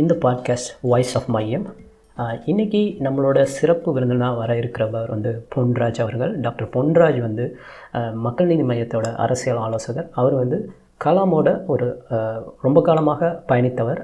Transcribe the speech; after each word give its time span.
இந்த 0.00 0.14
podcast 0.22 0.70
voice 0.90 1.12
of 1.18 1.28
மையம் 1.34 1.62
இன்றைக்கி 2.50 2.80
நம்மளோட 3.04 3.38
சிறப்பு 3.58 3.88
விருந்தினாக 3.96 4.36
வர 4.40 4.50
இருக்கிறவர் 4.62 5.08
வந்து 5.12 5.30
பொன்ராஜ் 5.54 6.00
அவர்கள். 6.04 6.32
டாக்டர் 6.44 6.68
பொன்ராஜ் 6.74 7.20
வந்து 7.26 7.44
மக்கள் 8.24 8.50
நீதி 8.50 8.64
மையத்தோட 8.70 9.06
அரசியல் 9.24 9.60
ஆலோசகர். 9.66 10.08
அவர் 10.20 10.34
வந்து 10.40 10.58
கலாமோட 11.04 11.48
ஒரு 11.74 11.88
ரொம்ப 12.66 12.82
காலமாக 12.88 13.30
பயணித்தவர். 13.48 14.02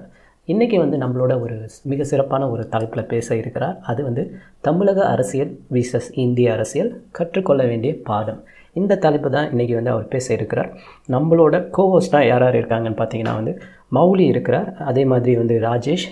இன்றைக்கி 0.53 0.79
வந்து 0.85 1.01
நம்மளோட 1.05 1.35
ஒரு 1.45 1.59
மிக 1.93 2.07
சிறப்பான 2.13 2.49
ஒரு 2.55 2.65
தலைப்பில் 2.69 3.11
பேச 3.13 3.37
இருக்கிறார். 3.43 3.77
அது 3.93 4.01
வந்து 4.09 4.25
தமிழக 4.69 5.05
அரசியல் 5.15 5.53
விசஸ் 5.77 6.11
இந்திய 6.25 6.49
அரசியல் 6.57 6.91
கற்றுக்கொள்ள 7.21 7.63
வேண்டிய 7.73 7.93
பாடம். 8.11 8.41
இந்த 8.81 9.01
தலைப்பு 9.05 9.29
தான் 9.37 9.49
இன்றைக்கி 9.53 9.75
வந்து 9.79 9.95
அவர் 9.95 10.13
பேச 10.17 10.27
இருக்கிறார். 10.39 10.73
நம்மளோட 11.15 11.55
கோஹோஸ்டாக 11.79 12.29
யார் 12.33 12.45
யார் 12.47 12.61
இருக்காங்கன்னு 12.61 13.01
பார்த்தீங்கன்னா 13.01 13.35
வந்து 13.41 13.55
மௌலி 13.97 14.25
இருக்கிறார். 14.33 14.69
அதே 14.91 15.03
மாதிரி 15.11 15.33
வந்து 15.41 15.55
ராஜேஷ் 15.65 16.05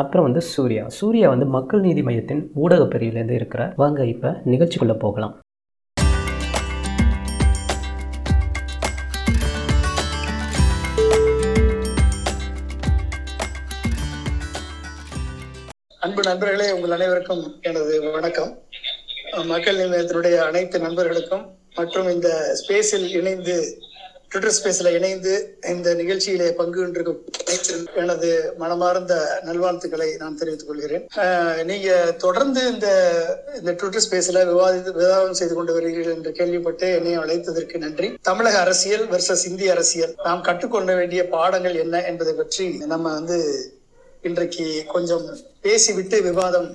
அப்புறம் 0.00 0.26
வந்து 0.26 0.42
சூர்யா. 0.50 0.82
சூர்யா 0.98 1.28
வந்து 1.32 1.46
மக்கள் 1.54 1.80
நீதி 1.86 2.02
மையத்தின் 2.08 2.42
ஊடக 2.64 2.82
பிரிவிலேருந்து 2.92 3.38
இருக்கிறார். 3.38 3.72
வாங்க 3.82 4.04
இப்போ 4.12 4.30
நிகழ்ச்சிக்குள்ளே 4.52 4.96
போகலாம். 5.04 5.34
அன்பு 16.04 16.22
நண்பர்களே 16.28 16.68
உங்கள் 16.76 16.94
அனைவருக்கும் 16.96 17.44
எனது 17.68 17.94
வணக்கம். 18.16 18.52
மக்கள் 19.52 19.80
நிலையத்தினுடைய 19.84 20.36
அனைத்து 20.48 20.78
நண்பர்களுக்கும் 20.86 21.44
மற்றும் 21.78 22.08
இந்த 22.14 22.28
ஸ்பேஸில் 22.60 23.08
இணைந்து 23.20 23.56
ட்விட்டர் 24.34 24.54
ஸ்பேஸ்ல 24.54 24.90
இணைந்து 24.98 25.32
இந்த 25.72 25.88
நிகழ்ச்சியிலே 25.98 26.46
பங்கு 26.60 26.78
கொண்டிருக்கும் 26.78 27.20
எனது 28.02 28.28
மனமார்ந்த 28.62 29.14
நல்வாழ்த்துக்களை 29.48 30.08
நான் 30.22 30.38
தெரிவித்துக் 30.40 30.70
கொள்கிறேன். 30.70 31.04
நீங்க 31.68 31.90
தொடர்ந்து 32.24 32.62
இந்த 32.72 32.88
இந்த 33.58 33.70
ட்விட்டர் 33.80 34.04
ஸ்பேஸ்ல 34.06 34.42
விவாதித்து 34.50 34.94
விவாதம் 34.98 35.38
செய்து 35.40 35.54
கொண்டு 35.58 35.76
வருகிறீர்கள் 35.76 36.16
என்று 36.16 36.32
கேள்விப்பட்டு 36.40 36.88
என்னை 36.96 37.14
அழைத்ததற்கு 37.22 37.82
நன்றி. 37.84 38.10
தமிழக 38.30 38.58
அரசியல் 38.64 39.06
வெர்சஸ் 39.14 39.46
இந்திய 39.50 39.76
அரசியல். 39.76 40.16
நாம் 40.26 40.44
கற்றுக்கொள்ள 40.50 40.90
வேண்டிய 41.00 41.24
பாடங்கள் 41.36 41.80
என்ன 41.84 42.02
என்பதை 42.10 42.34
பற்றி 42.42 42.68
நம்ம 42.94 43.06
வந்து 43.18 43.40
இன்றைக்கு 44.30 44.68
கொஞ்சம் 44.94 45.26
பேசிவிட்டு 45.66 46.18
விவாதம் 46.30 46.70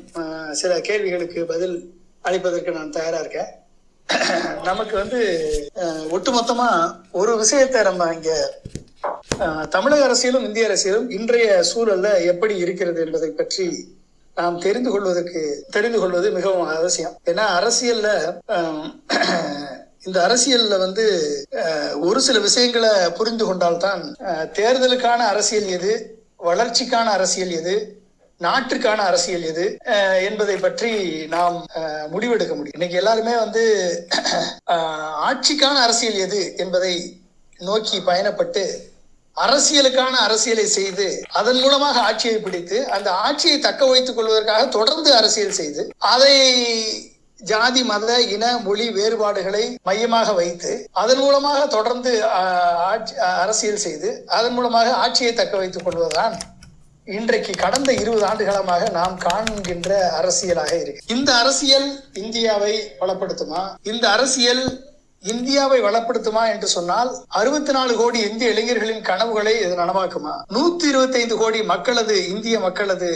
சில 0.63 0.73
கேள்விகளுக்கு 0.89 1.41
பதில் 1.53 1.77
அளிப்பதற்கு 2.29 2.79
நான் 2.79 2.97
தயாரா 2.99 3.19
இருக்கேன். 3.25 3.51
நமக்கு 4.63 4.95
வந்து 4.97 5.19
ஒட்டுமொத்தமா 6.11 6.69
ஒரு 7.11 7.37
விஷயத்தை 7.37 7.81
நம்ம 7.81 8.07
இங்க 8.13 8.31
தமிழக 9.69 10.01
அரசியலும் 10.07 10.45
இந்திய 10.47 10.69
அரசியலும் 10.69 11.09
இன்றைய 11.09 11.63
சூழல்ல 11.71 12.25
எப்படி 12.25 12.57
இருக்கிறது 12.57 12.99
என்பதை 13.01 13.29
பற்றி 13.31 13.67
நாம் 14.37 14.57
தெரிந்து 14.59 14.89
கொள்வதற்கு 14.91 15.41
தெரிந்து 15.71 15.99
கொள்வது 15.99 16.31
மிகவும் 16.31 16.67
அவசியம். 16.75 17.15
ஏன்னா 17.25 17.45
அரசியல்ல 17.59 18.09
இந்த 20.05 20.19
அரசியல்ல 20.27 20.77
வந்து 20.77 21.05
ஒரு 22.01 22.19
சில 22.21 22.37
விஷயங்களை 22.39 22.91
புரிந்து 23.11 23.45
கொண்டால்தான் 23.45 24.03
தேர்தலுக்கான 24.53 25.21
அரசியல் 25.27 25.67
எது 25.67 25.91
வளர்ச்சிக்கான 26.43 27.07
அரசியல் 27.11 27.51
எது 27.51 27.73
நாட்டுக்கான 28.41 28.99
அரசியல் 29.03 29.43
எது? 29.43 29.65
என்பதை 30.21 30.57
பற்றி 30.57 30.91
நாம் 31.27 31.57
முடிவெடுக்க 32.11 32.53
முடியும். 32.55 32.77
இன்னைக்கு 32.77 32.97
எல்லாருமே 32.97 33.33
வந்து 33.37 33.63
ஆட்சிக்கான 35.27 35.75
அரசியல் 35.79 36.19
எது 36.19 36.41
என்பதை 36.57 36.93
நோக்கி 37.59 37.97
பயணப்பட்டு 37.99 38.63
அரசியலுக்கான 39.37 40.15
அரசியலை 40.19 40.65
செய்து 40.67 41.07
அதன் 41.31 41.59
மூலமாக 41.59 41.99
ஆட்சியை 42.01 42.37
பிடித்து 42.39 42.77
அந்த 42.87 43.09
ஆட்சியை 43.11 43.57
தக்க 43.59 43.85
வைத்துக் 43.85 44.17
கொள்வதற்காக 44.17 44.63
தொடர்ந்து 44.67 45.11
அரசியல் 45.15 45.51
செய்து 45.51 45.83
அதை 45.97 46.35
ஜாதி 47.39 47.83
மத 47.83 48.13
இன 48.27 48.45
மொழி 48.57 48.85
வேறுபாடுகளை 48.89 49.63
மையமாக 49.83 50.31
வைத்து 50.33 50.71
அதன் 50.91 51.17
மூலமாக 51.17 51.59
தொடர்ந்து 51.67 52.13
ஆட்சி 52.87 53.15
அரசியல் 53.37 53.83
செய்து 53.83 54.09
அதன் 54.29 54.53
மூலமாக 54.53 54.95
ஆட்சியை 54.95 55.33
தக்க 55.33 55.55
வைத்துக் 55.57 55.83
கொள்வதுதான் 55.83 56.35
இன்றைக்கு 57.17 57.53
கடந்த 57.55 57.91
இருபது 57.93 58.23
ஆண்டுகாலமாக 58.25 58.89
நாம் 58.91 59.15
காண்கின்ற 59.17 59.89
அரசியலாக 60.19 60.81
இருக்கு. 60.81 61.01
இந்த 61.07 61.29
அரசியல் 61.35 61.87
இந்தியாவை 62.13 62.73
வளப்படுத்துமா? 63.01 63.61
இந்த 63.83 64.09
அரசியல் 64.09 64.63
இந்தியாவை 65.23 65.79
வளப்படுத்துமா 65.81 66.43
என்று 66.53 66.67
சொன்னால் 66.67 67.09
அறுபத்தி 67.27 67.71
நாலு 67.71 67.95
கோடி 67.95 68.19
இந்திய 68.19 68.51
இளைஞர்களின் 68.51 69.01
கனவுகளை 69.01 69.53
இது 69.59 69.73
நனவாக்குமா? 69.75 70.35
நூத்தி 70.53 70.83
இருபத்தி 70.83 71.17
ஐந்து 71.17 71.37
கோடி 71.37 71.61
மக்களது 71.63 72.27
இந்திய 72.27 72.59
மக்களது 72.59 73.09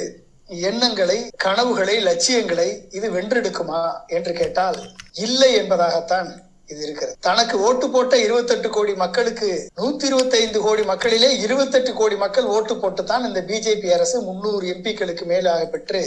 எண்ணங்களை 0.69 1.29
கனவுகளை 1.35 1.95
லட்சியங்களை 1.99 2.69
இது 2.91 3.09
வென்றெடுக்குமா 3.11 3.83
என்று 4.07 4.33
கேட்டால் 4.33 4.79
இல்லை 5.17 5.51
என்பதாகத்தான் 5.61 6.31
இது 6.69 6.81
இருக்கிறது. 6.85 7.15
தனக்கு 7.19 7.55
ஓட்டு 7.67 7.85
போட்ட 7.89 8.15
28 8.17 8.69
கோடி 8.75 8.93
மக்களுக்கு 8.95 9.49
நூத்தி 9.79 10.05
இருபத்தி 10.09 10.35
ஐந்து 10.37 10.59
கோடி 10.59 10.83
மக்களிலே 10.83 11.29
28 11.45 11.93
கோடி 11.99 12.15
மக்கள் 12.15 12.47
ஓட்டு 12.55 12.75
போட்டு 12.77 13.03
தான் 13.03 13.25
இந்த 13.25 13.41
பிஜேபி 13.49 13.89
அரசு 13.93 14.19
முன்னூறு 14.21 14.67
எம்பிக்களுக்கு 14.73 15.25
மேலாக 15.25 15.65
பெற்று 15.65 16.01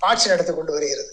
ஆட்சி 0.00 0.26
நடத்தி 0.28 0.52
கொண்டு 0.52 0.72
வருகிறது. 0.72 1.12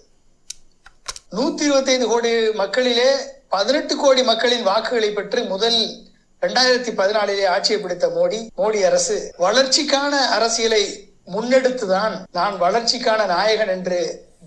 நூத்தி 1.35 1.63
இருபத்தி 1.63 1.91
ஐந்து 1.91 2.07
கோடி 2.07 2.31
மக்களிலே 2.63 3.09
பதினெட்டு 3.49 3.95
கோடி 3.95 4.21
மக்களின் 4.23 4.63
வாக்குகளை 4.63 5.09
பெற்று 5.13 5.39
முதல் 5.43 5.79
இரண்டாயிரத்தி 6.41 6.91
பதினாலிலே 6.99 7.45
ஆட்சியை 7.47 7.79
பிடித்த 7.81 8.07
மோடி 8.09 8.39
மோடி 8.57 8.79
அரசு 8.83 9.17
வளர்ச்சிக்கான 9.39 10.13
அரசியலை 10.37 10.83
முன்னெடுத்துதான் 11.33 12.15
நான் 12.31 12.55
வளர்ச்சிக்கான 12.57 13.25
நாயகன் 13.25 13.73
என்று 13.77 13.99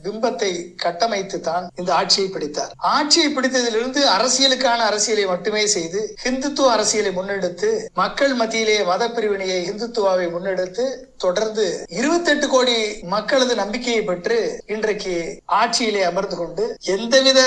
பிம்பத்தை 0.07 0.51
கட்டமைத்து 0.85 1.41
தான் 1.49 1.65
இந்த 1.81 1.91
ஆட்சியை 2.01 2.29
பிடித்தார். 2.35 2.73
ஆட்சியை 2.95 3.29
பிடித்ததிலிருந்து 3.37 4.03
அரசியலுக்கான 4.17 4.81
அரசியலை 4.91 5.27
மட்டுமே 5.33 5.65
செய்து 5.77 6.03
ஹிந்துத்துவ 6.25 6.71
அரசியலை 6.77 7.13
முன்னெடுத்து 7.19 7.71
மக்கள் 8.03 8.35
மத்தியிலே 8.35 8.77
மத 8.91 9.11
பிரிவினையை 9.17 9.61
இந்துத்துவாவை 9.71 10.29
முன்னெடுத்து 10.35 10.87
தொடர்ந்து 11.25 11.67
28 12.01 12.53
கோடி 12.55 12.77
மக்களது 13.15 13.55
நம்பிக்கையை 13.63 14.03
பெற்று 14.03 14.39
இன்றைக்கு 14.75 15.17
ஆட்சியிலே 15.63 16.05
அமர்ந்து 16.11 16.37
கொண்டு 16.37 16.65
எந்தவித 16.97 17.43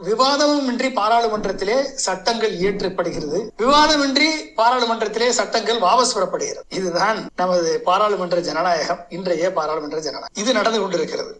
விவாதமும் 0.00 0.68
இன்றி 0.70 0.88
பாராளுமன்றத்திலே 0.98 1.76
சட்டங்கள் 2.04 2.54
இயற்றப்படுகிறது. 2.60 3.38
விவாதமின்றி 3.62 4.28
பாராளுமன்றத்திலே 4.56 5.28
சட்டங்கள் 5.38 5.78
வாபஸ் 5.84 6.14
பெறப்படுகிறது. 6.16 6.64
இதுதான் 6.78 7.18
நமது 7.40 7.70
பாராளுமன்ற 7.88 8.40
ஜனநாயகம் 8.48 9.02
இன்றைய 9.08 9.52
பாராளுமன்ற 9.58 10.00
ஜனநாயகம். 10.06 10.36
இது 10.42 10.52
நடந்து 10.52 10.80
கொண்டிருக்கிறது. 10.80 11.32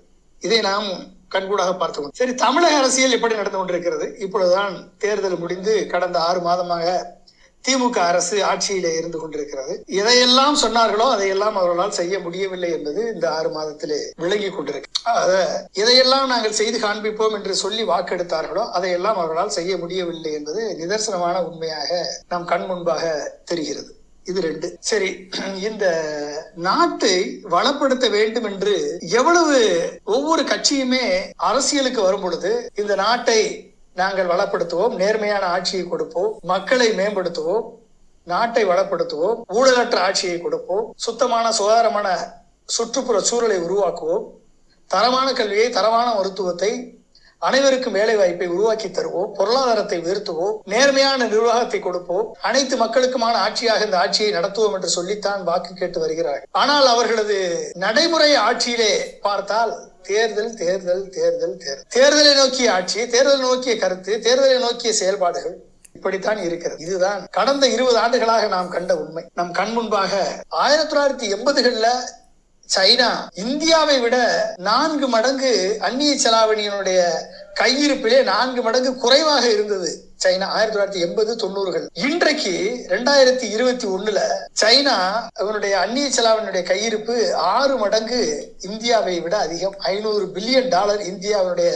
இதை 0.47 0.60
நாம் 0.71 0.88
கண்கூடாக 1.34 1.72
பார்த்து 1.78 2.21
சரி 2.21 2.32
தமிழக 2.44 2.75
அரசியல் 2.81 3.16
எப்படி 3.16 3.41
நடந்து 3.41 3.59
கொண்டிருக்கிறது? 3.59 4.06
இப்பொழுதுதான் 4.25 4.75
தேர்தல் 5.05 5.43
முடிந்து 5.43 5.75
கடந்த 5.93 6.19
ஆறு 6.28 6.41
மாதமாக 6.49 6.88
திமுக 7.65 7.99
அரசு 8.10 8.37
ஆட்சியிலே 8.49 8.91
இருந்து 8.99 9.19
கொண்டிருக்கிறது. 9.21 9.75
எதையெல்லாம் 10.00 10.56
சொன்னார்களோ 10.62 11.06
அதையெல்லாம் 11.15 11.56
அவர்களால் 11.60 11.97
செய்ய 11.99 12.15
முடியவில்லை 12.25 12.71
என்பது 12.77 13.00
இந்த 13.15 13.27
ஆறு 13.37 13.50
மாதத்திலே 13.56 14.00
விளங்கி 14.25 14.50
கொண்டிருக்கு. 14.50 14.91
எதையெல்லாம் 15.82 16.27
நாங்கள் 16.32 16.59
செய்து 16.61 16.78
காண்பிப்போம் 16.84 17.37
என்று 17.38 17.55
சொல்லி 17.65 17.84
வாக்கெடுத்தார்களோ 17.93 18.65
அதையெல்லாம் 18.78 19.19
அவர்களால் 19.21 19.56
செய்ய 19.59 19.72
முடியவில்லை 19.82 20.32
என்பது 20.41 20.62
நிதர்சனமான 20.81 21.37
உண்மையாக 21.49 21.91
நம் 22.32 22.49
கண் 22.53 22.69
முன்பாக 22.71 23.05
தெரிகிறது. 23.53 23.91
இது 24.26 24.40
ரெண்டு. 24.40 24.68
சரி 24.80 25.08
இந்த 25.62 25.86
நாட்டை 26.58 27.14
வளப்படுத்த 27.48 28.06
வேண்டும் 28.10 28.44
என்று 28.44 28.74
எவ்வளவு 29.12 29.56
ஒவ்வொரு 30.14 30.42
கட்சியுமே 30.44 31.04
அரசியலுக்கு 31.42 32.00
வரும் 32.02 32.20
பொழுது 32.20 32.52
இந்த 32.74 32.94
நாட்டை 32.96 33.40
நாங்கள் 33.96 34.31
வளப்படுத்துவோம் 34.31 34.94
நேர்மையான 34.96 35.44
ஆட்சியை 35.46 35.84
கொடுப்போம் 35.87 36.31
மக்களை 36.44 36.88
மேம்படுத்துவோம் 36.93 37.66
நாட்டை 38.26 38.64
வளப்படுத்துவோம் 38.64 39.38
ஊழலற்ற 39.54 39.99
ஆட்சியை 40.00 40.38
கொடுப்போம் 40.40 40.87
சுத்தமான 40.96 41.46
சுகாதாரமான 41.52 42.08
சுற்றுப்புற 42.69 43.19
சூழலை 43.20 43.58
உருவாக்குவோம் 43.58 44.25
தரமான 44.90 45.28
கல்வியை 45.32 45.69
தரமான 45.70 46.08
மருத்துவத்தை 46.14 46.72
அனைவருக்கும் 47.49 47.96
வேலை 47.99 48.14
வாய்ப்பை 48.17 48.46
உருவாக்கி 48.55 48.88
தருவோம் 48.88 49.32
பொருளாதாரத்தை 49.38 49.99
உயர்த்துவோம் 50.05 50.58
நேர்மையான 50.73 51.26
நிர்வாகத்தை 51.32 51.81
கொடுப்போம் 51.81 52.29
அனைத்து 52.49 52.76
மக்களுக்குமான 52.82 53.35
ஆட்சியாக 53.46 53.87
இந்த 53.88 53.99
ஆட்சியை 54.02 54.31
நடத்துவோம் 54.38 54.76
என்று 54.79 54.91
சொல்லித்தான் 54.96 55.43
வாக்கு 55.49 55.73
கேட்டு 55.75 56.00
வருகிறார்கள். 56.05 56.49
ஆனால் 56.62 56.88
அவர்களது 56.94 57.38
நடைமுறை 57.85 58.31
ஆட்சியிலே 58.46 58.93
பார்த்தால் 59.26 59.75
தேர்தல் 60.08 60.55
தேர்தல் 60.62 61.05
தேர்தல் 61.19 61.55
தேர்தல். 61.67 61.85
தேர்தலை 61.99 62.32
நோக்கிய 62.41 62.73
ஆட்சி 62.79 63.00
தேர்தலை 63.14 63.44
நோக்கிய 63.50 63.76
கருத்து 63.85 64.14
தேர்தலை 64.26 64.58
நோக்கிய 64.67 64.93
செயல்பாடுகள் 65.02 65.56
இப்படித்தான் 65.97 66.40
இருக்கிறது. 66.47 66.81
இதுதான் 66.87 67.20
கடந்த 67.38 67.64
இருபது 67.75 67.99
ஆண்டுகளாக 67.99 68.47
நாம் 68.56 68.75
கண்ட 68.75 68.93
உண்மை. 69.02 69.23
நம் 69.38 69.52
கண் 69.58 69.73
முன்பாக 69.76 70.12
ஆயிரத்தி 70.64 70.90
தொள்ளாயிரத்தி 70.90 71.26
எண்பதுகள்ல 71.37 71.88
சைனா 72.69 73.08
இந்தியாவை 73.34 74.00
விட 74.00 74.16
நான்கு 74.56 75.08
மடங்கு 75.08 75.76
அந்நிய 75.81 76.12
செலாவணியினுடைய 76.14 77.00
கையிருப்பிலே 77.61 78.22
நான்கு 78.22 78.62
மடங்கு 78.62 78.96
குறைவாக 78.96 79.44
இருந்தது 79.50 79.90
சைனா 80.25 80.46
ஆயிரத்தி 80.56 80.76
தொள்ளாயிரத்தி 80.76 81.02
எண்பது 81.06 81.32
தொண்ணூறுகள். 81.37 81.87
இன்றைக்கு 81.93 82.52
ரெண்டாயிரத்தி 82.88 83.46
இருபத்தி 83.56 83.87
ஒண்ணுல 83.87 84.20
சைனா 84.61 84.94
அவனுடைய 85.32 85.78
அந்நிய 85.78 86.08
செலாவணியுடைய 86.08 86.62
கையிருப்பு 86.70 87.32
ஆறு 87.32 87.76
மடங்கு 87.76 88.20
இந்தியாவை 88.61 89.20
விட 89.20 89.37
அதிகம். 89.38 89.76
ஐநூறு 89.78 90.26
பில்லியன் 90.26 90.69
டாலர் 90.69 91.02
இந்தியாவுடைய 91.02 91.72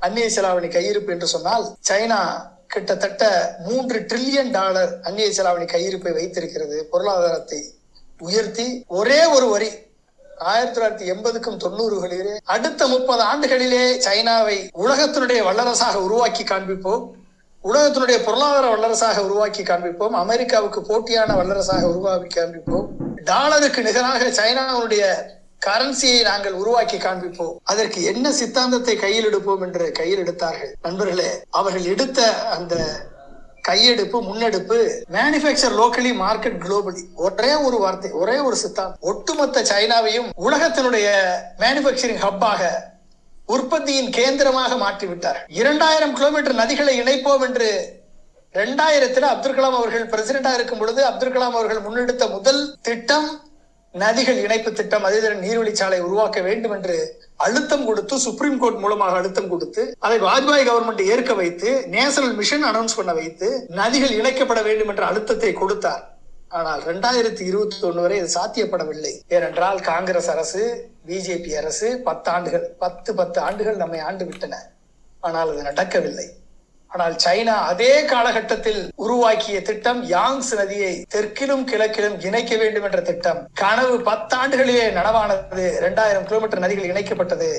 அந்நிய 0.00 0.28
செலாவணி 0.36 0.70
கையிருப்பு 0.76 1.08
என்று 1.08 1.26
சொன்னால் 1.26 1.66
சைனா 1.88 2.20
கிட்டத்தட்ட 2.66 3.24
மூன்று 3.68 3.98
ட்ரில்லியன் 4.00 4.50
டாலர் 4.50 5.00
அந்நிய 5.02 5.28
செலாவணி 5.28 5.68
கையிருப்பை 5.74 6.12
வைத்திருக்கிறது. 6.12 6.78
பொருளாதாரத்தை 6.90 7.60
உயர்த்தி 8.20 8.84
ஒரே 8.86 9.24
ஒரு 9.24 9.48
வரி 9.48 9.70
ஆயிரத்தி 10.38 10.80
தொள்ளாயிரத்தி 10.80 11.08
எண்பதுக்கும் 11.12 11.60
தொண்ணூறுகளிலே 11.64 12.36
அடுத்த 12.44 12.86
முப்பது 12.86 13.22
ஆண்டுகளிலே 13.22 14.02
சைனாவை 14.06 14.68
உலகத்தினுடைய 14.78 15.40
வல்லரசாக 15.42 15.94
உருவாக்கி 15.94 16.42
காண்பிப்போம். 16.42 17.04
உலகத்தினுடைய 17.64 18.24
பொருளாதார 18.24 18.74
வல்லரசாக 18.74 19.18
உருவாக்கி 19.18 19.62
காண்பிப்போம். 19.62 20.10
அமெரிக்காவுக்கு 20.10 20.80
போட்டியான 20.80 21.34
வல்லரசாக 21.34 21.82
உருவாக்கி 21.82 22.40
காண்பிப்போம். 22.40 22.86
டாலருக்கு 23.24 23.82
நிகராக 23.82 24.24
சைனாவுடைய 24.24 25.14
கரன்சியை 25.66 26.22
நாங்கள் 26.22 26.52
உருவாக்கி 26.52 26.96
காண்பிப்போம். 26.96 27.56
அதற்கு 27.64 28.02
என்ன 28.02 28.32
சித்தாந்தத்தை 28.32 28.96
கையில் 28.96 29.26
எடுப்போம் 29.26 29.60
என்று 29.60 29.92
கையில் 29.92 30.18
எடுத்தார்கள்? 30.18 30.76
நண்பர்களே 30.82 31.30
அவர்கள் 31.50 31.84
எடுத்த 31.84 32.32
அந்த 32.32 32.84
கையெடுப்பு 33.68 34.18
முன்னெடுப்பு 34.22 34.78
மேனுபேக்சர் 35.12 35.76
லோக்கலி 35.78 36.12
மார்க்கெட் 36.20 36.60
குளோபலி 36.64 37.02
ஒரே 37.22 37.52
ஒரு 37.62 37.78
வார்த்தை 37.78 38.10
ஒரே 38.20 38.36
ஒரு 38.40 38.56
சித்தாந்தம். 38.56 39.00
ஒட்டுமொத்த 39.04 39.64
சைனாவையும் 39.70 40.28
உலகத்தினுடைய 40.44 41.08
மேனுபேக்சரிங் 41.58 42.22
ஹப்பாக 42.22 42.62
உற்பத்தியின் 43.48 44.10
கேந்திரமாக 44.12 44.72
மாற்றிவிட்டார் 44.78 45.38
இரண்டாயிரம் 45.58 46.14
கிலோமீட்டர் 46.14 46.60
நதிகளை 46.60 46.94
இணைப்போம் 47.00 47.44
என்று 47.46 47.68
ரெண்டாயிரத்துல 48.54 49.28
அப்துல் 49.30 49.54
கலாம் 49.54 49.76
அவர்கள் 49.76 50.10
பிரசிடண்டா 50.10 50.52
இருக்கும் 50.54 50.78
பொழுது 50.78 51.00
அப்துல் 51.04 51.32
கலாம் 51.32 51.56
அவர்கள் 51.56 51.84
முன்னெடுத்த 51.86 52.26
முதல் 52.30 52.60
திட்டம் 52.82 53.28
நதிகள் 53.94 54.40
இணைப்பு 54.44 54.70
திட்டம் 54.78 55.06
அதே 55.08 55.18
நீர்வழிச்சாலை 55.44 55.98
உருவாக்க 56.06 56.38
வேண்டும் 56.46 56.74
என்று 56.76 56.96
அழுத்தம் 57.44 57.84
கொடுத்து 57.88 58.14
சுப்ரீம் 58.24 58.58
கோர்ட் 58.62 58.82
மூலமாக 58.82 59.16
அழுத்தம் 59.20 59.48
கொடுத்து 59.52 59.82
அதை 60.06 60.18
வாஜ்பாய் 60.26 60.66
கவர்மெண்ட் 60.68 61.02
ஏற்க 61.12 61.34
வைத்து 61.40 61.70
நேஷனல் 61.94 62.36
மிஷன் 62.40 62.66
அனௌன்ஸ் 62.70 62.96
பண்ண 62.98 63.12
வைத்து 63.20 63.48
நதிகள் 63.80 64.14
இணைக்கப்பட 64.20 64.62
வேண்டும் 64.68 64.90
என்ற 64.92 65.04
அழுத்தத்தை 65.10 65.52
கொடுத்தார். 65.52 66.04
ஆனால் 66.58 66.82
ரெண்டாயிரத்தி 66.90 67.42
இருபத்தி 67.50 67.78
ஒண்ணு 67.88 68.04
வரை 68.04 68.18
இது 68.20 68.28
சாத்தியப்படவில்லை. 68.36 69.14
ஏனென்றால் 69.36 69.80
காங்கிரஸ் 69.90 70.30
அரசு 70.34 70.62
பிஜேபி 71.08 71.50
அரசு 71.62 71.88
பத்து 72.08 72.30
ஆண்டுகள் 72.34 72.66
பத்து 72.84 73.14
பத்து 73.14 73.40
ஆண்டுகள் 73.40 73.80
நம்மை 73.82 74.00
ஆண்டு 74.08 74.24
விட்டன. 74.28 74.54
ஆனால் 75.20 75.50
அது 75.52 75.62
நடக்கவில்லை. 75.70 76.28
ஆனால் 76.88 77.16
சைனா 77.24 77.54
அதே 77.64 78.04
காலகட்டத்தில் 78.04 78.92
உருவாக்கிய 78.96 79.62
திட்டம் 79.62 80.10
யாங்ஸ் 80.10 80.54
நதியை 80.54 81.04
தெற்கிலும் 81.14 81.64
கிழக்கிலும் 81.64 82.24
இணைக்க 82.24 82.56
வேண்டும் 82.56 82.82
என்ற 82.82 83.00
திட்டம். 83.00 83.48
கனவு 83.54 83.98
பத்தாண்டுகளிலே 84.00 84.86
நனவானது 84.92 85.76
இரண்டாயிரம் 85.76 86.24
கிலோமீட்டர் 86.24 86.60
நதிகள் 86.60 86.90
இணைக்கப்பட்டது. 86.92 87.50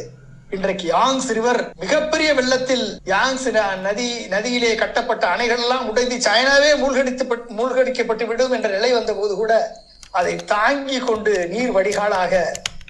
இன்றைக்கு 0.49 0.91
யாங்ஸ் 0.91 1.33
ரிவர் 1.33 1.73
மிகப்பெரிய 1.79 2.33
வெள்ளத்தில் 2.33 2.99
யாங்ஸ் 3.05 3.51
ந- 3.51 3.77
நதி 3.81 4.27
நதியிலே 4.27 4.75
கட்டப்பட்ட 4.75 5.27
அணைகள் 5.27 5.57
எல்லாம் 5.57 5.89
உடைந்து 5.89 6.29
சைனாவே 6.29 6.77
மூழ்கடித்து 6.77 7.25
மூழ்கடிக்கப்பட்டு 7.49 8.25
விடும் 8.25 8.51
என்ற 8.51 8.69
நிலை 8.69 8.93
வந்த 8.93 9.13
போது 9.13 9.35
கூட 9.35 9.53
அதை 10.11 10.35
தாங்கி 10.45 10.99
கொண்டு 10.99 11.47
நீர் 11.47 11.71
வடிகாலாக 11.71 12.33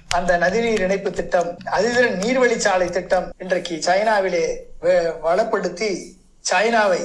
அந்த 0.08 0.38
நதிநீர் 0.38 0.80
இணைப்பு 0.80 1.10
திட்டம் 1.10 1.56
அதிதிறன் 1.70 2.16
நீர்வழிச்சாலை 2.16 2.90
திட்டம் 2.90 3.32
இன்றைக்கு 3.38 3.74
சைனாவிலே 3.86 4.46
வ- 4.82 5.12
வளப்படுத்தி 5.22 5.90
சைனாவை 6.44 7.02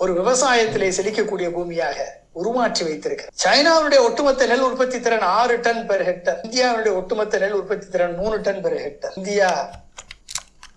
ஒரு 0.00 0.12
விவசாயத்திலே 0.14 0.88
செழிக்கக்கூடிய 0.96 1.48
பூமியாக 1.50 1.98
உருமாற்றி 2.36 2.82
வைத்திருக்கிறது 2.84 3.36
சைனாவுடைய 3.38 4.00
ஒட்டுமொத்த 4.04 4.46
நெல் 4.46 4.66
உற்பத்தி 4.66 4.98
திறன் 5.00 5.26
ஆறு 5.32 5.54
டன் 5.62 5.84
பெர் 5.86 6.06
ஹெக்டர் 6.08 6.38
இந்தியாவுடைய 6.44 6.92
ஒட்டுமொத்த 6.94 7.38
நெல் 7.38 7.58
உற்பத்தி 7.58 7.86
திறன் 7.88 8.16
மூணு 8.16 8.36
ton 8.40 8.62
per 8.62 8.80
hectare 8.80 9.14
India 9.16 9.50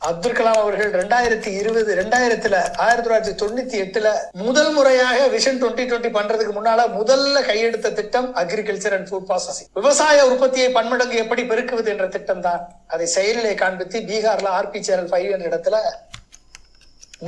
Abdul 0.01 0.38
Kalam 0.38 0.59
அவர்கள் 0.59 0.93
ரெண்டாயிரத்தி 0.93 1.49
இருபது 1.57 1.89
ரெண்டாயிரத்துல 1.99 2.55
ஆயிரத்தி 2.77 3.03
தொள்ளாயிரத்தி 3.03 3.33
தொண்ணூத்தி 3.41 3.75
எட்டுல 3.77 4.07
முதல் 4.41 4.71
முறையாக 4.71 5.27
விஷன் 5.33 5.59
டுவெண்ட்டி 5.59 5.83
டுவெண்ட்டி 5.83 6.11
பண்றதுக்கு 6.15 6.53
முன்னால 6.55 6.85
முதல்ல 6.95 7.43
கையெடுத்த 7.43 7.91
திட்டம் 7.99 8.29
அக்ரிகல்ச்சர் 8.41 8.95
அண்ட் 8.97 9.09
ஃபுட் 9.09 9.27
ப்ராசஸிங் 9.27 9.69
விவசாய 9.77 10.23
உற்பத்தியை 10.27 10.69
பன்மடங்கு 10.71 11.19
எப்படி 11.19 11.43
பெருக்குவது 11.45 11.91
என்ற 11.91 12.07
திட்டம் 12.09 12.41
தான் 12.41 12.63
அதை 12.88 13.07
செயலிலே 13.13 13.53
காண்பித்து 13.57 13.99
பீகார்ல 14.07 14.55
ஆர்பி 14.57 14.81
சேனல் 14.81 15.11
ஃபைவ் 15.11 15.29
என்ற 15.29 15.45
இடத்துல 15.47 15.77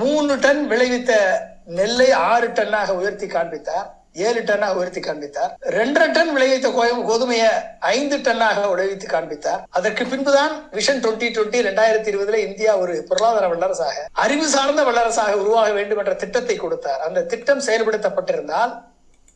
மூணு 0.02 0.34
டன் 0.44 0.62
விளைவித்த 0.72 1.12
நெல்லை 1.78 2.08
ஆறு 2.30 2.48
டன்னாக 2.58 2.94
உயர்த்தி 3.00 3.28
காண்பித்தார் 3.28 3.90
ஏழு 4.28 4.42
டன்னாக 4.48 4.78
உயர்த்தி 4.80 5.02
காண்பித்தார் 5.02 5.52
ரெண்டரை 5.76 6.08
டன் 6.16 6.32
விளைவித்த 6.36 6.70
கோதுமையை 7.10 7.52
ஐந்து 7.96 8.18
டன்னாக 8.18 8.66
விளைவித்து 8.72 9.08
காண்பித்தார். 9.14 9.62
அதற்கு 9.78 10.04
பின்புதான் 10.06 10.54
விஷன் 10.78 11.02
டுவெண்ட்டி 11.04 11.30
டுவெண்ட்டி 11.36 11.62
ரெண்டாயிரத்தி 11.68 12.10
இருபதுல 12.14 12.40
இந்தியா 12.48 12.74
ஒரு 12.84 12.96
பொருளாதார 13.10 13.48
வல்லரசாக 13.54 14.06
அறிவு 14.24 14.48
சார்ந்த 14.56 14.84
வல்லரசாக 14.90 15.40
உருவாக 15.44 15.72
வேண்டும் 15.78 16.02
என்ற 16.04 16.16
திட்டத்தை 16.24 16.58
கொடுத்தார். 16.58 17.04
அந்த 17.08 17.26
திட்டம் 17.34 17.66
செயல்படுத்தப்பட்டிருந்தால் 17.68 18.74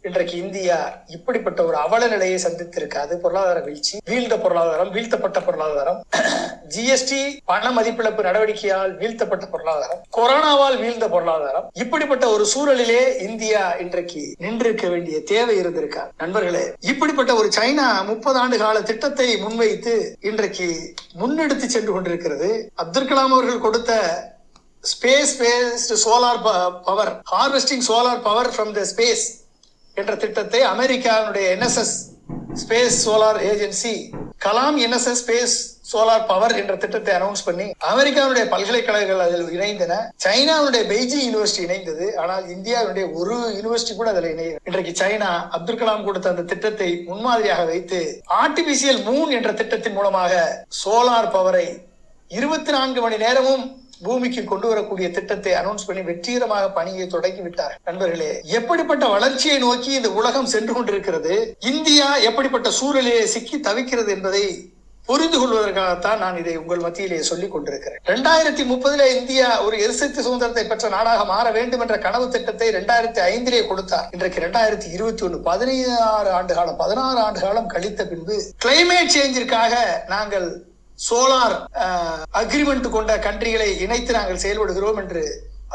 இன்றைக்கு 0.03 0.37
இந்தியா 0.37 1.03
இப்படிப்பட்ட 1.07 1.63
ஒரு 1.63 1.75
அவல 1.75 2.07
நிலையை 2.07 2.39
சந்தித்திருக்காது 2.43 3.15
பொருளாதார 3.15 3.59
வீழ்ச்சி 3.59 3.97
வீழ்ந்த 4.05 4.37
பொருளாதாரம் 4.37 4.93
வீழ்த்தப்பட்ட 4.93 5.45
பொருளாதாரம். 5.45 6.03
ஜிஎஸ்டி 6.75 7.37
பண 7.45 7.69
மதிப்பிழப்பு 7.69 8.21
நடவடிக்கையால் 8.21 8.93
வீழ்த்தப்பட்ட 8.97 9.45
பொருளாதாரம். 9.45 10.01
கொரோனாவால் 10.17 10.77
வீழ்ந்த 10.79 11.09
பொருளாதாரம். 11.09 11.69
இப்படிப்பட்ட 11.73 12.29
ஒரு 12.29 12.47
சூழலிலே 12.55 13.19
இந்தியா 13.21 13.75
இன்றைக்கு 13.75 14.35
நின்றிருக்க 14.39 14.89
வேண்டிய 14.89 15.23
தேவை 15.23 15.61
இருந்திருக்கார் 15.61 16.11
நண்பர்களே 16.17 16.73
இப்படிப்பட்ட 16.79 17.33
ஒரு 17.33 17.49
சைனா 17.57 18.05
முப்பது 18.05 18.39
ஆண்டு 18.39 18.57
கால 18.57 18.81
திட்டத்தை 18.81 19.37
முன்வைத்து 19.37 20.17
இன்றைக்கு 20.19 20.95
முன்னெடுத்து 21.19 21.65
சென்று 21.65 21.93
கொண்டிருக்கிறது. 21.93 22.71
அப்துல் 22.75 23.09
கலாம் 23.09 23.35
அவர்கள் 23.35 23.59
கொடுத்த 23.59 23.93
space 24.83 25.33
based 25.39 25.95
solar 26.05 26.41
power 26.83 27.21
harvesting 27.31 27.85
solar 27.87 28.21
power 28.21 28.49
from 28.49 28.71
the 28.71 28.85
space 28.95 29.25
என்ற 29.99 30.13
திட்டத்தை 30.23 30.59
அமெரிக்காவினுடைய 30.73 31.45
NSS 31.55 31.95
space 32.61 32.97
solar 33.05 33.39
agency 33.51 33.93
Kalam 34.45 34.77
NSS 34.85 35.21
space 35.23 35.55
solar 35.91 36.25
power 36.31 36.53
என்ற 36.61 36.73
திட்டத்தை 36.83 37.11
அனௌன்ஸ் 37.17 37.43
பண்ணி 37.47 37.65
அமெரிக்காவுடைய 37.91 38.43
பல்கலைக்கழகங்கள் 38.53 39.23
அதில் 39.25 39.53
இணைந்தன. 39.55 39.93
சைனாவுடைய 40.25 40.81
பெய்ஜிங் 40.91 41.23
யூனிவர்சிட்டி 41.27 41.63
இணைந்தது. 41.67 42.05
ஆனால் 42.21 42.43
இந்தியாவுடைய 42.55 43.05
ஒரு 43.19 43.35
யூனிவர்சிட்டி 43.57 43.93
கூட 43.95 44.09
அதில் 44.13 44.29
இணைய 44.33 44.59
இன்றைக்கு 44.69 44.93
சைனா 45.01 45.29
அப்துல் 45.57 45.79
கலாம் 45.81 46.05
கொடுத்த 46.07 46.33
அந்த 46.33 46.45
திட்டத்தை 46.51 46.89
முன்மாதிரியாக 47.09 47.65
வைத்து 47.71 48.01
ஆர்டிபிசியல் 48.41 49.01
மூன் 49.07 49.33
என்ற 49.37 49.51
திட்டத்தின் 49.61 49.97
மூலமாக 49.99 50.33
சோலார் 50.81 51.33
பவரை 51.35 51.67
இருபத்தி 52.31 52.71
நான்கு 52.77 53.01
மணி 53.01 53.17
நேரமும் 53.17 53.65
பூமிக்கு 54.05 54.43
கொண்டு 54.43 54.67
வரக்கூடிய 54.67 55.11
திட்டத்தை 55.11 55.53
அனௌன்ஸ் 55.53 55.87
பண்ணி 55.87 56.01
வெற்றிகரமாக 56.01 56.69
பணியை 56.69 57.07
தொடங்கி 57.07 57.41
விட்டார். 57.41 57.75
நண்பர்களே 57.83 58.31
எப்படிப்பட்ட 58.59 59.05
வளர்ச்சியை 59.07 59.57
நோக்கி 59.57 59.91
இந்த 59.99 60.09
உலகம் 60.21 60.51
சென்று 60.55 60.73
கொண்டிருக்கிறது? 60.73 61.35
இந்தியா 61.73 62.15
எப்படிப்பட்ட 62.29 62.69
சூழலிலே 62.79 63.23
சிக்கி 63.35 63.57
தவிக்கிறது 63.57 64.07
என்பதை 64.07 64.43
புரிந்து 65.09 65.37
கொள்வதற்காகத்தான் 65.39 66.21
நான் 66.23 66.39
இதை 66.39 66.57
உங்கள் 66.57 66.81
மத்தியிலே 66.85 67.19
சொல்லிக் 67.21 67.51
கொண்டிருக்கிறேன். 67.51 68.01
ரெண்டாயிரத்தி 68.05 68.63
முப்பதுல 68.71 69.03
இந்தியா 69.17 69.61
ஒரு 69.65 69.75
எரிசக்தி 69.83 70.21
சுதந்திரத்தை 70.21 70.65
பெற்ற 70.67 70.89
நாடாக 70.89 71.25
மாற 71.25 71.51
வேண்டும் 71.51 71.79
என்ற 71.79 71.97
கனவு 71.97 72.29
திட்டத்தை 72.29 72.69
ரெண்டாயிரத்தி 72.69 73.21
ஐந்திலே 73.31 73.67
கொடுத்தார். 73.67 74.09
இன்றைக்கு 74.11 74.43
ரெண்டாயிரத்தி 74.45 74.89
இருபத்தி 74.91 75.25
ஒண்ணு 75.27 75.37
பதினாறு 75.49 76.29
ஆண்டு 76.29 76.53
காலம் 76.53 76.75
பதினாறு 76.75 77.19
ஆண்டு 77.19 77.39
காலம் 77.39 77.67
கழித்த 77.67 78.03
பின்பு 78.05 78.37
கிளைமேட் 78.65 79.15
சேஞ்சிற்காக 79.17 79.75
நாங்கள் 80.07 80.49
சோலார் 80.99 81.57
அக்ரிமெண்ட் 82.33 82.89
கொண்ட 82.89 83.17
கண்ட்ரிகளை 83.17 83.69
இணைத்து 83.79 84.13
நாங்கள் 84.13 84.43
செயல்படுகிறோம் 84.45 84.97
என்று 84.97 85.23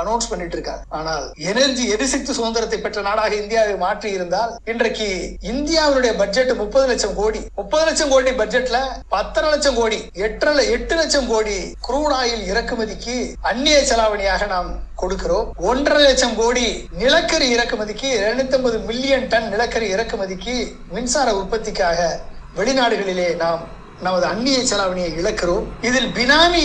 அனௌன்ஸ் 0.00 0.28
பண்ணிட்டு 0.28 0.56
இருக்காங்க 0.56 0.84
ஆனால் 0.88 1.32
எனர்ஜி 1.36 1.88
எரிசக்தி 1.88 2.32
சுதந்திரத்தை 2.32 2.80
பெற்ற 2.80 3.02
நாடாக 3.02 3.34
இந்தியாவை 3.34 3.76
மாற்றி 3.76 4.10
இருந்தால் 4.10 4.58
இன்றைக்கு 4.64 5.38
இந்தியாவுடைய 5.42 6.16
பட்ஜெட் 6.16 6.52
முப்பது 6.54 6.86
லட்சம் 6.86 7.14
கோடி. 7.14 7.40
முப்பது 7.54 7.84
லட்சம் 7.84 8.08
கோடி 8.08 8.30
பட்ஜெட்ல 8.30 8.78
பத்தரை 9.08 9.50
லட்சம் 9.50 9.74
கோடி 9.74 10.10
எட்டரை 10.12 10.70
எட்டு 10.70 10.94
லட்சம் 10.94 11.26
கோடி 11.26 11.74
குரூட் 11.88 12.14
ஆயில் 12.20 12.46
இறக்குமதிக்கு 12.52 13.16
அந்நிய 13.40 13.84
செலாவணியாக 13.90 14.46
நாம் 14.46 14.70
கொடுக்கிறோம். 15.02 15.46
ஒன்றரை 15.56 16.02
லட்சம் 16.02 16.34
கோடி 16.34 16.88
நிலக்கரி 16.92 17.56
இறக்குமதிக்கு 17.56 18.08
இருநூத்தி 18.18 18.52
ஐம்பது 18.52 18.78
மில்லியன் 18.78 19.28
டன் 19.28 19.48
நிலக்கரி 19.48 19.94
இறக்குமதிக்கு 19.94 20.56
மின்சார 20.92 21.34
உற்பத்திக்காக 21.34 22.20
வெளிநாடுகளிலே 22.56 23.34
நாம் 23.36 23.62
நமது 24.06 24.24
அந்நிய 24.32 24.60
செலாவணியை 24.70 25.10
இழக்கிறோம். 25.20 25.66
இதில் 25.88 26.08
பினாமி 26.18 26.64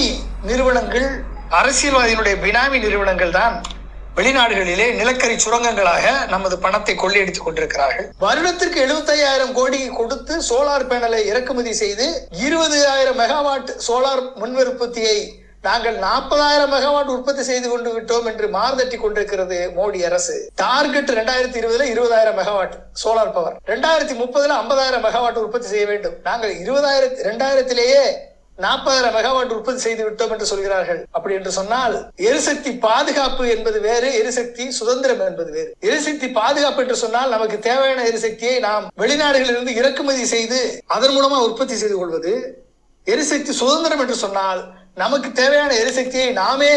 நிறுவனங்கள் 0.50 1.08
அரசியல்வாதியினுடைய 1.60 2.36
பினாமி 2.46 2.78
நிறுவனங்கள் 2.86 3.36
தான் 3.40 3.56
வெளிநாடுகளிலே 4.18 4.86
நிலக்கரி 5.00 5.36
சுரங்கங்களாக 5.44 6.06
நமது 6.34 6.56
பணத்தை 6.64 6.94
கொள்ளையடித்துக் 7.02 7.48
கொண்டிருக்கிறார்கள். 7.48 8.08
வருடத்திற்கு 8.24 8.80
75000 8.86 9.52
கோடி 9.58 9.82
கொடுத்து 10.00 10.36
சோலார் 10.50 10.88
பேனலை 10.92 11.20
இறக்குமதி 11.32 11.74
செய்து 11.82 12.08
இருபது 12.46 12.80
ஆயிரம் 12.94 13.20
மெகாவாட் 13.22 13.72
சோலார் 13.88 14.24
மின் 14.44 14.58
உற்பத்தியை 14.64 15.18
நாங்கள் 15.64 15.96
நாற்பதாயிரம் 15.98 16.72
மெகாவாட் 16.74 17.14
உற்பத்தி 17.14 17.44
செய்து 17.44 17.68
கொண்டு 17.70 17.90
விட்டோம் 17.94 18.28
என்று 18.32 18.48
மார்தட்டி 18.48 18.98
கொண்டிருக்கிறது 18.98 19.58
மோடி 19.78 20.00
அரசு. 20.10 20.36
டார்கெட் 20.56 21.12
ரெண்டாயிரத்தி 21.20 21.58
இருபதுல 21.62 21.88
இருபதாயிரம் 21.94 22.38
மெகாவாட் 22.40 22.76
சோலார் 23.04 23.36
பவர் 23.38 23.56
ரெண்டாயிரத்தி 23.74 24.16
முப்பதுல 24.22 24.58
ஐம்பதாயிரம் 24.62 25.06
மெகாவாட் 25.08 25.44
உற்பத்தி 25.44 25.68
செய்ய 25.68 25.86
வேண்டும். 25.86 26.16
நாங்கள் 26.24 26.54
இருபதாயிரத்தி 26.64 27.22
ரெண்டாயிரத்திலேயே 27.30 28.04
நாற்பதாயிரம் 28.66 29.16
மெகாவாட் 29.18 29.56
உற்பத்தி 29.56 29.82
செய்து 29.82 30.04
விட்டோம் 30.06 30.32
என்று 30.32 30.46
சொல்கிறார்கள். 30.46 31.02
அப்படி 31.12 31.36
என்று 31.40 31.52
சொன்னால் 31.52 31.96
எரிசக்தி 32.30 32.72
பாதுகாப்பு 32.88 33.44
என்பது 33.56 33.80
வேறு 33.80 34.10
எரிசக்தி 34.22 34.72
சுதந்திரம் 34.72 35.26
என்பது 35.30 35.52
வேறு. 35.52 35.70
எரிசக்தி 35.90 36.32
பாதுகாப்பு 36.32 36.82
என்று 36.84 36.96
சொன்னால் 36.96 37.30
நமக்கு 37.30 37.60
தேவையான 37.60 38.06
எரிசக்தியை 38.12 38.60
நாம் 38.60 38.88
வெளிநாடுகளிலிருந்து 39.04 39.76
இறக்குமதி 39.82 40.26
செய்து 40.36 40.82
அதன் 40.88 41.16
மூலமா 41.18 41.40
உற்பத்தி 41.50 41.76
செய்து 41.76 41.98
கொள்வது. 41.98 42.34
எரிசக்தி 43.08 43.52
சுதந்திரம் 43.52 44.00
என்று 44.00 44.16
சொன்னால் 44.16 44.62
நமக்கு 45.02 45.30
தேவையான 45.40 45.72
எரிசக்தியை 45.82 46.30
நாமே 46.40 46.72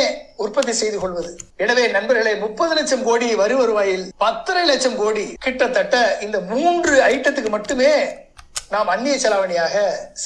உற்பத்தி 0.45 0.73
செய்து 0.81 0.99
கொள்வது. 1.03 1.31
எனவே 1.63 1.85
நண்பர்களே 1.95 2.33
முப்பது 2.43 2.73
லட்சம் 2.79 3.05
கோடி 3.07 3.29
வரி 3.41 3.55
வருவாயில் 3.61 4.05
பத்தரை 4.25 4.65
லட்சம் 4.71 4.99
கோடி 5.03 5.25
கிட்டத்தட்ட 5.45 5.97
இந்த 6.27 6.41
மூன்று 6.53 6.95
ஐட்டத்துக்கு 7.13 7.51
மட்டுமே 7.57 7.91
நாம் 8.75 8.93
அந்நிய 8.95 9.17
செலாவணியாக 9.25 9.75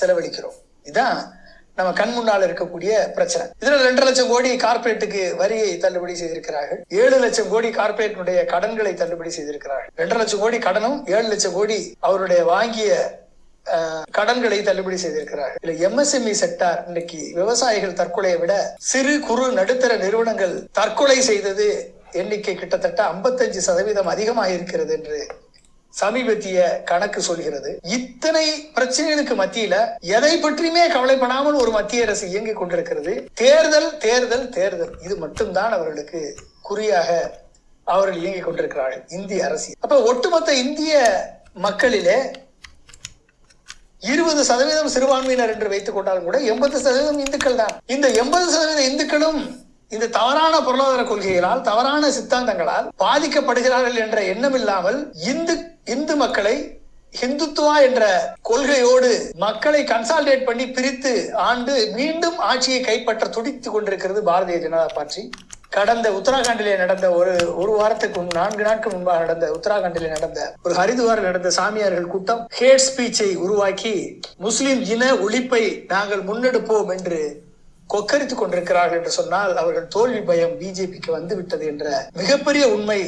செலவழிக்கிறோம். 0.01 0.59
இதுதான் 0.89 1.17
நம்ம 1.79 1.93
கண் 2.01 2.15
முன்னால் 2.17 2.45
இருக்கக்கூடிய 2.47 2.93
பிரச்சனை. 3.17 3.45
இதுல 3.63 3.81
ரெண்டு 3.89 4.03
லட்சம் 4.07 4.31
கோடி 4.33 4.51
கார்ப்பரேட்டுக்கு 4.65 5.23
வரியை 5.43 5.71
தள்ளுபடி 5.85 6.15
செய்திருக்கிறார்கள். 6.21 6.81
ஏழு 7.03 7.17
லட்சம் 7.25 7.51
கோடி 7.53 7.71
கார்பரேட்டினுடைய 7.81 8.41
கடன்களை 8.53 8.93
தள்ளுபடி 9.01 9.31
செய்திருக்கிறார்கள். 9.37 9.93
ரெண்டு 10.03 10.17
லட்சம் 10.21 10.43
கோடி 10.45 10.59
கடனும் 10.69 10.99
ஏழு 11.17 11.29
லட்சம் 11.33 11.57
கோடி 11.59 11.79
அவருடைய 12.09 12.43
வாங்கிய 12.55 12.91
கடன்களை 14.11 14.62
தள்ளுபடி 14.62 14.97
செய்திருக்கிறார்கள். 14.97 15.61
இதுல 15.62 15.75
எம்எஸ்எம்இ 15.88 16.35
செக்டார் 16.42 16.87
இன்னைக்கு 16.87 17.30
விவசாயிகள் 17.35 17.99
தற்கொலையை 18.00 18.38
விட 18.38 18.76
சிறு 18.78 19.21
குறு 19.21 19.52
நடுத்தர 19.52 19.97
நிறுவனங்கள் 19.97 20.68
தற்கொலை 20.73 21.21
செய்தது 21.21 21.94
எண்ணிக்கை 22.12 22.54
கிட்டத்தட்ட 22.54 23.02
55% 23.02 23.64
சதவீதம் 23.68 24.06
அதிகமாக 24.06 24.50
இருக்கிறது 24.50 24.92
என்று 24.92 25.18
சமீபத்திய 25.94 26.83
கணக்கு 26.85 27.21
சொல்கிறது. 27.21 27.78
இத்தனை 27.83 28.44
பிரச்சனைகளுக்கு 28.75 29.35
மத்தியில 29.40 29.75
எதை 30.00 30.38
பற்றியுமே 30.38 30.88
கவலைப்படாமல் 30.88 31.54
ஒரு 31.54 31.71
மத்திய 31.71 32.06
அரசு 32.06 32.28
இயங்கிக் 32.28 32.56
கொண்டிருக்கிறது. 32.56 33.12
தேர்தல் 33.35 33.99
தேர்தல் 33.99 34.49
தேர்தல். 34.49 34.94
இது 35.02 35.16
மட்டும்தான் 35.16 35.73
அவர்களுக்கு 35.73 36.37
குறியாக 36.61 37.11
அவர்கள் 37.85 38.21
இயங்கிக் 38.21 38.44
கொண்டிருக்கிறார்கள். 38.44 39.04
இந்திய 39.09 39.44
அரசியல். 39.44 39.78
அப்ப 39.80 40.02
ஒட்டுமொத்த 40.02 40.54
இந்திய 40.54 40.94
மக்களிலே 41.52 42.18
இருபது 44.03 44.41
சதவீதம் 44.45 44.93
சிறுபான்மையினர் 44.95 45.53
என்று 45.53 45.69
வைத்துக் 45.69 45.97
கொண்டாலும் 45.97 46.25
கூட 46.25 46.39
எண்பது 46.51 46.79
சதவீதம் 46.79 47.23
இந்துக்கள் 47.25 47.61
தான் 47.61 47.75
இந்த 47.87 48.07
எண்பது 48.21 48.47
சதவீத 48.53 48.81
இந்துக்களும் 48.89 49.41
இந்த 49.93 50.07
தவறான 50.13 50.55
பொருளாதார 50.61 51.03
கொள்கைகளால் 51.05 51.61
தவறான 51.63 52.11
சித்தாந்தங்களால் 52.11 52.87
பாதிக்கப்படுகிறார்கள் 52.99 54.01
என்ற 54.05 54.21
எண்ணம் 54.33 54.57
இல்லாமல் 54.61 54.99
இந்து 55.25 55.55
இந்து 55.89 56.15
மக்களை 56.17 56.57
ஹிந்துத்துவா 57.15 57.75
என்ற 57.81 58.05
கொள்கையோடு 58.43 59.11
மக்களை 59.39 59.81
கன்சால்டேட் 59.85 60.47
பண்ணி 60.47 60.65
பிரித்து 60.71 61.13
ஆண்டு 61.45 61.75
மீண்டும் 61.95 62.39
ஆட்சியை 62.49 62.81
கைப்பற்ற 62.83 63.29
துடித்துக் 63.29 63.75
கொண்டிருக்கிறது 63.75 64.23
பாரதிய 64.23 64.59
ஜனதா 64.65 64.89
பார்ட்டி. 64.97 65.23
கடந்த 65.75 66.09
உத்தராகண்டிலே 66.16 66.75
நடந்த 66.76 67.07
ஒரு 67.12 67.33
ஒரு 67.54 67.73
வாரத்துக்கு 67.73 68.19
முன் 68.19 68.37
நான்கு 68.37 68.62
நாட்கள் 68.62 68.93
முன்பாக 68.93 69.23
நடந்த 69.23 69.47
உத்தராகண்டிலே 69.54 70.11
நடந்த 70.12 70.40
ஒரு 70.62 70.75
ஹரிதுவாரில் 70.75 71.28
நடந்த 71.28 71.50
சாமியார்கள் 71.57 72.12
கூட்டம் 72.12 72.43
ஹேட் 72.59 72.85
ஸ்பீச்சை 72.85 73.31
உருவாக்கி 73.45 73.95
முஸ்லிம் 74.38 74.83
இன 74.88 75.11
ஒழிப்பை 75.25 75.62
நாங்கள் 75.87 76.23
முன்னெடுப்போம் 76.28 76.93
என்று 76.95 77.21
கொக்கரித்துக் 77.90 78.40
கொண்டிருக்கிறார்கள் 78.40 78.99
என்று 78.99 79.12
சொன்னால் 79.12 79.52
அவர்கள் 79.57 79.88
தோல்வி 79.88 80.21
பயம் 80.23 80.54
பிஜேபிக்கு 80.61 81.11
வந்து 81.11 81.35
விட்டது 81.37 81.64
என்ற 81.66 81.88
மிகப்பெரிய 82.21 82.66
உண்மை 82.69 83.00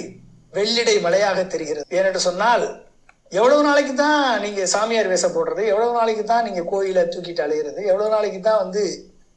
வெள்ளிடை 0.52 0.96
மலையாக 1.00 1.38
தெரிகிறது. 1.46 1.87
ஏனென்று 1.96 2.23
சொன்னால் 2.26 2.66
எவ்வளவு 3.32 3.62
நாளைக்கு 3.62 3.94
தான் 3.96 4.20
நீங்க 4.40 4.62
சாமியார் 4.66 5.08
வேஷம் 5.08 5.35
போடுறது 5.35 5.62
எவ்வளவு 5.66 5.96
நாளைக்கு 5.99 6.25
தான் 6.25 6.44
நீங்க 6.44 6.62
கோயிலை 6.64 7.04
தூக்கிட்டு 7.06 7.44
அலையிறது 7.46 7.80
எவ்வளவு 7.90 8.11
நாளைக்கு 8.11 8.40
தான் 8.40 8.61
வந்து 8.62 8.82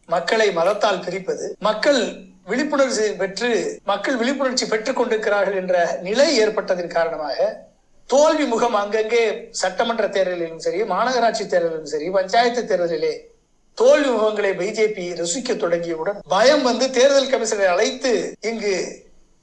மக்களை 0.10 0.50
மதத்தால் 0.54 1.04
பிரிப்பது 1.06 1.48
மக்கள் 1.62 2.02
விழிப்புணர்ச்சி 2.50 3.08
பெற்று 3.22 3.50
மக்கள் 3.92 4.20
விழிப்புணர்ச்சி 4.22 4.66
பெற்றுக் 4.74 5.00
கொண்டிருக்கிறார்கள் 5.00 5.60
என்ற 5.62 5.76
நிலை 6.08 6.30
ஏற்பட்டதன் 6.44 6.96
காரணமாக 6.98 7.50
தோல்வி 8.10 8.46
முகம் 8.54 8.78
அங்கங்கே 8.84 9.26
சட்டமன்ற 9.62 10.06
தேர்தலிலும் 10.08 10.64
சரி 10.68 10.80
மாநகராட்சி 10.94 11.44
தேர்தலிலும் 11.52 11.92
சரி 11.94 12.08
பஞ்சாயத்து 12.10 12.62
தேர்தலிலே 12.72 13.14
தோல்வி 13.78 14.10
முகங்களை 14.10 14.50
பிஜேபி 14.62 15.06
ரசிக்க 15.20 15.54
தொடங்கியவுடன் 15.56 16.18
பயம் 16.34 16.64
வந்து 16.70 16.86
தேர்தல் 16.98 17.30
கமிஷனை 17.34 17.68
அழைத்து 17.74 18.12
இங்கு 18.42 18.74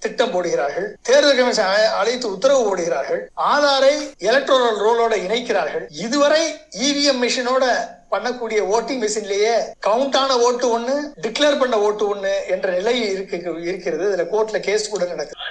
திட்டம் 0.03 0.33
போடுகிறார்கள். 0.33 0.89
தேர்தல் 1.09 1.39
கமிஷன் 1.39 1.71
அழைத்து 2.01 2.27
உத்தரவு 2.35 2.63
போடுகிறார்கள். 2.67 3.23
ஆதாரை 3.53 3.95
எலக்ட்ரோரல் 4.29 4.81
ரோலோட 4.85 5.15
இணைக்கிறார்கள். 5.27 5.87
இதுவரை 6.07 6.43
இவிஎம் 6.87 7.23
மிஷினோட 7.25 7.65
பண்ணக்கூடிய 8.11 8.61
ஓட்டிங் 8.77 9.03
மிஷின்லயே 9.03 9.55
கவுண்டான 9.87 10.39
ஓட்டு 10.39 10.79
ஒண்ணு 10.79 10.97
டிக்ளேர் 11.23 11.59
பண்ண 11.59 11.79
ஓட்டு 11.79 12.15
ஒண்ணு 12.15 12.33
என்ற 12.49 12.73
நிலை 12.73 13.11
இருக்கு 13.11 13.63
இருக்கிறது. 13.63 14.05
இதுல 14.09 14.35
கோர்ட்ல 14.35 14.61
கேஸ் 14.61 14.89
கூட 14.89 15.05
நடக்குது. 15.05 15.45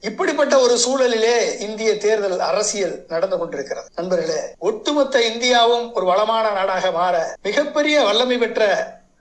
இப்படிப்பட்ட 0.00 0.58
ஒரு 0.58 0.74
சூழலிலே 0.84 1.60
இந்திய 1.60 1.96
தேர்தல் 1.96 2.38
அரசியல் 2.38 3.04
நடந்து 3.08 3.38
கொண்டிருக்கிறது. 3.38 3.88
நண்பர்களே 3.94 4.40
ஒட்டுமொத்த 4.58 5.18
இந்தியாவும் 5.18 5.92
ஒரு 5.92 6.06
வளமான 6.06 6.50
நாடாக 6.50 6.90
மாற 6.90 7.36
மிகப்பெரிய 7.42 8.02
வல்லமை 8.02 8.38
பெற்ற 8.38 8.62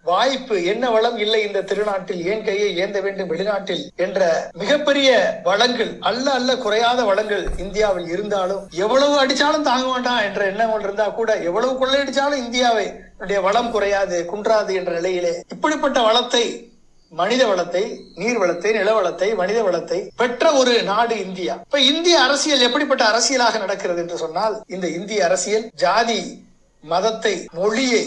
வாய்ப்பு 0.06 0.56
என்ன 0.66 0.86
வளம் 0.90 1.18
இல்லை 1.18 1.40
இந்த 1.44 1.60
திருநாட்டில் 1.62 2.24
ஏன் 2.26 2.44
கையை 2.44 2.70
ஏந்த 2.76 2.98
வேண்டும் 3.02 3.30
வெளிநாட்டில் 3.30 3.84
என்ற 3.96 4.22
மிகப்பெரிய 4.54 5.10
வளங்கள் 5.44 5.92
அல்ல 6.02 6.26
அல்ல 6.32 6.58
குறையாத 6.58 7.02
வளங்கள் 7.04 7.46
இந்தியாவில் 7.58 8.10
இருந்தாலும் 8.10 8.64
எவ்வளவு 8.78 9.16
அடிச்சாலும் 9.20 9.62
தாங்க 9.62 9.88
வேண்டாம் 9.94 10.22
என்ற 10.22 10.44
எண்ணம் 10.46 10.76
இருந்தா 10.80 11.08
கூட 11.12 11.32
எவ்வளவு 11.44 11.74
கொள்ளையடிச்சாலும் 11.80 12.44
இந்தியாவை 12.44 12.88
வளம் 13.44 13.72
குறையாது 13.72 14.18
குன்றாது 14.26 14.74
என்ற 14.74 14.92
நிலையிலே 14.92 15.34
இப்படிப்பட்ட 15.50 16.02
வளத்தை 16.02 16.44
மனித 17.12 17.44
வளத்தை 17.48 17.84
நீர் 18.16 18.38
வளத்தை 18.38 18.72
நில 18.72 18.94
வளத்தை 18.94 19.28
மனித 19.34 19.60
வளத்தை 19.64 20.00
பெற்ற 20.16 20.54
ஒரு 20.54 20.74
நாடு 20.84 21.16
இந்தியா. 21.20 21.56
இப்ப 21.62 21.80
இந்திய 21.86 22.20
அரசியல் 22.20 22.60
எப்படிப்பட்ட 22.60 23.04
அரசியலாக 23.06 23.60
நடக்கிறது 23.60 24.02
என்று 24.02 24.18
சொன்னால் 24.18 24.56
இந்த 24.68 24.88
இந்திய 24.90 25.26
அரசியல் 25.26 25.66
ஜாதி 25.76 26.22
மதத்தை 26.84 27.36
மொழியை 27.54 28.04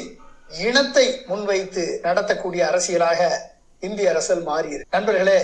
இனத்தை 0.51 1.23
முன்வைத்து 1.27 2.01
நடத்தக்கூடிய 2.03 2.65
அரசியலாக 2.65 3.33
இந்திய 3.81 4.11
அரசியல் 4.11 4.43
மாறியது. 4.43 4.85
நண்பர்களே 4.91 5.41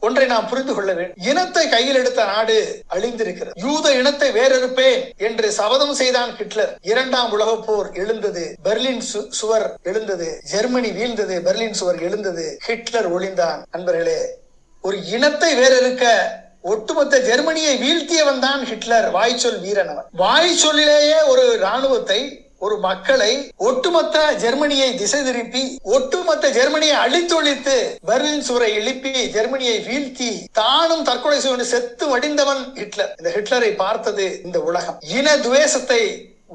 ஒன்றை 0.00 0.26
நாம் 0.26 0.48
புரிந்து 0.48 0.74
கொள்ள 0.74 0.92
வேண்டும் 0.92 1.24
இனத்தை 1.24 1.68
கையில் 1.68 1.94
எடுத்த 1.94 2.24
நாடு 2.24 2.82
அழிந்திருக்கிறது. 2.90 3.50
யூத 3.54 3.92
இனத்தை 3.92 4.30
வேறறுப்பேன் 4.30 5.16
என்று 5.16 5.52
சபதம் 5.52 5.94
செய்தான் 5.94 6.36
ஹிட்லர். 6.36 6.78
இரண்டாம் 6.82 7.32
உலக 7.32 7.56
போர் 7.56 7.92
எழுந்தது 7.92 8.56
பெர்லின் 8.64 9.02
சு- 9.12 9.28
சுவர் 9.28 9.78
எழுந்தது 9.82 10.40
ஜெர்மனி 10.44 10.90
வீழ்ந்தது 10.90 11.40
பெர்லின் 11.40 11.72
சுவர் 11.72 12.02
எழுந்தது 12.02 12.58
ஹிட்லர் 12.60 13.18
ஒளிந்தான். 13.18 13.62
நண்பர்களே 13.70 14.18
ஒரு 14.82 15.04
இனத்தை 15.04 15.58
வேறறுக்க 15.58 16.20
ஒட்டுமொத்த 16.62 17.20
ஜெர்மனியை 17.20 17.78
வீழ்த்தியவன் 17.78 18.38
தான் 18.38 18.64
ஹிட்லர் 18.64 19.10
வாய்ச்சொல் 19.10 19.60
வீரன் 19.60 19.88
அவன். 19.88 20.04
வாய்ச்சொல்லிலேயே 20.18 21.26
ஒரு 21.26 21.56
ராணுவத்தை 21.56 22.43
ஒரு 22.64 22.76
மக்களை 22.84 23.32
ஒட்டுமொத்த 23.68 24.18
ஜெர்மனியை 24.42 24.90
திசை 25.00 25.22
திருப்பி 25.22 25.62
ஒட்டுமொத்த 25.96 26.50
ஜெர்மனியை 26.58 26.96
அழித்தொழித்து 27.04 27.76
பெர்லின் 28.08 28.44
சுவரை 28.48 28.68
எழுப்பி 28.74 29.12
ஜெர்மனியை 29.36 29.76
வீழ்த்தி 29.88 30.28
தானும் 30.52 31.02
தற்கொலை 31.08 31.40
செய்து 31.40 31.64
செத்து 31.72 32.06
வடிந்தவன் 32.12 32.62
ஹிட்லர். 32.74 33.10
இந்த 33.18 33.30
ஹிட்லரை 33.36 33.70
பார்த்தது 33.82 34.26
இந்த 34.44 34.60
உலகம். 34.60 34.98
இன 35.16 35.36
துவேஷத்தை 35.46 36.00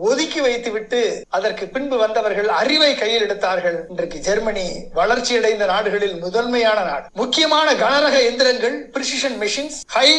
ஒதுக்கி 0.07 0.39
வைத்துவிட்டு 0.39 0.99
அதற்கு 1.29 1.67
பின்பு 1.67 1.97
வந்தவர்கள் 1.97 2.49
அறிவை 2.61 2.91
கையில் 2.95 3.21
எடுத்தார்கள். 3.21 3.77
இன்றைக்கு 3.89 4.19
ஜெர்மனி 4.19 4.65
வளர்ச்சியடைந்த 4.99 5.65
நாடுகளில் 5.65 6.17
முதன்மையான 6.25 6.79
நாடு. 6.89 7.07
முக்கியமான 7.13 7.69
கனரக 7.83 8.17
எந்திரங்கள் 8.29 8.77
precision 8.95 9.37
machines 9.43 9.79
high 9.97 10.09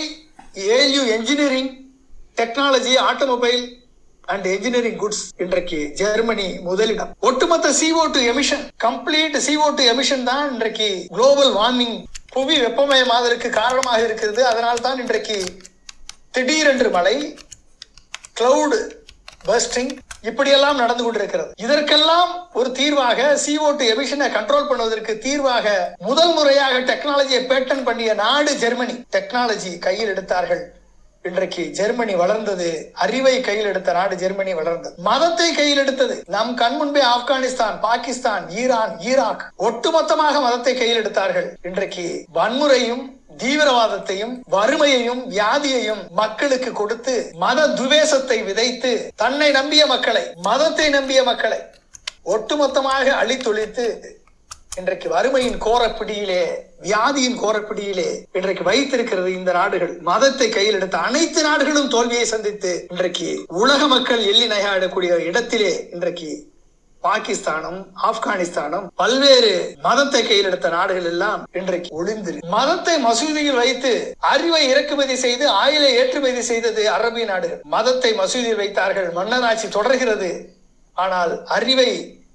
value 0.78 1.04
engineering 1.16 1.72
technology 2.40 2.92
automobile 3.10 3.62
and 4.32 4.46
engineering 4.52 4.98
goods 5.02 5.22
இன்றைக்கு 5.44 5.78
ஜெர்மனி 6.00 6.48
முதலிடம். 6.68 7.10
ஒட்டுமொத்த 7.28 7.72
C O 7.80 8.02
two 8.16 8.20
emission 8.32 8.64
complete 8.86 9.36
C O 9.46 9.66
two 9.78 9.84
emission 9.92 10.24
தான் 10.30 10.44
இன்றைக்கு 10.52 10.88
குளோபல் 11.16 11.52
வார்மிங் 11.58 11.96
புவி 12.34 12.56
வெப்பமயமாதலுக்கு 12.64 13.50
காரணமாக 13.62 14.00
இருக்கிறது. 14.08 14.40
அதனால் 14.50 14.84
தான் 14.86 15.00
இன்றைக்கு 15.04 15.38
திடீரென்று 16.36 16.90
மழை 16.96 17.16
கிளவுடு 18.38 18.78
பஸ்டிங் 19.48 19.92
இப்படியெல்லாம் 20.28 20.80
நடந்து 20.82 21.02
கொண்டிருக்கிறது. 21.04 21.52
இதற்கெல்லாம் 21.64 22.32
ஒரு 22.60 22.70
தீர்வாக 22.78 23.20
சிஓ 23.44 23.68
டூ 23.78 23.84
எமிஷனை 23.92 24.26
கண்ட்ரோல் 24.36 24.68
பண்ணுவதற்கு 24.70 25.12
தீர்வாக 25.26 25.68
முதல் 26.08 26.34
முறையாக 26.38 26.80
டெக்னாலஜியை 26.90 27.40
பேட்டன் 27.52 27.86
பண்ணிய 27.88 28.14
நாடு 28.24 28.52
ஜெர்மனி 28.64 28.94
டெக்னாலஜி 29.16 29.72
கையில் 29.86 30.12
எடுத்தார்கள். 30.14 30.62
இன்றைக்கு 31.24 31.62
ஜெர்மனி 31.78 32.14
வளர்ந்தது 32.20 32.68
அறிவை 33.04 33.32
கையில் 33.46 33.68
எடுத்த 33.70 33.92
நாடு 33.92 34.14
ஜெர்மனி 34.16 34.52
வளர்ந்தது. 34.58 34.94
மதத்தை 35.08 35.48
கையில் 35.52 35.80
எடுத்தது. 35.82 36.14
நம் 36.34 36.52
கண் 36.54 36.76
முன்பே 36.76 37.02
ஆப்கானிஸ்தான் 37.14 37.76
பாகிஸ்தான் 37.82 38.44
ஈரான் 38.60 38.94
ஈராக் 39.10 39.42
ஒட்டுமொத்தமாக 39.68 40.40
மதத்தை 40.40 40.74
கையில் 40.74 41.00
எடுத்தார்கள். 41.02 41.48
இன்றைக்கு 41.62 42.04
வன்முறையும் 42.38 43.04
தீவிரவாதத்தையும் 43.42 44.32
வறுமையையும் 44.54 45.20
வியாதியையும் 45.34 46.02
மக்களுக்கு 46.20 46.72
கொடுத்து 46.72 47.16
மத 47.44 47.68
துவேஷத்தை 47.80 48.38
விதைத்து 48.48 48.92
தன்னை 49.16 49.50
நம்பிய 49.50 49.84
மக்களை 49.86 50.24
மதத்தை 50.48 50.88
நம்பிய 50.88 51.22
மக்களை 51.22 51.60
ஒட்டுமொத்தமாக 52.34 53.06
அழித்தொழித்து 53.20 53.84
இன்றைக்கு 54.80 55.08
வறுமையின் 55.14 55.56
கோரப்பிடியிலே 55.64 56.42
வியாதியின் 56.82 57.38
கோரப்பிடியிலே 57.40 58.10
இன்றைக்கு 58.32 58.64
வைத்திருக்கிறது 58.68 59.30
இந்த 59.32 59.52
நாடுகள். 59.52 59.92
மதத்தை 60.00 60.48
கையில் 60.48 60.76
எடுத்த 60.78 60.98
அனைத்து 60.98 61.40
நாடுகளும் 61.42 61.90
தோல்வியை 61.94 62.24
சந்தித்து 62.24 62.70
இன்றைக்கு 62.88 63.28
உலக 63.62 63.86
மக்கள் 63.86 64.22
எள்ளி 64.30 64.46
நகையாடக்கூடிய 64.46 65.18
இடத்திலே 65.30 65.72
இன்றைக்கு 65.92 66.30
பாகிஸ்தானும் 67.02 67.80
ஆப்கானிஸ்தானும் 68.08 68.86
பல்வேறு 68.94 69.52
மதத்தை 69.82 70.22
கையில் 70.26 70.48
எடுத்த 70.50 70.68
நாடுகள் 70.68 71.04
எல்லாம் 71.04 71.42
இன்றைக்கு 71.52 71.90
ஒளிந்து 71.96 72.32
மதத்தை 72.54 72.96
மசூதியில் 73.04 73.60
வைத்து 73.62 73.92
அறிவை 74.32 74.62
இறக்குமதி 74.68 75.16
செய்து 75.16 75.46
ஆயிலை 75.62 75.90
ஏற்றுமதி 76.00 76.42
செய்தது 76.42 76.84
அரபிய 76.90 77.26
நாடுகள். 77.26 77.60
மதத்தை 77.76 78.12
மசூதியில் 78.12 78.62
வைத்தார்கள். 78.62 79.10
மன்னராட்சி 79.18 79.68
தொடர்கிறது. 79.68 80.30
ஆனால் 80.96 81.34
அறிவை 81.58 81.90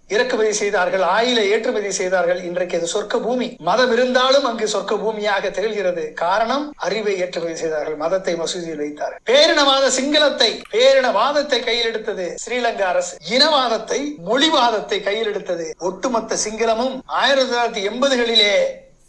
இறக்குமதி 0.10 0.54
செய்தார்கள் 0.54 1.04
ஆயிலை 1.16 1.44
ஏற்றுமதி 1.54 1.92
செய்தார்கள் 1.92 2.42
இன்றைக்கு 2.44 2.78
அது 2.80 2.88
சொர்க்க 2.94 3.22
பூமி 3.24 3.48
மதம் 3.70 3.92
இருந்தாலும் 3.92 4.44
அங்கு 4.44 4.68
சொர்க்க 4.74 4.96
பூமியாக 5.04 5.50
திகழ்கிறது. 5.50 6.14
காரணம் 6.14 6.66
அறிவை 6.88 7.16
ஏற்றுமதி 7.20 7.56
செய்தார்கள் 7.56 7.96
மதத்தை 7.96 8.36
மசூதியில் 8.36 8.84
வைத்தார்கள். 8.86 9.22
பேரினவாத 9.32 9.90
சிங்களத்தை 9.98 10.52
பேரினவாதத்தை 10.76 11.64
கையில் 11.64 11.90
எடுத்தது 11.92 12.28
ஸ்ரீலங்கா 12.46 12.88
அரசு. 12.94 13.16
இனவாதத்தை 13.36 14.00
மொழிவாதத்தை 14.30 15.04
கையில் 15.04 15.28
எடுத்தது 15.28 15.68
ஒட்டுமொத்த 15.80 16.38
சிங்களமும். 16.46 16.98
ஆயிரத்தி 17.06 17.52
தொள்ளாயிரத்தி 17.52 17.84
எண்பதுகளிலே 17.92 18.56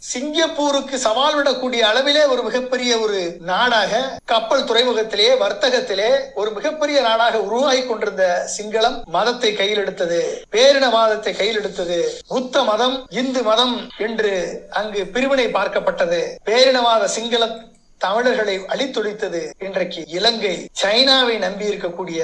சிங்கப்பூருக்கு 0.01 0.95
சவால் 0.97 1.35
விடக்கூடிய 1.37 1.81
அளவிலே 1.89 2.27
ஒரு 2.27 2.43
மிகப்பெரிய 2.43 2.99
ஒரு 2.99 3.19
நாடாக 3.39 4.19
கப்பல் 4.25 4.63
துறைமுகத்திலே 4.63 5.29
வர்த்தகத்திலே 5.39 6.09
ஒரு 6.33 6.51
மிகப்பெரிய 6.51 7.01
நாடாக 7.01 7.41
உருவாகி 7.41 7.81
கொண்டிருந்த 7.85 8.25
சிங்களம் 8.57 8.97
மதத்தை 9.05 9.53
கையில் 9.53 9.77
எடுத்தது 9.77 10.19
பேரினவாதத்தை 10.51 11.33
கையில் 11.37 11.55
எடுத்தது. 11.55 11.97
புத்த 12.27 12.63
மதம் 12.63 13.05
இந்து 13.09 13.43
மதம் 13.43 13.75
என்று 13.97 14.33
அங்கு 14.69 15.05
பிரிவினை 15.05 15.47
பார்க்கப்பட்டது. 15.47 16.21
பேரினவாத 16.45 17.03
சிங்கள 17.05 17.47
தமிழர்களை 17.97 18.59
அழித்தொழித்தது. 18.59 19.41
இன்றைக்கு 19.57 20.03
இலங்கை 20.07 20.55
சைனாவை 20.81 21.37
நம்பி 21.37 21.65
இருக்கக்கூடிய 21.65 22.21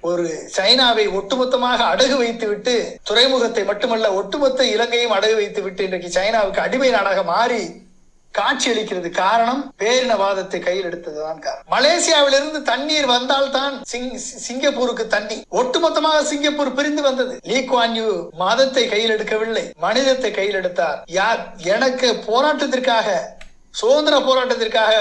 ஒரு 0.00 0.48
சைனாவை 0.56 1.06
ஒட்டுமொத்தமாக 1.12 1.80
அடகு 1.84 2.16
வைத்து 2.16 2.48
விட்டு 2.48 2.98
துறைமுகத்தை 3.02 3.64
மட்டுமல்ல 3.64 4.12
ஒட்டுமொத்த 4.12 4.64
இலங்கையும் 4.64 5.12
அடகு 5.12 5.34
வைத்து 5.34 5.62
விட்டு 5.62 5.84
இன்றைக்கு 5.84 6.20
சைனாவுக்கு 6.20 6.60
அடிமை 6.60 6.90
நாடாக 6.90 7.22
மாறி 7.22 7.84
காட்சி 8.32 8.70
அளிக்கிறது 8.70 9.10
காரணம் 9.10 9.72
பேரினவாதத்தை 9.78 10.58
கையில் 10.60 10.88
எடுத்ததுதான் 10.90 11.38
காரணம். 11.38 11.68
மலேசியாவிலிருந்து 11.70 12.62
தண்ணீர் 12.62 13.06
வந்தால்தான் 13.06 13.82
சிங் 13.82 14.16
சிங்கப்பூருக்கு 14.16 15.06
தண்ணி. 15.06 15.44
ஒட்டுமொத்தமாக 15.50 16.22
சிங்கப்பூர் 16.22 16.74
பிரிந்து 16.74 17.02
வந்தது. 17.02 17.38
லீ 17.42 17.60
குவான் 17.60 17.92
யூ 17.92 18.30
மதத்தை 18.34 18.88
கையில் 18.88 19.10
எடுக்கவில்லை. 19.10 19.72
மனிதத்தை 19.76 20.30
கையில் 20.30 20.54
எடுத்தார். 20.54 21.04
யார்? 21.06 21.52
எனக்கு 21.62 22.22
போராட்டத்திற்காக 22.26 23.34
சுதந்திர 23.80 24.16
போராட்டத்திற்காக 24.18 24.92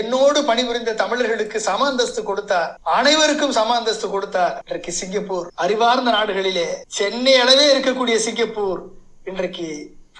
என்னோடு 0.00 0.38
பணிபுரிந்த 0.44 0.92
தமிழர்களுக்கு 0.92 1.60
சம 1.60 1.86
அந்தஸ்து 1.86 2.22
கொடுத்தார் 2.22 2.70
அனைவருக்கும் 2.82 3.52
சம 3.52 3.74
அந்தஸ்து 3.74 4.08
கொடுத்தார் 4.10 4.54
இன்றைக்கு 4.64 4.92
சிங்கப்பூர். 4.92 5.48
அறிவார்ந்த 5.54 6.10
நாடுகளிலே 6.10 6.66
சென்னை 6.98 7.34
அளவே 7.34 7.66
இருக்கக்கூடிய 7.74 8.16
சிங்கப்பூர். 8.26 8.80
இன்றைக்கு 9.24 9.68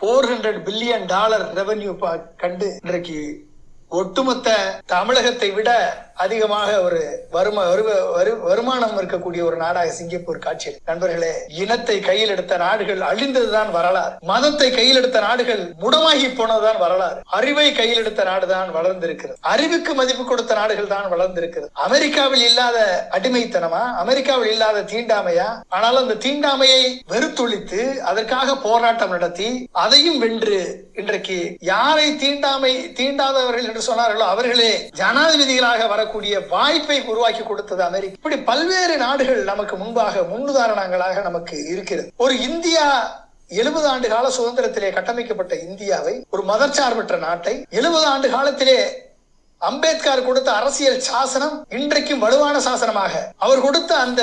four 0.01 0.29
hundred 0.31 0.61
billion 0.69 1.07
dollar 1.07 1.47
revenue 1.55 1.95
கண்டு 2.37 2.69
இன்றைக்கு 2.85 3.19
ஒட்டுமொத்த 4.01 4.51
தமிழகத்தை 4.87 5.49
விட 5.51 5.71
அதிகமாக 6.15 6.81
ஒரு 6.81 7.27
வரும 7.33 7.69
வருவ- 7.69 8.21
வரு- 8.21 8.41
வருமானம் 8.41 9.01
இருக்கக்கூடிய 9.01 9.45
ஒரு 9.45 9.57
நாடாக 9.57 9.91
சிங்கப்பூர் 9.91 10.39
காட்சி 10.39 10.77
நண்பர்களே 10.85 11.33
இனத்தை 11.49 12.01
கையில் 12.01 12.29
எடுத்த 12.29 12.57
நாடுகள் 12.57 12.99
அழிந்ததுதான் 12.99 13.71
வரலாறு. 13.71 14.15
மதத்தை 14.21 14.71
கையில் 14.71 14.97
எடுத்த 14.97 15.21
நாடுகள் 15.21 15.73
முடமாகி 15.81 16.35
போனதுதான் 16.35 16.79
வரலாறு. 16.79 17.21
அறிவை 17.25 17.73
கையில் 17.73 17.97
எடுத்த 17.97 18.25
நாடுதான் 18.25 18.71
வளர்ந்திருக்கிறது. 18.71 19.39
அறிவுக்கு 19.41 19.95
மதிப்பு 19.95 20.25
கொடுத்த 20.25 20.55
நாடுகள் 20.55 20.87
தான் 20.87 21.09
வளர்ந்திருக்கிறது. 21.09 21.71
அமெரிக்காவில் 21.73 22.43
இல்லாத 22.43 23.09
அடிமைத்தனமா? 23.11 23.95
அமெரிக்காவில் 23.95 24.51
இல்லாத 24.51 24.81
தீண்டாமையா? 24.81 25.61
ஆனால் 25.69 25.97
அந்த 25.97 26.15
தீண்டாமையை 26.15 27.01
வெறுத்தொழித்து 27.09 27.99
அதற்காக 27.99 28.57
போராட்டம் 28.57 29.11
நடத்தி 29.11 29.69
அதையும் 29.73 30.19
வென்று 30.19 30.91
இன்றைக்கு 30.95 31.57
யாரை 31.61 32.17
தீண்டாமை 32.17 32.89
தீண்டாதவர்கள் 32.89 33.63
என்று 33.63 33.83
சொன்னார்களோ 33.87 34.27
அவர்களே 34.27 34.91
ஜனாதிபதிகளாக 34.97 35.89
வர 35.89 36.02
வரக்கூடிய 36.03 36.37
வாய்ப்பை 36.53 36.97
உருவாக்கி 37.11 37.43
கொடுத்தது 37.43 37.83
அமெரிக்கா. 37.89 38.17
இப்படி 38.19 38.37
பல்வேறு 38.51 38.95
நாடுகள் 39.07 39.43
நமக்கு 39.51 39.75
முன்பாக 39.83 40.23
முன்னுதாரணங்களாக 40.31 41.23
நமக்கு 41.29 41.57
இருக்கிறது. 41.75 42.09
ஒரு 42.25 42.35
இந்தியா 42.49 42.87
எழுபது 43.61 43.87
ஆண்டு 43.93 44.09
கால 44.09 44.27
சுதந்திரத்திலே 44.37 44.91
கட்டமைக்கப்பட்ட 44.97 45.55
இந்தியாவை 45.69 46.15
ஒரு 46.35 46.43
மதச்சார்பற்ற 46.51 47.17
நாட்டை 47.25 47.55
எழுபது 47.79 48.07
ஆண்டு 48.13 48.29
காலத்திலே 48.35 48.79
அம்பேத்கர் 49.61 50.27
கொடுத்த 50.27 50.51
அரசியல் 50.61 51.01
சாசனம் 51.09 51.57
இன்றைக்கும் 51.79 52.23
வலுவான 52.25 52.57
சாசனமாக. 52.69 53.15
அவர் 53.45 53.61
கொடுத்த 53.61 53.93
அந்த 53.97 54.23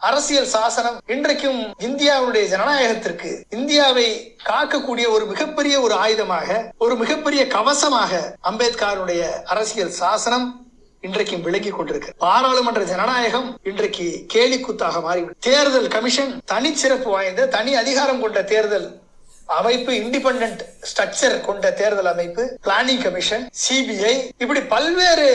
அரசியல் 0.00 0.50
சாசனம் 0.54 0.96
இன்றைக்கும் 1.06 1.60
இந்தியாவுடைய 1.86 2.44
ஜனநாயகத்திற்கு 2.52 3.30
இந்தியாவை 3.58 4.08
காக்கக்கூடிய 4.48 5.06
ஒரு 5.14 5.24
மிகப்பெரிய 5.26 5.76
ஒரு 5.80 5.94
ஆயுதமாக 6.04 6.58
ஒரு 6.78 6.96
மிகப்பெரிய 6.96 7.42
கவசமாக 7.56 8.20
அம்பேத்கருடைய 8.50 9.22
அரசியல் 9.54 9.94
சாசனம் 10.02 10.46
இன்றைக்கும் 11.02 11.42
விளங்கி 11.42 11.70
கொண்டிருக்கு 11.70 12.10
பாராளுமன்ற 12.18 12.82
ஜனநாயகம் 12.84 13.48
இன்றைக்கு 13.62 14.06
கேலிக்கூத்தாக 14.34 15.00
மாறிவிடும் 15.00 15.36
தேர்தல் 15.40 15.86
கமிஷன் 15.88 16.32
தனி 16.44 16.70
சிறப்பு 16.74 17.08
வாய்ந்த 17.10 17.46
தனி 17.48 17.72
அதிகாரம் 17.74 18.20
கொண்ட 18.20 18.40
தேர்தல் 18.44 18.88
அமைப்பு 19.52 19.92
இண்டிபெண்ட் 19.98 20.62
ஸ்ட்ரக்சர் 20.82 21.36
கொண்ட 21.40 21.70
தேர்தல் 21.72 22.10
அமைப்பு 22.12 22.42
பிளானிங் 22.64 23.02
கமிஷன் 23.02 23.44
சிபிஐ 23.62 24.14
இப்படி 24.38 24.62
பல்வேறு 24.66 25.28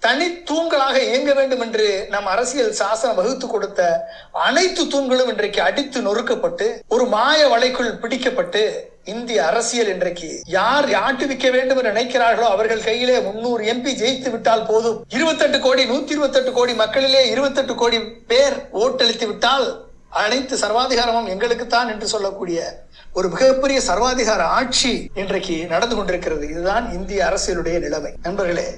தனி 0.00 0.26
தூண்களாக 0.26 0.96
இயங்க 1.08 1.32
வேண்டும் 1.32 1.60
என்று 1.60 2.06
நம் 2.10 2.26
அரசியல் 2.26 2.72
சாசனம் 2.72 3.16
வகுத்து 3.16 3.46
கொடுத்த 3.46 4.08
அனைத்து 4.32 4.82
தூண்களும் 4.84 5.28
இன்றைக்கு 5.28 5.62
அடித்து 5.62 6.00
நொறுக்கப்பட்டு 6.00 6.66
ஒரு 6.88 7.04
மாய 7.06 7.40
வலைக்குள் 7.46 7.98
பிடிக்கப்பட்டு 8.02 8.62
இந்திய 9.04 9.46
அரசியல் 9.46 9.86
இன்றைக்கு 9.86 10.40
யார் 10.44 10.88
ஆட்டுவிக்க 10.88 11.50
வேண்டும் 11.50 11.76
என்று 11.76 11.92
நினைக்கிறார்களோ 11.92 12.48
அவர்கள் 12.54 12.82
கையிலே 12.82 13.20
முன்னூறு 13.20 13.64
எம்பி 13.64 13.92
ஜெயித்து 14.02 14.30
விட்டால் 14.30 14.66
போதும். 14.66 15.04
இருபத்தெட்டு 15.08 15.60
கோடி 15.60 15.84
நூத்தி 15.84 16.10
இருபத்தெட்டு 16.10 16.52
கோடி 16.52 16.74
மக்களிலே 16.74 17.28
இருபத்தெட்டு 17.28 17.74
கோடி 17.74 18.00
பேர் 18.32 18.56
ஓட்டளித்து 18.72 19.26
விட்டால் 19.26 19.88
அனைத்து 20.08 20.56
சர்வாதிகாரமும் 20.56 21.30
எங்களுக்குத்தான் 21.34 21.88
என்று 21.88 22.06
சொல்லக்கூடிய 22.06 22.86
ஒரு 23.12 23.28
மிகப்பெரிய 23.28 23.80
சர்வாதிகார 23.86 24.42
ஆட்சி 24.58 25.10
இன்றைக்கு 25.14 25.66
நடந்து 25.68 25.96
கொண்டிருக்கிறது. 25.96 26.48
இதுதான் 26.48 26.92
இந்திய 26.92 27.24
அரசியலுடைய 27.24 27.78
நிலைமை. 27.80 28.12
நண்பர்களே 28.22 28.68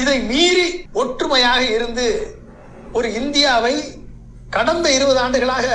இதை 0.00 0.18
மீறி 0.20 0.66
ஒற்றுமையாக 0.92 1.62
இருந்து 1.68 2.06
ஒரு 2.92 3.14
இந்தியாவை 3.14 3.74
கடந்த 4.50 4.92
இருபது 4.92 5.18
ஆண்டுகளாக 5.18 5.68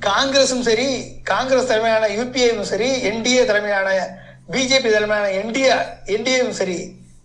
காங்கிரசும் 0.00 0.60
சரி 0.60 0.88
காங்கிரஸ் 1.22 1.66
தலைமையான 1.66 2.06
யூபிஏவும் 2.08 2.62
சரி 2.62 2.88
என்டிஏ 3.02 3.44
தலைமையான 3.44 3.88
பிஜேபி 4.52 4.90
தலைமையான 4.90 5.28
என்டிஏ 5.32 5.76
என்டிஏவும் 6.06 6.50
சரி 6.50 6.78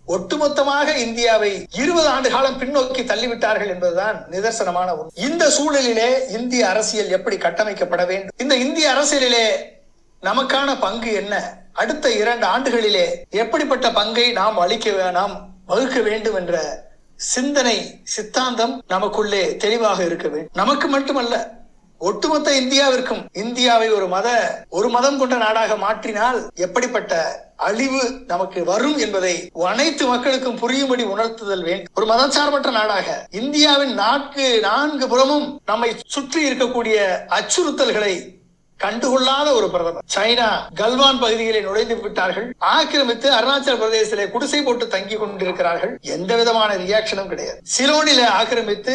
ஒட்டுமொத்தமாக 0.06 0.96
இந்தியாவை 0.96 1.50
இருபது 1.70 2.08
ஆண்டு 2.08 2.30
காலம் 2.30 2.60
பின்னோக்கி 2.60 3.02
தள்ளிவிட்டார்கள் 3.04 3.66
என்பதுதான் 3.66 4.26
நிதர்சனமான 4.30 4.98
ஒன்று 4.98 5.22
இந்த 5.22 5.44
சூழலிலே 5.48 6.06
இந்திய 6.28 6.68
அரசியல் 6.68 7.08
எப்படி 7.08 7.36
கட்டமைக்கப்பட 7.36 8.06
வேண்டும்? 8.06 8.34
இந்த 8.38 8.56
இந்திய 8.56 8.94
அரசியலிலே 8.94 9.44
நமக்கான 10.22 10.80
பங்கு 10.80 11.12
என்ன? 11.12 11.34
அடுத்த 11.72 12.10
இரண்டு 12.12 12.46
ஆண்டுகளிலே 12.46 13.04
எப்படிப்பட்ட 13.30 13.90
பங்கை 13.90 14.32
நாம் 14.32 14.58
அளிக்க 14.58 15.10
நாம் 15.10 15.34
வகுக்க 15.68 16.00
வேண்டும் 16.00 16.34
என்ற 16.34 16.56
சிந்தனை 17.16 18.00
சித்தாந்தம் 18.02 18.82
நமக்குள்ளே 18.86 19.56
தெளிவாக 19.56 20.04
இருக்க 20.04 20.28
வேண்டும் 20.28 20.54
நமக்கு 20.54 20.88
மட்டுமல்ல 20.88 21.56
ஒட்டுமொத்த 22.00 22.50
இந்தியாவிற்கும். 22.60 23.22
இந்தியாவை 23.32 23.90
ஒரு 23.90 24.08
மத 24.08 24.28
ஒரு 24.68 24.88
மதம் 24.88 25.18
கொண்ட 25.18 25.36
நாடாக 25.36 25.76
மாற்றினால் 25.76 26.38
எப்படிப்பட்ட 26.54 27.12
அழிவு 27.56 28.02
நமக்கு 28.26 28.64
வரும் 28.64 28.98
என்பதை 28.98 29.32
அனைத்து 29.62 30.06
மக்களுக்கும் 30.06 30.58
புரியும்படி 30.58 31.02
உணர்த்துதல் 31.02 31.64
வேண்டும் 31.64 31.92
ஒரு 31.94 32.06
மதச்சார்பற்ற 32.06 32.70
நாடாக 32.70 33.26
இந்தியாவின் 33.30 33.94
நான்கு 33.94 34.60
நான்கு 34.60 35.08
புறமும் 35.08 35.60
நம்மை 35.66 35.90
சுற்றி 36.06 36.50
இருக்கக்கூடிய 36.50 36.98
அச்சுறுத்தல்களை 37.30 38.14
கண்டுகொள்ளாத 38.84 39.48
ஒரு 39.52 39.70
பிரதமர். 39.70 40.04
சைனா 40.14 40.48
கல்வான் 40.80 41.20
பகுதிகளை 41.20 41.60
நுழைந்து 41.60 42.00
விட்டார்கள். 42.00 42.54
ஆக்கிரமித்து 42.58 43.30
அருணாச்சல 43.30 43.78
பிரதேசத்திலே 43.82 44.30
குடிசை 44.30 44.62
போட்டு 44.62 44.88
தங்கி 44.88 45.16
கொண்டிருக்கிறார்கள். 45.16 45.98
எந்த 46.02 46.36
விதமான 46.36 46.76
ரியாக்ஷனும் 46.76 47.32
கிடையாது. 47.32 47.58
சிலோனில 47.76 48.26
ஆக்கிரமித்து 48.40 48.94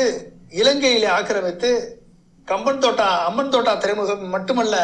இலங்கையில 0.62 1.08
ஆக்கிரமித்து 1.18 2.02
கம்பன் 2.46 2.80
தோட்டா 2.80 3.26
அம்மன் 3.26 3.50
தோட்டா 3.50 3.74
துறைமுகம் 3.74 4.30
மட்டுமல்ல 4.30 4.78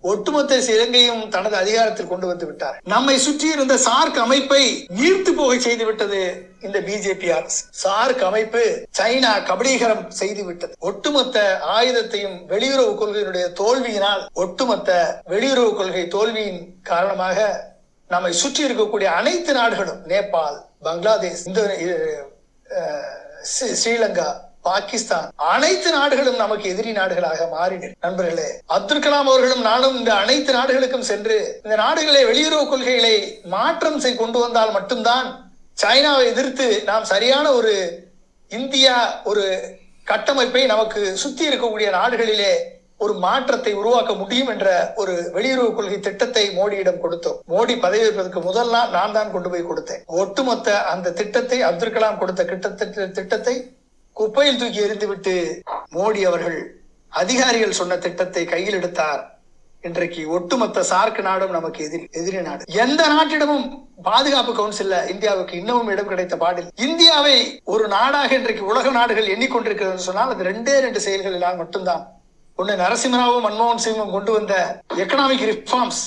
ஒட்டுமொத்த 0.00 0.56
இலங்கையும் 0.72 1.28
தனது 1.28 1.56
அதிகாரத்தில் 1.56 2.08
கொண்டு 2.08 2.26
வந்து 2.26 2.46
விட்டார். 2.46 2.80
நம்மை 2.84 3.18
சுற்றி 3.18 3.46
இருந்த 3.48 3.76
சார்க் 3.76 4.18
அமைப்பை 4.18 4.86
நீர்த்து 4.98 5.30
போக 5.36 5.58
செய்து 5.58 5.84
விட்டது 5.84 6.22
இந்த 6.64 6.78
பிஜேபி 6.80 7.28
அரசு 7.32 7.60
சார்க் 7.80 8.22
அமைப்பு 8.22 8.62
சைனா 8.98 9.32
கபடீகரம் 9.48 10.04
செய்துவிட்டது. 10.20 10.74
ஒட்டுமொத்த 10.80 11.38
ஆயுதத்தையும் 11.74 12.38
வெளியுறவு 12.48 12.92
கொள்கையினுடைய 12.94 13.46
தோல்வியினால் 13.52 14.22
ஒட்டுமொத்த 14.34 14.90
வெளியுறவு 15.26 15.72
கொள்கை 15.74 16.04
தோல்வியின் 16.08 16.62
காரணமாக 16.82 17.38
நம்மை 18.10 18.32
சுற்றி 18.32 18.62
இருக்கக்கூடிய 18.64 19.10
அனைத்து 19.12 19.52
நாடுகளும் 19.52 20.02
நேபாள் 20.06 20.58
பங்களாதேஷ் 20.84 21.44
இந்த 21.44 21.60
ஸ்ரீலங்கா 23.74 24.28
பாகிஸ்தான் 24.62 25.26
அனைத்து 25.46 25.88
நாடுகளும் 25.92 26.38
நமக்கு 26.38 26.66
எதிரி 26.70 26.92
நாடுகளாக 26.92 27.48
மாறின 27.50 27.90
நண்பர்களே 28.00 28.46
அப்துல் 28.66 29.02
கலாம் 29.04 29.28
அவர்களும் 29.28 29.64
நானும் 29.64 29.96
இந்த 29.96 30.12
அனைத்து 30.14 30.52
நாடுகளுக்கும் 30.52 31.08
சென்று 31.08 31.36
இந்த 31.64 31.76
நாடுகளை 31.76 32.22
வெளியுறவு 32.24 32.66
கொள்கைகளை 32.66 33.16
மாற்றம் 33.46 34.00
கொண்டு 34.18 34.38
வந்தால் 34.38 34.72
மட்டும்தான் 34.72 35.28
சைனாவை 35.82 36.24
எதிர்த்து 36.32 36.66
நாம் 36.90 37.04
சரியான 37.04 37.52
ஒரு 37.52 37.72
இந்தியா 38.50 38.94
ஒரு 39.24 39.44
கட்டமைப்பை 40.04 40.66
நமக்கு 40.66 41.16
சுத்தி 41.16 41.48
இருக்கக்கூடிய 41.48 41.88
நாடுகளிலே 41.98 42.52
ஒரு 42.96 43.14
மாற்றத்தை 43.24 43.72
உருவாக்க 43.74 44.12
முடியும் 44.14 44.50
என்ற 44.52 44.68
ஒரு 44.96 45.14
வெளியுறவு 45.34 45.70
கொள்கை 45.74 46.00
திட்டத்தை 46.00 46.44
மோடியிடம் 46.58 47.00
கொடுத்தோம். 47.04 47.38
மோடி 47.52 47.74
பதவியேற்பதற்கு 47.84 48.40
முதல் 48.40 48.70
நாள் 48.70 48.90
நான் 48.90 49.12
தான் 49.12 49.32
கொண்டு 49.32 49.50
போய் 49.50 49.68
கொடுத்தேன். 49.70 50.04
ஒட்டுமொத்த 50.06 50.76
அந்த 50.92 51.12
திட்டத்தை 51.20 51.58
அப்துல் 51.62 51.94
கலாம் 51.96 52.18
கொடுத்த 52.18 52.44
கிட்டத்தட்ட 52.44 53.06
திட்டத்தை 53.18 53.54
குப்பையில் 54.12 54.60
தூக்கி 54.60 54.84
எறிந்துவிட்டு 54.86 55.34
மோடி 55.92 56.22
அவர்கள் 56.30 56.60
அதிகாரிகள் 57.12 57.78
சொன்ன 57.80 57.96
திட்டத்தை 57.96 58.44
கையில் 58.44 58.78
எடுத்தார். 58.80 59.22
இன்றைக்கு 59.88 60.22
ஒட்டுமொத்த 60.36 60.82
சார்க் 60.90 61.18
நாடும் 61.26 61.50
நமக்கு 61.50 61.80
எதிரி 61.86 62.04
எதிரி 62.18 62.38
நாடு. 62.46 62.62
எந்த 62.84 63.02
நாட்டிடமும் 63.12 63.66
பாதுகாப்பு 64.06 64.52
கவுன்சில்ல 64.58 64.98
இந்தியாவுக்கு 65.12 65.54
இன்னமும் 65.60 65.90
இடம் 65.94 66.08
கிடைத்த 66.12 66.36
பாடில் 66.42 66.70
இந்தியாவை 66.86 67.34
ஒரு 67.64 67.84
நாடாக 67.88 68.30
இன்றைக்கு 68.34 68.64
உலக 68.66 68.90
நாடுகள் 68.90 69.28
எண்ணிக்கொண்டிருக்கிறது 69.34 70.06
சொன்னால் 70.06 70.32
அது 70.34 70.44
ரெண்டே 70.44 70.76
ரெண்டு 70.86 71.00
செயல்களினால் 71.06 71.60
மட்டும்தான். 71.62 72.02
ஒன்னு 72.58 72.74
நரசிம்மராவும் 72.82 73.44
மன்மோகன் 73.46 73.84
சிங்கும் 73.86 74.14
கொண்டு 74.16 74.32
வந்த 74.32 74.54
எக்கனாமிக் 75.04 75.46
ரிஃபார்ம்ஸ் 75.52 76.02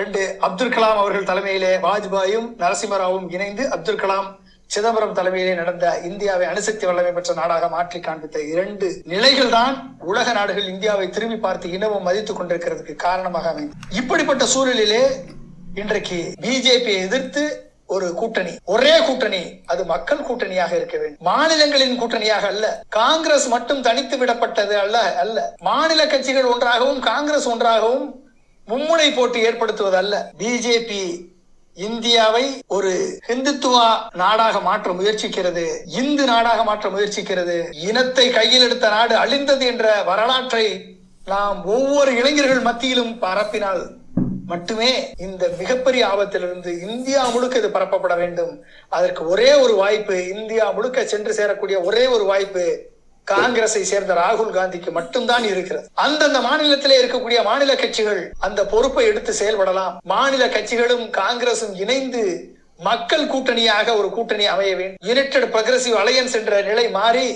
ரெண்டு 0.00 0.22
அப்துல் 0.48 0.74
கலாம் 0.76 1.00
அவர்கள் 1.02 1.30
தலைமையிலே 1.30 1.72
வாஜ்பாயும் 1.86 2.48
நரசிம்மராவும் 2.62 3.28
இணைந்து 3.36 3.64
அப்துல் 3.76 4.02
கலாம் 4.02 4.28
சிதம்பரம் 4.70 5.16
தலைமையிலே 5.18 5.52
நடந்த 5.54 5.86
இந்தியாவை 6.08 6.46
அணுசக்தி 6.46 6.84
வல்லமை 6.86 7.10
பெற்ற 7.12 7.34
நாடாக 7.34 7.68
மாற்றி 7.74 7.98
காண்பித்த 8.00 8.38
இரண்டு 8.52 8.86
நிலைகள் 9.12 9.52
தான் 9.56 9.74
உலக 10.10 10.32
நாடுகள் 10.32 10.70
இந்தியாவை 10.72 11.06
திரும்பி 11.10 11.36
பார்த்து 11.36 11.66
இனமும் 11.76 12.06
மதித்துக் 12.08 12.38
கொண்டிருக்கிறதுக்கு 12.38 12.94
காரணமாக 13.06 13.48
அமைந்தது. 13.48 13.80
இப்படிப்பட்ட 14.00 14.46
சூழலிலே 14.54 15.04
இன்றைக்கு 15.82 16.18
பிஜேபியை 16.44 16.98
எதிர்த்து 17.08 17.44
ஒரு 17.94 18.06
கூட்டணி 18.20 18.52
ஒரே 18.74 18.92
கூட்டணி 19.06 19.40
அது 19.72 19.82
மக்கள் 19.84 20.26
கூட்டணியாக 20.28 20.72
இருக்க 20.76 20.96
வேண்டும். 20.98 21.22
மாநிலங்களின் 21.30 21.98
கூட்டணியாக 22.02 22.46
அல்ல 22.52 22.66
காங்கிரஸ் 22.98 23.46
மட்டும் 23.54 23.82
தனித்து 23.82 24.16
விடப்பட்டது 24.20 24.74
அல்ல 24.84 24.98
அல்ல. 25.24 25.38
மாநில 25.68 26.06
கட்சிகள் 26.06 26.50
ஒன்றாகவும் 26.54 27.00
காங்கிரஸ் 27.10 27.48
ஒன்றாகவும் 27.54 28.06
மும்முனை 28.68 29.08
போட்டு 29.14 29.38
ஏற்படுத்துவது 29.48 29.96
அல்ல 30.02 30.14
பிஜேபி 30.38 31.04
இந்தியாவை 31.76 32.62
ஒரு 32.66 33.20
ஹிந்துத்துவா 33.28 33.86
நாடாக 34.12 34.60
மாற்ற 34.60 34.92
முயற்சிக்கிறது 34.92 35.64
இந்து 36.00 36.24
நாடாக 36.24 36.64
மாற்ற 36.64 36.88
முயற்சிக்கிறது. 36.88 37.56
இனத்தை 37.88 38.30
கையில் 38.30 38.62
எடுத்த 38.62 38.88
நாடு 38.88 39.14
அழிந்தது 39.16 39.66
என்ற 39.66 40.02
வரலாற்றை 40.02 40.66
நாம் 41.24 41.64
ஒவ்வொரு 41.64 42.16
இளைஞர்கள் 42.16 42.60
மத்தியிலும் 42.60 43.12
பரப்பினால் 43.20 43.82
மட்டுமே 44.46 44.92
இந்த 45.16 45.44
மிகப்பெரிய 45.58 46.02
ஆபத்திலிருந்து 46.06 46.72
இந்தியா 46.88 47.28
முழுக்க 47.28 47.58
இது 47.58 47.68
பரப்பப்பட 47.68 48.16
வேண்டும். 48.16 48.64
அதற்கு 48.88 49.28
ஒரே 49.28 49.52
ஒரு 49.52 49.74
வாய்ப்பு 49.74 50.28
இந்தியா 50.28 50.70
முழுக்க 50.70 51.06
சென்று 51.06 51.34
சேரக்கூடிய 51.34 51.84
ஒரே 51.84 52.06
ஒரு 52.06 52.24
வாய்ப்பு 52.24 52.64
காங்கிரஸை 53.32 53.84
சேர்ந்த 53.84 54.14
ராகுல் 54.22 54.54
காந்திக்கு 54.56 54.90
மட்டும்தான் 54.98 55.44
இருக்கிறது. 55.52 55.86
அந்தந்த 56.06 56.40
மாநிலத்திலே 56.48 56.96
இருக்கக்கூடிய 57.02 57.38
மாநில 57.50 57.74
கட்சிகள் 57.82 58.22
அந்த 58.46 58.60
பொறுப்பை 58.72 59.04
எடுத்து 59.10 59.34
செயல்படலாம். 59.40 59.94
மாநில 60.14 60.46
கட்சிகளும் 60.56 61.06
காங்கிரசும் 61.20 61.74
இணைந்து 61.84 62.24
மக்கள் 62.88 63.30
கூட்டணியாக 63.32 63.88
ஒரு 64.00 64.08
கூட்டணி 64.10 64.46
அமைய 64.46 64.72
வேண்டும். 64.76 65.02
யுனைடெட் 65.08 65.52
progressive 65.56 65.96
அலையன்ஸ் 66.02 66.36
என்ற 66.38 66.62
நிலை 66.62 66.86
மாறி 66.90 67.26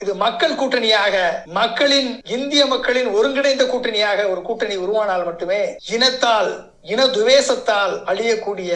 இது 0.00 0.12
மக்கள் 0.14 0.56
கூட்டணியாக 0.58 1.16
மக்களின் 1.58 2.10
இந்திய 2.36 2.62
மக்களின் 2.66 3.08
ஒருங்கிணைந்த 3.14 3.64
கூட்டணியாக 3.64 4.28
ஒரு 4.32 4.40
கூட்டணி 4.42 4.76
உருவானால் 4.84 5.24
மட்டுமே 5.24 5.62
இனத்தால் 5.94 6.50
இன 6.92 7.06
துவேஷத்தால் 7.16 7.94
அழியக்கூடிய 8.10 8.72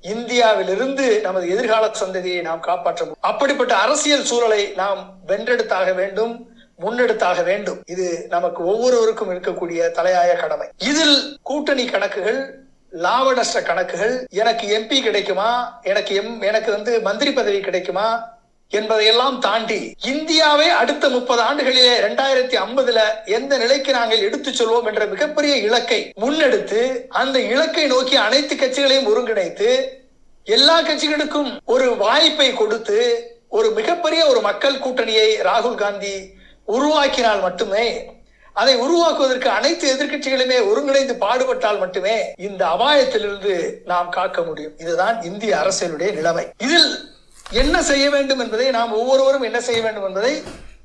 இந்தியாவிலிருந்து 0.00 1.20
நமது 1.20 1.48
எதிர்கால 1.48 1.90
சந்ததியை 2.00 2.40
நாம் 2.42 2.60
காப்பாற்ற 2.60 3.06
அப்படிப்பட்ட 3.20 3.76
அரசியல் 3.76 4.24
சூழலை 4.24 4.72
நாம் 4.76 5.18
வென்றெடுத்தாக 5.26 5.94
வேண்டும் 5.94 6.56
முன்னெடுத்தாக 6.80 7.44
வேண்டும். 7.44 7.82
இது 7.86 8.26
நமக்கு 8.28 8.64
ஒவ்வொருவருக்கும் 8.64 9.30
இருக்கக்கூடிய 9.30 9.90
தலையாய 9.90 10.36
கடமை. 10.36 10.68
இதில் 10.78 11.38
கூட்டணி 11.42 11.84
கணக்குகள் 11.84 12.66
லாப 12.90 13.32
நஷ்ட 13.32 13.62
கணக்குகள் 13.62 14.26
எனக்கு 14.30 14.78
எம்பி 14.78 15.02
கிடைக்குமா 15.02 15.80
எனக்கு 15.82 16.14
எம் 16.14 16.40
எனக்கு 16.40 16.70
வந்து 16.70 17.00
மந்திரி 17.00 17.32
பதவி 17.32 17.60
கிடைக்குமா 17.60 18.37
என்பதையெல்லாம் 18.70 19.38
தாண்டி 19.38 19.94
இந்தியாவை 20.04 20.68
அடுத்த 20.68 21.08
முப்பது 21.08 21.42
ஆண்டுகளிலே 21.42 21.94
இரண்டாயிரத்தி 22.00 22.56
ஐம்பதுல 22.64 23.00
எந்த 23.24 23.58
நிலைக்கு 23.58 23.92
நாங்கள் 23.92 24.20
எடுத்துச் 24.20 24.62
செல்வோம் 24.62 24.86
என்ற 24.86 25.06
மிகப்பெரிய 25.06 25.56
இலக்கை 25.56 26.12
முன்னெடுத்து 26.20 27.06
அந்த 27.08 27.38
இலக்கை 27.38 27.86
நோக்கி 27.86 28.16
அனைத்து 28.16 28.56
கட்சிகளையும் 28.56 29.08
ஒருங்கிணைத்து 29.14 29.70
எல்லா 30.44 30.82
கட்சிகளுக்கும் 30.82 31.50
ஒரு 31.64 31.96
வாய்ப்பை 31.96 32.52
கொடுத்து 32.52 33.00
ஒரு 33.48 33.70
மிகப்பெரிய 33.70 34.26
ஒரு 34.26 34.40
மக்கள் 34.40 34.78
கூட்டணியை 34.78 35.28
ராகுல் 35.42 35.74
காந்தி 35.74 36.14
உருவாக்கினால் 36.66 37.40
மட்டுமே 37.40 38.16
அதை 38.52 38.74
உருவாக்குவதற்கு 38.76 39.48
அனைத்து 39.48 39.94
எதிர்க்கட்சிகளுமே 39.94 40.56
ஒருங்கிணைந்து 40.70 41.14
பாடுபட்டால் 41.14 41.78
மட்டுமே 41.78 42.16
இந்த 42.36 42.66
அபாயத்திலிருந்து 42.66 43.74
நாம் 43.84 44.08
காக்க 44.08 44.42
முடியும். 44.42 44.78
இதுதான் 44.78 45.22
இந்திய 45.22 45.56
அரசியலுடைய 45.56 46.12
நிலைமை. 46.12 46.44
இதில் 46.58 47.16
என்ன 47.52 47.82
செய்ய 47.82 48.06
வேண்டும் 48.10 48.40
என்பதை 48.40 48.70
நாம் 48.70 48.92
ஒவ்வொருவரும் 48.92 49.42
என்ன 49.42 49.60
செய்ய 49.60 49.82
வேண்டும் 49.82 50.06
என்பதை 50.06 50.32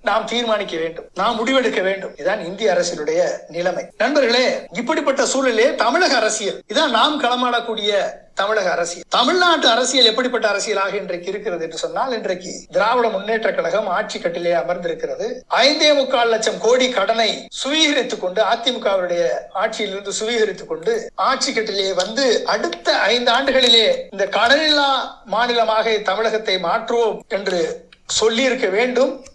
நாம் 0.03 0.25
தீர்மானிக்க 0.25 0.77
வேண்டும். 0.77 1.05
நாம் 1.13 1.35
முடிவெடுக்க 1.35 1.81
வேண்டும். 1.81 2.11
இதுதான் 2.13 2.45
இந்திய 2.45 2.73
அரசியலுடைய 2.73 3.21
நிலைமை. 3.47 3.85
நண்பர்களே 3.97 4.65
இப்படிப்பட்ட 4.73 5.23
சூழலே 5.23 5.75
தமிழக 5.75 6.15
அரசியல். 6.15 6.61
இதான் 6.73 6.89
நாம் 6.89 7.23
களமாடக்கூடிய 7.23 7.93
தமிழக 8.33 8.71
அரசியல். 8.71 9.03
தமிழ்நாட்டு 9.09 9.69
அரசியல் 9.69 10.05
எப்படிப்பட்ட 10.05 10.49
அரசியலாக 10.49 10.93
இன்றைக்கு 10.93 11.27
இருக்கிறது 11.27 11.63
என்று 11.63 11.77
சொன்னால் 11.77 12.11
இன்றைக்கு 12.11 12.49
திராவிட 12.71 13.07
முன்னேற்ற 13.07 13.53
கழகம் 13.53 13.87
ஆட்சி 13.87 14.19
கட்டிலே 14.19 14.51
அமர்ந்திருக்கிறது. 14.51 15.43
ஐந்தே 15.49 15.95
முக்கால் 15.95 16.29
லட்சம் 16.29 16.59
கோடி 16.59 16.89
கடனை 16.89 17.47
சுவீகரித்துக் 17.63 18.21
கொண்டு 18.21 18.43
அதிமுகவுடைய 18.43 19.27
ஆட்சியிலிருந்து 19.55 20.11
சுவீகரித்துக் 20.19 20.67
கொண்டு 20.67 21.11
ஆட்சி 21.15 21.53
கட்டிலே 21.53 21.93
வந்து 21.93 22.45
அடுத்த 22.45 22.97
ஐந்து 22.97 23.31
ஆண்டுகளிலே 23.31 24.07
இந்த 24.11 24.25
கடனில்லா 24.25 24.89
மாநிலமாக 25.25 25.97
தமிழகத்தை 25.97 26.55
மாற்றுவோம் 26.55 27.19
என்று 27.27 27.87
சொல்லியிருக்க 28.05 28.67
வேண்டும். 28.67 29.25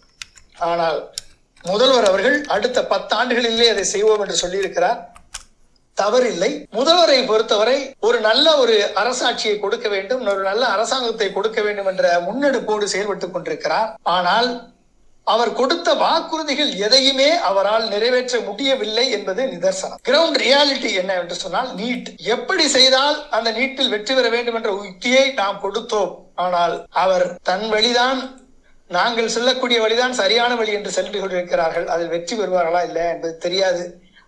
ஆனால் 0.58 1.10
முதல்வர் 1.62 2.04
அவர்கள் 2.04 2.44
அடுத்த 2.44 2.86
பத்தாண்டுகளிலே 2.90 3.70
அதை 3.70 3.84
செய்வோம் 3.84 4.20
என்று 4.20 4.48
சொல்லியிருக்கிறார். 4.48 4.98
தவறில்லை. 6.00 6.64
முதல்வரை 6.72 7.26
பொறுத்தவரை 7.26 7.94
ஒரு 8.00 8.20
நல்ல 8.20 8.56
ஒரு 8.56 8.92
அரசாட்சியை 8.94 9.58
கொடுக்க 9.58 9.88
வேண்டும் 9.88 10.26
ஒரு 10.26 10.42
நல்ல 10.42 10.66
அரசாங்கத்தை 10.66 11.32
கொடுக்க 11.32 11.62
வேண்டும் 11.62 11.86
என்ற 11.86 12.20
முன்னெடுப்போடு 12.20 12.84
செயல்பட்டுக் 12.92 13.30
கொண்டிருக்கிறார். 13.30 13.98
ஆனால் 14.02 14.70
அவர் 15.24 15.52
கொடுத்த 15.52 15.94
வாக்குறுதிகள் 15.94 16.76
எதையுமே 16.76 17.36
அவரால் 17.36 17.88
நிறைவேற்ற 17.88 18.40
முடியவில்லை 18.40 19.10
என்பது 19.10 19.44
நிதர்சனம். 19.44 19.98
கிரவுண்ட் 20.08 20.38
ரியாலிட்டி 20.44 20.92
என்ன 20.94 21.14
என்று 21.14 21.34
சொன்னால் 21.34 21.74
நீட். 21.74 22.16
எப்படி 22.16 22.68
செய்தால் 22.68 23.28
அந்த 23.30 23.50
நீட்டில் 23.50 23.88
வெற்றி 23.88 24.14
பெற 24.14 24.28
வேண்டும் 24.28 24.54
என்ற 24.54 24.70
உத்தியை 24.70 25.34
நாம் 25.34 25.60
கொடுத்தோம். 25.62 26.14
ஆனால் 26.34 26.86
அவர் 26.90 27.36
தன் 27.42 27.68
வழிதான் 27.68 28.47
நாங்கள் 28.90 29.32
செல்லக்கூடிய 29.34 29.78
வழிதான் 29.84 30.18
சரியான 30.20 30.52
வழி 30.54 30.72
என்று 30.78 30.90
சென்று 30.96 31.18
கொண்டிருக்கிறார்கள். 31.20 31.86
அதில் 31.94 32.12
வெற்றி 32.14 32.34
பெறுவார்களா 32.36 32.80
இல்லை 32.88 33.04
என்பது 33.14 33.34
தெரியாது. 33.38 33.82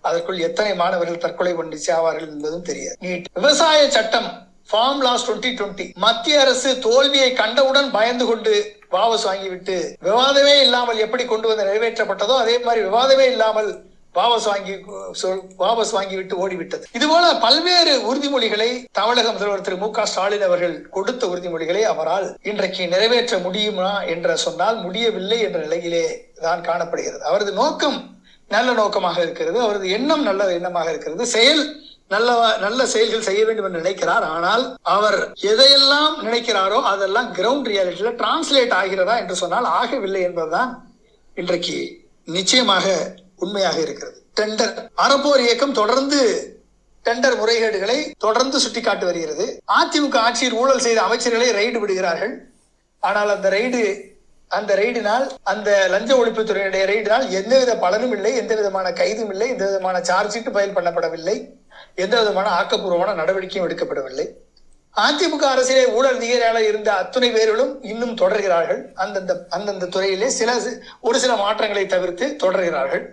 அதற்குள் 0.08 0.44
எத்தனை 0.48 0.72
மாணவர்கள் 0.74 1.22
தற்கொலை 1.24 1.52
பண்ணி 1.54 1.78
சாவார்கள் 1.86 2.30
என்பதும் 2.34 2.68
தெரியாது. 2.68 2.96
நீட். 3.06 3.26
விவசாய 3.38 3.80
சட்டம் 3.96 4.28
ஃபார்ம் 4.70 5.00
லாஸ் 5.06 5.24
டுவெண்ட்டி 5.26 5.50
டுவெண்ட்டி 5.58 5.86
மத்திய 6.04 6.40
அரசு 6.40 6.70
தோல்வியை 6.86 7.30
கண்டவுடன் 7.40 7.88
பயந்து 7.96 8.24
கொண்டு 8.26 8.52
வாபஸ் 8.92 9.26
வாங்கிவிட்டு 9.28 9.76
விவாதமே 10.08 10.54
இல்லாமல் 10.66 11.02
எப்படி 11.04 11.24
கொண்டு 11.24 11.48
வந்து 11.48 11.66
நிறைவேற்றப்பட்டதோ 11.68 12.36
அதே 12.42 12.56
மாதிரி 12.66 12.80
விவாதமே 12.88 13.26
இல்லாமல் 13.34 13.70
வாபஸ் 14.18 14.46
வாங்கி 14.50 14.72
சொல் 15.20 15.42
வாபஸ் 15.62 15.92
வாங்கிவிட்டு 15.96 16.34
ஓடிவிட்டது. 16.42 16.84
இதுபோல 16.98 17.26
பல்வேறு 17.44 17.92
உறுதிமொழிகளை 18.10 18.70
தமிழக 18.98 19.28
முதல்வர் 19.32 19.66
திரு 19.66 19.76
மு 19.82 19.88
க 19.96 20.06
ஸ்டாலின் 20.12 20.46
அவர்கள் 20.48 20.74
கொடுத்த 20.96 21.22
உறுதிமொழிகளை 21.32 21.82
அவரால் 21.92 22.26
இன்றைக்கு 22.50 22.84
நிறைவேற்ற 22.94 23.38
முடியுமா 23.46 23.90
என்று 24.14 24.36
சொன்னால் 24.46 24.78
முடியவில்லை 24.86 25.38
என்ற 25.46 25.60
நிலையிலே 25.66 26.06
தான் 26.46 26.64
காணப்படுகிறது. 26.70 27.22
அவரது 27.30 27.54
நோக்கம் 27.60 27.98
நல்ல 28.56 28.72
நோக்கமாக 28.80 29.18
இருக்கிறது 29.26 29.58
அவரது 29.66 29.86
எண்ணம் 29.98 30.26
நல்ல 30.28 30.50
எண்ணமாக 30.58 30.90
இருக்கிறது 30.94 31.26
செயல் 31.36 31.62
நல்ல 32.14 32.30
நல்ல 32.64 32.80
செயல்கள் 32.92 33.26
செய்ய 33.26 33.42
வேண்டும் 33.46 33.66
என்று 33.66 33.82
நினைக்கிறார். 33.82 34.24
ஆனால் 34.36 34.64
அவர் 34.96 35.18
எதையெல்லாம் 35.52 36.14
நினைக்கிறாரோ 36.26 36.78
அதெல்லாம் 36.92 37.28
கிரவுண்ட் 37.38 37.70
ரியாலிட்டியில 37.72 38.12
டிரான்ஸ்லேட் 38.22 38.74
ஆகிறதா 38.80 39.16
என்று 39.22 39.36
சொன்னால் 39.42 39.68
ஆகவில்லை 39.80 40.22
என்பதுதான் 40.28 40.70
இன்றைக்கு 41.42 41.76
நிச்சயமாக 42.36 42.86
உண்மையாக 43.44 43.79
இருக்கிறது. 43.87 44.18
டெண்டர். 44.40 44.74
அறப்போர் 45.05 45.44
இயக்கம் 45.46 45.79
தொடர்ந்து 45.81 46.20
டெண்டர் 47.07 47.37
முறைகேடுகளை 47.40 47.98
தொடர்ந்து 48.24 48.57
சுட்டிக்காட்டி 48.64 49.05
வருகிறது. 49.09 49.46
அதிமுக 49.79 50.16
ஆட்சியில் 50.26 50.59
ஊழல் 50.62 50.85
செய்த 50.87 51.00
அமைச்சர்களை 51.09 51.48
ரைடு 51.61 51.79
விடுகிறார்கள். 51.85 52.35
ஆனால் 53.09 53.33
அந்த 53.37 53.50
ரைடு 53.57 53.83
அந்த 54.59 54.72
ரெய்டினால் 54.81 55.24
அந்த 55.53 55.70
லஞ்ச 55.92 56.11
ஒழிப்புத்துறையினுடைய 56.20 56.85
ரெய்டினால் 56.90 57.26
எந்தவித 57.38 57.72
பலனும் 57.85 58.14
இல்லை 58.16 58.33
எந்த 58.40 58.53
விதமான 58.61 58.87
கைதும் 59.00 59.31
இல்லை 59.33 59.48
எந்த 59.55 59.64
விதமான 59.70 59.96
சார்ஜ் 60.09 60.33
ஷீட் 60.35 60.50
ஃபைல் 60.55 60.76
பண்ணப்படவில்லை 60.76 61.37
எந்த 62.05 62.14
விதமான 62.20 62.46
ஆக்கப்பூர்வமான 62.59 63.14
நடவடிக்கையும் 63.20 63.66
எடுக்கப்படவில்லை. 63.66 64.26
அதிமுக 64.96 65.44
அரசிலே 65.55 65.83
ஊழல் 65.96 66.18
அதிகாரியாக 66.18 66.62
இருந்த 66.68 66.90
அத்துணை 67.00 67.31
பேர்களும் 67.37 67.72
இன்னும் 67.90 68.16
தொடர்கிறார்கள். 68.22 68.81
அந்தந்த 69.03 69.33
அந்தந்த 69.57 69.90
துறையிலே 69.96 70.29
சில 70.38 70.57
ஒரு 71.00 71.18
சில 71.24 71.33
மாற்றங்களை 71.44 71.85
தவிர்த்து 71.87 72.26
தொடர்கிறார்கள். 72.44 73.05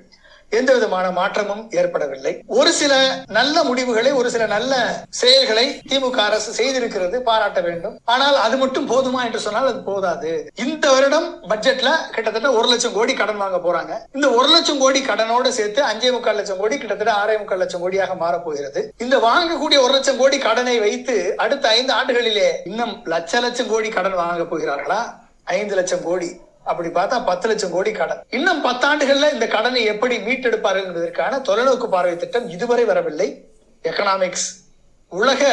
எந்த 0.49 0.73
விதமான 0.73 1.12
மாற்றமும் 1.12 1.63
ஏற்படவில்லை. 1.69 2.33
ஒரு 2.45 2.71
சில 2.71 2.93
நல்ல 3.38 3.63
முடிவுகளை 3.63 4.12
ஒரு 4.12 4.29
சில 4.29 4.45
நல்ல 4.45 4.73
செயல்களை 5.10 5.65
திமுக 5.89 6.19
அரசு 6.27 6.51
செய்திருக்கிறது 6.60 7.19
பாராட்ட 7.29 7.62
வேண்டும். 7.62 7.99
ஆனால் 8.03 8.36
அது 8.36 8.57
மட்டும் 8.57 8.89
போதுமா 8.91 9.23
என்று 9.27 9.39
சொன்னால் 9.39 9.67
அது 9.67 9.81
போதாது. 9.81 10.31
இந்த 10.55 10.91
வருடம் 10.91 11.27
பட்ஜெட்ல 11.49 11.91
கிட்டத்தட்ட 12.15 12.51
ஒரு 12.51 12.67
லட்சம் 12.67 12.93
கோடி 12.93 13.13
கடன் 13.13 13.43
வாங்க 13.43 13.60
போறாங்க. 13.67 13.93
இந்த 14.12 14.29
ஒரு 14.29 14.47
லட்சம் 14.47 14.79
கோடி 14.79 15.01
கடனோடு 15.01 15.51
சேர்த்து 15.60 15.83
அஞ்சே 15.83 16.12
முக்கால் 16.12 16.36
லட்சம் 16.36 16.57
கோடி 16.57 16.77
கிட்டத்தட்ட 16.77 17.13
ஆறே 17.21 17.38
முக்கால் 17.38 17.57
லட்சம் 17.57 17.83
கோடியாக 17.83 18.15
மாறப்போகிறது. 18.23 18.83
இந்த 18.97 19.17
வாங்கக்கூடிய 19.17 19.79
ஒரு 19.86 19.93
லட்சம் 19.93 20.17
கோடி 20.17 20.38
கடனை 20.38 20.79
வைத்து 20.79 21.33
அடுத்த 21.38 21.67
ஐந்து 21.69 21.93
ஆண்டுகளிலே 21.93 22.49
இன்னும் 22.65 22.95
லட்ச 23.05 23.41
லட்சம் 23.41 23.67
கோடி 23.67 23.89
கடன் 23.89 24.21
வாங்க 24.23 24.43
போகிறார்களா? 24.43 25.01
ஐந்து 25.43 25.75
லட்சம் 25.75 26.03
கோடி. 26.03 26.29
அப்படி 26.67 26.89
பார்த்தா 26.89 27.25
பத்து 27.25 27.47
லட்சம் 27.47 27.71
கோடி 27.71 27.91
கடன். 27.91 28.23
இன்னும் 28.30 28.65
பத்தாண்டுகள்ல 28.65 29.34
இந்த 29.34 29.47
கடனை 29.47 29.84
எப்படி 29.84 30.17
மீட்டெடுப்பார்கள் 30.17 30.86
என்பதற்கான 30.86 31.38
தொலைநோக்கு 31.38 31.89
பார்வை 31.89 32.15
திட்டம் 32.17 32.49
இதுவரை 32.49 32.86
வரவில்லை. 32.86 33.30
எக்கனாமிக்ஸ் 33.84 34.47
உலக 35.10 35.43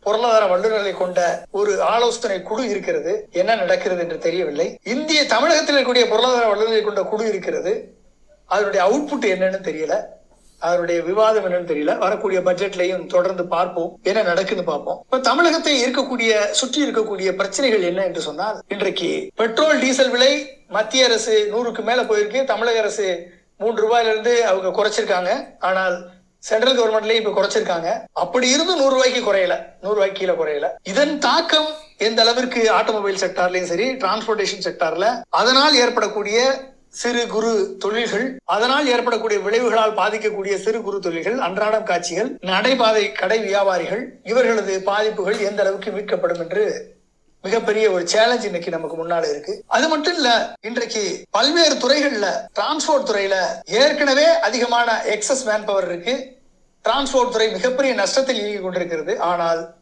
பொருளாதார 0.00 0.46
வல்லுநர்களை 0.46 0.92
கொண்ட 0.92 1.20
ஒரு 1.50 1.82
ஆலோசனை 1.82 2.42
குழு 2.42 2.68
இருக்கிறது. 2.68 3.28
என்ன 3.32 3.54
நடக்கிறது 3.54 4.00
என்று 4.00 4.18
தெரியவில்லை. 4.18 4.78
இந்திய 4.84 5.26
தமிழகத்தில் 5.26 5.76
இருக்கக்கூடிய 5.76 6.08
பொருளாதார 6.08 6.46
வல்லுநர்களை 6.46 6.82
கொண்ட 6.82 7.02
குழு 7.02 7.28
இருக்கிறது. 7.28 7.94
அதனுடைய 8.46 8.82
அவுட்புட் 8.86 9.24
என்னன்னு 9.24 9.60
தெரியல. 9.68 9.94
அதனுடைய 10.58 11.02
விவாதம் 11.02 11.44
என்னன்னு 11.44 11.70
தெரியல. 11.70 11.98
வரக்கூடிய 11.98 12.40
பட்ஜெட்லையும் 12.40 13.06
தொடர்ந்து 13.06 13.46
பார்ப்போம். 13.46 13.98
என்ன 14.02 14.22
நடக்குன்னு 14.22 14.62
பார்ப்போம். 14.62 15.00
இப்ப 15.04 15.18
தமிழகத்தை 15.18 15.84
இருக்கக்கூடிய 15.84 16.50
சுற்றி 16.50 16.90
இருக்கக்கூடிய 16.90 17.32
பிரச்சனைகள் 17.32 17.82
என்ன 17.82 18.04
என்று 18.04 18.20
சொன்னால் 18.20 18.62
இன்றைக்கு 18.68 19.30
பெட்ரோல் 19.36 19.78
டீசல் 19.78 20.10
விலை 20.10 20.62
மத்திய 20.68 21.04
அரசு 21.04 21.48
நூறுக்கு 21.52 21.82
மேல 21.82 22.02
போயிருக்கு. 22.02 22.44
தமிழக 22.44 22.78
அரசு 22.78 23.34
மூன்று 23.58 23.82
ரூபாயில 23.82 24.10
இருந்து 24.10 24.46
அவங்க 24.46 24.68
குறைச்சிருக்காங்க. 24.68 25.56
ஆனால் 25.58 26.08
சென்ட்ரல் 26.38 26.78
கவர்மெண்ட்லயும் 26.78 27.26
இப்ப 27.26 27.42
குறைச்சிருக்காங்க. 27.42 28.04
அப்படி 28.12 28.48
இருந்து 28.48 28.76
நூறு 28.76 28.90
ரூபாய்க்கு 28.90 29.32
குறையல. 29.32 29.54
நூறு 29.80 29.94
ரூபாய்க்கு 29.94 30.20
கீழே 30.20 30.32
குறையல. 30.32 30.68
இதன் 30.82 31.18
தாக்கம் 31.18 31.66
எந்த 31.98 32.22
அளவிற்கு 32.22 32.70
ஆட்டோமொபைல் 32.72 33.22
செக்டார்லயும் 33.24 33.70
சரி 33.72 33.92
டிரான்ஸ்போர்டேஷன் 33.92 34.64
செக்டார்ல 34.64 35.22
அதனால் 35.28 35.74
ஏற்படக்கூடிய 35.74 36.60
சிறு 37.00 37.22
குறு 37.26 37.76
தொழில்கள் 37.78 38.26
அதனால் 38.44 38.90
ஏற்படக்கூடிய 38.92 39.38
விளைவுகளால் 39.46 39.96
பாதிக்கக்கூடிய 39.98 40.54
சிறு 40.64 40.82
குறு 40.82 41.00
தொழில்கள் 41.00 41.38
அன்றாடம் 41.38 41.88
காட்சிகள் 41.90 42.30
நடைபாதை 42.40 43.12
கடை 43.12 43.38
வியாபாரிகள் 43.40 44.02
இவர்களது 44.24 44.82
பாதிப்புகள் 44.90 45.38
எந்த 45.38 45.62
அளவுக்கு 45.62 45.90
மீட்கப்படும் 45.90 46.38
என்று 46.38 46.94
மிகப்பெரிய 47.44 47.90
ஒரு 47.90 48.08
சேலஞ்ச் 48.08 48.44
இன்னைக்கு 48.44 48.70
நமக்கு 48.70 48.96
முன்னால 48.96 49.28
இருக்கு. 49.30 49.62
அது 49.66 49.88
மட்டும் 49.88 50.14
இல்ல 50.14 50.54
இன்றைக்கு 50.60 51.02
பல்வேறு 51.30 51.74
துறைகள்ல 51.74 52.28
டிரான்ஸ்போர்ட் 52.58 53.08
துறையில 53.10 53.36
ஏற்கனவே 53.64 54.26
அதிகமான 54.48 55.02
எக்ஸஸ் 55.16 55.44
மேன் 55.44 55.64
பவர் 55.64 55.84
இருக்கு. 55.84 56.14
டிரான்ஸ்போர்ட் 56.84 57.34
துறை 57.36 57.52
மிகப்பெரிய 57.52 57.94
நஷ்டத்தில் 57.94 58.40
இயங்கிக் 58.40 58.62
கொண்டிருக்கிறது. 58.62 59.20
ஆனால் 59.20 59.75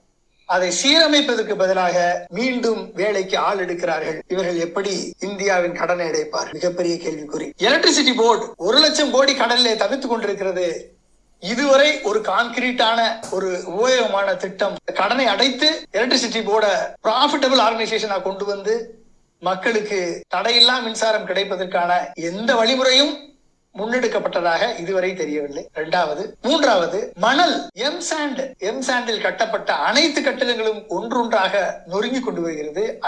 அதை 0.46 0.72
சீரமைப்பதற்கு 0.83 1.54
பதிலாக 1.54 2.26
மீண்டும் 2.28 2.92
வேலைக்கு 2.94 3.38
ஆள் 3.38 3.66
எடுக்கிறார்கள். 3.66 4.20
இவர்கள் 4.28 4.57
எப்படி 4.57 5.12
இந்தியாவின் 5.20 5.74
கடனை 5.74 6.09
அடைப்பார்? 6.09 6.52
மிகப்பெரிய 6.52 6.94
கேள்விக்குறி. 6.94 7.50
எலக்ட்ரிசிட்டி 7.59 8.14
போர்டு 8.16 8.52
ஒரு 8.57 8.78
லட்சம் 8.78 9.11
கோடி 9.11 9.35
கடனிலே 9.35 9.76
தவித்துக் 9.76 10.11
கொண்டிருக்கிறது. 10.11 10.92
இதுவரை 11.40 12.00
ஒரு 12.02 12.20
கான்கிரீட்டான 12.20 13.24
ஒரு 13.30 13.62
உபயோகமான 13.66 14.37
திட்டம். 14.37 14.76
கடனை 14.94 15.26
அடைத்து 15.26 15.83
எலக்ட்ரிசிட்டி 15.92 16.44
போர்ட 16.50 16.66
ப்ராஃபிட்டபிள் 17.04 17.64
ஆர்கனைசேஷனா 17.66 18.22
கொண்டு 18.22 18.44
வந்து 18.44 19.02
மக்களுக்கு 19.40 20.20
தடையில்லா 20.37 20.83
மின்சாரம் 20.83 21.28
கிடைப்பதற்கான 21.28 21.92
எந்த 22.14 22.54
வழிமுறையும் 22.54 23.34
முன்னெடுக்கப்பட்டதாக 23.79 24.79
இதுவரை 24.79 25.15
தெரியவில்லை. 25.15 25.69
இரண்டாவது. 25.75 26.37
மூன்றாவது 26.43 27.13
மணல் 27.17 27.69
எம் 27.75 28.03
சாண்ட் 28.11 28.59
எம் 28.59 28.83
சாண்டில் 28.83 29.21
கட்டப்பட்ட 29.21 29.73
அனைத்து 29.73 30.23
கட்டிடங்களும் 30.23 30.85
ஒன்றொன்றாக 30.89 31.75
நொறுங்கி 31.87 32.21
கொண்டு 32.21 32.41
வருகிறது. 32.41 32.99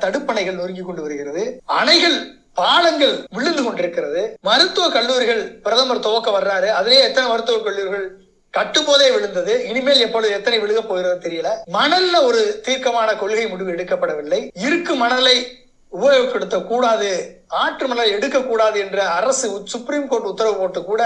தடுப்பணைகள் 0.00 0.54
நொறுங்கி 0.54 0.80
கொண்டு 0.80 1.02
வருகிறது. 1.02 1.62
அணைகள் 1.68 2.42
பாலங்கள் 2.54 3.26
விழுந்து 3.30 3.62
கொண்டிருக்கிறது. 3.62 4.36
மருத்துவ 4.40 4.88
கல்லூரிகள் 4.88 5.52
பிரதமர் 5.52 6.00
துவக்க 6.00 6.30
வர்றாரு. 6.30 6.82
அதுலேயே 6.82 7.00
எத்தனை 7.00 7.30
மருத்துவ 7.30 7.58
கல்லூரிகள் 7.58 8.10
கட்டும்போதே 8.56 9.14
விழுந்தது. 9.14 9.68
இனிமேல் 9.68 10.00
எப்பொழுது 10.00 10.32
எத்தனை 10.32 10.58
விழுக 10.58 10.86
போகிறது 10.88 11.28
தெரியல. 11.28 11.48
மணல்ல 11.72 12.22
ஒரு 12.22 12.60
தீர்க்கமான 12.62 13.14
கொள்கை 13.14 13.48
முடிவு 13.48 13.72
எடுக்கப்படவில்லை. 13.72 14.48
இருக்கு 14.54 14.94
மணலை 14.94 15.63
உபயோகப்படுத்த 15.98 16.56
கூடாது 16.64 17.10
ஆற்று 17.64 17.86
மணலை 17.88 18.10
எடுக்கக்கூடாது 18.10 18.78
என்ற 18.80 19.00
அரசு 19.18 19.46
சுப்ரீம் 19.64 20.08
கோர்ட் 20.08 20.30
உத்தரவு 20.32 20.56
போட்டு 20.56 20.80
கூட 20.84 21.02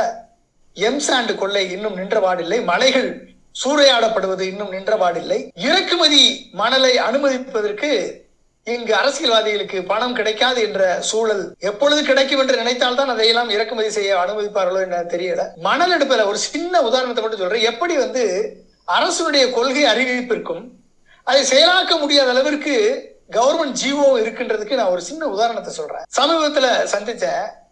எம்சாண்டு 0.76 1.34
கொள்ளை 1.34 1.64
இன்னும் 1.70 1.98
நின்றபாடில்லை 1.98 2.58
மலைகள் 2.64 3.10
சூறையாடப்படுவது 3.64 4.44
இன்னும் 4.52 4.72
நின்றபாடில்லை 4.72 5.38
இறக்குமதி 5.68 6.24
மணலை 6.52 6.92
அனுமதிப்பதற்கு 6.98 7.90
இங்கு 8.66 8.92
அரசியல்வாதிகளுக்கு 8.94 9.78
பணம் 9.82 10.14
கிடைக்காது 10.14 10.60
என்ற 10.62 10.82
சூழல் 11.00 11.44
எப்பொழுது 11.58 12.00
கிடைக்கும் 12.02 12.40
என்று 12.42 12.60
நினைத்தால்தான் 12.62 13.12
அதையெல்லாம் 13.12 13.50
இறக்குமதி 13.50 13.90
செய்ய 13.90 14.16
அனுமதிப்பார்களோ 14.16 14.80
என்ன 14.80 14.98
தெரியல. 15.14 15.44
மணல் 15.68 15.94
எடுப்பதில் 15.96 16.30
ஒரு 16.30 16.38
சின்ன 16.38 16.80
உதாரணத்தை 16.80 17.22
மட்டும் 17.22 17.42
சொல்றேன். 17.42 17.68
எப்படி 17.72 17.94
வந்து 17.96 18.24
அரசுடைய 18.98 19.44
கொள்கை 19.50 19.84
அறிவிப்பிற்கும் 19.84 20.64
அதை 21.26 21.40
செயலாக்க 21.52 21.98
முடியாத 21.98 22.30
அளவிற்கு 22.30 22.76
கவர்மெண்ட் 23.30 23.76
ஜிஓ 23.82 24.18
இருக்கின்றதுக்கு 24.18 24.74
நான் 24.74 24.86
ஒரு 24.86 25.00
சின்ன 25.00 25.26
உதாரணத்தை 25.26 25.72
சொல்றேன். 25.72 26.04
சமீபத்துல 26.16 26.66
சந்திச்ச 26.92 27.26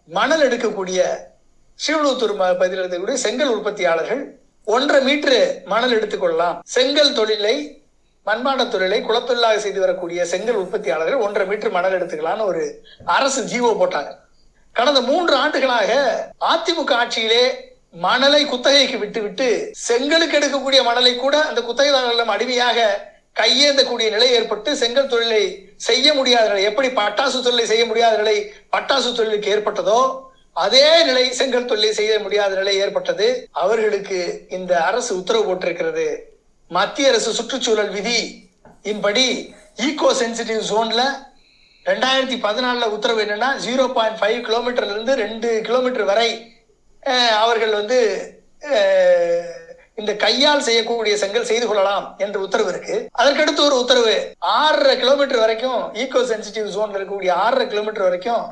மணல் 0.07 0.49
எடுக்கக்கூடிய 0.49 0.99
ஸ்ரீவிழுத்தூர் 1.79 2.33
ம- 2.33 2.57
பகுதியில் 2.57 2.83
இருக்கக்கூடிய 2.83 3.13
செங்கல் 3.13 3.49
உற்பத்தியாளர்கள் 3.49 4.21
ஒன்றரை 4.65 5.03
மீட்டர் 5.03 5.61
மணல் 5.65 5.99
எடுத்துக்கொள்ளலாம் 5.99 6.59
செங்கல் 6.63 7.13
தொழிலை 7.13 7.55
மண்பாண்ட 8.25 8.67
தொழிலை 8.67 9.01
குலத்தொழிலாக 9.01 9.55
செய்து 9.55 9.79
வரக்கூடிய 9.79 10.25
செங்கல் 10.25 10.55
உற்பத்தியாளர்கள் 10.55 11.19
ஒன்றரை 11.19 11.47
மீட்டர் 11.47 11.71
மணல் 11.71 12.01
எடுத்துக்கலாம்னு 12.01 12.41
ஒரு 12.41 12.83
அரசு 13.05 13.41
ஜீவோ 13.43 13.73
போட்டாங்க. 13.73 14.09
கடந்த 14.73 15.01
மூன்று 15.01 15.35
ஆண்டுகளாக 15.35 15.91
அதிமுக 16.45 16.93
ஆட்சியிலே 16.93 17.43
மணலை 17.91 18.45
குத்தகைக்கு 18.45 18.97
விட்டுவிட்டு 18.97 19.69
செங்கலுக்கு 19.71 20.39
எடுக்கக்கூடிய 20.39 20.83
மணலை 20.83 21.15
கூட 21.15 21.41
அந்த 21.41 21.61
குத்தகைதாரர்களிடம் 21.61 22.33
அடிமையாக 22.33 22.79
கையேந்தக்கூடிய 23.39 24.07
நிலை 24.15 24.29
ஏற்பட்டு 24.37 24.69
செங்கல் 24.81 25.11
தொழிலை 25.13 25.43
செய்ய 25.87 26.07
முடியாத 26.19 26.45
நிலை 26.51 26.63
எப்படி 26.69 26.89
பட்டாசு 27.01 27.39
தொழிலை 27.45 27.65
செய்ய 27.71 27.83
முடியாத 27.89 28.15
நிலை 28.21 28.37
பட்டாசு 28.75 29.09
தொழிலுக்கு 29.19 29.53
ஏற்பட்டதோ 29.55 29.99
அதே 30.55 30.87
நிலை 31.09 31.25
செங்கல் 31.39 31.69
தொழிலை 31.71 31.91
செய்ய 31.97 32.13
முடியாத 32.23 32.51
நிலை 32.59 32.73
ஏற்பட்டது. 32.83 33.27
அவர்களுக்கு 33.63 34.19
இந்த 34.57 34.73
அரசு 34.89 35.11
உத்தரவு 35.19 35.45
போட்டிருக்கிறது. 35.47 36.07
மத்திய 36.71 37.11
அரசு 37.11 37.31
சுற்றுச்சூழல் 37.39 37.91
விதி 37.97 38.19
இன்படி 38.91 39.27
ஈகோ 39.87 40.09
சென்சிட்டிவ் 40.21 40.63
ஜோன்ல 40.69 41.01
ரெண்டாயிரத்தி 41.85 42.37
பதினாலுல 42.45 42.87
உத்தரவு 42.95 43.21
என்னன்னா 43.25 43.49
ஜீரோ 43.65 43.85
பாயிண்ட் 43.97 44.19
ஃபைவ் 44.21 44.39
கிலோமீட்டர்ல 44.47 44.95
இருந்து 44.95 45.13
ரெண்டு 45.23 45.49
கிலோமீட்டர் 45.67 46.09
வரை 46.11 46.29
அவர்கள் 47.43 47.73
வந்து 47.79 47.99
இந்த 50.01 50.11
கையால் 50.23 50.65
செய்யக்கூடிய 50.65 51.13
செங்கல் 51.21 51.47
செய்து 51.51 51.65
கொள்ளலாம் 51.67 52.05
என்ற 52.23 52.37
உத்தரவு 52.45 52.69
இருக்கு. 52.73 52.95
அதற்கடுத்து 53.19 53.61
ஒரு 53.67 53.75
உத்தரவு 53.83 54.15
ஆறரை 54.57 54.95
கிலோமீட்டர் 55.03 55.41
வரைக்கும் 55.43 55.79
ஈகோ 56.01 56.21
சென்சிட்டிவ் 56.31 56.67
ஜோன்ல 56.75 56.97
இருக்கக்கூடிய 56.97 57.31
ஆறரை 57.45 57.65
கிலோமீட்டர் 57.71 58.07
வரைக்கும் 58.07 58.43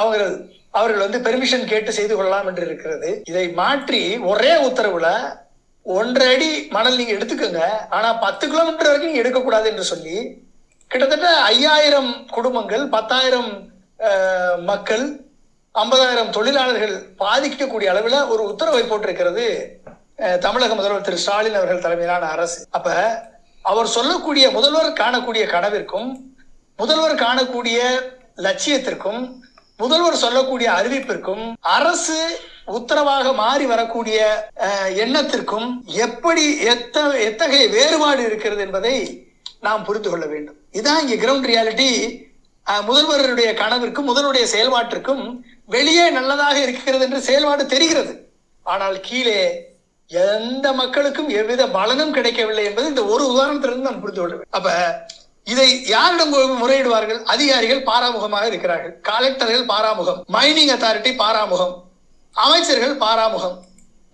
அவர்கள் 0.00 0.32
அவர்கள் 0.78 1.04
வந்து 1.04 1.18
பெர்மிஷன் 1.26 1.68
கேட்டு 1.72 1.90
செய்து 1.98 2.14
கொள்ளலாம் 2.16 2.48
என்று 2.50 2.64
இருக்கிறது. 2.68 3.10
இதை 3.30 3.44
மாற்றி 3.60 4.02
ஒரே 4.30 4.52
உத்தரவுல 4.68 5.10
ஒன்றரை 5.98 6.26
அடி 6.34 6.50
மணல் 6.76 6.98
நீங்க 7.00 7.14
எடுத்துக்கோங்க. 7.16 7.62
ஆனா 7.96 8.08
பத்து 8.24 8.44
கிலோமீட்டர் 8.52 8.88
வரைக்கும் 8.88 9.10
நீங்க 9.10 9.22
எடுக்கக்கூடாது 9.24 9.68
என்று 9.72 9.84
சொல்லி 9.92 10.16
கிட்டத்தட்ட 10.92 11.28
ஐயாயிரம் 11.52 12.10
குடும்பங்கள் 12.36 12.84
பத்தாயிரம் 12.96 13.50
மக்கள் 14.70 15.06
ஐம்பதாயிரம் 15.74 16.34
தொழிலாளர்கள் 16.36 16.94
பாதிக்கக்கூடிய 17.22 17.88
அளவில் 17.92 18.28
ஒரு 18.32 18.42
உத்தரவை 18.50 18.82
போட்டிருக்கிறது. 18.90 19.46
தமிழக 20.44 20.74
முதல்வர் 20.78 21.04
திரு 21.06 21.18
ஸ்டாலின் 21.22 21.58
அவர்கள் 21.58 21.82
தலைமையிலான 21.82 22.28
அரசு. 22.34 22.60
அப்ப 22.76 22.88
அவர் 23.70 23.88
சொல்லக்கூடிய 23.96 24.44
முதல்வர் 24.56 24.88
காணக்கூடிய 25.00 25.44
கனவிற்கும் 25.52 26.08
முதல்வர் 26.78 27.14
காணக்கூடிய 27.22 27.78
லட்சியத்திற்கும் 28.46 29.20
முதல்வர் 29.82 30.22
சொல்லக்கூடிய 30.22 30.68
அறிவிப்பிற்கும் 30.78 31.44
அரசு 31.76 32.18
உத்தரவாக 32.78 33.32
மாறி 33.42 33.66
வரக்கூடிய 33.72 34.18
எண்ணத்திற்கும் 35.04 35.68
எப்படி 36.06 36.44
எத்த 36.72 37.06
எத்தகைய 37.28 37.64
வேறுபாடு 37.76 38.22
இருக்கிறது 38.28 38.62
என்பதை 38.66 38.96
நாம் 39.66 39.86
புரிந்து 39.88 40.10
கொள்ள 40.10 40.26
வேண்டும். 40.32 40.58
இதான் 40.78 41.00
இங்கே 41.04 41.18
கிரவுண்ட் 41.22 41.48
ரியாலிட்டி 41.52 41.90
முதல்வருடைய 42.88 43.50
கனவிற்கும் 43.62 44.08
முதல்வருடைய 44.10 44.46
செயல்பாட்டிற்கும் 44.54 45.24
வெளியே 45.76 46.04
நல்லதாக 46.18 46.58
இருக்கிறது 46.66 47.04
என்று 47.08 47.20
செயல்பாடு 47.28 47.62
தெரிகிறது. 47.74 48.12
ஆனால் 48.66 48.96
கீழே 49.08 49.40
எந்த 50.10 50.72
மக்களுக்கும் 50.72 51.28
எவ்வித 51.28 51.66
பலனும் 51.68 52.12
கிடைக்கவில்லை 52.12 52.64
என்பது 52.64 52.88
இந்த 52.88 53.04
ஒரு 53.04 53.24
உதாரணத்திலிருந்து 53.24 53.88
நாம் 53.88 54.00
புரிந்து 54.00 54.20
கொள்ள 54.20 54.44
அப்ப 54.50 54.70
இதை 55.44 55.86
யாரிடம் 55.86 56.32
முறையிடுவார்கள்? 56.34 57.22
அதிகாரிகள் 57.22 57.82
பாராமுகமாக 57.82 58.46
இருக்கிறார்கள். 58.46 59.00
கலெக்டர்கள் 59.02 59.66
பாராமுகம். 59.66 60.20
மைனிங் 60.32 60.72
அத்தாரிட்டி 60.74 61.12
பாராமுகம். 61.16 61.74
அமைச்சர்கள் 62.32 62.96
பாராமுகம். 62.96 63.56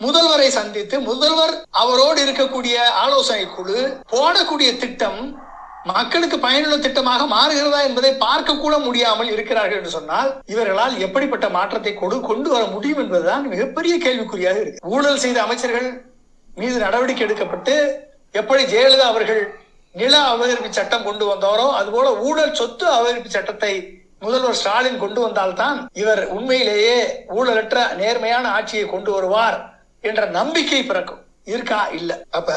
முதல்வரை 0.01 0.49
சந்தித்து 0.49 1.01
முதல்வர் 1.01 1.65
அவரோடு 1.71 2.25
இருக்கக்கூடிய 2.25 2.77
ஆலோசனை 2.77 3.47
குழு 3.47 3.97
போடக்கூடிய 4.13 4.77
திட்டம் 4.77 5.43
மக்களுக்கு 5.85 6.37
பயனுள்ள 6.39 6.77
திட்டமாக 6.79 7.23
மாறுகிறதா 7.29 7.81
என்பதை 7.87 8.13
பார்க்க 8.17 8.57
கூட 8.57 8.75
முடியாமல் 8.79 9.31
இருக்கிறார்கள் 9.31 9.79
என்று 9.79 9.91
சொன்னால் 9.91 10.31
இவர்களால் 10.47 10.95
எப்படிப்பட்ட 10.99 11.49
மாற்றத்தை 11.49 11.93
கொடு 11.95 12.21
கொண்டு 12.21 12.49
வர 12.51 12.65
முடியும் 12.67 12.99
என்பதுதான் 12.99 13.49
மிகப்பெரிய 13.49 13.95
கேள்விக்குறியாக 13.99 14.61
இருக்கு. 14.61 14.85
ஊழல் 14.89 15.19
செய்த 15.19 15.43
அமைச்சர்கள் 15.43 15.89
மீது 16.57 16.79
நடவடிக்கை 16.79 17.25
எடுக்கப்பட்டு 17.27 17.75
எப்படி 18.35 18.63
ஜெயலலிதா 18.65 19.07
அவர்கள் 19.07 19.43
நில 19.95 20.15
அபகரிப்பு 20.29 20.71
சட்டம் 20.71 21.05
கொண்டு 21.05 21.25
வந்தாரோ 21.25 21.67
அதுபோல 21.73 22.09
ஊழல் 22.21 22.55
சொத்து 22.55 22.87
அபகரிப்பு 22.91 23.29
சட்டத்தை 23.29 23.75
முதல்வர் 24.21 24.55
ஸ்டாலின் 24.55 24.99
கொண்டு 24.99 25.21
வந்தால்தான் 25.21 25.79
இவர் 25.93 26.23
உண்மையிலேயே 26.29 26.97
ஊழலற்ற 27.35 27.95
நேர்மையான 27.97 28.49
ஆட்சியை 28.51 28.87
கொண்டு 28.87 29.11
வருவார் 29.13 29.59
என்ற 30.05 30.25
நம்பிக்கை 30.31 30.83
பிறக்கும். 30.83 31.21
இருக்கா? 31.45 31.89
இல்ல. 31.91 32.13
அப்ப 32.31 32.51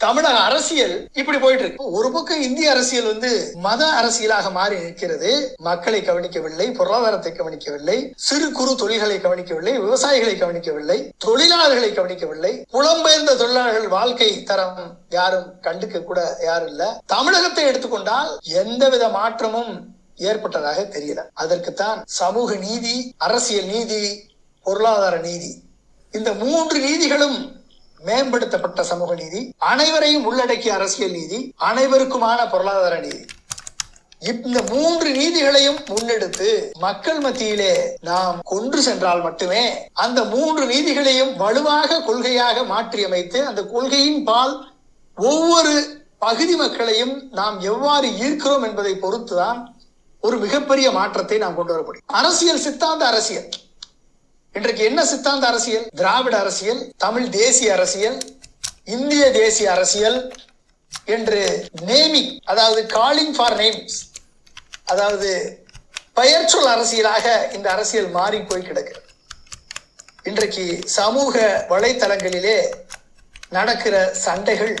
தமிழக 0.00 0.38
அரசியல் 0.38 1.08
இப்படி 1.12 1.38
போயிட்டு 1.38 1.64
இருக்கு 1.64 1.90
ஒரு 1.92 2.12
பக்கம் 2.12 2.42
இந்திய 2.42 2.70
அரசியல் 2.70 3.06
வந்து 3.06 3.52
மத 3.56 3.86
அரசியலாக 3.86 4.52
மாறி 4.52 4.76
நிற்கிறது. 4.78 5.54
மக்களை 5.56 6.02
கவனிக்கவில்லை 6.02 6.70
பொருளாதாரத்தை 6.70 7.32
கவனிக்கவில்லை 7.32 8.12
சிறு 8.16 8.52
குறு 8.52 8.76
தொழில்களை 8.76 9.20
கவனிக்கவில்லை 9.20 9.78
விவசாயிகளை 9.78 10.38
கவனிக்கவில்லை 10.38 11.12
தொழிலாளர்களை 11.26 11.94
கவனிக்கவில்லை 11.94 12.66
புலம்பெயர்ந்த 12.72 13.36
தொழிலாளர்கள் 13.36 13.88
வாழ்க்கை 13.88 14.42
தரம் 14.42 14.98
யாரும் 15.10 15.54
கண்டுக்க 15.62 16.04
கூட 16.04 16.36
யாரும் 16.40 16.68
இல்ல 16.68 17.00
தமிழகத்தை 17.06 17.64
எடுத்துக்கொண்டால் 17.64 18.38
எந்தவித 18.42 19.08
மாற்றமும் 19.08 19.72
ஏற்பட்டதாக 20.16 20.80
தெரியல. 20.82 21.20
அதற்குத்தான் 21.34 22.02
சமூக 22.06 22.54
நீதி 22.54 23.14
அரசியல் 23.16 23.64
நீதி 23.64 24.28
பொருளாதார 24.62 25.16
நீதி 25.18 25.62
இந்த 26.10 26.32
மூன்று 26.32 26.78
நீதிகளும் 26.80 27.58
மேம்படுத்தப்பட்ட 28.06 28.80
சமூக 28.80 29.14
நீதி 29.14 29.40
அனைவரையும் 29.58 30.24
உள்ளடக்கிய 30.24 30.74
அரசியல் 30.74 31.10
நீதி 31.10 31.38
அனைவருக்குமான 31.70 32.50
பொருளாதார 32.50 32.98
நீதி. 32.98 33.24
இந்த 34.30 34.62
மூன்று 34.70 35.10
நீதிகளையும் 35.10 35.78
முன்னெடுத்து 35.86 36.48
மக்கள் 36.78 37.18
மத்தியிலே 37.18 37.74
நாம் 38.00 38.40
கொன்று 38.44 38.82
சென்றால் 38.82 39.22
மட்டுமே 39.22 39.62
அந்த 39.92 40.24
மூன்று 40.24 40.64
நீதிகளையும் 40.66 41.36
வலுவாக 41.36 42.00
கொள்கையாக 42.00 42.64
மாற்றியமைத்து 42.74 43.40
அந்த 43.42 43.62
கொள்கையின் 43.66 44.24
பால் 44.24 44.54
ஒவ்வொரு 45.16 45.72
பகுதி 46.18 46.56
மக்களையும் 46.56 47.14
நாம் 47.30 47.60
எவ்வாறு 47.60 48.08
ஈர்க்கிறோம் 48.08 48.62
என்பதை 48.62 48.92
பொறுத்துதான் 48.94 49.60
ஒரு 50.20 50.38
மிகப்பெரிய 50.38 50.90
மாற்றத்தை 50.90 51.38
நாம் 51.38 51.54
கொண்டு 51.54 51.72
வர 51.72 51.84
முடியும். 51.84 52.06
அரசியல் 52.06 52.58
சித்தாந்த 52.58 53.06
அரசியல். 53.06 53.48
இன்றைக்கு 54.54 54.84
என்ன 54.84 55.04
சித்தாந்த 55.04 55.46
அரசியல்? 55.46 55.84
திராவிட 55.94 56.38
அரசியல் 56.38 56.80
தமிழ் 56.96 57.28
தேசிய 57.28 57.72
அரசியல் 57.72 58.16
இந்திய 58.84 59.30
தேசிய 59.30 59.72
அரசியல் 59.72 60.18
என்று 61.06 61.40
நேமிங் 61.86 62.32
அதாவது 62.44 62.86
காலிங் 62.86 63.34
ஃபார் 63.34 63.56
நேம்ஸ் 63.56 63.98
அதாவது 64.84 65.30
பெயர்ச்சொல் 66.14 66.66
அரசியலாக 66.66 67.26
இந்த 67.52 67.70
அரசியல் 67.70 68.08
மாறி 68.08 68.40
போய் 68.40 68.66
கிடக்கிறது. 68.68 69.06
இன்றைக்கு 70.22 70.64
சமூக 70.84 71.34
வலைத்தளங்களிலே 71.68 72.58
நடக்கிற 73.48 73.94
சண்டைகள் 74.24 74.74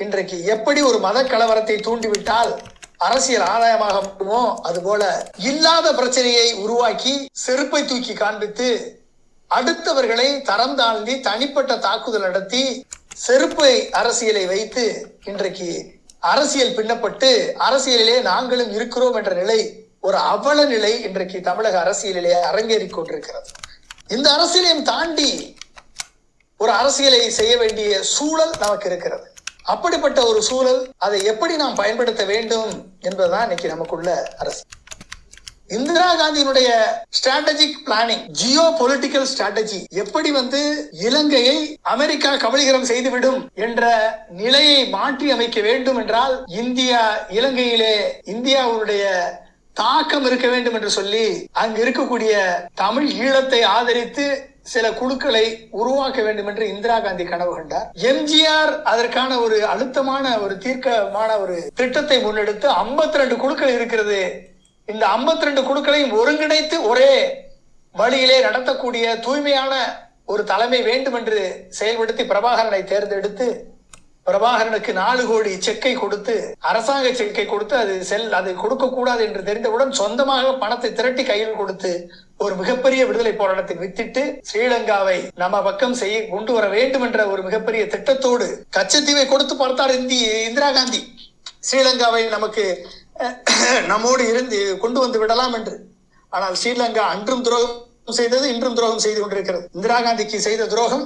இன்றைக்கு 0.00 0.44
எப்படி 0.44 0.82
ஒரு 0.82 0.98
மத 0.98 1.22
கலவரத்தை 1.24 1.76
தூண்டிவிட்டால் 1.80 2.52
அரசியல் 2.98 3.44
ஆதாயமாக 3.48 3.98
மட்டுமோ 4.00 4.40
அதுபோல 4.62 5.02
இல்லாத 5.50 5.92
பிரச்சனையை 5.92 6.48
உருவாக்கி 6.54 7.14
செருப்பை 7.44 7.82
தூக்கி 7.84 8.12
காண்பித்து 8.12 8.68
அடுத்தவர்களை 9.54 10.42
தரம் 10.42 10.76
தாழ்ந்தி 10.76 11.20
தனிப்பட்ட 11.20 11.76
தாக்குதல் 11.76 12.20
நடத்தி 12.20 12.86
செருப்பை 13.14 13.90
அரசியலை 13.90 14.46
வைத்து 14.46 14.84
இன்றைக்கு 15.24 15.70
அரசியல் 16.20 16.74
பின்னப்பட்டு 16.76 17.30
அரசியலிலே 17.68 18.16
நாங்களும் 18.20 18.72
இருக்கிறோம் 18.72 19.14
என்ற 19.14 19.32
நிலை 19.34 19.60
ஒரு 20.00 20.16
அவல 20.16 20.64
நிலை 20.64 20.92
இன்றைக்கு 21.02 21.40
தமிழக 21.40 21.76
அரசியலிலே 21.84 22.34
அரங்கேறி 22.50 22.86
கொண்டிருக்கிறது. 22.90 23.48
இந்த 24.08 24.26
அரசியலையும் 24.30 24.82
தாண்டி 24.82 25.56
ஒரு 26.56 26.72
அரசியலை 26.72 27.30
செய்ய 27.30 27.56
வேண்டிய 27.56 28.02
சூழல் 28.02 28.54
நமக்கு 28.58 28.88
இருக்கிறது. 28.88 29.26
அப்படிப்பட்ட 29.62 30.20
ஒரு 30.26 30.42
சூழல் 30.42 30.80
அதை 30.98 31.24
எப்படி 31.24 31.56
நாம் 31.56 31.74
பயன்படுத்த 31.74 32.24
வேண்டும் 32.24 32.70
என்பதுதான் 33.00 33.42
இன்னைக்கு 33.42 33.68
நமக்குள்ள 33.68 34.10
அரசு 34.38 34.62
இந்திரா 35.70 36.06
காந்தியினுடைய 36.14 36.68
strategic 37.18 37.76
planning 37.86 38.24
geo 38.38 38.64
political 38.80 39.28
strategy 39.32 39.78
எப்படி 39.94 40.30
வந்து 40.30 40.60
இலங்கையை 41.00 41.58
அமெரிக்கா 41.94 42.30
கபலீகரம் 42.36 42.88
செய்துவிடும் 42.90 43.40
என்ற 43.66 43.84
நிலையை 44.30 44.80
மாற்றி 44.88 45.30
அமைக்க 45.30 45.60
வேண்டும் 45.60 45.96
என்றால் 45.96 46.34
இந்தியா 46.62 47.02
இலங்கையிலே 47.28 47.94
இந்தியாவுடைய 48.24 49.04
தாக்கம் 49.76 50.24
இருக்க 50.24 50.46
வேண்டும் 50.48 50.74
என்று 50.74 50.90
சொல்லி 50.90 51.26
அங்கு 51.62 51.84
இருக்கக்கூடிய 51.84 52.34
தமிழ் 52.74 53.08
ஈழத்தை 53.24 53.60
ஆதரித்து 53.76 54.26
சில 54.62 54.86
குழுக்களை 54.92 55.44
உருவாக்க 55.70 56.18
வேண்டும் 56.22 56.46
என்று 56.46 56.64
இந்திரா 56.68 56.96
காந்தி 56.98 57.24
கனவு 57.24 57.52
கண்டார். 57.54 57.86
எம்ஜிஆர் 58.10 58.72
அதற்கான 58.82 59.38
ஒரு 59.38 59.56
அழுத்தமான 59.66 60.24
ஒரு 60.38 60.58
தீர்க்கமான 60.58 61.30
ஒரு 61.38 61.56
திட்டத்தை 61.74 62.18
முன்னெடுத்து 62.24 62.66
52 62.82 63.22
ரெண்டு 63.22 63.36
குழுக்கள் 63.36 63.74
இருக்கிறது 63.74 64.20
இந்த 64.88 65.04
52 65.08 65.46
ரெண்டு 65.48 65.62
குழுக்களையும் 65.62 66.14
ஒருங்கிணைத்து 66.20 66.76
ஒரே 66.82 67.10
வழியிலே 67.94 68.38
நடத்தக்கூடிய 68.40 69.04
தூய்மையான 69.20 69.72
ஒரு 70.24 70.42
தலைமை 70.44 70.80
வேண்டும் 70.82 71.18
என்று 71.18 71.40
செயல்படுத்தி 71.78 72.24
பிரபாகரனை 72.24 72.80
தேர்ந்தெடுத்து 72.84 73.46
பிரபாகரனுக்கு 74.26 74.92
நாலு 74.92 75.22
கோடி 75.26 75.52
செக்கை 75.58 75.92
கொடுத்து 75.94 76.34
அரசாங்க 76.60 77.08
செக்கை 77.12 77.44
கொடுத்து 77.46 77.74
அது 77.76 77.94
செல் 78.04 78.26
அது 78.32 78.50
கொடுக்க 78.54 78.86
கூடாது 78.88 79.22
என்று 79.26 79.42
தெரிந்தவுடன் 79.42 79.92
சொந்தமாக 79.92 80.52
பணத்தை 80.54 80.90
திரட்டி 80.92 81.22
கையில் 81.24 81.56
கொடுத்து 81.56 81.92
ஒரு 82.36 82.54
மிகப்பெரிய 82.54 83.00
விடுதலை 83.06 83.32
போராட்டத்தை 83.32 83.76
வித்திட்டு 83.76 84.22
ஸ்ரீலங்காவை 84.50 85.18
நம்ம 85.34 85.62
பக்கம் 85.62 85.94
செய்ய 85.94 86.20
கொண்டு 86.28 86.52
வர 86.52 86.68
வேண்டும் 86.68 87.02
என்ற 87.02 87.26
ஒரு 87.26 87.42
மிகப்பெரிய 87.42 87.84
திட்டத்தோடு 87.86 88.48
கச்சத்தீவை 88.76 89.24
கொடுத்து 89.26 89.56
பார்த்தார் 89.56 89.94
இந்தி 89.94 90.18
இந்திரா 90.48 90.70
காந்தி. 90.70 91.02
ஸ்ரீலங்காவை 91.60 92.22
நமக்கு 92.28 92.64
நம்மோடு 93.86 94.28
இருந்து 94.28 94.58
கொண்டு 94.78 94.98
வந்து 95.00 95.18
விடலாம் 95.18 95.54
என்று. 95.54 95.74
ஆனால் 96.32 96.54
ஸ்ரீலங்கா 96.54 97.04
அன்றும் 97.14 97.42
துரோகம் 97.42 97.78
செய்தது 98.18 98.46
இன்றும் 98.54 98.74
துரோகம் 98.74 98.98
செய்து 98.98 99.20
கொண்டிருக்கிறது. 99.20 99.64
இந்திரா 99.72 99.98
காந்திக்கு 100.00 100.38
செய்த 100.38 100.66
துரோகம் 100.66 101.04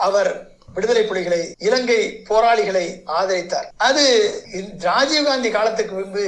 அவர் 0.00 0.30
விடுதலை 0.74 1.02
புலிகளை 1.04 1.40
இலங்கை 1.58 2.00
போராளிகளை 2.28 2.86
ஆதரித்தார். 3.18 3.68
அது 3.76 4.04
ராஜீவ்காந்தி 4.82 5.50
காலத்துக்கு 5.50 5.94
முன்பு 5.94 6.24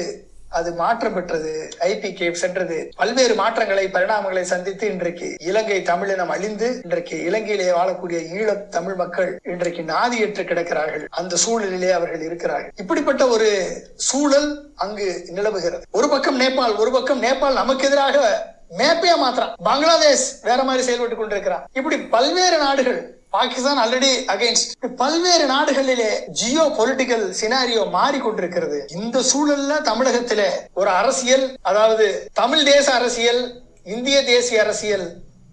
அது 0.49 0.73
மாற்றம் 0.73 1.15
பெற்றது 1.15 1.69
ஐபிகே 1.81 2.33
சென்றது. 2.33 2.89
பல்வேறு 2.97 3.35
மாற்றங்களை 3.35 3.87
பரிணாமங்களை 3.87 4.41
சந்தித்து 4.41 4.91
இன்றைக்கு 4.91 5.37
இலங்கை 5.41 5.83
தமிழினம் 5.83 6.29
அழிந்து 6.29 6.81
இன்றைக்கு 6.83 7.25
இலங்கையிலே 7.25 7.71
வாழக்கூடிய 7.71 8.23
ஈழ 8.39 8.69
தமிழ் 8.69 8.95
மக்கள் 8.95 9.41
இன்றைக்கு 9.43 9.83
நாதியற்று 9.83 10.45
கிடக்கிறார்கள். 10.45 11.07
அந்த 11.11 11.37
சூழலிலே 11.47 11.91
அவர்கள் 11.91 12.23
இருக்கிறார்கள். 12.23 12.73
இப்படிப்பட்ட 12.77 13.29
ஒரு 13.29 13.69
சூழல் 13.95 14.73
அங்கு 14.75 15.25
நிலவுகிறது. 15.29 15.85
ஒரு 15.91 16.09
பக்கம் 16.09 16.41
நேபாள் 16.41 16.77
ஒரு 16.77 16.91
பக்கம் 16.91 17.23
நேபாள் 17.23 17.53
நமக்கு 17.53 17.87
எதிராக 17.87 18.47
மேப்பையா 18.79 19.17
மாத்திரம். 19.17 19.55
பங்களாதேஷ் 19.65 20.41
வேற 20.43 20.63
மாதிரி 20.63 20.85
செயல்பட்டு 20.85 21.17
கொண்டிருக்கிறான். 21.17 21.69
இப்படி 21.73 21.99
பல்வேறு 21.99 22.59
நாடுகள் 22.59 23.18
பாகிஸ்தான் 23.31 23.81
ஆல்ரெடி 23.85 24.11
அகைன்ஸ்ட் 24.35 24.71
பல்வேறு 24.97 25.47
நாடுகளிலே 25.47 26.11
ஜியோ 26.29 26.65
பொலிட்டிக்கல் 26.79 27.27
சினாரியோ 27.41 27.83
மாறிக்கொண்டிருக்கிறது. 27.97 28.79
இந்த 28.91 29.19
சூழல்ல 29.31 29.73
தமிழகத்தில 29.91 30.43
ஒரு 30.75 30.91
அரசியல் 30.91 31.57
அதாவது 31.63 32.07
தமிழ் 32.33 32.65
தேச 32.65 32.95
அரசியல் 32.95 33.63
இந்திய 33.85 34.25
தேசிய 34.25 34.63
அரசியல் 34.63 35.07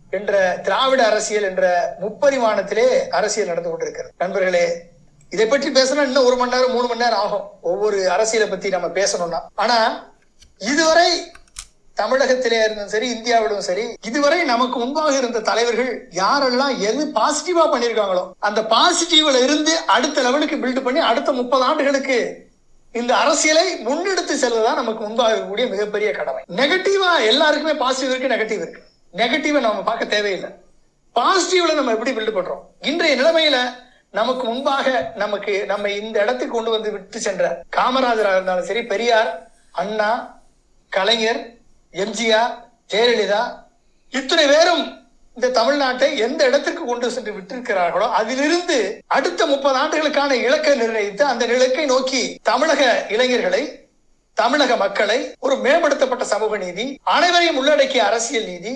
என்ற 0.10 0.60
திராவிட 0.64 1.06
அரசியல் 1.06 1.44
என்ற 1.44 1.96
முப்பரிமாணத்திலே 2.02 2.88
அரசியல் 3.10 3.48
நடந்து 3.48 3.70
கொண்டிருக்கிறது. 3.70 4.14
நண்பர்களே 4.18 4.66
இதை 5.30 5.46
பற்றி 5.46 5.70
பேசணும் 5.70 6.08
இன்னும் 6.10 6.26
ஒரு 6.26 6.36
மணி 6.36 6.52
நேரம் 6.52 6.72
மூணு 6.72 6.88
மணி 6.88 7.00
நேரம் 7.00 7.20
ஆகும். 7.20 7.46
ஒவ்வொரு 7.62 8.12
அரசியலை 8.12 8.50
பத்தி 8.50 8.70
நம்ம 8.70 8.88
பேசணும்னா. 8.88 9.40
ஆனா 9.56 9.80
இதுவரை 10.58 11.10
தமிழகத்திலே 11.98 12.58
இருந்தும் 12.64 12.88
சரி 12.88 13.10
இந்தியாவிலும் 13.10 13.66
சரி 13.68 13.86
இதுவரை 14.02 14.44
நமக்கு 14.44 14.80
முன்பாக 14.80 15.18
இருந்த 15.18 15.40
தலைவர்கள் 15.40 15.92
யாரெல்லாம் 16.12 16.74
எது 16.80 17.04
பாசிட்டிவா 17.20 17.66
பண்ணிருக்காங்களோ 17.74 18.24
அந்த 18.40 18.62
பாசிட்டிவ்ல 18.62 19.44
இருந்து 19.44 19.74
அடுத்த 19.86 20.22
லெவலுக்கு 20.22 20.56
பில்ட் 20.56 20.84
பண்ணி 20.84 21.00
அடுத்த 21.00 21.32
முப்பது 21.32 21.64
ஆண்டுகளுக்கு 21.64 22.18
இந்த 22.92 23.16
அரசியலை 23.16 23.64
முன்னெடுத்து 23.86 24.34
செல்வதுதான் 24.42 24.82
நமக்கு 24.82 25.02
முன்பாக 25.04 25.32
இருக்கக்கூடிய 25.32 25.70
மிகப்பெரிய 25.70 26.12
கடமை. 26.12 26.44
நெகட்டிவா 26.60 27.10
எல்லாருக்குமே 27.32 27.74
பாசிட்டிவ் 27.74 28.12
இருக்கு 28.12 28.34
நெகட்டிவ் 28.36 28.62
இருக்கு. 28.64 28.82
நெகட்டிவை 29.14 29.60
நம்ம 29.60 29.82
பார்க்க 29.82 30.06
தேவையில்லை. 30.06 30.50
பாசிட்டிவ்ல 31.16 31.74
நம்ம 31.74 31.92
எப்படி 31.92 32.12
பில்ட் 32.12 32.38
பண்றோம்? 32.38 32.62
இன்றைய 32.82 33.16
நிலைமையில 33.22 33.58
நமக்கு 34.12 34.44
முன்பாக 34.48 35.12
நமக்கு 35.16 35.66
நம்ம 35.66 35.90
இந்த 35.90 36.16
இடத்துக்கு 36.22 36.54
கொண்டு 36.56 36.72
வந்து 36.72 36.92
விட்டு 36.92 37.20
சென்ற 37.20 37.64
காமராஜராக 37.78 38.38
இருந்தாலும் 38.38 38.66
சரி 38.66 38.84
பெரியார் 38.84 39.30
அண்ணா 39.72 40.10
கலைஞர் 40.92 41.42
எம்ஜிஆர் 41.96 42.54
ஜெயலலிதா 42.90 43.42
இத்தனை 44.14 44.46
பேரும் 44.48 44.84
இந்த 45.38 45.48
தமிழ்நாட்டை 45.50 46.10
எந்த 46.18 46.42
இடத்திற்கு 46.46 46.84
கொண்டு 46.86 47.08
சென்று 47.12 47.32
விட்டிருக்கிறார்களோ 47.34 48.08
அதிலிருந்து 48.12 48.78
அடுத்த 49.08 49.46
முப்பது 49.46 49.78
ஆண்டுகளுக்கான 49.78 50.36
இலக்கை 50.38 50.76
நிர்ணயித்து 50.76 51.24
அந்த 51.26 51.46
இலக்கை 51.48 51.86
நோக்கி 51.86 52.22
தமிழக 52.42 52.84
இளைஞர்களை 53.10 53.64
தமிழக 54.38 54.76
மக்களை 54.76 55.18
ஒரு 55.40 55.56
மேம்படுத்தப்பட்ட 55.56 56.24
சமூக 56.26 56.58
நீதி 56.58 56.86
அனைவரையும் 57.10 57.58
உள்ளடக்கிய 57.58 58.04
அரசியல் 58.04 58.46
நீதி 58.46 58.74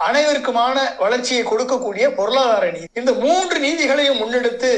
அனைவருக்குமான 0.00 0.76
வளர்ச்சியை 0.98 1.42
கொடுக்கக்கூடிய 1.42 2.04
பொருளாதார 2.14 2.64
நீதி. 2.70 2.88
இந்த 2.94 3.12
மூன்று 3.14 3.56
நீதிகளையும் 3.58 4.20
முன்னெடுத்து 4.22 4.72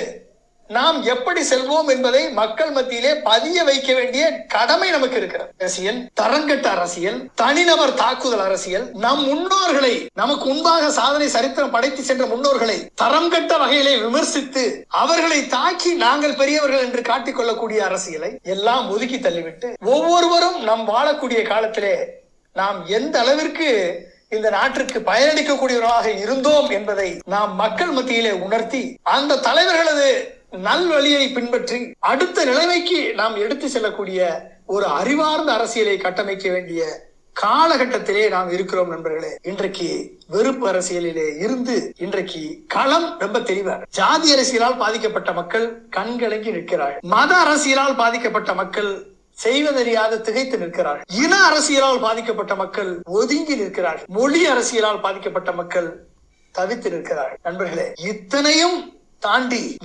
நாம் 0.71 0.99
எப்படி 1.05 1.41
செல்வோம் 1.43 1.89
என்பதை 1.89 2.21
மக்கள் 2.31 2.71
மத்தியிலே 2.71 3.13
பதிய 3.23 3.65
வைக்க 3.65 3.91
வேண்டிய 3.95 4.25
கடமை 4.47 4.89
நமக்கு 4.91 5.17
இருக்கிறது. 5.17 5.51
அரசியல் 5.59 5.99
தரங்கட்ட 6.15 6.67
அரசியல் 6.71 7.19
தனிநபர் 7.35 7.95
தாக்குதல் 7.95 8.45
அரசியல் 8.45 8.87
நம் 8.97 9.23
முன்னோர்களை 9.25 9.93
நமக்கு 10.13 10.45
முன்பாக 10.45 10.91
சாதனை 10.91 11.29
சரித்திரம் 11.29 11.71
படைத்து 11.71 12.05
சென்ற 12.05 12.27
முன்னோர்களை 12.27 12.79
தரம் 12.95 13.29
கட்ட 13.29 13.59
வகையிலே 13.59 13.97
விமர்சித்து 13.97 14.65
அவர்களை 15.01 15.41
தாக்கி 15.49 15.93
நாங்கள் 15.97 16.35
பெரியவர்கள் 16.35 16.87
என்று 16.87 17.03
காட்டிக் 17.03 17.37
கொள்ளக்கூடிய 17.37 17.83
அரசியலை 17.85 18.33
எல்லாம் 18.49 18.87
ஒதுக்கி 18.91 19.21
தள்ளிவிட்டு 19.21 19.71
ஒவ்வொருவரும் 19.91 20.59
நம் 20.63 20.87
வாழக்கூடிய 20.89 21.43
காலத்திலே 21.45 21.95
நாம் 22.57 22.81
எந்த 22.91 23.15
அளவிற்கு 23.21 23.69
இந்த 24.29 24.49
நாட்டிற்கு 24.51 24.99
பயனளிக்கக்கூடியவர்களாக 25.07 26.11
இருந்தோம் 26.19 26.69
என்பதை 26.71 27.09
நாம் 27.27 27.55
மக்கள் 27.57 27.93
மத்தியிலே 27.93 28.35
உணர்த்தி 28.41 28.83
அந்த 29.11 29.41
தலைவர்களது 29.41 30.11
நல்வழியை 30.53 31.33
பின்பற்றி 31.33 31.93
அடுத்த 31.99 32.45
நிலைமைக்கு 32.45 33.15
நாம் 33.15 33.37
எடுத்து 33.37 33.69
செல்லக்கூடிய 33.69 34.49
ஒரு 34.67 34.87
அறிவார்ந்த 34.87 35.53
அரசியலை 35.53 35.97
கட்டமைக்க 35.97 36.51
வேண்டிய 36.51 37.09
காலகட்டத்திலே 37.41 38.29
நாம் 38.29 38.51
இருக்கிறோம் 38.51 38.89
நண்பர்களே. 38.89 39.39
இன்றைக்கு 39.43 40.19
வெறுப்பு 40.29 40.69
அரசியலிலே 40.73 41.39
இருந்து 41.39 41.93
இன்றைக்கு 41.99 42.65
களம் 42.69 43.19
ரொம்ப 43.19 43.39
தெளிவா. 43.39 43.83
ஜாதி 43.89 44.35
அரசியலால் 44.35 44.79
பாதிக்கப்பட்ட 44.79 45.33
மக்கள் 45.33 45.83
கண்கலங்கி 45.91 46.51
நிற்கிறார்கள். 46.51 47.01
மத 47.03 47.35
அரசியலால் 47.37 47.97
பாதிக்கப்பட்ட 47.97 48.55
மக்கள் 48.55 49.07
செய்வதறியாது 49.31 50.21
திகைத்து 50.21 50.59
நிற்கிறார்கள். 50.59 51.05
இன 51.09 51.37
அரசியலால் 51.49 52.01
பாதிக்கப்பட்ட 52.01 52.55
மக்கள் 52.55 53.03
ஒதுங்கி 53.05 53.57
நிற்கிறார்கள். 53.57 54.07
மொழி 54.09 54.47
அரசியலால் 54.47 55.01
பாதிக்கப்பட்ட 55.01 55.53
மக்கள் 55.53 56.07
தவித்து 56.59 56.91
நிற்கிறார்கள். 56.91 57.39
நண்பர்களே 57.43 57.93
இத்தனையும் 57.97 58.99
தாண்டி 59.19 59.77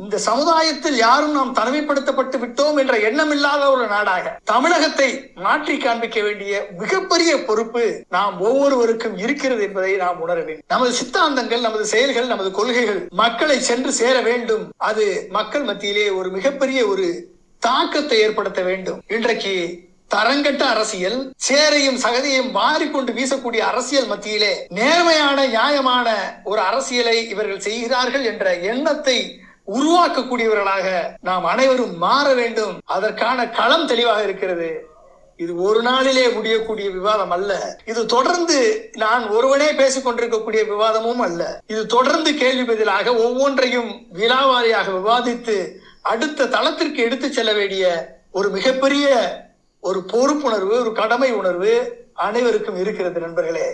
இந்த- 0.00 0.18
சமுதாயத்தில் 0.18 0.96
யாரும் 0.96 1.32
நாம் 1.32 1.56
தனிமைப்படுத்தப்பட்டு 1.56 2.38
விட்டோம் 2.38 2.78
என்ற 2.78 2.98
எண்ணம் 2.98 3.30
இல்லாத 3.30 3.70
ஒரு 3.70 3.86
நாடாக 3.86 4.38
தமிழகத்தை 4.44 5.30
மாற்றி 5.34 5.76
காண்பிக்க 5.76 6.22
வேண்டிய 6.22 6.66
மிகப்பெரிய 6.78 7.44
பொறுப்பு 7.44 8.04
நாம் 8.08 8.40
ஒவ்வொருவருக்கும் 8.40 9.16
இருக்கிறது 9.16 9.62
என்பதை 9.62 9.96
நாம் 9.96 10.20
உணர 10.20 10.40
வேண்டும். 10.40 10.64
நமது 10.68 10.94
சித்தாந்தங்கள் 11.04 11.60
நமது 11.60 11.86
செயல்கள் 11.86 12.26
நமது 12.26 12.50
கொள்கைகள் 12.50 13.08
மக்களை 13.10 13.60
சென்று 13.60 13.92
சேர 13.92 14.20
வேண்டும். 14.20 14.72
அது 14.76 15.26
மக்கள் 15.30 15.62
மத்தியிலே 15.62 16.10
ஒரு 16.10 16.30
மிகப்பெரிய 16.30 16.86
ஒரு 16.86 17.28
தாக்கத்தை 17.58 18.18
ஏற்படுத்த 18.18 18.62
வேண்டும். 18.62 19.02
இன்றைக்கு 19.08 19.88
தரங்கட்ட 20.14 20.60
அரசியல் 20.60 21.32
சேரையும் 21.48 21.98
சகதியும் 21.98 22.50
மாறிக்கொண்டு 22.50 23.12
வீசக்கூடிய 23.12 23.58
அரசியல் 23.58 24.06
மத்தியிலே 24.06 24.66
நேர்மையான 24.68 25.46
நியாயமான 25.46 26.40
ஒரு 26.44 26.60
அரசியலை 26.60 27.28
இவர்கள் 27.28 27.60
செய்கிறார்கள் 27.60 28.24
என்ற 28.24 28.56
எண்ணத்தை 28.56 29.40
உருவாக்கக்கூடியவர்களாக 29.76 31.16
நாம் 31.20 31.44
அனைவரும் 31.44 31.96
மாற 31.96 32.34
வேண்டும். 32.34 32.78
அதற்கான 32.84 33.48
களம் 33.48 33.86
தெளிவாக 33.86 34.22
இருக்கிறது. 34.22 34.70
இது 35.36 35.52
ஒரு 35.66 35.82
நாளிலே 35.82 36.28
முடியக்கூடிய 36.28 36.90
விவாதம் 36.90 37.30
அல்ல. 37.30 37.78
இது 37.84 38.06
தொடர்ந்து 38.06 38.90
நான் 38.96 39.28
ஒருவனே 39.28 39.72
பேசிக் 39.72 40.04
கொண்டிருக்கக்கூடிய 40.04 40.62
விவாதமும் 40.64 41.22
அல்ல. 41.26 41.62
இது 41.66 41.86
தொடர்ந்து 41.86 42.34
கேள்வி 42.34 42.64
பதிலாக 42.64 43.14
ஒவ்வொன்றையும் 43.14 43.92
விலாவாரியாக 44.14 44.90
விவாதித்து 44.98 45.56
அடுத்த 46.02 46.46
தளத்திற்கு 46.46 47.00
எடுத்து 47.02 47.32
செல்ல 47.32 47.52
வேண்டிய 47.52 47.84
ஒரு 48.32 48.50
மிகப்பெரிய 48.50 49.06
ஒரு 49.80 50.00
பொறுப்புணர்வு 50.12 50.74
ஒரு 50.80 50.92
கடமை 50.92 51.32
உணர்வு 51.32 51.72
அனைவருக்கும் 52.14 52.76
இருக்கிறது 52.76 53.20
நண்பர்களே. 53.20 53.68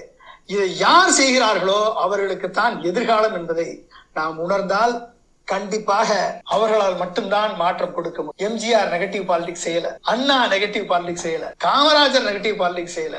இதை 0.46 0.78
யார் 0.78 1.10
செய்கிறார்களோ 1.10 1.80
அவர்களுக்கு 1.94 2.50
தான் 2.50 2.74
எதிர்காலம் 2.82 3.34
என்பதை 3.34 3.68
நாம் 4.14 4.36
உணர்ந்தால் 4.38 5.14
கண்டிப்பாக 5.46 6.40
அவர்களால் 6.44 6.96
மட்டும்தான் 6.96 7.56
மாற்றம் 7.56 7.94
கொடுக்க 7.94 8.22
முடியும். 8.22 8.44
எம்ஜிஆர் 8.46 8.92
நெகட்டிவ் 8.94 9.26
பாலிடிக்ஸ் 9.30 9.66
செய்யல. 9.66 9.88
அண்ணா 10.02 10.46
நெகட்டிவ் 10.46 10.86
பாலிடிக்ஸ் 10.92 11.26
செய்யல. 11.26 11.46
காமராஜர் 11.64 12.26
நெகட்டிவ் 12.28 12.58
பாலிடிக்ஸ் 12.62 12.96
செய்யல. 12.98 13.18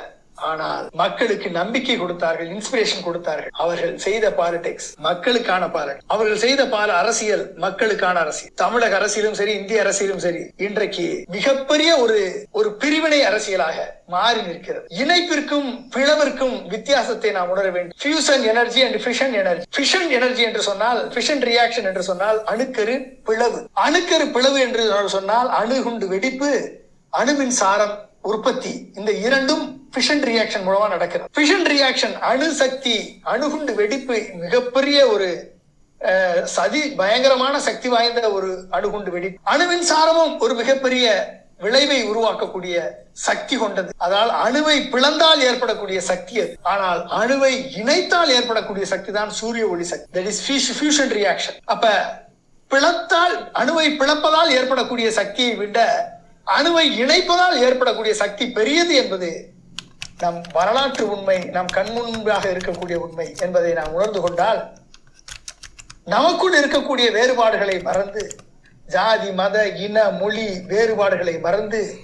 ஆனால் 0.50 0.90
மக்களுக்கு 0.94 1.50
நம்பிக்கை 1.50 1.98
கொடுத்தார்கள் 1.98 2.50
இன்ஸ்பிரேஷன் 2.56 3.04
கொடுத்தார்கள். 3.08 3.52
அவர்கள் 3.64 3.98
செய்த 3.98 4.30
பாலிடிக்ஸ் 4.40 4.90
மக்களுக்கான 5.08 5.68
பாலிடிக்ஸ் 5.76 6.08
அவர்கள் 6.08 6.42
செய்த 6.46 6.68
பால 6.68 6.94
அரசியல் 6.94 7.46
மக்களுக்கான 7.66 8.20
அரசியல். 8.20 8.54
தமிழக 8.64 8.96
அரசியலும் 9.00 9.38
சரி 9.40 9.54
இந்திய 9.60 9.84
அரசியலும் 9.84 10.24
சரி 10.26 10.44
இன்றைக்கு 10.68 11.26
மிகப்பெரிய 11.38 11.98
ஒரு 11.98 12.20
ஒரு 12.52 12.72
பிரிவினை 12.74 13.22
அரசியலாக 13.30 13.78
மாறி 14.08 14.42
நிற்கிறது. 14.42 14.86
இணைப்பிற்கும் 15.04 15.70
பிளவிற்கும் 15.96 16.56
வித்தியாசத்தை 16.74 17.32
நாம் 17.32 17.50
உணர 17.50 17.68
வேண்டும். 17.70 17.96
Fusion 18.04 18.44
energy 18.54 18.82
and 18.88 19.00
fission 19.06 19.36
energy 19.42 19.66
fission 19.78 20.10
energy 20.10 20.44
என்று 20.50 20.62
சொன்னால் 20.62 21.00
ஃபிஷன் 21.14 21.44
ரியாக்ஷன் 21.52 21.88
என்று 21.92 22.04
சொன்னால் 22.04 22.44
அணுக்கரு 22.44 22.98
பிளவு. 23.30 23.60
அணுக்கரு 23.86 24.28
பிளவு 24.38 24.60
என்று 24.60 24.84
சொன்னால் 25.18 25.50
அணுகுண்டு 25.50 26.08
வெடிப்பு 26.08 26.52
அணுமின் 27.14 27.56
சாரம். 27.62 27.96
உற்பத்தி. 28.32 28.74
இந்த 29.00 29.12
இரண்டும் 29.26 29.66
ஃபிஷன் 29.94 30.24
ரியாக்ஷன் 30.30 30.66
மூலமா 30.68 30.88
நடக்கிறது. 30.96 31.30
ஃபிஷன் 31.36 31.68
ரியாக்ஷன் 31.74 32.16
அணு 32.30 32.50
சக்தி 32.62 32.96
அணுகுண்டு 33.34 33.74
வெடிப்பு 33.80 34.18
மிகப்பெரிய 34.44 35.00
ஒரு 35.14 35.30
சதி 36.56 36.82
பயங்கரமான 37.00 37.56
சக்தி 37.68 37.88
வாய்ந்த 37.94 38.30
ஒரு 38.38 38.50
அணுகுண்டு 38.78 39.12
வெடிப்பு. 39.16 39.40
அணுவின் 39.54 39.86
சாரமும் 39.92 40.34
ஒரு 40.46 40.54
மிகப்பெரிய 40.62 41.06
விளைவை 41.66 41.98
உருவாக்கக்கூடிய 42.10 42.76
சக்தி 43.28 43.56
கொண்டது. 43.62 43.90
அதால் 44.06 44.32
அணுவை 44.46 44.76
பிளந்தால் 44.92 45.42
ஏற்படக்கூடிய 45.48 46.00
சக்தி 46.10 46.36
அது. 46.44 46.54
ஆனால் 46.74 47.00
அணுவை 47.22 47.54
இணைத்தால் 47.80 48.34
ஏற்படக்கூடிய 48.36 48.86
சக்தி 48.92 49.12
தான் 49.18 49.32
சூரிய 49.40 49.66
ஒளி 49.74 49.86
சக்தி. 49.92 50.08
தட் 50.18 50.30
இஸ் 50.34 50.44
ஃபியூஷன் 50.78 51.14
ரியாக்ஷன் 51.20 51.58
அப்ப 51.76 51.88
பிளத்தால் 52.72 53.36
அணுவை 53.62 53.88
பிளப்பதால் 54.02 54.54
ஏற்படக்கூடிய 54.60 55.10
சக்தியை 55.20 55.56
விட 55.64 55.80
அணுவை 56.56 56.86
இணைப்பதால் 57.04 57.60
ஏற்படக்கூடிய 57.60 58.14
சக்தி 58.14 58.50
பெரியது 58.50 58.96
என்பது 58.96 59.50
நம் 60.20 60.44
வரலாற்று 60.54 61.10
உண்மை 61.10 61.38
நம் 61.38 61.72
கண்முன்பாக 61.74 62.46
இருக்கக்கூடிய 62.54 62.94
உண்மை 62.94 63.36
என்பதை 63.40 63.74
நாம் 63.74 63.94
உணர்ந்து 63.94 64.22
கொண்டால் 64.22 64.62
நமக்குள் 66.06 66.60
இருக்கக்கூடிய 66.60 67.12
வேறுபாடுகளை 67.12 67.82
மறந்து 67.82 68.36
ஜாதி 68.88 69.32
மத 69.32 69.68
இன 69.68 70.10
மொழி 70.10 70.48
வேறுபாடுகளை 70.68 71.40
மறந்து 71.40 71.98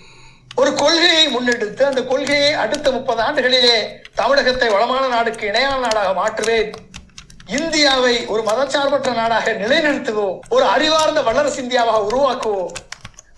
ஒரு 0.55 0.73
கொள்கையை 0.73 1.27
முன்னெடுத்து 1.27 1.81
அந்த 1.81 2.03
கொள்கையை 2.03 2.53
அடுத்த 2.53 2.91
முப்பது 2.91 3.21
ஆண்டுகளிலே 3.21 3.77
தமிழகத்தை 4.15 4.69
வளமான 4.69 5.07
நாடுக்கு 5.07 5.47
இணையான 5.47 5.77
நாடாக 5.77 6.09
மாற்றுவேன். 6.21 6.73
இந்தியாவை 7.47 8.25
ஒரு 8.25 8.41
மதச்சார்பற்ற 8.43 9.13
நாடாக 9.13 9.51
நிலைநிறுத்துவோம். 9.53 10.39
ஒரு 10.49 10.65
அறிவார்ந்த 10.65 11.21
வல்லரசு 11.21 11.61
இந்தியாவாக 11.61 12.07
உருவாக்குவோம். 12.09 12.73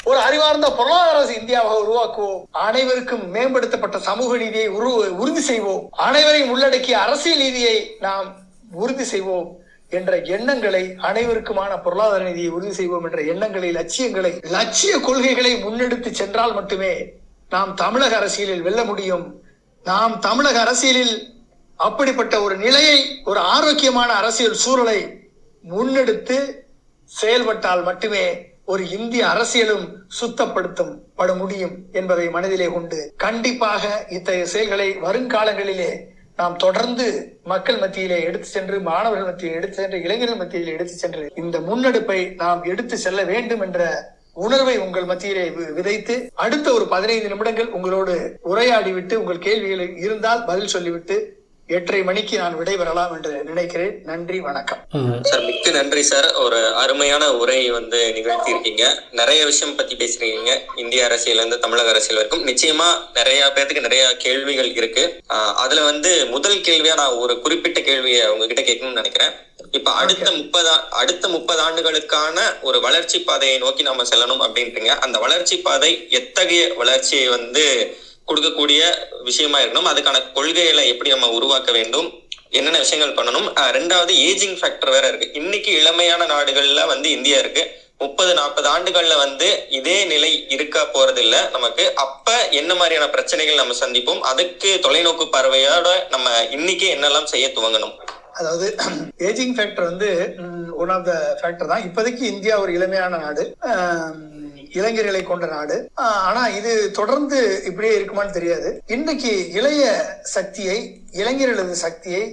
ஒரு 0.09 0.19
அறிவார்ந்த 0.19 0.67
பொருளாதார 0.71 1.17
அரசு 1.17 1.33
இந்தியாவாக 1.33 1.77
உருவாக்குவோம். 1.83 2.41
அனைவருக்கும் 2.51 3.23
மேம்படுத்தப்பட்ட 3.35 3.97
சமூக 3.99 4.37
நீதியை 4.37 4.67
உரு 4.67 5.17
உறுதி 5.17 5.41
செய்வோம். 5.41 5.87
அனைவரையும் 5.91 6.49
உள்ளடக்கிய 6.49 6.99
அரசியல் 6.99 7.37
நீதியை 7.37 7.97
நாம் 7.99 8.27
உறுதி 8.71 9.03
செய்வோம் 9.03 9.47
என்ற 9.89 10.21
எண்ணங்களை 10.21 10.83
அனைவருக்குமான 11.01 11.81
பொருளாதார 11.83 12.23
நிதியை 12.23 12.49
உறுதி 12.49 12.73
செய்வோம் 12.73 13.03
என்ற 13.03 13.21
எண்ணங்களை 13.21 13.71
லட்சியங்களை 13.71 14.39
லட்சிய 14.41 14.99
கொள்கைகளை 14.99 15.55
முன்னெடுத்து 15.63 16.11
சென்றால் 16.11 16.53
மட்டுமே 16.53 16.93
நாம் 17.49 17.73
தமிழக 17.73 18.15
அரசியலில் 18.15 18.61
வெல்ல 18.61 18.83
முடியும். 18.83 19.41
நாம் 19.83 20.19
தமிழக 20.19 20.59
அரசியலில் 20.59 21.15
அப்படிப்பட்ட 21.75 22.41
ஒரு 22.41 22.57
நிலையை 22.57 23.21
ஒரு 23.25 23.39
ஆரோக்கியமான 23.39 24.13
அரசியல் 24.13 24.53
சூழலை 24.53 24.99
முன்னெடுத்து 25.69 26.37
செயல்பட்டால் 27.03 27.83
மட்டுமே 27.83 28.53
ஒரு 28.67 28.83
இந்திய 28.91 29.23
அரசியலும் 29.31 29.85
சுத்தப்படுத்தும் 30.19 30.91
பட 31.15 31.33
முடியும் 31.33 31.75
என்பதை 31.91 32.25
மனதிலே 32.29 32.67
கொண்டு 32.69 32.99
கண்டிப்பாக 33.17 33.83
இத்தகைய 34.09 34.45
செயல்களை 34.51 34.89
வருங்காலங்களிலே 35.05 35.91
நாம் 36.39 36.55
தொடர்ந்து 36.57 37.05
மக்கள் 37.45 37.77
மத்தியிலே 37.77 38.17
எடுத்து 38.23 38.47
சென்று 38.49 38.77
மாணவர்கள் 38.81 39.27
மத்தியில் 39.27 39.57
எடுத்து 39.57 39.77
சென்று 39.77 39.99
இளைஞர்கள் 40.01 40.41
மத்தியில் 40.41 40.73
எடுத்து 40.73 40.95
சென்று 40.95 41.25
இந்த 41.35 41.59
முன்னெடுப்பை 41.67 42.19
நாம் 42.35 42.63
எடுத்து 42.65 42.97
செல்ல 42.97 43.23
வேண்டும் 43.25 43.61
என்ற 43.61 43.83
உணர்வை 44.37 44.75
உங்கள் 44.77 45.05
மத்தியிலே 45.05 45.43
வி- 45.51 45.71
விதைத்து 45.73 46.15
அடுத்த 46.43 46.67
ஒரு 46.73 46.85
பதினைந்து 46.87 47.29
நிமிடங்கள் 47.29 47.69
உங்களோடு 47.71 48.15
உரையாடி 48.45 48.91
விட்டு 48.91 49.15
உங்கள் 49.21 49.45
கேள்விகள் 49.45 49.93
இருந்தால் 50.01 50.45
பதில் 50.45 50.73
சொல்லிவிட்டு 50.73 51.17
எட்டரை 51.67 52.03
மணிக்கு 52.03 52.37
நான் 52.37 52.59
விடைபெறலாம் 52.59 53.11
என்று 53.11 53.43
நினைக்கிறேன். 53.43 54.01
நன்றி 54.03 54.39
வணக்கம். 54.39 54.87
சார் 55.21 55.41
மிக்க 55.41 55.71
நன்றி 55.71 56.01
சார். 56.01 56.33
ஒரு 56.33 56.75
அருமையான 56.75 57.33
உரை 57.33 57.71
வந்து 57.71 58.13
நிகழ்த்தி 58.13 58.49
இருக்கீங்க 58.49 59.03
நிறைய 59.11 59.45
விஷயம் 59.45 59.75
பத்தி 59.75 59.95
பேசுறீங்க 59.95 60.59
இந்திய 60.75 61.05
அரசியல் 61.05 61.37
இருந்து 61.37 61.59
தமிழக 61.59 61.89
அரசியல் 61.89 62.27
வரைக்கும். 62.27 62.55
நிச்சயமா 62.55 62.91
நிறைய 63.13 63.51
பேர்த்துக்கு 63.55 63.79
நிறைய 63.79 64.17
கேள்விகள் 64.17 64.75
இருக்கு. 64.75 65.21
ஆஹ் 65.29 65.53
அதுல 65.53 65.81
வந்து 65.81 66.25
முதல் 66.25 66.57
கேள்வியா 66.57 66.93
நான் 66.93 67.13
ஒரு 67.13 67.39
குறிப்பிட்ட 67.39 67.81
கேள்வியை 67.81 68.29
உங்ககிட்ட 68.29 68.61
கேட்கணும்னு 68.61 68.93
நினைக்கிறேன். 68.93 69.31
இப்ப 69.71 69.91
அடுத்த 69.91 70.31
முப்பது 70.31 70.69
அடுத்த 70.89 71.27
முப்பது 71.27 71.61
ஆண்டுகளுக்கான 71.61 72.53
ஒரு 72.61 72.81
வளர்ச்சி 72.81 73.19
பாதையை 73.19 73.57
நோக்கி 73.57 73.83
நாம 73.83 74.03
செல்லணும் 74.03 74.41
அப்படின்றீங்க. 74.41 74.87
அந்த 74.87 75.19
வளர்ச்சி 75.19 75.57
பாதை 75.57 76.07
எத்தகைய 76.09 76.73
வளர்ச்சியை 76.73 77.27
வந்து 77.27 77.97
கொடுக்கக்கூடிய 78.29 78.81
விஷயமா 79.29 79.57
இருக்கணும். 79.61 79.89
அதுக்கான 79.91 80.21
கொள்கைகளை 80.37 80.83
எப்படி 80.91 81.13
நம்ம 81.15 81.31
உருவாக்க 81.37 81.71
வேண்டும்? 81.77 82.07
என்னென்ன 82.57 82.79
விஷயங்கள் 82.83 83.17
பண்ணணும்? 83.17 83.47
ரெண்டாவது 83.77 84.13
ஏஜிங் 84.27 84.57
ஃபேக்டர் 84.59 84.93
வேற 84.95 85.05
இருக்கு. 85.09 85.27
இன்னைக்கு 85.41 85.71
இளமையான 85.81 86.27
நாடுகள்ல 86.33 86.83
வந்து 86.93 87.07
இந்தியா 87.17 87.39
இருக்கு. 87.43 87.63
முப்பது 88.03 88.31
நாற்பது 88.37 88.67
ஆண்டுகள்ல 88.73 89.13
வந்து 89.23 89.47
இதே 89.77 89.97
நிலை 90.11 90.31
இருக்கா 90.55 90.81
போறது 90.95 91.21
இல்ல 91.25 91.35
நமக்கு 91.53 91.83
அப்ப 92.05 92.33
என்ன 92.59 92.71
மாதிரியான 92.79 93.07
பிரச்சனைகள் 93.13 93.61
நம்ம 93.61 93.75
சந்திப்போம்? 93.83 94.21
அதுக்கு 94.31 94.71
தொலைநோக்கு 94.85 95.27
பார்வையோட 95.35 95.91
நம்ம 96.15 96.29
இன்னைக்கு 96.57 96.87
என்னெல்லாம் 96.95 97.31
செய்ய 97.33 97.47
துவங்கணும்? 97.57 97.95
அதாவது 98.39 98.67
ஏஜிங் 99.27 99.55
ஃபேக்டர் 99.57 99.89
வந்து 99.91 100.09
ஒன் 100.83 100.91
ஆஃப் 100.95 101.05
த 101.09 101.13
ஃபேக்டர் 101.41 101.71
தான். 101.71 101.85
இப்போதைக்கு 101.87 102.23
இந்தியா 102.33 102.55
ஒரு 102.63 102.71
இளமையான 102.77 103.19
நாடு. 103.25 103.43
இளைஞர்களை 104.79 105.21
கொண்ட 105.23 105.45
நாடு. 105.55 105.77
ஆனா 106.29 106.41
இது 106.59 106.73
தொடர்ந்து 106.99 107.39
இப்படியே 107.69 107.93
இருக்குமான்னு 107.99 108.37
தெரியாது. 108.37 108.69
இன்னைக்கு 108.95 109.33
இளைய 109.59 109.85
சக்தியை 110.35 110.77
இளைஞர்களது 111.21 111.75
சக்தியை 111.85 112.23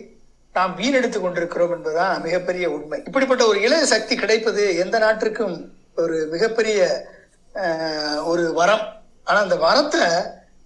நாம் 0.57 0.77
வீணெடுத்து 0.81 1.19
கொண்டிருக்கிறோம் 1.21 1.75
என்பதுதான் 1.77 2.15
மிகப்பெரிய 2.27 2.65
உண்மை. 2.77 2.99
இப்படிப்பட்ட 3.09 3.43
ஒரு 3.51 3.59
இளைய 3.67 3.85
சக்தி 3.95 4.15
கிடைப்பது 4.23 4.65
எந்த 4.85 4.97
நாட்டிற்கும் 5.05 5.57
ஒரு 6.03 6.17
மிகப்பெரிய 6.35 6.81
ஒரு 8.33 8.45
வரம். 8.61 8.85
ஆனா 9.29 9.39
அந்த 9.47 9.57
வரத்தை 9.67 10.05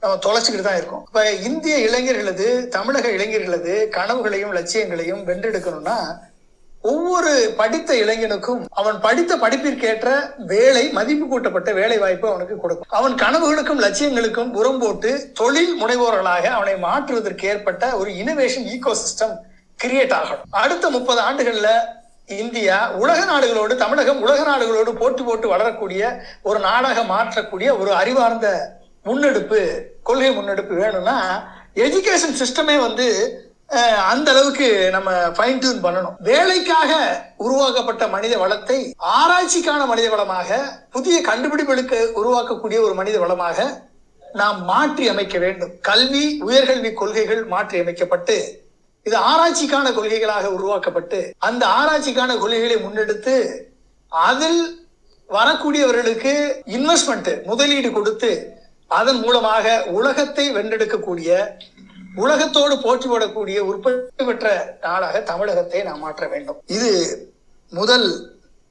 நம்ம 0.00 0.16
தொலைச்சிக்கிட்டு 0.24 0.66
தான் 0.66 0.80
இருக்கோம். 0.80 1.04
இப்ப 1.08 1.22
இந்திய 1.48 1.76
இளைஞர்களது 1.88 2.46
தமிழக 2.76 3.06
இளைஞர்களது 3.16 3.74
கனவுகளையும் 3.96 4.54
லட்சியங்களையும் 4.58 5.22
வென்றெடுக்கணும்னா 5.28 5.96
ஒவ்வொரு 6.84 7.54
படித்த 7.56 7.90
இளைஞனுக்கும் 7.94 8.60
அவன் 8.70 8.98
படித்த 9.00 9.36
படிப்பிற்கேற்ற 9.36 10.08
வேலை 10.36 10.84
மதிப்பு 10.92 11.26
கூட்டப்பட்ட 11.28 11.72
வேலை 11.72 11.98
வாய்ப்பு 11.98 12.28
அவனுக்கு 12.28 12.56
கொடுக்கும். 12.56 12.90
அவன் 12.90 13.14
கனவுகளுக்கும் 13.14 13.82
லட்சியங்களுக்கும் 13.84 14.50
உரம் 14.52 14.78
போட்டு 14.78 15.32
தொழில் 15.32 15.74
முனைவோர்களாக 15.82 16.44
அவனை 16.58 16.76
மாற்றுவதற்கு 16.76 17.46
ஏற்பட்ட 17.48 17.96
ஒரு 17.96 18.10
இனோவேஷன் 18.10 18.68
ஈகோ 18.74 18.94
சிஸ்டம் 19.02 19.34
கிரியேட் 19.80 20.14
ஆகணும். 20.20 20.50
அடுத்த 20.50 20.90
முப்பது 20.90 21.20
ஆண்டுகள்ல 21.20 21.70
இந்தியா 22.28 22.76
உலக 23.02 23.20
நாடுகளோடு 23.24 23.74
தமிழகம் 23.76 24.22
உலக 24.22 24.40
நாடுகளோடு 24.50 24.92
போட்டி 24.92 25.22
போட்டு 25.22 25.48
வளரக்கூடிய 25.48 26.02
ஒரு 26.42 26.58
நாடாக 26.58 27.02
மாற்றக்கூடிய 27.12 27.68
ஒரு 27.78 27.92
அறிவார்ந்த 27.94 28.48
முன்னெடுப்பு 29.02 29.60
கொள்கை 30.02 30.30
முன்னெடுப்பு 30.34 30.74
வேணும்னா 30.74 31.18
எஜுகேஷன் 31.74 32.38
சிஸ்டமே 32.40 32.76
வந்து 32.78 33.06
அந்த 34.10 34.28
அளவுக்கு 34.32 34.66
நம்ம 34.94 35.10
ஃபைன் 35.36 35.60
டியூன் 35.62 35.82
பண்ணணும். 35.84 36.16
வேலைக்காக 36.28 36.92
உருவாக்கப்பட்ட 37.44 38.04
மனித 38.14 38.34
வளத்தை 38.42 38.78
ஆராய்ச்சிக்கான 39.16 39.80
மனித 39.92 40.06
வளமாக 40.12 40.58
புதிய 40.94 41.16
கண்டுபிடிப்புகளுக்கு 41.30 41.98
உருவாக்கக்கூடிய 42.20 42.78
ஒரு 42.86 42.94
மனித 43.00 43.16
வளமாக 43.24 43.66
நாம் 44.40 44.60
மாற்றி 44.70 45.04
அமைக்க 45.12 45.36
வேண்டும். 45.44 45.74
கல்வி 45.88 46.24
உயர்கல்வி 46.48 46.92
கொள்கைகள் 47.00 47.42
மாற்றி 47.54 47.76
அமைக்கப்பட்டு 47.82 48.36
இது 49.06 49.16
ஆராய்ச்சிக்கான 49.30 49.86
கொள்கைகளாக 49.96 50.46
உருவாக்கப்பட்டு 50.56 51.18
அந்த 51.48 51.62
ஆராய்ச்சிக்கான 51.80 52.38
கொள்கைகளை 52.42 52.76
முன்னெடுத்து 52.84 53.36
அதில் 54.12 54.62
வரக்கூடியவர்களுக்கு 55.28 56.34
இன்வெஸ்ட்மெண்ட் 56.76 57.30
முதலீடு 57.50 57.90
கொடுத்து 57.92 58.30
அதன் 58.90 59.20
மூலமாக 59.22 59.76
உலகத்தை 59.98 60.44
வென்றெடுக்கக்கூடிய 60.56 61.28
உலகத்தோடு 62.22 62.74
போட்டி 62.84 63.06
போடக்கூடிய 63.08 63.58
உற்பத்தி 63.70 64.24
பெற்ற 64.24 64.76
நாடாக 64.80 65.20
தமிழகத்தை 65.30 65.82
நாம் 65.82 65.98
மாற்ற 65.98 66.26
வேண்டும். 66.34 66.58
இது 66.76 66.92
முதல் 67.72 68.08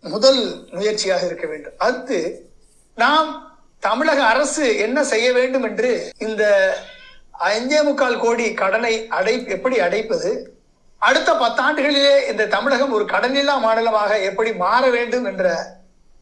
முதல் 0.04 0.42
முயற்சியாக 0.72 1.26
இருக்க 1.26 1.46
வேண்டும். 1.48 1.78
அடுத்து 1.78 2.20
நாம் 2.96 3.30
தமிழக 3.80 4.20
அரசு 4.34 4.66
என்ன 4.78 5.00
செய்ய 5.04 5.28
வேண்டும் 5.38 5.66
என்று 5.70 5.92
இந்த 6.18 6.44
அஞ்சே 7.48 7.80
முக்கால் 7.84 8.20
கோடி 8.20 8.46
கடனை 8.54 8.94
அடை 9.18 9.34
எப்படி 9.56 9.80
அடைப்பது? 9.80 10.32
அடுத்த 10.98 11.32
பத்தாண்டுகளிலே 11.34 12.14
இந்த 12.32 12.44
தமிழகம் 12.46 12.94
ஒரு 12.98 13.06
கடனில்லா 13.06 13.56
மாநிலமாக 13.66 14.20
எப்படி 14.30 14.54
மாற 14.64 14.84
வேண்டும் 14.90 15.26
என்ற 15.26 15.46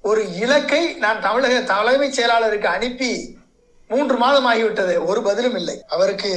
ஒரு 0.02 0.22
இலக்கை 0.44 0.82
நான் 1.04 1.22
தமிழக 1.22 1.62
தலைமைச் 1.74 2.18
செயலாளருக்கு 2.20 2.70
அனுப்பி 2.78 3.12
மூன்று 3.88 4.18
மாதம் 4.18 4.48
ஆகிவிட்டது 4.52 4.96
ஒரு 5.06 5.22
பதிலும் 5.22 5.56
இல்லை. 5.56 5.76
அவருக்கு 5.88 6.32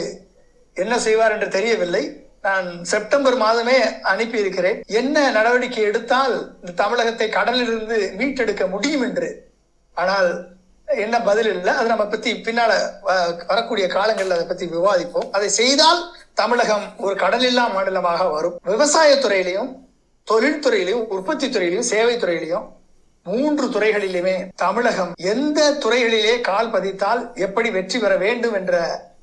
என்ன 0.82 0.94
செய்வார் 1.06 1.34
என்று 1.36 1.48
தெரியவில்லை. 1.56 2.04
நான் 2.46 2.66
செப்டம்பர் 2.90 3.36
மாதமே 3.44 3.76
அனுப்பி 4.12 4.38
இருக்கிறேன். 4.42 4.76
என்ன 5.00 5.24
நடவடிக்கை 5.36 5.84
எடுத்தால் 5.90 6.34
இந்த 6.60 6.74
தமிழகத்தை 6.82 7.28
கடலிலிருந்து 7.38 7.96
மீட்டெடுக்க 8.18 8.66
முடியும் 8.74 9.04
என்று. 9.06 9.30
ஆனால் 10.02 10.28
என்ன 11.04 11.16
பதில் 11.28 11.50
இல்லை. 11.54 11.72
அதை 11.78 11.86
நம்ம 11.92 12.04
பத்தி 12.12 12.32
பின்னால 12.46 12.72
வரக்கூடிய 13.50 13.86
காலங்களில் 13.96 14.36
அதை 14.36 14.46
பத்தி 14.50 14.66
விவாதிப்போம். 14.76 15.28
அதை 15.36 15.48
செய்தால் 15.60 16.02
தமிழகம் 16.42 16.86
ஒரு 17.06 17.16
கடலில்லா 17.24 17.64
மாநிலமாக 17.74 18.28
வரும். 18.36 18.56
விவசாயத்துறையிலையும் 18.72 19.72
தொழில்துறையிலையும் 20.28 21.04
உற்பத்தி 21.16 21.46
துறையிலையும் 21.48 21.90
சேவை 21.94 22.14
துறையிலையும் 22.22 22.66
மூன்று 23.26 23.66
துறைகளிலுமே 23.74 24.34
தமிழகம் 24.64 25.12
எந்த 25.32 25.60
துறைகளிலே 25.84 26.34
கால் 26.48 26.72
பதித்தால் 26.74 27.22
எப்படி 27.46 27.68
வெற்றி 27.76 27.98
பெற 27.98 28.12
வேண்டும் 28.24 28.56
என்ற 28.60 28.74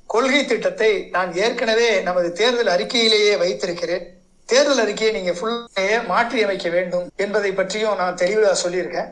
கொள்கை 0.06 0.40
திட்டத்தை 0.44 0.90
நான் 1.14 1.30
ஏற்கனவே 1.44 1.88
நமது 2.08 2.28
தேர்தல் 2.32 2.72
அறிக்கையிலேயே 2.74 3.32
வைத்திருக்கிறேன். 3.42 4.04
தேர்தல் 4.48 4.82
அறிக்கையை 4.82 5.12
நீங்க 5.16 5.32
ஃபுல்லையே 5.38 5.96
மாற்றி 6.06 6.38
அமைக்க 6.42 6.68
வேண்டும் 6.68 7.06
என்பதை 7.16 7.50
பற்றியும் 7.52 8.00
நான் 8.02 8.20
தெளிவாக 8.22 8.56
சொல்லியிருக்கேன். 8.64 9.10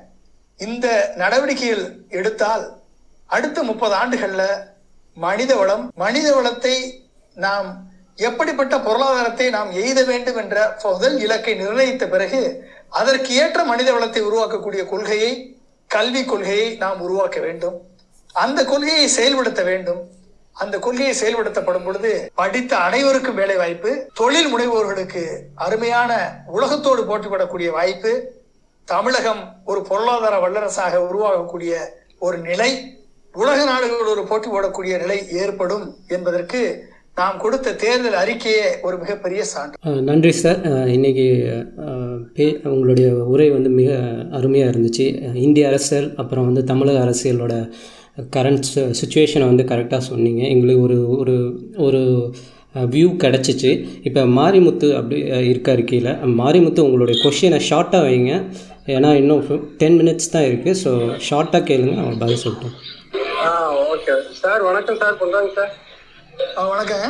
இந்த 0.61 0.87
நடவடிக்கைகள் 1.23 1.85
எடுத்தால் 2.19 2.65
அடுத்த 3.27 3.59
முப்பது 3.63 3.95
ஆண்டுகள்ல 3.95 4.45
மனித 5.17 5.53
வளம் 5.57 5.85
மனித 5.95 6.29
வளத்தை 6.35 6.75
நாம் 7.37 7.69
எப்படிப்பட்ட 8.29 8.75
பொருளாதாரத்தை 8.79 9.47
நாம் 9.51 9.71
எய்த 9.83 10.01
வேண்டும் 10.05 10.37
என்ற 10.37 10.57
முதல் 10.83 11.17
இலக்கை 11.21 11.55
நிர்ணயித்த 11.55 12.07
பிறகு 12.07 12.41
அதற்கு 13.01 13.31
ஏற்ற 13.35 13.61
மனித 13.65 13.91
வளத்தை 13.93 14.23
உருவாக்கக்கூடிய 14.23 14.83
கொள்கையை 14.89 15.33
கல்வி 15.91 16.25
கொள்கையை 16.25 16.69
நாம் 16.77 17.01
உருவாக்க 17.01 17.39
வேண்டும். 17.41 17.77
அந்த 18.35 18.61
கொள்கையை 18.65 19.07
செயல்படுத்த 19.09 19.63
வேண்டும். 19.63 20.03
அந்த 20.57 20.77
கொள்கையை 20.79 21.15
செயல்படுத்தப்படும் 21.21 21.85
பொழுது 21.85 22.13
படித்த 22.35 22.73
அனைவருக்கும் 22.77 23.39
வேலை 23.41 23.57
வாய்ப்பு 23.57 23.91
தொழில் 24.15 24.51
முனைவோர்களுக்கு 24.53 25.23
அருமையான 25.67 26.13
உலகத்தோடு 26.57 27.03
போட்டிப்படக்கூடிய 27.03 27.71
வாய்ப்பு 27.79 28.13
தமிழகம் 28.89 29.43
ஒரு 29.65 29.81
பொருளாதார 29.91 30.35
வல்லரசாக 30.45 31.01
உருவாகக்கூடிய 31.09 31.75
ஒரு 32.19 32.39
நிலை 32.49 32.71
உலக 33.35 33.59
நாடுகளோடு 33.65 34.23
போட்டி 34.31 34.49
போடக்கூடிய 34.51 34.95
நிலை 35.03 35.19
ஏற்படும் 35.43 35.85
என்பதற்கு 36.09 36.61
நாம் 37.15 37.39
கொடுத்த 37.39 37.75
தேர்தல் 37.83 38.19
அறிக்கையே 38.21 38.67
ஒரு 38.83 38.97
மிகப்பெரிய 38.99 39.43
சான்று. 39.45 40.03
நன்றி 40.09 40.33
சார். 40.33 40.61
இன்னைக்கு 40.97 41.27
பே 42.37 42.47
உங்களுடைய 42.71 43.09
உரை 43.33 43.49
வந்து 43.51 43.71
மிக 43.81 43.91
அருமையாக 44.39 44.73
இருந்துச்சு. 44.73 45.07
இந்திய 45.47 45.67
அரசியல் 45.71 46.09
அப்புறம் 46.23 46.49
வந்து 46.49 46.63
தமிழக 46.71 47.01
அரசியலோட 47.07 47.57
கரண்ட் 48.17 48.67
சுச்சுவேஷனை 49.01 49.47
வந்து 49.51 49.65
கரெக்டாக 49.71 50.03
சொன்னீங்க. 50.11 50.43
எங்களுக்கு 50.55 50.83
ஒரு 50.83 50.97
ஒரு 51.17 51.37
ஒரு 51.87 52.01
வியூ 52.93 53.09
கிடச்சிச்சு. 53.25 53.71
இப்போ 54.03 54.21
மாரிமுத்து 54.39 54.89
அப்படி 54.99 55.17
இருக்காரு 55.51 55.85
கீழே. 55.85 56.13
மாரிமுத்து 56.41 56.87
உங்களுடைய 56.87 57.17
கொஷினை 57.25 57.61
ஷார்ட்டாக 57.71 58.07
வைங்க. 58.07 58.33
ஏன்னா 58.95 59.11
இன்னும் 59.15 59.43
டென் 59.81 59.99
மினிட்ஸ் 60.01 60.33
தான் 60.35 60.47
இருக்குது 60.49 60.79
ஸோ 60.85 60.91
ஷார்ட்டாக 61.29 61.63
கேளுங்க. 61.71 61.97
அவன் 62.03 62.19
பதில் 62.19 62.43
சொல்லிட்டோம். 62.45 62.77
ஆ 63.45 63.51
ஓகே 63.95 64.13
சார் 64.43 64.63
வணக்கம் 64.63 65.01
சார் 65.03 65.21
சொல்றாங்க 65.23 65.53
சார் 65.59 65.73
அஹ் 66.57 66.69
வணக்கங்க 66.73 67.09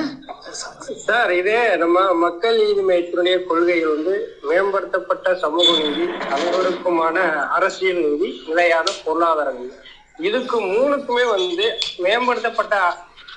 சார் 1.06 1.30
இதே 1.38 1.58
நம்ம 1.76 1.96
மக்கள் 2.24 2.56
நீதி 2.62 2.82
மையத்தினுடைய 2.88 3.36
கொள்கைகள் 3.48 3.94
வந்து 3.94 4.14
மேம்படுத்தப்பட்ட 4.48 5.34
சமூக 5.44 5.68
நீதி 5.78 6.04
அனைவருக்குமான 6.34 7.16
அரசியல் 7.58 8.02
நீதி 8.06 8.28
நிலையான 8.48 8.86
பொருளாதார 9.04 9.50
நீதி. 9.58 9.76
இதுக்கு 10.18 10.58
மூணுக்குமே 10.72 11.24
வந்து 11.36 11.66
மேம்படுத்தப்பட்ட 12.04 12.76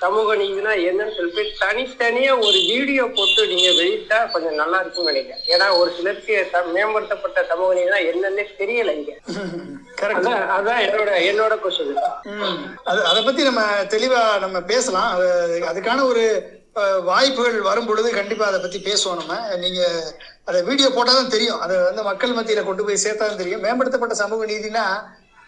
சமூக 0.00 0.30
நீதினா 0.40 0.72
என்னன்னு 0.88 1.14
சொல்லிட்டு 1.16 1.42
தனித்தனியா 1.62 2.32
ஒரு 2.46 2.58
வீடியோ 2.72 3.04
போட்டு 3.18 3.42
நீங்க 3.52 3.68
வெளியிட்டா 3.78 4.18
கொஞ்சம் 4.32 4.58
நல்லா 4.60 4.78
இருக்கும்னு 4.80 5.12
நினைக்கிறேன். 5.12 5.44
ஏன்னா 5.52 5.66
ஒரு 5.78 5.90
சிலருக்கு 5.96 6.34
மேம்படுத்தப்பட்ட 6.74 7.46
சமூக 7.52 7.70
நீதினா 7.78 8.00
என்னன்னே 8.10 8.44
தெரியல 8.60 8.94
இங்க. 8.98 9.12
கரெக்ட் 10.00 10.28
அதான் 10.56 10.82
என்னோட 10.86 11.10
என்னோட 11.30 11.54
கொஸ்டின். 11.62 12.02
அது 12.90 13.00
அதை 13.10 13.20
பத்தி 13.28 13.42
நம்ம 13.48 13.62
தெளிவா 13.94 14.22
நம்ம 14.44 14.60
பேசலாம். 14.72 15.10
அது 15.16 15.28
அதுக்கான 15.72 16.04
ஒரு 16.12 16.24
வாய்ப்புகள் 17.10 17.58
வரும் 17.66 17.86
பொழுது 17.88 18.08
கண்டிப்பா 18.20 18.46
அதை 18.48 18.58
பத்தி 18.62 18.78
பேசுவோம் 18.88 19.20
நம்ம. 19.20 19.34
நீங்க 19.62 19.82
அதை 20.48 20.58
வீடியோ 20.62 20.88
போட்டாதான் 20.96 21.34
தெரியும். 21.34 21.60
அதை 21.66 21.76
வந்து 21.90 22.02
மக்கள் 22.08 22.36
மத்தியில 22.38 22.64
கொண்டு 22.66 22.84
போய் 22.84 23.04
சேர்த்தா 23.04 23.24
தான் 23.28 23.42
தெரியும். 23.42 23.64
மேம்படுத்தப்பட்ட 23.66 24.16
சமூக 24.22 24.44
நீதினா 24.52 24.84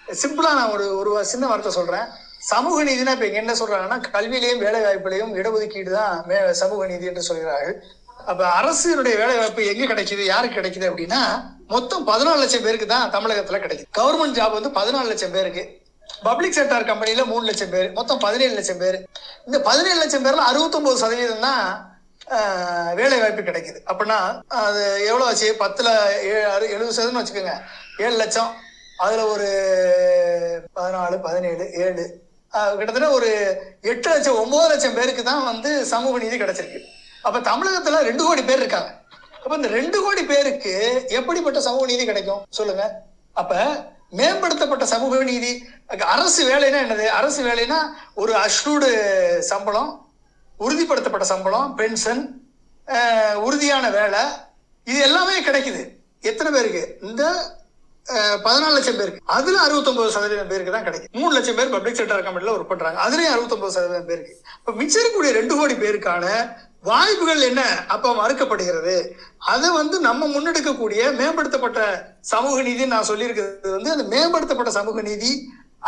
சிம்பிளா 0.08 0.54
நான் 0.54 0.70
ஒரு 0.70 0.96
ஒரு 0.98 1.24
சின்ன 1.24 1.46
வார்த்தை 1.46 1.72
சொல்றேன். 1.72 2.04
சமூக 2.40 2.84
நீதினா 2.84 3.10
இப்ப 3.10 3.26
இங்க 3.26 3.38
என்ன 3.38 3.52
சொல்றாங்கன்னா 3.52 4.02
கல்வியிலையும் 4.12 4.58
வேலை 4.58 4.80
வாய்ப்புலையும் 4.80 5.34
இடஒதுக்கீடு 5.34 5.90
தான் 5.90 6.24
மே 6.26 6.52
சமூக 6.52 6.86
நீதி 6.86 7.04
என்று 7.04 7.22
சொல்கிறார்கள். 7.22 7.82
அப்ப 8.26 8.48
அரசினுடைய 8.62 9.16
வேலை 9.16 9.36
வாய்ப்பு 9.36 9.76
எங்க 9.76 9.94
கிடைக்குது 9.94 10.24
யாருக்கு 10.24 10.60
கிடைக்குது 10.60 10.92
அப்படின்னா 10.92 11.42
மொத்தம் 11.66 12.06
பதினாலு 12.06 12.36
லட்சம் 12.36 12.62
பேருக்கு 12.62 12.86
தான் 12.86 13.10
தமிழகத்துல 13.10 13.60
கிடைக்குது. 13.60 13.84
கவர்மெண்ட் 13.98 14.38
ஜாப் 14.38 14.60
வந்து 14.60 14.68
பதினாலு 14.68 15.06
லட்சம் 15.06 15.30
பேருக்கு. 15.30 15.80
பப்ளிக் 16.22 16.54
செக்டார் 16.56 16.86
கம்பெனில 16.86 17.24
மூணு 17.24 17.44
லட்சம் 17.44 17.70
பேர் 17.70 17.92
மொத்தம் 17.92 18.18
பதினேழு 18.18 18.54
லட்சம் 18.54 18.78
பேர். 18.78 19.06
இந்த 19.46 19.60
பதினேழு 19.60 19.98
லட்சம் 19.98 20.24
பேர்ல 20.24 20.32
அறுபத்தொன்பது 20.32 20.98
சதவீதம் 20.98 21.40
தான் 21.40 21.98
வேலை 22.94 23.20
வாய்ப்பு 23.20 23.42
கிடைக்குது. 23.42 23.80
அப்படின்னா 23.86 24.42
அது 24.48 25.04
எவ்வளவு 25.06 25.24
ஆச்சு? 25.24 25.56
பத்துல 25.58 25.86
ஏ- 26.06 26.68
எழுபது 26.68 26.92
சதவீதம் 26.92 27.26
வச்சுக்கோங்க. 27.26 27.60
ஏழு 27.98 28.16
லட்சம். 28.16 28.54
அதுல 29.04 29.24
ஒரு 29.34 29.48
பதினாலு 30.76 31.16
பதினேழு 31.26 31.64
ஏழு 31.84 32.04
கிட்டத்தட்ட 32.78 33.08
ஒரு 33.18 33.30
எட்டு 33.90 34.08
லட்சம் 34.12 34.38
ஒன்பது 34.42 34.68
லட்சம் 34.70 34.96
பேருக்கு 34.98 35.22
தான் 35.28 35.44
வந்து 35.50 35.70
சமூக 35.92 36.18
நீதி 36.22 36.36
கிடைச்சிருக்கு. 36.42 36.80
அப்ப 37.26 37.38
தமிழகத்துல 37.50 38.00
ரெண்டு 38.08 38.22
கோடி 38.26 38.42
பேர் 38.48 38.62
இருக்காங்க. 38.62 38.90
அப்ப 39.42 39.52
இந்த 39.58 39.68
ரெண்டு 39.78 39.98
கோடி 40.04 40.22
பேருக்கு 40.32 40.72
எப்படிப்பட்ட 41.18 41.60
சமூக 41.68 41.84
நீதி 41.90 42.04
கிடைக்கும்? 42.10 42.42
சொல்லுங்க. 42.58 42.84
அப்ப 43.40 43.54
மேம்படுத்தப்பட்ட 44.18 44.84
சமூக 44.94 45.22
நீதி 45.30 45.52
அரசு 46.14 46.42
வேலைன்னா 46.50 46.78
என்னது? 46.84 47.06
அரசு 47.18 47.40
வேலைன்னா 47.48 47.78
ஒரு 48.22 48.32
அஷ்ரூடு 48.44 48.90
சம்பளம் 49.52 49.90
உறுதிப்படுத்தப்பட்ட 50.64 51.26
சம்பளம் 51.32 51.68
பென்ஷன் 51.80 52.22
உறுதியான 53.46 53.86
வேலை 53.98 54.22
இது 54.90 54.98
எல்லாமே 55.08 55.34
கிடைக்குது. 55.48 55.82
எத்தனை 56.30 56.50
பேருக்கு? 56.54 56.82
இந்த 57.08 57.24
பதினாலு 58.44 58.76
லட்சம் 58.76 58.98
பேருக்கு. 58.98 59.22
அதுல 59.36 59.60
அறுபத்தொன்பது 59.64 60.14
சதவீதம் 60.16 60.50
பேருக்கு 60.52 60.74
தான் 60.74 60.86
கிடைக்கும். 60.86 61.12
மூணு 61.20 61.32
லட்சம் 61.34 61.58
பேர் 61.58 61.74
பப்ளிக் 61.74 61.98
செக்டர் 61.98 62.24
கம்பெனில 62.26 62.54
ஒர்க் 62.54 62.72
பண்றாங்க. 62.72 62.98
அதுலயும் 63.06 63.34
அறுபத்தொன்பது 63.34 63.76
சதவீதம் 63.76 64.08
பேருக்கு. 64.10 64.32
இப்ப 64.58 64.72
மிச்சம் 64.80 65.02
இருக்கக்கூடிய 65.02 65.32
ரெண்டு 65.40 65.56
கோடி 65.58 65.74
பேருக்கான 65.84 66.26
வாய்ப்புகள் 66.88 67.40
என்ன? 67.40 67.62
அப்ப 67.94 68.12
மறுக்கப்படுகிறது. 68.20 68.96
அதை 69.52 69.68
வந்து 69.70 69.96
நம்ம 70.00 70.26
முன்னெடுக்கக்கூடிய 70.26 71.00
மேம்படுத்தப்பட்ட 71.20 71.80
சமூக 72.32 72.56
நீதி 72.62 72.86
நான் 72.94 73.08
சொல்லியிருக்கிறது 73.10 73.76
வந்து 73.76 73.90
அந்த 73.94 74.04
மேம்படுத்தப்பட்ட 74.14 74.72
சமூக 74.78 75.02
நீதி 75.02 75.32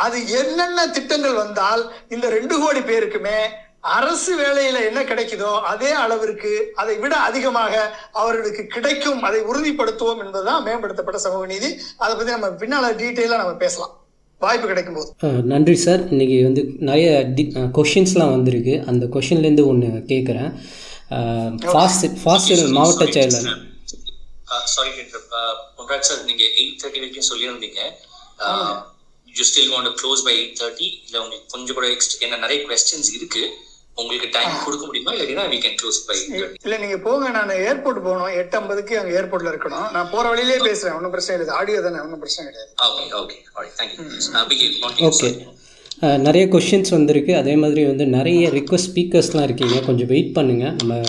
அது 0.04 0.18
என்னென்ன 0.40 0.80
திட்டங்கள் 0.96 1.40
வந்தால் 1.42 1.82
இந்த 2.08 2.26
ரெண்டு 2.28 2.54
கோடி 2.58 2.80
பேருக்குமே 2.80 3.38
அரசு 3.84 4.32
வேலையில 4.40 4.78
என்ன 4.88 5.00
கிடைக்குதோ 5.10 5.50
அதே 5.72 5.90
அளவிற்கு 6.02 6.52
அதை 6.80 6.94
விட 7.02 7.14
அதிகமாக 7.28 7.74
அவர்களுக்கு 8.22 8.62
கிடைக்கும் 8.74 9.22
அதை 9.28 9.40
உறுதிப்படுத்துவோம் 9.50 10.20
என்பதுதான் 10.24 10.64
மேம்படுத்தப்பட்ட 10.66 11.20
சமூக 11.26 11.46
நீதி. 11.52 11.70
அதை 12.02 12.12
பத்தி 12.16 12.30
நம்ம 12.36 12.50
பின்னால 12.62 12.90
டீட்டெயிலா 13.02 13.40
நம்ம 13.42 13.54
பேசலாம். 13.64 13.94
வாய்ப்பு 14.40 14.66
கிடைக்கும் 14.72 14.98
போது 14.98 15.40
நன்றி 15.52 15.76
சார். 15.86 16.02
இன்றைக்கி 16.12 16.36
வந்து 16.48 16.62
நிறைய 16.88 17.08
கொஷின்ஸ்லாம் 17.78 18.34
வந்திருக்கு. 18.36 18.74
அந்த 18.90 19.06
கொஷின்லேருந்து 19.16 19.64
ஒன்று 19.72 19.88
கேட்குறேன் 20.12 20.52
ஃபாஸ்ட் 21.72 22.06
ஃபாஸ்ட் 22.22 22.62
மாவட்ட 22.78 23.06
செயலர். 23.16 23.48
சாரி 24.74 24.90
பொன்ராஜ் 25.78 26.08
சார் 26.10 26.22
நீங்க 26.28 26.44
எயிட் 26.60 26.78
தேர்ட்டி 26.82 27.02
வரைக்கும் 27.02 27.28
சொல்லியிருந்தீங்க. 27.30 27.80
You 29.38 29.44
still 29.50 29.72
want 29.74 29.90
close 30.02 30.22
by 30.28 30.36
eight 30.42 30.56
thirty 30.62 30.86
இல்ல 31.06 31.16
உங்களுக்கு 31.24 31.52
கொஞ்சம் 31.56 31.76
கூட 31.80 31.88
எக்ஸ்ட்ரா 31.94 32.24
என்ன 32.28 32.40
நிறைய 32.44 32.60
கொஸ்டின்ஸ் 32.70 33.12
இருக்கு. 33.18 33.44
உங்களுக்கு 34.02 34.28
டைம் 34.36 34.56
கொடுக்க 34.66 34.84
முடியுமா? 34.88 35.12
இல்லாட்டினா 35.16 35.44
we 35.54 35.58
can 35.64 35.74
க்ளோஸ் 35.82 36.00
பை 36.08 36.18
இல்ல 36.66 36.78
நீங்க 36.84 36.98
போங்க. 37.06 37.28
நான் 37.36 37.54
ஏர்போர்ட் 37.68 38.02
போகணும். 38.08 38.32
எட்டு 38.40 38.58
ஐம்பதுக்கு 38.60 38.94
அங்க 39.00 39.12
ஏர்போர்ட்ல 39.20 39.52
இருக்கணும். 39.54 39.86
நான் 39.96 40.10
போற 40.14 40.24
வழியிலே 40.32 40.58
பேசுறேன். 40.68 40.96
ஒன்றும் 40.98 41.14
பிரச்சனை 41.14 41.38
இல்லை. 41.40 41.54
ஆடியோ 41.60 41.80
தானே. 41.86 42.00
ஒன்றும் 42.04 42.22
பிரச்சனை 42.24 42.46
கிடையாது. 42.50 42.72
Okay 42.88 43.04
okay 43.22 43.38
alright 43.56 43.78
thank 43.80 43.96
you 43.98 44.44
begin 44.52 45.10
okay 45.10 45.30
நிறைய 46.26 46.44
கொஷின்ஸ் 46.52 46.92
வந்திருக்கு. 46.96 47.32
அதே 47.40 47.54
மாதிரி 47.62 47.82
வந்து 47.90 48.04
நிறைய 48.18 48.42
ரிக்வஸ்ட் 48.58 48.88
ஸ்பீக்கர்ஸ்லாம் 48.90 49.46
இருக்கீங்க. 49.48 49.76
கொஞ்சம் 49.88 50.10
வெயிட் 50.12 50.32
பண்ணுங்கள் 50.36 50.74
நம்ம 50.80 51.00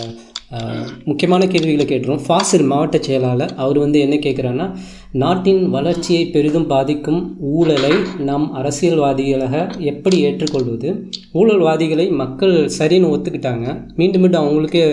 முக்கியமான 1.04 1.46
கேள்விகளை 1.46 1.84
கேட்டுரும் 1.86 2.24
ஃபாசில் 2.26 2.66
மாவட்ட 2.66 2.98
செயலாளர் 3.00 3.54
அவர் 3.56 3.78
வந்து 3.78 4.00
என்ன 4.00 4.14
கேட்குறாருன்னா 4.14 4.66
நாட்டின் 5.12 5.70
வளர்ச்சியை 5.70 6.26
பெரிதும் 6.26 6.66
பாதிக்கும் 6.66 7.36
ஊழலை 7.40 7.92
நாம் 8.18 8.46
அரசியல்வாதிகளாக 8.54 9.80
எப்படி 9.80 10.18
ஏற்றுக்கொள்வது? 10.20 10.90
ஊழல்வாதிகளை 11.34 12.10
மக்கள் 12.10 12.54
சரின்னு 12.78 13.10
ஒத்துக்கிட்டாங்க. 13.14 13.66
மீண்டும் 13.96 14.20
மீண்டும் 14.20 14.42
அவங்களுக்கே 14.42 14.84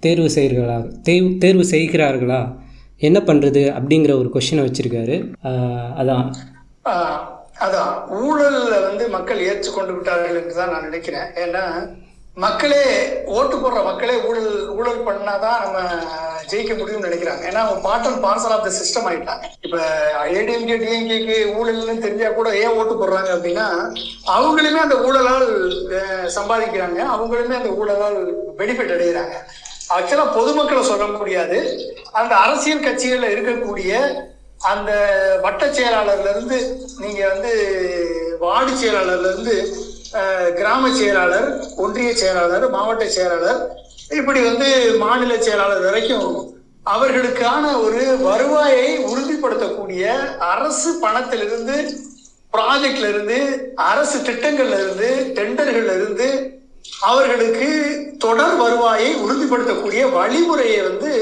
தேர்வு 0.00 0.30
செய்கிறார்களா 0.34 0.78
தேர்வு 1.02 1.36
தேர்வு 1.38 1.64
செய்கிறார்களா? 1.70 2.40
என்ன 2.98 3.18
பண்ணுறது 3.26 3.62
அப்படிங்கிற 3.78 4.12
ஒரு 4.18 4.30
கொஷினை 4.34 4.62
வச்சுருக்காரு. 4.64 5.16
அதான். 6.00 6.26
அதான். 7.66 7.92
ஊழலில் 8.10 8.84
வந்து 8.88 9.08
மக்கள் 9.08 9.46
ஏற்றுக்கொண்டு 9.46 9.94
விட்டார்கள் 9.94 10.42
என்று 10.42 10.54
தான் 10.54 10.70
நான் 10.70 10.82
நினைக்கிறேன். 10.82 11.28
ஏன்னா 11.44 11.64
மக்களே 12.42 12.82
ஓட்டு 13.36 13.54
போடுற 13.56 13.78
மக்களே 13.84 14.16
ஊழல் 14.28 14.50
ஊழல் 14.78 15.06
பண்ணாதான் 15.06 15.62
நம்ம 15.62 15.78
ஜெயிக்க 16.50 16.72
முடியும்னு 16.78 17.06
நினைக்கிறாங்க. 17.06 17.42
ஏன்னா 17.48 17.60
அவங்க 17.62 17.80
part 17.86 18.06
and 18.08 18.22
parcel 18.24 18.54
of 18.56 18.64
the 18.66 18.70
system 18.78 19.08
ஆயிட்டாங்க. 19.10 19.46
இப்ப 19.60 19.78
ஏடிஎம்கே 20.38 20.76
டிஎம்கேக்கு 20.82 21.36
ஊழல்னு 21.58 21.96
தெரிஞ்சா 22.04 22.28
கூட 22.38 22.50
ஏன் 22.62 22.76
ஓட்டு 22.78 22.94
போடுறாங்க 23.00 23.30
அப்படின்னா 23.36 23.66
அவங்களுமே 24.36 24.80
அந்த 24.84 24.98
ஊழலால் 25.08 25.48
சம்பாதிக்கிறாங்க. 26.36 27.00
அவங்களுமே 27.14 27.58
அந்த 27.60 27.72
ஊழலால் 27.80 28.18
பெனிஃபிட் 28.60 28.94
அடைகிறாங்க 28.96 29.34
ஆக்சுவலா 29.96 30.28
பொதுமக்களை 30.38 30.82
சொல்ல 30.92 31.04
முடியாது. 31.18 31.58
அந்த 32.20 32.32
அரசியல் 32.44 32.86
கட்சிகள்ல 32.86 33.34
இருக்கக்கூடிய 33.34 33.92
அந்த 34.72 34.92
வட்ட 35.42 35.64
செயலாளர்ல 35.66 36.30
இருந்து 36.30 36.58
நீங்க 37.02 37.20
வந்து 37.28 37.52
வார்டு 38.40 38.72
செயலாளர்ல 38.72 39.30
இருந்து 39.32 39.56
கிராம 40.58 40.90
செயலாளர் 40.92 41.48
ஒன்றிய 41.76 42.10
செயலாளர் 42.14 42.70
மாவட்ட 42.70 43.08
செயலாளர் 43.08 43.60
இப்படி 44.10 44.40
வந்து 44.40 44.68
மாநில 44.98 45.32
செயலாளர் 45.38 45.80
வரைக்கும் 45.80 46.30
அவர்களுக்கான 46.86 47.64
ஒரு 47.80 48.02
வருவாயை 48.18 48.86
உறுதிப்படுத்தக்கூடிய 49.06 50.04
அரசு 50.38 50.90
பணத்திலிருந்து 51.00 51.76
ப்ராஜெக்ட்ல 52.52 53.08
இருந்து 53.08 53.38
அரசு 53.74 54.18
திட்டங்கள்ல 54.18 54.78
இருந்து 54.78 55.08
டெண்டர்கள்ல 55.36 55.96
இருந்து 56.00 56.28
அவர்களுக்கு 57.00 57.68
தொடர் 58.18 58.56
வருவாயை 58.56 59.10
உறுதிப்படுத்தக்கூடிய 59.14 60.02
வழிமுறையை 60.12 60.80
வந்து 60.82 61.12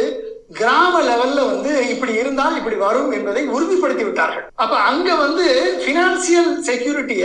கிராம 0.52 0.94
லெவல்ல 1.02 1.40
வந்து 1.46 1.88
இப்படி 1.88 2.12
இருந்தால் 2.14 2.56
இப்படி 2.56 2.76
வரும் 2.76 3.10
என்பதை 3.12 3.42
உறுதிப்படுத்தி 3.48 4.04
விட்டார்கள். 4.04 4.46
அப்ப 4.54 4.76
அங்க 4.76 5.14
வந்து 5.14 5.46
பினான்சியல் 5.86 6.52
செக்யூரிட்டிய 6.68 7.24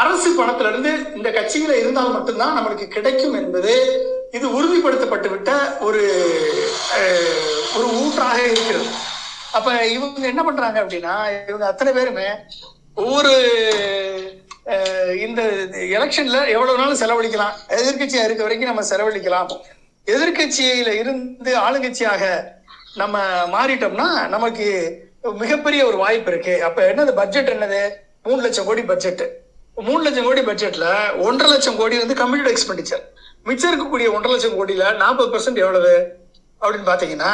அரசு 0.00 0.28
பணத்துல 0.38 0.70
இருந்து 0.72 0.92
இந்த 1.16 1.28
கட்சியில 1.30 1.72
இருந்தால் 1.80 2.14
மட்டும்தான் 2.14 2.56
நம்மளுக்கு 2.56 2.86
கிடைக்கும் 2.94 3.36
என்பது 3.40 3.72
இது 4.36 4.46
உறுதிப்படுத்தப்பட்டுவிட்ட 4.58 5.50
ஒரு 5.86 6.02
ஒரு 7.76 7.86
ஊற்றாக 8.00 8.38
இருக்கிறது. 8.46 8.88
அப்ப 9.56 9.86
இவங்க 9.96 10.26
என்ன 10.32 10.42
பண்றாங்க 10.44 10.78
அப்படின்னா 10.82 11.14
இவங்க 11.48 11.66
அத்தனை 11.66 11.92
பேருமே 11.92 12.28
ஒவ்வொரு 12.94 13.32
இந்த 15.26 15.42
எலெக்ஷன்ல 15.96 16.38
எவ்வளவு 16.54 16.78
நாளும் 16.80 17.00
செலவழிக்கலாம் 17.02 17.54
எதிர்கட்சியா 17.78 18.24
இருக்க 18.26 18.42
வரைக்கும் 18.46 18.70
நம்ம 18.72 18.84
செலவழிக்கலாம். 18.90 19.48
எதிர்கட்சியில 20.06 20.92
இருந்து 21.02 21.52
ஆளுங்கட்சியாக 21.66 22.24
நம்ம 23.02 23.18
மாறிட்டோம்னா 23.54 24.08
நமக்கு 24.34 24.66
மிகப்பெரிய 25.42 25.82
ஒரு 25.86 25.96
வாய்ப்பு 25.96 26.30
இருக்கு. 26.32 26.54
அப்ப 26.68 26.92
என்னது 26.92 27.12
பட்ஜெட் 27.20 27.54
என்னது? 27.54 27.82
மூணு 28.26 28.42
லட்சம் 28.42 28.68
கோடி 28.68 28.82
பட்ஜெட் 28.92 29.24
மூணு 29.74 30.02
லட்சம் 30.02 30.24
கோடி 30.24 30.40
பட்ஜெட்ல 30.40 30.86
ஒன்றரை 31.18 31.52
லட்சம் 31.52 31.76
கோடி 31.76 31.98
வந்து 31.98 32.14
கம்யூனிட்டி 32.14 32.62
எக்ஸ்பெண்டிச்சர் 32.62 33.02
மிச்சம் 33.44 33.72
இருக்கக்கூடிய 33.72 34.12
ஒன்றரை 34.12 34.30
லட்சம் 34.30 34.56
கோடியில 34.58 34.96
நாற்பது 34.96 35.38
பர்சன்ட் 35.38 35.56
எவ்வளவு? 35.56 36.14
அப்படின்னு 36.60 36.88
பாத்தீங்கன்னா 36.88 37.32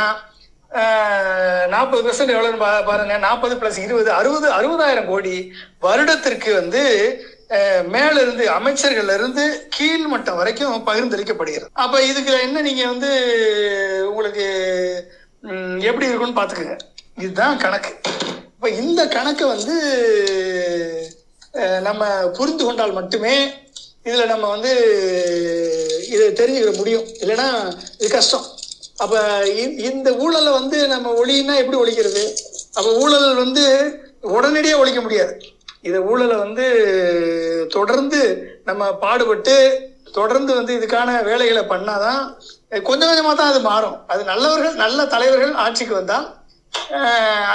நாற்பது 1.68 2.10
பெர்சன்ட் 2.10 2.28
எவ்வளவுன்னு 2.28 2.64
பா- 2.64 2.84
பாருங்க. 2.84 3.16
நாற்பது 3.18 3.54
பிளஸ் 3.54 3.78
இருபது 3.78 4.12
அறுபது 4.12 4.50
அறுபதாயிரம் 4.52 5.06
கோடி 5.06 5.52
வருடத்திற்கு 5.80 6.54
வந்து 6.54 6.82
மேலிருந்து 7.48 7.88
மேல 7.88 8.20
இருந்து 8.20 8.50
அமைச்சர்கள்ல 8.50 9.14
இருந்து 9.14 9.66
கீழ் 9.70 10.06
மட்டம் 10.06 10.36
வரைக்கும் 10.36 10.86
பகிர்ந்தளிக்கப்படுகிறது. 10.86 11.68
அப்ப 11.72 12.02
இதுக்கு 12.02 12.40
என்ன 12.40 12.60
நீங்க 12.60 12.86
வந்து 12.86 13.10
உங்களுக்கு 14.08 14.44
எப்படி 15.80 16.06
இருக்கும்னு 16.06 16.42
பாத்துக்கோங்க 16.42 16.76
இதுதான் 17.18 17.58
கணக்கு. 17.58 17.96
இப்ப 18.54 18.68
இந்த 18.68 19.08
கணக்கை 19.08 19.48
வந்து 19.48 19.74
நம்ம 21.88 22.02
புரிந்து 22.38 22.64
கொண்டால் 22.64 22.98
மட்டுமே 22.98 23.34
இதுல 24.08 24.26
நம்ம 24.26 24.48
வந்து 24.48 24.72
இதை 26.14 26.26
தெரிஞ்சுக்கிற 26.40 26.72
முடியும். 26.76 27.06
இல்லைன்னா 27.22 27.48
இது 27.98 28.08
கஷ்டம். 28.10 28.46
அப்ப 29.04 29.14
இந்த 29.88 30.08
ஊழலை 30.24 30.50
வந்து 30.52 30.78
நம்ம 30.88 31.12
ஒழின்னா 31.20 31.54
எப்படி 31.62 31.78
ஒழிக்கிறது? 31.82 32.24
அப்ப 32.78 32.88
ஊழல் 33.02 33.28
வந்து 33.34 33.64
உடனடியே 34.36 34.74
ஒழிக்க 34.74 35.00
முடியாது. 35.00 35.34
இந்த 35.88 35.98
ஊழலை 36.10 36.36
வந்து 36.36 36.66
தொடர்ந்து 37.76 38.20
நம்ம 38.68 38.92
பாடுபட்டு 39.04 39.54
தொடர்ந்து 40.18 40.52
வந்து 40.54 40.72
இதுக்கான 40.78 41.10
வேலைகளை 41.28 41.62
பண்ணாதான் 41.72 42.22
கொஞ்சம் 42.88 43.10
கொஞ்சமா 43.10 43.32
தான் 43.34 43.50
அது 43.52 43.60
மாறும். 43.60 43.96
அது 44.12 44.22
நல்லவர்கள் 44.24 44.80
நல்ல 44.84 45.06
தலைவர்கள் 45.14 45.54
ஆட்சிக்கு 45.64 45.94
வந்தால் 45.94 46.26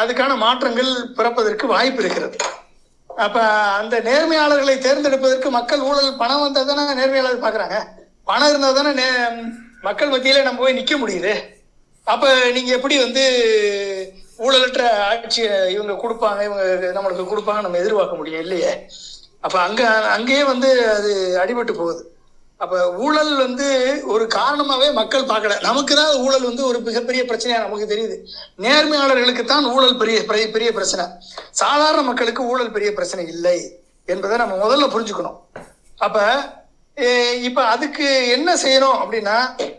அதுக்கான 0.02 0.38
மாற்றங்கள் 0.46 0.92
பிறப்பதற்கு 1.18 1.66
வாய்ப்பு 1.68 2.02
இருக்கிறது. 2.04 2.38
அப்ப 3.16 3.42
அந்த 3.50 4.00
நேர்மையாளர்களை 4.00 4.78
தேர்ந்தெடுப்பதற்கு 4.78 5.50
மக்கள் 5.50 5.80
ஊழல் 5.80 6.18
பணம் 6.18 6.42
வந்தால் 6.42 6.66
தானே 6.66 7.02
நேர்மையாளர் 7.02 7.42
பாக்குறாங்க 7.42 7.86
பணம் 8.24 8.50
இருந்தால் 8.50 8.74
தானே 8.74 9.04
நே- 9.04 9.54
மக்கள் 9.82 10.10
மத்தியில 10.10 10.42
நம்ம 10.42 10.60
போய் 10.60 10.84
நிக்க 10.84 10.98
முடியுது. 10.98 11.34
அப்ப 12.04 12.52
நீங்க 12.52 12.72
எப்படி 12.76 12.98
வந்து 12.98 13.24
ஊழலற்ற 14.38 14.90
ஆட்சியை 14.90 15.74
இவங்க 15.74 15.94
கொடுப்பாங்க 15.94 16.44
இவங்க 16.44 16.64
நம்மளுக்கு 16.96 17.34
கொடுப்பாங்க 17.34 17.62
நம்ம 17.62 17.78
எதிர்பார்க்க 17.78 18.16
முடியும் 18.16 18.42
இல்லையே? 18.42 18.88
அப்ப 19.42 19.60
அங்க 19.60 19.88
அங்கேயே 19.88 20.44
வந்து 20.44 20.90
அது 20.90 21.40
அடிபட்டு 21.46 21.74
போகுது. 21.74 22.15
அப்ப 22.58 22.94
ஊழல் 22.94 23.38
வந்து 23.38 24.00
ஒரு 24.06 24.28
காரணமாவே 24.36 24.94
மக்கள் 24.94 25.24
பார்க்கல. 25.24 25.62
நமக்கு 25.62 25.96
தான் 25.96 26.16
ஊழல் 26.16 26.44
வந்து 26.44 26.68
ஒரு 26.68 26.80
மிகப்பெரிய 26.80 27.24
பிரச்சனையா 27.24 27.60
நமக்கு 27.60 27.86
தெரியுது. 27.86 28.28
நேர்மையாளர்களுக்கு 28.62 29.46
தான் 29.46 29.66
ஊழல் 29.66 29.98
பெரிய 29.98 30.24
பெரிய- 30.24 30.52
பெரிய 30.52 30.72
பிரச்சனை. 30.72 31.06
சாதாரண 31.52 32.02
மக்களுக்கு 32.02 32.44
ஊழல் 32.44 32.72
பெரிய 32.72 32.94
பிரச்சனை 32.94 33.28
இல்லை 33.28 33.80
என்பதை 34.06 34.38
நம்ம 34.38 34.56
முதல்ல 34.56 34.80
புரிஞ்சுக்கணும். 34.80 35.40
அப்ப 35.98 36.36
இப்ப 37.42 37.64
அதுக்கு 37.64 38.30
என்ன 38.30 38.56
செய்யணும் 38.56 38.98
அப்படின்னா 39.06 39.38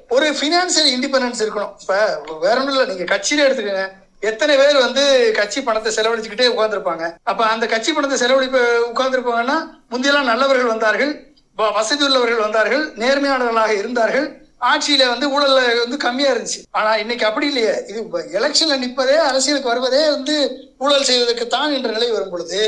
ஒரு 0.09 0.31
பினான்சியல் 0.31 0.91
இண்டிபெண்டன்ஸ் 0.99 1.39
இருக்கணும். 1.39 1.75
இப்ப 1.81 2.23
வேற 2.41 2.61
ஒன்றும் 2.61 2.77
இல்லை 2.77 2.97
நீங்க 2.97 3.17
கட்சியில 3.17 3.39
எடுத்துக்கோங்க. 3.39 3.91
எத்தனை 4.21 4.57
பேர் 4.57 4.79
வந்து 4.79 5.33
கட்சி 5.35 5.63
பணத்தை 5.63 5.95
செலவழிச்சுக்கிட்டே 5.95 6.53
உட்காந்துருப்பாங்க 6.57 7.15
அப்ப 7.23 7.45
அந்த 7.45 7.67
கட்சி 7.67 7.93
பணத்தை 7.93 8.19
செலவழிப்பு 8.19 8.91
உட்காந்துருப்பாங்கன்னா 8.95 9.71
முந்தையெல்லாம் 9.91 10.25
நல்லவர்கள் 10.25 10.67
வந்தார்கள். 10.67 11.36
வசதி 11.59 12.05
உள்ளவர்கள் 12.05 12.45
வந்தார்கள் 12.47 12.85
நேர்மையாளர்களாக 13.03 13.73
இருந்தார்கள். 13.83 14.27
ஆட்சியில 14.71 15.07
வந்து 15.13 15.27
ஊழல் 15.35 15.81
வந்து 15.83 15.97
கம்மியா 15.97 16.29
இருந்துச்சு. 16.35 16.61
ஆனா 16.71 16.91
இன்னைக்கு 16.97 17.25
அப்படி 17.27 17.47
இல்லையே. 17.47 17.73
இது 17.91 17.99
எலெக்ஷன்ல 18.39 18.77
நிற்பதே 18.85 19.17
அரசியலுக்கு 19.31 19.73
வருவதே 19.73 20.03
வந்து 20.11 20.37
ஊழல் 20.79 21.09
செய்வதற்கு 21.11 21.47
தான் 21.47 21.75
என்ற 21.79 21.91
நிலை 21.91 22.11
வரும் 22.11 22.33
பொழுது 22.35 22.61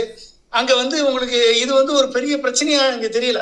அங்க 0.59 0.73
வந்து 0.75 0.97
உங்களுக்கு 1.07 1.41
இது 1.63 1.73
வந்து 1.75 1.93
ஒரு 1.95 2.09
பெரிய 2.09 2.37
பிரச்சனையா 2.37 2.83
அங்க 2.93 3.09
தெரியல. 3.19 3.41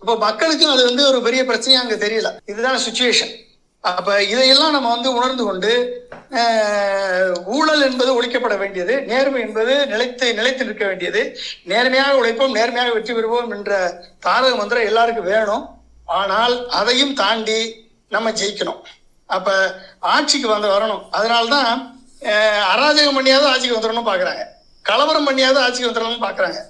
இப்போ 0.00 0.14
மக்களுக்கும் 0.16 0.72
அது 0.74 0.84
வந்து 0.84 1.02
ஒரு 1.08 1.22
பெரிய 1.22 1.42
பிரச்சனையா 1.42 1.80
அங்க 1.84 1.96
தெரியல. 2.06 2.28
இதுதான் 2.46 2.78
சுச்சுவேஷன் 2.86 3.32
அப்ப 3.80 4.22
இதையெல்லாம் 4.22 4.74
நம்ம 4.76 4.88
வந்து 4.94 5.10
உணர்ந்து 5.18 5.44
கொண்டு 5.44 5.72
ஊழல் 7.56 7.84
என்பது 7.88 8.10
ஒழிக்கப்பட 8.16 8.54
வேண்டியது 8.58 8.94
நேர்மை 9.10 9.40
என்பது 9.40 9.74
நிலைத்து 9.92 10.26
நிலைத்து 10.38 10.64
நிற்க 10.64 10.84
வேண்டியது. 10.86 11.20
நேர்மையாக 11.70 12.16
உழைப்போம் 12.20 12.56
நேர்மையாக 12.58 12.94
வெற்றி 12.96 13.14
பெறுவோம் 13.14 13.52
என்ற 13.56 13.72
தாரக 14.26 14.54
மந்திரம் 14.56 14.88
எல்லாருக்கும் 14.90 15.30
வேணும். 15.32 15.64
ஆனால் 16.20 16.54
அதையும் 16.80 17.14
தாண்டி 17.14 17.60
நம்ம 18.08 18.30
ஜெயிக்கணும். 18.40 18.82
அப்ப 19.26 19.48
ஆட்சிக்கு 19.98 20.48
வந்து 20.48 20.68
வரணும். 20.74 21.02
அதனால்தான் 21.10 21.72
அராஜகம் 22.74 23.18
பண்ணியாவது 23.18 23.48
ஆட்சிக்கு 23.52 23.78
வந்துடணும்னு 23.78 24.10
பாக்குறாங்க. 24.10 24.44
கலவரம் 24.82 25.28
பண்ணியாவது 25.28 25.58
ஆட்சிக்கு 25.64 25.90
வந்துடணும்னு 25.90 26.26
பாக்குறாங்க. 26.26 26.60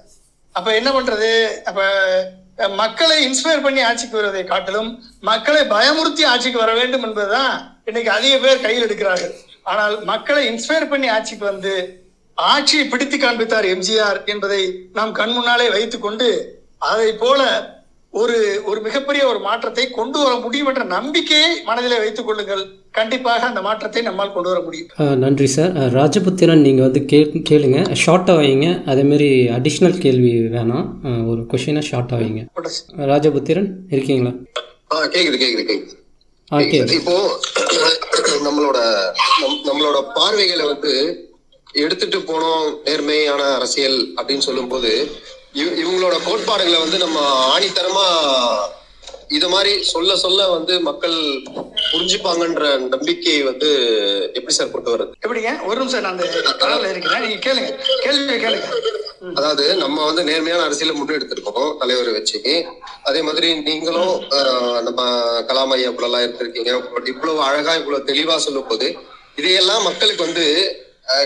அப்ப 0.57 0.69
என்ன 0.79 0.89
பண்றது? 0.95 1.29
அப்ப 1.69 1.81
மக்களை 2.67 3.17
இன்ஸ்பயர் 3.27 3.61
பண்ணி 3.61 3.81
ஆட்சிக்கு 3.81 4.17
வருவதை 4.17 4.43
காட்டிலும் 4.43 5.03
மக்களை 5.19 5.61
பயமுறுத்தி 5.61 6.23
ஆட்சிக்கு 6.25 6.59
வர 6.59 6.73
வேண்டும் 6.73 7.03
என்பதுதான் 7.03 7.81
இன்னைக்கு 7.85 8.11
அதிக 8.11 8.37
பேர் 8.37 8.61
கையில் 8.61 8.85
எடுக்கிறார்கள். 8.87 9.33
ஆனால் 9.63 10.03
மக்களை 10.03 10.47
இன்ஸ்பயர் 10.51 10.89
பண்ணி 10.89 11.07
ஆட்சிக்கு 11.07 11.45
வந்து 11.45 12.03
ஆட்சியை 12.33 12.87
பிடித்து 12.87 13.17
காண்பித்தார் 13.17 13.65
எம்ஜிஆர் 13.65 14.25
என்பதை 14.25 14.89
நாம் 14.93 15.11
கண் 15.11 15.31
முன்னாலே 15.31 15.69
வைத்துக்கொண்டு 15.69 16.59
அதை 16.77 17.13
போல 17.13 17.47
ஒரு 18.11 18.61
ஒரு 18.65 18.81
மிகப்பெரிய 18.81 19.27
ஒரு 19.27 19.39
மாற்றத்தை 19.39 19.89
கொண்டு 19.89 20.19
வர 20.19 20.35
முடியும் 20.35 20.67
என்ற 20.67 20.83
நம்பிக்கையை 20.83 21.61
மனதிலே 21.63 21.97
வைத்துக் 21.97 22.25
கொள்ளுங்கள். 22.25 22.67
கண்டிப்பாக 22.91 23.45
அந்த 23.45 23.61
மாற்றத்தை 23.61 24.01
நம்மால் 24.01 24.33
கொண்டு 24.33 24.49
வர 24.49 24.61
முடியும். 24.61 24.87
நன்றி 24.97 25.47
சார். 25.47 25.71
ராஜபுத்திரன் 25.71 26.55
நீங்கள் 26.55 26.83
வந்து 26.83 27.05
கே 27.05 27.23
கேளுங்க. 27.23 27.95
ஷார்ட்டாக 28.05 28.39
வைங்க. 28.39 28.83
அதேமாரி 28.83 29.47
அடிஷ்னல் 29.47 29.97
கேள்வி 29.97 30.31
வேணாம். 30.31 30.87
ஒரு 31.29 31.41
கொஷினை 31.41 31.83
ஷார்ட்டாக 31.91 32.17
வைங்க. 32.17 32.45
ராஜபுத்திரன் 32.97 33.71
இருக்கீங்களா? 33.89 34.35
ஆ 34.91 35.03
கேக்குது 35.03 35.41
கேக்குது 35.41 35.87
கேக்குது. 36.61 36.91
இப்போ 36.91 37.39
நம்மளோட 38.43 39.05
நம்- 39.41 39.67
நம்மளோட 39.67 40.03
பார்வைகளை 40.13 40.65
வந்து 40.65 41.23
எடுத்துட்டு 41.71 42.17
போனோம் 42.17 42.73
நேர்மையான 42.85 43.43
அரசியல் 43.43 44.13
அப்படின்னு 44.15 44.37
சொல்லும்போது 44.37 45.01
இவ- 45.01 45.11
இவங்களோட 45.53 46.15
கோட்பாடுகளை 46.25 46.79
வந்து 46.79 46.97
நம்ம 46.97 47.19
ஆணித்தரமா 47.53 48.05
இது 49.37 49.47
மாதிரி 49.49 49.71
சொல்ல 49.83 50.15
சொல்ல 50.15 50.47
வந்து 50.47 50.79
மக்கள் 50.79 51.15
புரிஞ்சுப்பாங்கன்ற 51.91 52.63
நம்பிக்கை 52.93 53.41
வந்து 53.41 53.69
எப்படி 54.33 54.53
சார் 54.53 54.71
கொண்டு 54.71 54.91
வர்றது? 54.93 55.11
எப்படிங்க? 55.25 55.51
ஒரு 55.65 55.77
நிமிஷம் 55.79 56.01
நான் 56.01 56.13
அந்த 56.15 56.27
கடல்ல 56.61 56.89
இருக்கிறேன். 56.91 57.23
நீங்க 57.25 57.39
கேளுங்க. 57.47 57.69
கேள்வி 58.03 58.37
கேளுங்க. 58.45 58.67
அதாவது 59.35 59.75
நம்ம 59.75 60.05
வந்து 60.05 60.23
நேர்மையான 60.23 60.63
அரசியலை 60.63 60.95
முன்னெடுத்திருக்கோம் 60.99 61.77
தலைவரை 61.79 62.13
வச்சு 62.13 62.39
அதே 63.03 63.21
மாதிரி 63.21 63.47
நீங்களும் 63.61 64.13
நம்ம 64.83 64.99
கலாம் 65.49 65.73
ஐயா 65.73 65.91
எல்லாம் 65.99 66.25
இருந்திருக்கீங்க. 66.25 66.71
இவ்வளவு 67.13 67.41
அழகா 67.41 67.73
இவ்வளவு 67.73 68.09
தெளிவா 68.11 68.37
சொல்லும் 68.37 68.69
போது 68.71 68.89
இதையெல்லாம் 69.35 69.83
மக்களுக்கு 69.83 70.25
வந்து 70.25 70.45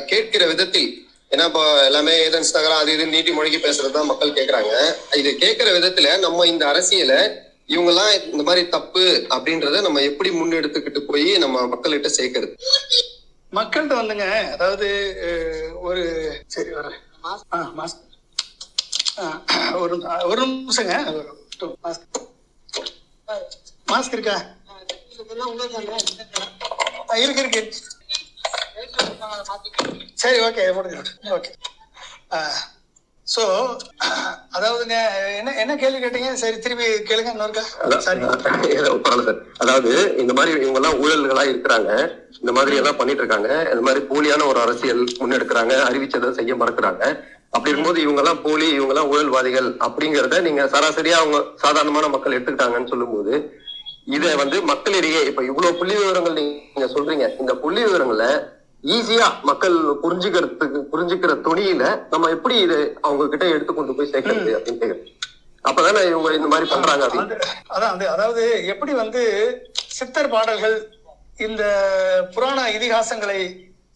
கேட்கிற 0.08 0.46
விதத்தில் 0.46 0.90
ஏன்னா 1.34 1.46
இப்போ 1.46 1.62
எல்லாமே 1.86 2.14
ஏதன்ஸ் 2.26 2.42
இன்ஸ்டாகிராம் 2.42 2.82
அது 2.82 2.92
இது 2.94 3.06
நீட்டி 3.08 3.32
மொழிக்கு 3.32 3.60
பேசுறதுதான் 3.60 4.10
மக்கள் 4.10 4.36
கேட்கறாங்க 4.36 4.74
இது 5.14 5.30
கேட்கிற 5.38 5.70
விதத்துல 5.72 6.12
நம்ம 6.20 6.46
இந்த 6.46 6.64
அரசியலை 6.68 7.20
இவங்கெல்லாம் 7.70 8.12
இந்த 8.28 8.44
மாதிரி 8.44 8.64
தப்பு 8.70 9.04
அப்படின்றத 9.30 9.82
நம்ம 9.82 10.02
எப்படி 10.02 10.30
முன்னெடுத்துக்கிட்டு 10.32 11.02
போய் 11.06 11.30
நம்ம 11.38 11.62
மக்கள்கிட்ட 11.68 12.10
சேர்க்கறது? 12.18 12.54
மக்கள்கிட்ட 13.54 13.96
வந்துங்க 14.00 14.26
அதாவது 14.54 14.88
ஒரு 15.82 16.04
சரி 16.48 16.72
வரேன் 16.72 17.00
மாஸ்க். 17.78 18.02
ஆ, 19.20 19.26
ஒரு 19.76 19.96
ஒரு 20.26 20.42
நிமிஷங்க 20.46 20.96
மாஸ்க். 21.84 22.06
மாஸ்க் 23.88 24.14
இருக்கா? 24.14 24.38
இருக்கு 27.20 27.42
இருக்கு. 27.44 27.62
சரி 30.24 30.40
ஓகே 30.48 30.64
ஓகே 31.38 31.52
ஸோ 33.28 33.44
அதாவதுங்க 34.56 34.96
என்ன 35.40 35.52
என்ன 35.64 35.74
கேள்வி 35.82 36.00
கேட்டீங்க? 36.04 36.30
சரி 36.42 36.58
திருப்பி 36.64 36.88
கேளுங்க 37.10 37.30
இன்னொருக்கா. 37.34 37.64
அதாவது 39.64 39.92
இந்த 40.22 40.34
மாதிரி 40.38 40.52
இவங்க 40.64 40.80
எல்லாம் 40.82 40.98
ஊழல்களா 41.04 41.44
இருக்கிறாங்க. 41.52 41.92
இந்த 42.42 42.52
மாதிரி 42.58 42.76
எல்லாம் 42.80 42.98
பண்ணிட்டு 43.00 43.24
இருக்காங்க. 43.24 43.50
இந்த 43.74 43.84
மாதிரி 43.88 44.02
போலியான 44.10 44.48
ஒரு 44.52 44.60
அரசியல் 44.64 45.04
முன்னெடுக்கிறாங்க. 45.22 45.76
அறிவிச்சதை 45.90 46.32
செய்ய 46.40 46.56
மறக்கிறாங்க. 46.64 47.04
அப்படி 47.56 47.72
இருக்கும்போது 47.72 48.04
இவங்க 48.06 48.22
எல்லாம் 48.24 48.44
போலி 48.48 48.68
இவங்க 48.78 48.94
எல்லாம் 48.94 49.12
ஊழல்வாதிகள் 49.14 49.70
அப்படிங்கறத 49.88 50.40
நீங்க 50.48 50.64
சராசரியா 50.76 51.20
அவங்க 51.22 51.40
சாதாரணமான 51.64 52.10
மக்கள் 52.16 52.36
எடுத்துக்கிட்டாங்கன்னு 52.38 52.92
சொல்லும்போது 52.94 53.34
இத 54.16 54.34
வந்து 54.44 54.58
மக்களிடையே 54.72 55.22
இப்ப 55.30 55.42
இவ்வளவு 55.52 55.78
புள்ளி 55.80 55.96
விவரங்கள் 56.00 56.38
நீங்க 56.74 56.88
சொல்றீங்க. 56.96 57.26
இந்த 57.42 57.54
புள்ளி 57.64 57.82
விவரங்களை 57.88 58.30
ஈஸியா 58.84 59.28
மக்கள் 59.44 59.76
புரிஞ்சுக்கிறதுக்கு 60.04 60.80
புரிஞ்சுக்கிற 60.92 61.34
துணியில 61.46 61.84
நம்ம 62.14 62.30
எப்படி 62.30 62.56
இது 62.62 62.78
அவங்க 63.04 63.28
கிட்ட 63.28 63.46
எடுத்து 63.48 63.74
கொண்டு 63.74 63.96
போய் 63.98 64.12
சேர்க்கறது 64.14 64.52
அப்படின்னு 64.58 64.82
கேக்குறேன். 64.82 65.10
தானே 65.80 66.02
இவங்க 66.10 66.30
இந்த 66.34 66.48
மாதிரி 66.48 66.68
பண்றாங்க 66.72 67.06
அதான் 67.74 67.94
அது 67.94 68.06
அதாவது 68.08 68.42
எப்படி 68.74 68.94
வந்து 68.94 69.22
சித்தர் 69.98 70.34
பாடல்கள் 70.34 70.76
இந்த 71.40 71.64
புராண 72.34 72.60
இதிகாசங்களை 72.70 73.40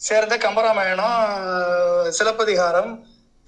சேர்ந்த 0.02 0.36
கம்பராமாயணம் 0.38 1.20
சிலப்பதிகாரம் 2.12 2.92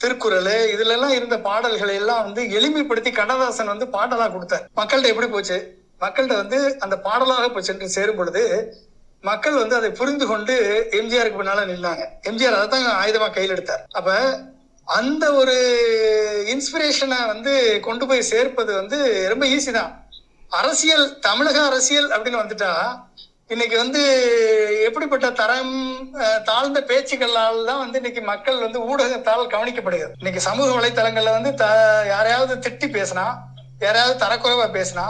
திருக்குறள் 0.02 0.52
இதுல 0.74 0.94
எல்லாம் 0.94 1.16
இருந்த 1.16 1.38
பாடல்களை 1.48 1.96
எல்லாம் 1.96 2.24
வந்து 2.26 2.42
எளிமைப்படுத்தி 2.58 3.12
கண்ணதாசன் 3.12 3.72
வந்து 3.74 3.86
பாடலா 3.96 4.28
கொடுத்தார். 4.28 4.66
மக்கள்கிட்ட 4.78 5.14
எப்படி 5.14 5.28
போச்சு? 5.28 5.58
மக்கள்கிட்ட 6.02 6.36
வந்து 6.38 6.58
அந்த 6.80 6.96
பாடலாக 7.08 7.48
போய் 7.48 7.68
சென்று 7.70 7.96
சேரும் 7.96 8.20
பொழுது 8.20 8.44
மக்கள் 9.24 9.60
வந்து 9.62 9.76
அதை 9.80 9.90
புரிந்து 10.00 10.26
கொண்டு 10.28 10.54
எம்ஜிஆருக்கு 11.00 11.40
பின்னால 11.40 11.66
நின்னாங்க. 11.72 12.04
எம்ஜிஆர் 12.30 12.58
அதை 12.58 12.68
தான் 12.74 13.00
ஆயுதமா 13.02 13.28
கையில் 13.38 13.54
எடுத்தார். 13.56 13.84
அப்ப 14.00 14.12
அந்த 14.88 15.26
ஒரு 15.40 15.56
இன்ஸ்பிரேஷனை 16.54 17.18
வந்து 17.34 17.54
கொண்டு 17.88 18.04
போய் 18.10 18.30
சேர்ப்பது 18.32 18.72
வந்து 18.82 19.00
ரொம்ப 19.32 19.46
ஈஸி 19.56 19.72
தான். 19.80 19.92
அரசியல் 20.60 21.06
தமிழக 21.28 21.58
அரசியல் 21.70 22.10
அப்படின்னு 22.16 22.44
வந்துட்டா 22.44 22.72
இன்னைக்கு 23.54 23.76
வந்து 23.82 24.02
எப்படிப்பட்ட 24.88 25.28
தரம் 25.42 25.76
தாழ்ந்த 26.50 26.80
பேச்சுக்களால் 26.90 27.60
தான் 27.70 27.82
வந்து 27.84 28.00
இன்னைக்கு 28.02 28.22
மக்கள் 28.32 28.64
வந்து 28.66 28.80
ஊடகத்தால் 28.90 29.54
கவனிக்கப்படுகிறது. 29.54 30.14
இன்னைக்கு 30.22 30.42
சமூக 30.48 30.68
வலைத்தளங்கள்ல 30.78 31.34
வந்து 31.38 31.52
த 31.62 31.66
யாரையாவது 32.14 32.56
திட்டி 32.66 32.90
பேசினா 32.98 33.26
யாரையாவது 33.86 34.16
தரக்குறைவா 34.26 34.68
பேசினா 34.78 35.06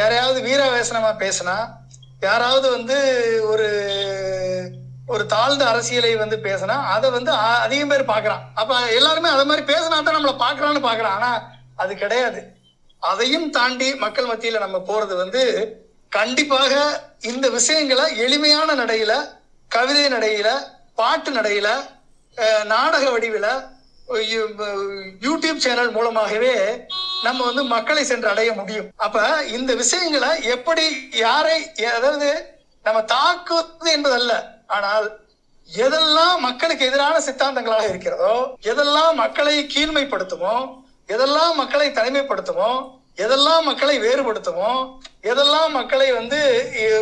யாரையாவது 0.00 0.38
வீராவேசனமா 0.48 1.12
பேசினா 1.24 1.56
யாராவது 2.22 2.66
வந்து 2.70 2.96
ஒரு 3.48 3.68
ஒரு 5.08 5.24
தாழ்ந்த 5.26 5.64
அரசியலை 5.64 6.12
வந்து 6.16 6.36
பேசினா 6.38 6.76
அதை 6.86 7.08
வந்து 7.10 7.30
அதிகம் 7.64 7.88
பேர் 7.88 8.10
பாக்குறான் 8.12 8.44
அப்ப 8.54 8.78
எல்லாருமே 8.90 9.28
அதை 9.28 9.44
மாதிரி 9.44 9.64
பேசினா 9.66 9.98
தான் 9.98 10.16
நம்மளை 10.16 10.36
பாக்குறான்னு 10.38 10.86
பாக்குறான் 10.86 11.16
ஆனா 11.18 11.30
அது 11.76 11.92
கிடையாது 11.94 12.40
அதையும் 13.02 13.48
தாண்டி 13.50 13.88
மக்கள் 13.94 14.30
மத்தியில 14.30 14.60
நம்ம 14.60 14.78
போறது 14.80 15.14
வந்து 15.16 15.42
கண்டிப்பாக 16.12 16.74
இந்த 17.22 17.46
விஷயங்களை 17.48 18.04
எளிமையான 18.16 18.74
நடையில 18.74 19.12
கவிதை 19.70 20.04
நடையில 20.08 20.48
பாட்டு 20.94 21.30
நடையில 21.30 21.68
நாடக 22.64 23.04
வடிவில 23.10 23.48
யூடியூப் 25.22 25.64
சேனல் 25.64 25.90
மூலமாகவே 25.90 26.54
நம்ம 27.24 27.38
வந்து 27.44 27.62
மக்களை 27.64 28.02
சென்று 28.04 28.28
அடைய 28.32 28.50
முடியும். 28.52 28.88
அப்ப 28.96 29.18
இந்த 29.48 29.74
விஷயங்களை 29.74 30.30
எப்படி 30.54 30.84
யாரை 31.24 31.58
அதாவது 31.92 32.28
நம்ம 32.84 32.98
தாக்குவது 33.14 33.88
என்பதல்ல. 33.92 34.32
ஆனால் 34.66 35.06
எதெல்லாம் 35.68 36.38
மக்களுக்கு 36.38 36.88
எதிரான 36.88 37.16
சித்தாந்தங்களாக 37.20 37.88
இருக்கிறதோ 37.88 38.34
எதெல்லாம் 38.62 39.14
மக்களை 39.14 39.54
கீழ்மைப்படுத்துமோ 39.74 40.56
எதெல்லாம் 41.08 41.54
மக்களை 41.54 41.88
தனிமைப்படுத்துமோ 41.90 42.70
எதெல்லாம் 43.16 43.64
மக்களை 43.64 43.96
வேறுபடுத்துமோ 43.98 44.72
எதெல்லாம் 45.22 45.70
மக்களை 45.70 46.08
வந்து 46.12 46.40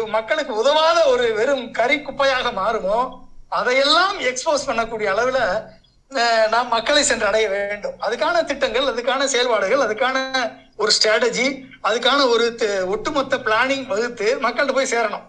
மக்களுக்கு 0.07 0.53
உதவாத 0.55 0.99
ஒரு 1.07 1.25
வெறும் 1.33 1.65
கறி 1.73 1.97
குப்பையாக 1.99 2.53
மாறுமோ 2.53 2.99
அதையெல்லாம் 3.49 4.19
எக்ஸ்போஸ் 4.21 4.69
பண்ணக்கூடிய 4.69 5.09
அளவுல 5.15 5.41
நாம் 6.55 6.73
மக்களை 6.75 7.03
சென்று 7.11 7.27
அடைய 7.31 7.47
வேண்டும். 7.53 7.97
அதுக்கான 8.07 8.45
திட்டங்கள் 8.51 8.91
அதுக்கான 8.93 9.29
செயல்பாடுகள் 9.35 9.85
அதுக்கான 9.87 10.17
ஒரு 10.83 10.91
ஸ்ட்ராட்டஜி 10.97 11.47
அதுக்கான 11.89 12.21
ஒரு 12.35 12.47
ஒட்டுமொத்த 12.95 13.43
பிளானிங் 13.47 13.87
வகுத்து 13.93 14.29
மக்கள்கிட்ட 14.47 14.79
போய் 14.79 14.93
சேரணும். 14.95 15.27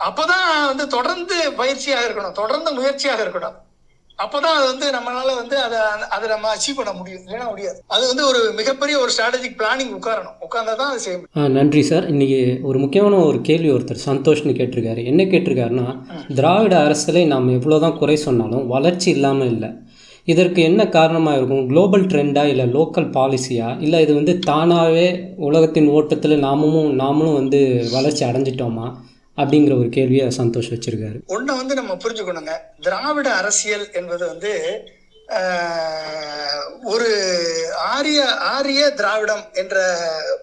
அப்பதான் 0.00 0.48
வந்து 0.70 0.86
தொடர்ந்து 0.96 1.36
பயிற்சியாக 1.60 2.06
இருக்கணும். 2.06 2.38
தொடர்ந்து 2.40 2.70
முயற்சியாக 2.78 3.22
இருக்கணும். 3.24 3.58
அப்பதான் 4.22 4.56
அது 4.56 4.66
வந்து 4.70 4.86
நம்மளால 4.94 5.30
வந்து 5.40 5.56
அதை 5.66 5.78
அதை 6.14 6.26
நம்ம 6.32 6.48
அச்சீவ் 6.54 6.78
பண்ண 6.78 6.92
முடியும். 6.98 7.22
இல்லைன்னா 7.26 7.46
முடியாது. 7.52 7.78
அது 7.94 8.04
வந்து 8.10 8.24
ஒரு 8.30 8.40
மிகப்பெரிய 8.58 8.96
ஒரு 9.02 9.10
ஸ்ட்ராட்டஜிக் 9.14 9.56
பிளானிங் 9.60 9.94
உட்காரணும். 9.98 10.36
உட்கார்ந்தா 10.46 10.74
தான் 10.80 10.90
அது 10.92 11.04
செய்ய 11.04 11.46
நன்றி 11.58 11.82
சார். 11.90 12.06
இன்றைக்கி 12.12 12.40
ஒரு 12.70 12.78
முக்கியமான 12.84 13.20
ஒரு 13.30 13.40
கேள்வி 13.48 13.70
ஒருத்தர் 13.76 14.04
சந்தோஷ்னு 14.08 14.54
கேட்டிருக்காரு. 14.58 15.02
என்ன 15.12 15.24
கேட்டிருக்காருன்னா 15.32 15.86
திராவிட 16.40 16.76
அரசியலை 16.88 17.24
நாம் 17.32 17.54
எவ்வளோ 17.58 17.78
தான் 17.86 17.98
குறை 18.02 18.18
சொன்னாலும் 18.26 18.68
வளர்ச்சி 18.74 19.10
இல்லாமல் 19.16 19.52
இல்லை. 19.54 19.70
இதற்கு 20.24 20.62
என்ன 20.62 20.88
காரணமாக 20.88 21.36
இருக்கும்? 21.36 21.68
குளோபல் 21.68 22.06
ட்ரெண்டாக 22.06 22.48
இல்லை 22.48 22.64
லோக்கல் 22.64 23.10
பாலிசியா 23.16 23.82
இல்லை 23.82 24.02
இது 24.02 24.14
வந்து 24.14 24.38
தானாகவே 24.38 25.06
உலகத்தின் 25.36 25.88
ஓட்டத்தில் 25.88 26.38
நாமும் 26.38 26.98
நாமளும் 26.98 27.34
வந்து 27.34 27.88
வளர்ச்சி 27.92 28.24
அடைஞ்சிட்டோமா? 28.24 28.94
அப்படிங்கிற 29.36 29.78
ஒரு 29.78 29.88
கேள்வியை 29.88 30.26
சந்தோஷ் 30.26 30.72
வச்சிருக்காரு. 30.74 31.18
ஒண்ணு 31.28 31.52
வந்து 31.60 31.74
நம்ம 31.74 31.94
புரிஞ்சுக்கணுங்க. 31.94 32.50
திராவிட 32.80 33.34
அரசியல் 33.34 33.86
என்பது 33.92 34.26
வந்து 34.26 34.52
ஒரு 36.84 37.10
ஆரிய 37.76 38.24
ஆரிய 38.34 38.90
திராவிடம் 38.90 39.44
என்ற 39.52 39.76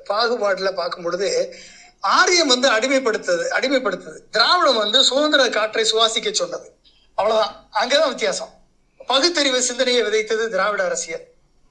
பாகுபாட்டில் 0.10 0.76
பார்க்கும் 0.76 1.04
பொழுது 1.04 1.54
ஆரியம் 2.00 2.48
வந்து 2.48 2.70
அடிமைப்படுத்துது 2.72 3.46
அடிமைப்படுத்துது. 3.60 4.20
திராவிடம் 4.32 4.78
வந்து 4.78 5.04
சுதந்திர 5.04 5.50
காற்றை 5.50 5.84
சுவாசிக்க 5.84 6.32
சொன்னது. 6.32 6.72
அவ்வளவுதான். 7.16 7.54
அங்கதான் 7.82 8.08
வித்தியாசம். 8.08 8.58
பகுத்தறிவு 9.12 9.60
சிந்தனையை 9.68 10.01
விதைத்தது 10.07 10.43
திராவிட 10.55 10.82
அரசியல். 10.89 11.24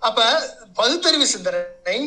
அப்ப 0.03 0.21
பகுத்தறிவு 0.81 1.27
சிந்தனை 1.35 1.99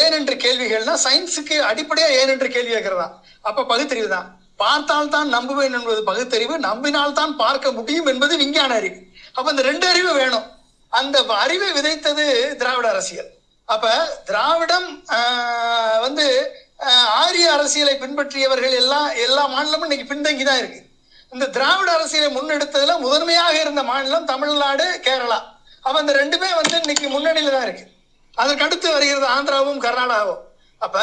ஏன் 0.00 0.14
என்று 0.18 0.34
கேள்விகள்னா 0.44 0.94
சயின்ஸுக்கு 1.04 1.56
அடிப்படையா 1.70 2.08
ஏன் 2.20 2.32
என்று 2.34 2.48
கேள்வி 2.54 2.72
கேட்கறதா? 2.74 3.06
அப்ப 3.48 3.64
பகுத்தறிவு 3.72 4.08
தான். 4.14 4.28
பார்த்தால் 4.62 5.12
தான் 5.14 5.28
நம்புவேன் 5.36 5.76
என்பது 5.78 6.00
பகுத்தறிவு 6.10 6.54
நம்பினால் 6.66 7.16
தான் 7.20 7.32
பார்க்க 7.42 7.72
முடியும் 7.78 8.10
என்பது 8.12 8.34
விஞ்ஞான 8.42 8.74
அறிவு. 8.80 8.98
அப்ப 9.36 9.46
இந்த 9.54 9.62
ரெண்டு 9.70 9.86
அறிவு 9.92 10.10
வேணும். 10.20 10.46
அந்த 10.92 11.18
அறிவை 11.44 11.70
விதைத்தது 11.78 12.24
திராவிட 12.60 12.86
அரசியல். 12.94 13.30
அப்ப 13.74 13.86
திராவிடம் 14.28 14.88
வந்து 16.04 16.26
ஆரிய 17.22 17.46
அரசியலை 17.56 17.94
பின்பற்றியவர்கள் 18.04 18.74
எல்லாம் 18.82 19.08
எல்லா 19.26 19.44
மாநிலமும் 19.54 19.86
இன்னைக்கு 19.88 20.10
பின்தங்கி 20.12 20.44
தான் 20.48 20.60
இருக்கு. 20.62 20.80
இந்த 21.34 21.46
திராவிட 21.56 21.90
அரசியலை 21.96 22.28
முன்னெடுத்ததுல 22.36 22.94
முதன்மையாக 23.04 23.54
இருந்த 23.64 23.82
மாநிலம் 23.90 24.30
தமிழ்நாடு 24.30 24.86
கேரளா. 25.06 25.38
அப்ப 25.84 25.96
இந்த 26.02 26.14
ரெண்டுமே 26.22 26.48
வந்து 26.60 26.74
இன்னைக்கு 26.82 27.06
முன்னணியில 27.14 27.52
தான் 27.54 27.66
இருக்கு. 27.66 27.84
அதற்கு 28.36 28.64
அடுத்து 28.66 28.88
வருகிறது 28.96 29.26
ஆந்திராவும் 29.34 29.84
கர்நாடகாவும். 29.86 30.42
அப்ப 30.86 30.98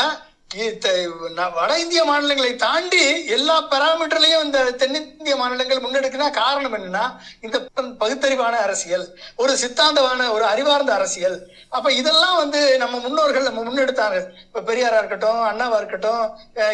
வட 1.55 1.71
இந்திய 1.81 2.01
மாநிலங்களை 2.09 2.51
தாண்டி 2.63 3.01
எல்லா 3.35 3.55
பராமீட்டர்லயும் 3.73 4.45
இந்த 4.45 4.59
தென்னிந்திய 4.81 5.35
மாநிலங்கள் 5.41 5.81
முன்னெடுக்கினா 5.83 6.27
காரணம் 6.39 6.75
என்னன்னா 6.77 7.03
இந்த 7.45 7.57
பகுத்தறிவான 8.01 8.55
அரசியல் 8.67 9.05
ஒரு 9.43 9.53
சித்தாந்தமான 9.63 10.29
ஒரு 10.35 10.45
அறிவார்ந்த 10.51 10.91
அரசியல். 10.99 11.37
அப்ப 11.77 11.91
இதெல்லாம் 11.99 12.37
வந்து 12.41 12.61
நம்ம 12.83 12.95
முன்னோர்கள் 13.05 13.47
நம்ம 13.49 13.63
முன்னெடுத்தாங்க. 13.67 14.19
இப்ப 14.47 14.63
பெரியாரா 14.69 15.01
இருக்கட்டும் 15.01 15.41
அண்ணாவா 15.51 15.77
இருக்கட்டும் 15.81 16.23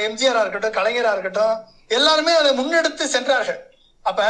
எம்ஜிஆரா 0.07 0.43
இருக்கட்டும் 0.45 0.77
கலைஞரா 0.79 1.13
இருக்கட்டும் 1.15 1.55
எல்லாருமே 1.97 2.33
அதை 2.41 2.51
முன்னெடுத்து 2.59 3.05
சென்றார்கள். 3.15 3.59
அப்ப 4.09 4.23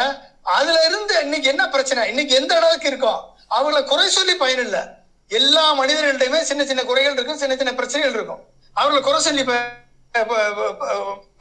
அதுல 0.58 0.78
இருந்து 0.88 1.16
இன்னைக்கு 1.26 1.48
என்ன 1.54 1.64
பிரச்சனை? 1.76 2.02
இன்னைக்கு 2.10 2.34
எந்த 2.40 2.54
அளவுக்கு 2.60 2.88
இருக்கும்? 2.92 3.22
அவங்கள 3.58 3.80
குறை 3.92 4.08
சொல்லி 4.18 4.36
பயனில்லை. 4.44 4.82
எல்லா 5.28 5.64
மனிதர்களிடையுமே 5.80 6.42
சின்ன 6.50 6.66
சின்ன 6.66 6.82
குறைகள் 6.90 7.16
இருக்கும் 7.18 7.42
சின்ன 7.44 7.56
சின்ன 7.56 7.74
பிரச்சனைகள் 7.80 8.18
இருக்கும். 8.18 8.42
அவங்கள 8.80 9.00
குறை 9.02 9.20
சொல்லி 9.28 9.44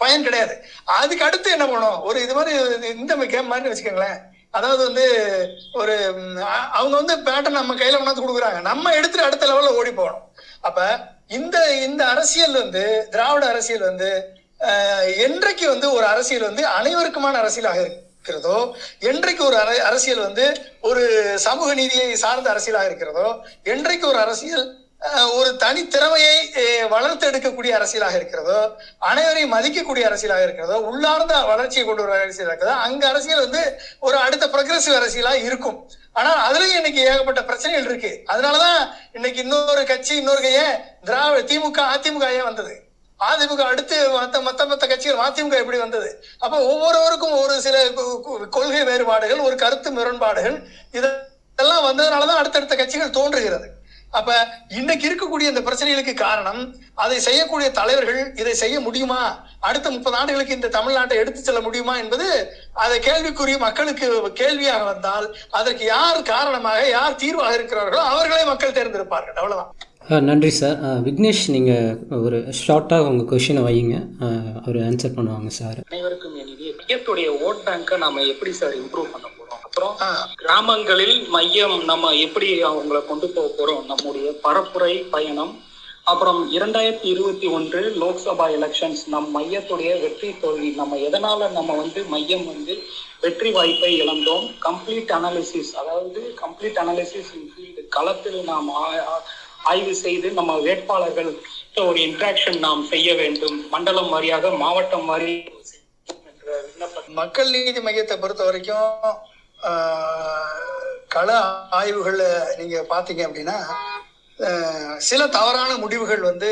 பயன் 0.03 0.25
கிடையாது. 0.27 0.55
அதுக்கு 0.99 1.27
அடுத்து 1.27 1.49
என்ன 1.57 1.67
பண்ணும் 1.73 1.99
ஒரு 2.09 2.19
இது 2.23 2.35
மாதிரி 2.39 2.55
இந்த 3.03 3.15
கேம் 3.35 3.51
மாதிரி 3.53 3.71
வச்சுக்கோங்களேன். 3.73 4.21
அதாவது 4.57 4.83
வந்து 4.89 5.05
ஒரு 5.81 5.95
அவங்க 6.79 6.95
வந்து 7.01 7.15
பேட்டன் 7.29 7.59
நம்ம 7.59 7.75
கையில 7.75 7.99
கொண்டாந்து 7.99 8.25
கொடுக்குறாங்க. 8.25 8.61
நம்ம 8.71 8.93
எடுத்துட்டு 8.99 9.27
அடுத்த 9.29 9.47
லெவல்ல 9.51 9.79
ஓடி 9.81 9.93
போகணும். 10.01 10.25
அப்ப 10.69 10.81
இந்த 11.39 11.57
இந்த 11.89 12.03
அரசியல் 12.15 12.61
வந்து 12.63 12.85
திராவிட 13.11 13.45
அரசியல் 13.53 13.89
வந்து 13.91 14.11
என்றைக்கு 15.17 15.69
வந்து 15.69 15.93
ஒரு 15.93 16.07
அரசியல் 16.07 16.43
வந்து 16.43 16.67
அனைவருக்குமான 16.69 17.41
அரசியலாக 17.43 17.81
இருக்கிறதோ 17.81 18.77
என்றைக்கு 18.99 19.45
ஒரு 19.45 19.57
அர- 19.57 19.85
அரசியல் 19.85 20.19
வந்து 20.19 20.45
ஒரு 20.81 21.03
சமூக 21.39 21.75
நீதியை 21.75 22.17
சார்ந்த 22.17 22.51
அரசியலாக 22.51 22.85
இருக்கிறதோ 22.85 23.41
என்றைக்கு 23.63 24.09
ஒரு 24.09 24.19
அரசியல் 24.19 24.83
ஒரு 25.33 25.57
தனித்திறமையை 25.57 26.37
வளர்த்து 26.89 27.31
எடுக்கக்கூடிய 27.31 27.73
அரசியலாக 27.75 28.15
இருக்கிறதோ 28.15 28.77
அனைவரையும் 28.99 29.53
மதிக்கக்கூடிய 29.53 30.05
அரசியலாக 30.05 30.43
இருக்கிறதோ 30.43 30.77
உள்ளார்ந்த 30.81 31.41
வளர்ச்சியை 31.41 31.87
கொண்டு 31.87 32.03
வர 32.03 32.27
அரசியலாக 32.27 32.47
இருக்கிறதோ 32.47 32.73
அங்க 32.73 33.09
அரசியல் 33.09 33.51
வந்து 33.51 33.81
ஒரு 34.01 34.17
அடுத்த 34.17 34.47
ப்ரொக்ரெசிவ் 34.47 35.01
அரசியலா 35.01 35.35
இருக்கும். 35.43 35.91
ஆனா 36.13 36.51
அதுலயும் 36.51 36.75
இன்னைக்கு 36.75 37.01
ஏகப்பட்ட 37.01 37.45
பிரச்சனைகள் 37.45 37.85
இருக்கு. 37.85 38.23
அதனாலதான் 38.33 38.81
இன்னைக்கு 39.13 39.41
இன்னொரு 39.41 39.85
கட்சி 39.85 40.17
இன்னொரு 40.17 40.53
ஏன் 40.53 40.77
திராவிட 41.05 41.55
திமுக 41.55 41.85
அதிமுக 41.95 42.33
ஏன் 42.33 42.43
வந்தது? 42.43 42.84
அதிமுக 43.31 43.63
அடுத்து 43.73 43.97
மத்த 44.17 44.41
மத்த 44.47 44.63
மத்த 44.71 44.85
கட்சிகள் 44.93 45.23
அதிமுக 45.27 45.61
எப்படி 45.63 45.79
வந்தது? 45.85 46.11
அப்ப 46.45 46.57
ஒவ்வொருவருக்கும் 46.73 47.37
ஒரு 47.43 47.55
சில 47.67 47.77
கொள்கை 48.57 48.83
வேறுபாடுகள் 48.91 49.47
ஒரு 49.47 49.57
கருத்து 49.63 49.91
முரண்பாடுகள் 49.99 50.59
இதெல்லாம் 50.99 51.87
வந்ததுனாலதான் 51.89 52.43
அடுத்தடுத்த 52.43 52.77
கட்சிகள் 52.83 53.17
தோன்றுகிறது. 53.21 53.69
அப்ப 54.19 54.33
இன்னைக்கு 54.79 55.05
இருக்கக்கூடிய 55.09 55.47
இந்த 55.53 55.61
பிரச்சனைகளுக்கு 55.67 56.13
காரணம் 56.27 56.61
அதை 57.05 57.17
செய்யக்கூடிய 57.27 57.69
தலைவர்கள் 57.79 58.21
இதை 58.41 58.53
செய்ய 58.61 58.77
முடியுமா? 58.81 59.23
அடுத்த 59.69 59.89
முப்பது 59.95 60.17
ஆண்டுகளுக்கு 60.19 60.57
இந்த 60.59 60.69
தமிழ்நாட்டை 60.77 61.17
எடுத்து 61.23 61.41
செல்ல 61.47 61.61
முடியுமா 61.61 61.95
என்பது 62.03 62.27
அதை 62.85 62.99
கேள்விக்குரிய 63.07 63.57
மக்களுக்கு 63.65 64.09
கேள்வியாக 64.43 64.85
வந்தால் 64.91 65.27
அதற்கு 65.59 65.85
யார் 65.95 66.21
காரணமாக 66.35 66.85
யார் 66.97 67.21
தீர்வாக 67.25 67.57
இருக்கிறார்களோ 67.59 68.05
அவர்களே 68.13 68.45
மக்கள் 68.53 68.77
தேர்ந்தெடுப்பார்கள். 68.79 69.39
அவ்வளவுதான். 69.43 69.73
நன்றி 70.11 70.51
சார். 70.59 70.79
விக்னேஷ் 71.05 71.43
நீங்கள் 71.53 72.19
ஒரு 72.25 72.39
ஷார்ட்டாக 72.59 73.07
உங்கள் 73.11 73.29
கொஷினை 73.31 73.61
வையுங்க. 73.67 73.97
அவர் 74.63 74.77
ஆன்சர் 74.87 75.15
பண்ணுவாங்க 75.19 75.51
சார். 75.59 75.79
அனைவருக்கும் 75.91 76.35
என் 76.41 76.51
இனிய 76.55 76.73
மையத்துடைய 76.81 77.29
ஓட் 77.47 77.63
பேங்கை 77.67 77.97
நாம 78.03 78.25
எப்படி 78.33 78.53
சார் 78.59 78.75
இம்ப்ரூவ் 78.81 79.13
பண்ண 79.13 79.27
போறோம்? 79.37 79.63
அப்புறம் 79.67 79.95
கிராமங்களில் 80.43 81.17
மையம் 81.37 81.77
நம்ம 81.91 82.11
எப்படி 82.27 82.49
அவங்கள 82.71 83.01
கொண்டு 83.11 83.29
போக 83.37 83.49
போறோம்? 83.59 83.87
நம்முடைய 83.93 84.27
பரப்புரை 84.45 84.95
பயணம். 85.15 85.55
அப்புறம் 86.13 86.41
இரண்டாயிரத்தி 86.57 87.09
இருபத்தி 87.13 87.47
ஒன்று 87.57 87.81
லோக்சபா 88.03 88.47
எலெக்ஷன்ஸ் 88.57 89.05
நம் 89.15 89.31
மையத்துடைய 89.37 89.93
வெற்றி 90.03 90.31
தோல்வி. 90.43 90.71
நம்ம 90.81 90.99
எதனால 91.09 91.49
நம்ம 91.57 91.77
வந்து 91.83 92.03
மையம் 92.15 92.45
வந்து 92.53 92.77
வெற்றி 93.25 93.51
வாய்ப்பை 93.57 93.93
இழந்தோம்? 94.03 94.45
கம்ப்ளீட் 94.67 95.15
அனாலிசிஸ் 95.19 95.73
அதாவது 95.83 96.21
கம்ப்ளீட் 96.43 96.83
அனாலிசிஸ் 96.85 97.33
இன் 97.39 97.49
ஃபீல்டு 97.55 97.85
களத்தில் 97.97 98.39
நாம் 98.53 98.71
ஆய்வு 99.71 99.95
செய்து 100.05 100.29
நம்ம 100.39 100.53
வேட்பாளர்கள் 100.67 101.31
ஒரு 101.85 101.99
இன்ட்ராக்ஷன் 102.07 102.59
நாம் 102.67 102.83
செய்ய 102.93 103.09
வேண்டும். 103.21 103.57
மண்டலம் 103.75 104.11
வாரியாக 104.15 104.51
மாவட்டம் 104.65 105.07
வாரி 105.13 105.37
மக்கள் 107.19 107.53
நீதி 107.55 107.81
மையத்தை 107.85 108.17
பொறுத்த 108.23 108.43
வரைக்கும் 108.49 108.91
கள 111.15 111.31
ஆய்வுகள்ல 111.79 112.25
நீங்க 112.61 112.77
பாத்தீங்க 112.95 113.23
அப்படின்னா 113.27 113.59
சில 115.09 115.23
தவறான 115.37 115.71
முடிவுகள் 115.83 116.23
வந்து 116.29 116.51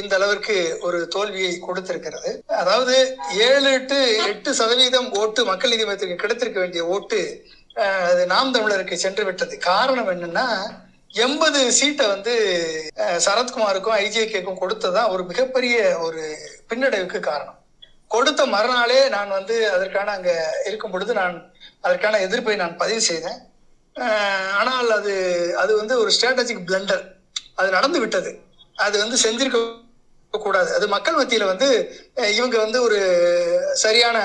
இந்த 0.00 0.12
அளவிற்கு 0.18 0.56
ஒரு 0.86 0.98
தோல்வியை 1.14 1.52
கொடுத்திருக்கிறது. 1.66 2.30
அதாவது 2.60 2.94
ஏழு 3.46 3.68
எட்டு 3.78 3.98
எட்டு 4.30 4.50
சதவீதம் 4.60 5.08
ஓட்டு 5.20 5.42
மக்கள் 5.50 5.72
நீதி 5.74 5.86
மையத்திற்கு 5.88 6.22
கிடைத்திருக்க 6.22 6.60
வேண்டிய 6.64 6.84
ஓட்டு 6.96 7.20
அது 8.10 8.22
நாம் 8.34 8.54
தமிழருக்கு 8.56 8.96
சென்று 9.04 9.24
விட்டது. 9.28 9.54
காரணம் 9.70 10.10
என்னன்னா 10.14 10.46
எண்பது 11.14 11.60
சீட்டை 11.78 12.04
வந்து 12.12 12.34
சரத்குமாருக்கும் 13.24 13.96
ஐஜேகேக்கும் 14.04 14.60
கொடுத்ததான் 14.60 15.10
ஒரு 15.14 15.22
மிகப்பெரிய 15.30 15.76
ஒரு 16.04 16.22
பின்னடைவுக்கு 16.70 17.18
காரணம். 17.20 17.58
கொடுத்த 18.14 18.46
மறுநாளே 18.54 19.00
நான் 19.14 19.36
வந்து 19.38 19.56
அதற்கான 19.74 20.12
அங்க 20.16 20.30
இருக்கும் 20.68 20.92
பொழுது 20.94 21.12
நான் 21.20 21.36
அதற்கான 21.80 22.20
எதிர்ப்பை 22.26 22.56
நான் 22.62 22.80
பதிவு 22.82 23.00
செய்தேன். 23.00 23.38
ஆனால் 24.60 24.90
அது 24.98 25.14
அது 25.62 25.72
வந்து 25.80 25.94
ஒரு 26.02 26.10
ஸ்ட்ராட்டஜிக் 26.16 26.66
பிளண்டர் 26.68 27.04
அது 27.60 27.68
நடந்து 27.76 27.98
விட்டது. 28.00 28.30
அது 28.86 28.96
வந்து 28.98 29.16
செஞ்சிருக்க 29.24 29.58
கூடாது. 30.34 30.70
அது 30.76 30.86
மக்கள் 30.88 31.18
மத்தியில 31.20 31.46
வந்து 31.52 31.68
இவங்க 32.38 32.56
வந்து 32.58 32.78
ஒரு 32.82 33.00
சரியான 33.84 34.18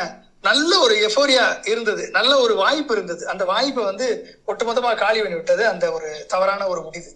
நல்ல 0.48 0.72
ஒரு 0.86 0.96
எஃபோரியா 1.08 1.46
இருந்தது. 1.72 2.04
நல்ல 2.18 2.32
ஒரு 2.46 2.54
வாய்ப்பு 2.64 2.94
இருந்தது. 2.96 3.24
அந்த 3.34 3.44
வாய்ப்பை 3.52 3.84
வந்து 3.92 4.08
ஒட்டுமொத்தமா 4.52 4.92
காலி 5.04 5.20
பண்ணி 5.22 5.40
விட்டது 5.40 5.64
அந்த 5.74 5.86
ஒரு 5.98 6.10
தவறான 6.34 6.68
ஒரு 6.74 6.82
முடிவு. 6.88 7.12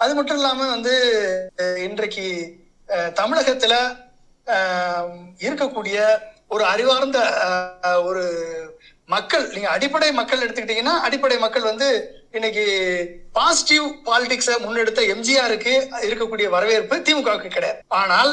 அது 0.00 0.12
மட்டும் 0.18 0.38
இல்லாம 0.40 0.68
வந்து 0.74 0.94
இன்றைக்கு 1.86 2.26
தமிழகத்துல 3.20 3.74
இருக்கக்கூடிய 5.44 5.98
ஒரு 6.54 6.64
அறிவார்ந்த 6.72 7.18
ஒரு 8.08 8.24
மக்கள் 9.12 9.44
நீங்க 9.54 9.68
அடிப்படை 9.76 10.08
மக்கள் 10.18 10.42
எடுத்துக்கிட்டீங்கன்னா 10.44 10.94
அடிப்படை 11.06 11.36
மக்கள் 11.44 11.70
வந்து 11.70 11.88
இன்னைக்கு 12.36 12.64
பாசிட்டிவ் 13.38 13.84
பாலிடிக்ஸை 14.08 14.54
முன்னெடுத்த 14.64 15.00
எம்ஜிஆருக்கு 15.14 15.74
இருக்கக்கூடிய 16.08 16.46
வரவேற்பு 16.54 16.96
திமுகவுக்கு 17.06 17.50
கிடையாது. 17.56 17.80
ஆனால் 18.02 18.32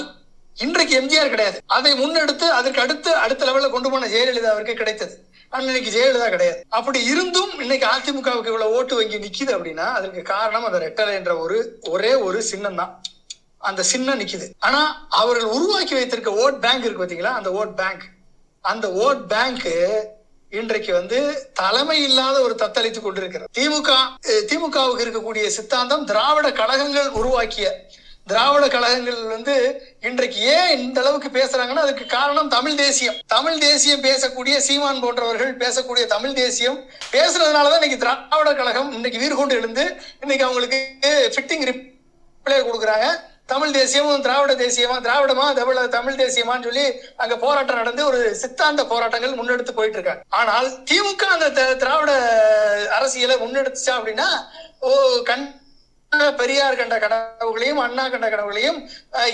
இன்றைக்கு 0.57 0.93
எம்ஜிஆர் 1.01 1.33
கிடையாது. 1.33 1.57
அதை 1.75 1.91
முன்னெடுத்து 2.01 2.47
அதற்கு 2.59 2.81
அடுத்து 2.81 3.11
அடுத்த 3.15 3.45
லெவல்ல 3.45 3.69
கொண்டு 3.75 3.91
போன 3.91 4.07
ஜெயலலிதா 4.15 4.51
அவருக்கு 4.53 4.73
கிடைத்தது. 4.73 5.13
ஆனா 5.49 5.63
இன்னைக்கு 5.63 5.91
ஜெயலலிதா 5.95 6.27
கிடையாது. 6.29 6.59
அப்படி 6.79 6.99
இருந்தும் 7.13 7.53
இன்னைக்கு 7.59 7.87
அதிமுகவுக்கு 7.93 8.51
இவ்வளவு 8.51 8.75
ஓட்டு 8.77 8.95
வங்கி 8.95 9.17
நிக்குது 9.25 9.51
அப்படின்னா 9.57 9.87
அதற்கு 9.99 10.21
காரணம் 10.33 10.67
அந்த 10.69 10.79
ரெட்டலை 10.85 11.13
என்ற 11.19 11.33
ஒரு 11.37 11.57
ஒரே 11.93 12.13
ஒரு 12.27 12.41
சின்னம் 12.51 12.79
தான் 12.81 12.93
அந்த 13.69 13.81
சின்னம் 13.91 14.19
நிக்குது. 14.19 14.47
ஆனா 14.59 14.81
அவர்கள் 15.21 15.53
உருவாக்கி 15.57 15.93
வைத்திருக்க 15.93 16.31
ஓட் 16.43 16.59
பேங்க் 16.65 16.85
இருக்கு 16.85 17.03
பாத்தீங்களா? 17.03 17.33
அந்த 17.39 17.49
ஓட் 17.59 17.75
பேங்க். 17.81 18.03
அந்த 18.61 18.87
ஓட் 19.05 19.23
பேங்க் 19.33 19.69
இன்றைக்கு 20.59 20.91
வந்து 20.93 21.17
தலைமை 21.53 21.97
இல்லாத 22.03 22.37
ஒரு 22.41 22.55
தத்தளித்து 22.61 23.01
கொண்டிருக்கிறது. 23.01 23.51
திமுக 23.57 23.91
திமுகவுக்கு 24.49 25.03
இருக்கக்கூடிய 25.05 25.45
சித்தாந்தம் 25.57 26.05
திராவிட 26.05 26.51
கழகங்கள் 26.51 27.09
உருவாக்கிய 27.19 27.67
திராவிட 28.31 28.67
கழகங்கள் 28.67 29.21
வந்து 29.27 29.55
இன்றைக்கு 30.01 30.39
ஏன் 30.51 30.77
இந்த 30.77 30.99
அளவுக்கு 30.99 31.29
பேசுறாங்கன்னா 31.29 31.83
அதுக்கு 31.83 32.05
காரணம் 32.07 32.47
தமிழ் 32.47 32.75
தேசியம். 32.75 33.17
தமிழ் 33.27 33.57
தேசியம் 33.59 34.01
பேசக்கூடிய 34.01 34.57
சீமான் 34.59 34.99
போன்றவர்கள் 34.99 35.57
பேசக்கூடிய 35.57 36.05
தமிழ் 36.07 36.33
தேசியம் 36.33 36.77
பேசுறதுனாலதான் 37.11 37.79
இன்னைக்கு 37.79 37.97
திராவிட 37.97 38.53
கழகம் 38.53 38.91
இன்னைக்கு 38.91 39.19
வீர் 39.19 39.35
கொண்டு 39.35 39.55
எழுந்து 39.55 39.85
இன்னைக்கு 40.21 40.45
அவங்களுக்கு 40.45 40.79
ஃபிட்டிங் 41.33 41.65
ரிப்ளை 41.69 42.59
கொடுக்குறாங்க. 42.61 43.09
தமிழ் 43.45 43.71
தேசியமும் 43.71 44.21
திராவிட 44.21 44.53
தேசியமா 44.55 44.97
திராவிடமா 45.01 45.45
தமிழ 45.53 45.87
தமிழ் 45.89 46.19
தேசியமான்னு 46.19 46.63
சொல்லி 46.63 46.85
அங்க 47.17 47.35
போராட்டம் 47.37 47.75
நடந்து 47.75 48.05
ஒரு 48.05 48.35
சித்தாந்த 48.35 48.85
போராட்டங்கள் 48.85 49.37
முன்னெடுத்து 49.37 49.71
போயிட்டு 49.71 49.97
இருக்காங்க 49.97 50.23
ஆனால் 50.33 50.67
திமுக 50.85 51.25
அந்த 51.29 51.49
த- 51.51 51.75
திராவிட 51.75 52.11
அரசியலை 52.89 53.37
முன்னெடுத்துச்சா 53.37 53.93
அப்படின்னா 53.97 54.27
ஓ 54.79 54.91
கண் 55.23 55.45
பெரியார் 56.15 56.77
கண்ட 56.79 56.95
கனவுகளையும் 57.03 57.79
அண்ணா 57.83 58.05
கண்ட 58.09 58.27
கனவுகளையும் 58.29 58.79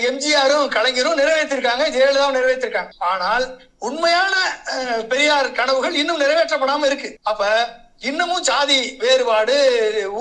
எம்ஜிஆரும் 0.08 0.66
கலைஞரும் 0.74 1.16
நிறைவேற்றிருக்காங்க. 1.20 1.84
ஜெயலலிதாவும் 1.94 2.36
நிறைவேற்றிருக்காங்க. 2.38 2.92
ஆனால் 2.98 3.44
உண்மையான 3.78 4.34
பெரியார் 5.08 5.48
கனவுகள் 5.52 5.94
இன்னும் 5.94 6.20
நிறைவேற்றப்படாம 6.20 6.86
இருக்கு. 6.86 7.10
அப்ப 7.22 7.46
இன்னமும் 8.10 8.44
சாதி 8.50 8.78
வேறுபாடு 8.98 9.56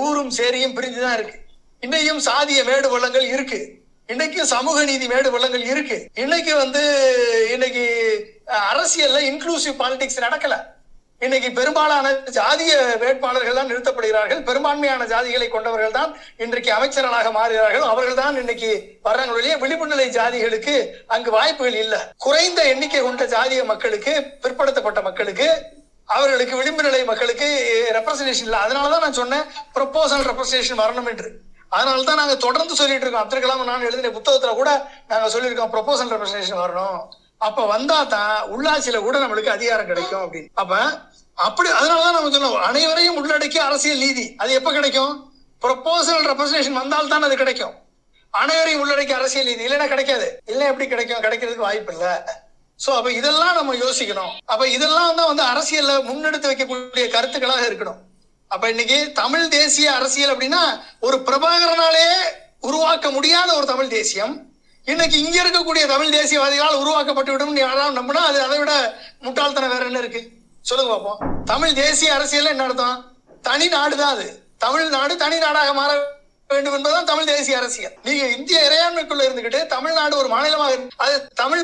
ஊரும் 0.05 0.31
சேரியும் 0.37 0.75
பிரிஞ்சுதான் 0.77 1.17
இருக்கு. 1.19 1.35
இன்னையும் 1.85 2.21
சாதிய 2.29 2.63
மேடு 2.69 2.89
பள்ளங்கள் 2.89 3.27
இருக்கு. 3.35 3.59
இன்னைக்கும் 4.07 4.51
சமூக 4.55 4.83
நீதி 4.83 5.07
மேடு 5.07 5.31
பள்ளங்கள் 5.31 5.65
இருக்கு. 5.73 5.97
இன்னைக்கு 6.23 6.55
வந்து 6.55 6.83
இன்னைக்கு 7.51 7.85
அரசியல்ல 8.71 9.21
இன்க்ளூசிவ் 9.29 9.79
பாலிடிக்ஸ் 9.83 10.23
நடக்கல. 10.25 10.57
இன்னைக்கு 11.25 11.49
பெரும்பாலான 11.57 12.07
ஜாதிய 12.35 12.73
வேட்பாளர்கள் 13.03 13.57
தான் 13.59 13.69
நிறுத்தப்படுகிறார்கள். 13.71 14.41
பெரும்பான்மையான 14.49 15.05
ஜாதிகளை 15.13 15.47
கொண்டவர்கள் 15.53 15.95
தான் 15.97 16.11
இன்றைக்கு 16.43 16.69
அமைச்சர்களாக 16.75 17.29
மாறுகிறார்கள். 17.37 17.85
அவர்கள் 17.93 18.19
தான் 18.21 18.35
இன்னைக்கு 18.41 18.69
வர்றாங்களே 19.07 19.37
ஒழிய 19.39 19.55
விளிம்பு 19.63 19.87
நிலை 19.93 20.05
ஜாதிகளுக்கு 20.17 20.75
அங்கு 21.15 21.31
வாய்ப்புகள் 21.37 21.79
இல்லை. 21.83 21.99
குறைந்த 22.25 22.61
எண்ணிக்கை 22.73 23.01
கொண்ட 23.07 23.25
ஜாதிய 23.35 23.63
மக்களுக்கு 23.71 24.13
பிற்படுத்தப்பட்ட 24.45 25.01
மக்களுக்கு 25.09 25.49
அவர்களுக்கு 26.15 26.55
விளிம்பு 26.61 26.83
நிலை 26.87 27.01
மக்களுக்கு 27.11 27.47
ரெப்ரசன்டேஷன் 27.99 28.47
இல்லை. 28.49 28.61
அதனாலதான் 28.65 29.05
நான் 29.05 29.19
சொன்னேன் 29.21 29.47
ப்ரொபோசல் 29.77 30.25
ரெப்ரசன்டேஷன் 30.31 30.83
வரணும் 30.85 31.09
என்று. 31.13 31.29
அதனால 31.77 32.03
தான் 32.09 32.21
நாங்க 32.21 32.35
தொடர்ந்து 32.47 32.81
சொல்லிட்டு 32.81 33.05
இருக்கோம். 33.05 33.23
அப்துல் 33.25 33.43
கலாம் 33.45 33.69
நான் 33.71 33.87
எழுதின 33.89 34.11
புத்தகத்துல 34.17 34.53
கூட 34.59 34.71
நாங்க 35.13 35.29
சொல்லியிருக்கோம் 35.35 35.73
ப்ரொபோசல் 35.73 36.13
ரெப்ரசன்டேஷன் 36.15 36.63
வரணும். 36.65 36.99
அப்ப 37.41 37.65
வந்தா 37.65 38.03
தான் 38.03 38.37
உள்ளாட்சியில 38.53 39.01
கூட 39.01 39.19
நம்மளுக்கு 39.23 39.55
அதிகாரம் 39.57 39.89
கிடைக்கும் 39.89 40.23
அப்படின்னு. 40.25 40.49
அப்ப 40.53 40.75
அப்படி 41.35 41.69
அதனாலதான் 41.69 42.15
நம்ம 42.17 42.29
சொன்னோம் 42.35 42.63
அனைவரையும் 42.67 43.17
உள்ளடக்கிய 43.19 43.63
அரசியல் 43.63 43.97
நீதி 43.97 44.35
அது 44.37 44.53
எப்ப 44.53 44.71
கிடைக்கும்? 44.71 45.29
ப்ரொபோசல் 45.61 46.23
ரெப்ரசன்டேஷன் 46.31 46.79
வந்தால் 46.81 47.07
தான் 47.07 47.23
அது 47.23 47.35
கிடைக்கும். 47.35 47.75
அனைவரையும் 48.33 48.81
உள்ளடக்கிய 48.81 49.17
அரசியல் 49.17 49.45
நீதி 49.45 49.63
இல்லைன்னா 49.67 49.87
கிடைக்காது. 49.87 50.41
இல்லை 50.45 50.67
எப்படி 50.67 50.87
கிடைக்கும்? 50.87 51.21
கிடைக்கிறதுக்கு 51.25 51.67
வாய்ப்பு 51.67 51.93
இல்லை. 51.93 52.13
சோ 52.85 52.89
அப்ப 52.97 53.11
இதெல்லாம் 53.11 53.55
நம்ம 53.55 53.75
யோசிக்கணும். 53.75 54.33
அப்ப 54.45 54.67
இதெல்லாம் 54.67 55.15
தான் 55.15 55.27
வந்து 55.27 55.43
அரசியல்ல 55.43 55.93
முன்னெடுத்து 56.09 56.51
வைக்கக்கூடிய 56.51 57.05
கருத்துக்களாக 57.15 57.63
இருக்கணும். 57.69 58.01
அப்ப 58.47 58.69
இன்னைக்கு 58.69 59.11
தமிழ் 59.21 59.47
தேசிய 59.47 59.93
அரசியல் 59.93 60.33
அப்படின்னா 60.33 60.63
ஒரு 60.99 61.17
பிரபாகரனாலே 61.17 62.09
உருவாக்க 62.61 63.11
முடியாத 63.11 63.55
ஒரு 63.55 63.65
தமிழ் 63.65 63.87
தேசியம். 63.87 64.46
இன்னைக்கு 64.87 65.17
இங்க 65.19 65.37
இருக்கக்கூடிய 65.43 65.83
தமிழ் 65.87 66.13
தேசியவாதிகளால் 66.17 66.81
உருவாக்கப்பட்டு 66.81 67.31
விடும் 67.33 67.57
யாராவது 67.57 67.97
நம்பினா 67.99 68.21
அது 68.29 68.39
அதை 68.41 68.57
விட 68.59 68.73
முட்டாள்தனம் 69.25 69.73
வேற 69.73 69.85
என்ன 69.85 69.99
இருக்கு? 69.99 70.21
சொல்லுங்க 70.65 70.91
பாப்போம். 70.93 71.19
தமிழ் 71.45 71.73
தேசிய 71.79 72.13
அரசியல் 72.13 72.51
என்ன 72.51 72.63
அர்த்தம்? 72.63 72.97
தனி 73.41 73.67
நாடு 73.67 73.95
தான் 73.95 74.13
அது. 74.15 74.27
தமிழ்நாடு 74.57 75.13
தனி 75.17 75.37
நாடாக 75.37 75.73
மாற 75.73 75.91
வேண்டும் 76.49 76.75
என்பதுதான் 76.77 77.09
தமிழ் 77.11 77.29
தேசிய 77.31 77.57
அரசியல். 77.57 77.95
நீங்க 78.03 78.23
இந்திய 78.37 78.57
இறையாண்மைக்குள்ள 78.67 79.25
இருந்துகிட்டு 79.27 79.59
தமிழ்நாடு 79.67 80.15
ஒரு 80.17 80.27
மாநிலமாக 80.27 80.73
அது 80.97 81.15
தமிழ் 81.33 81.63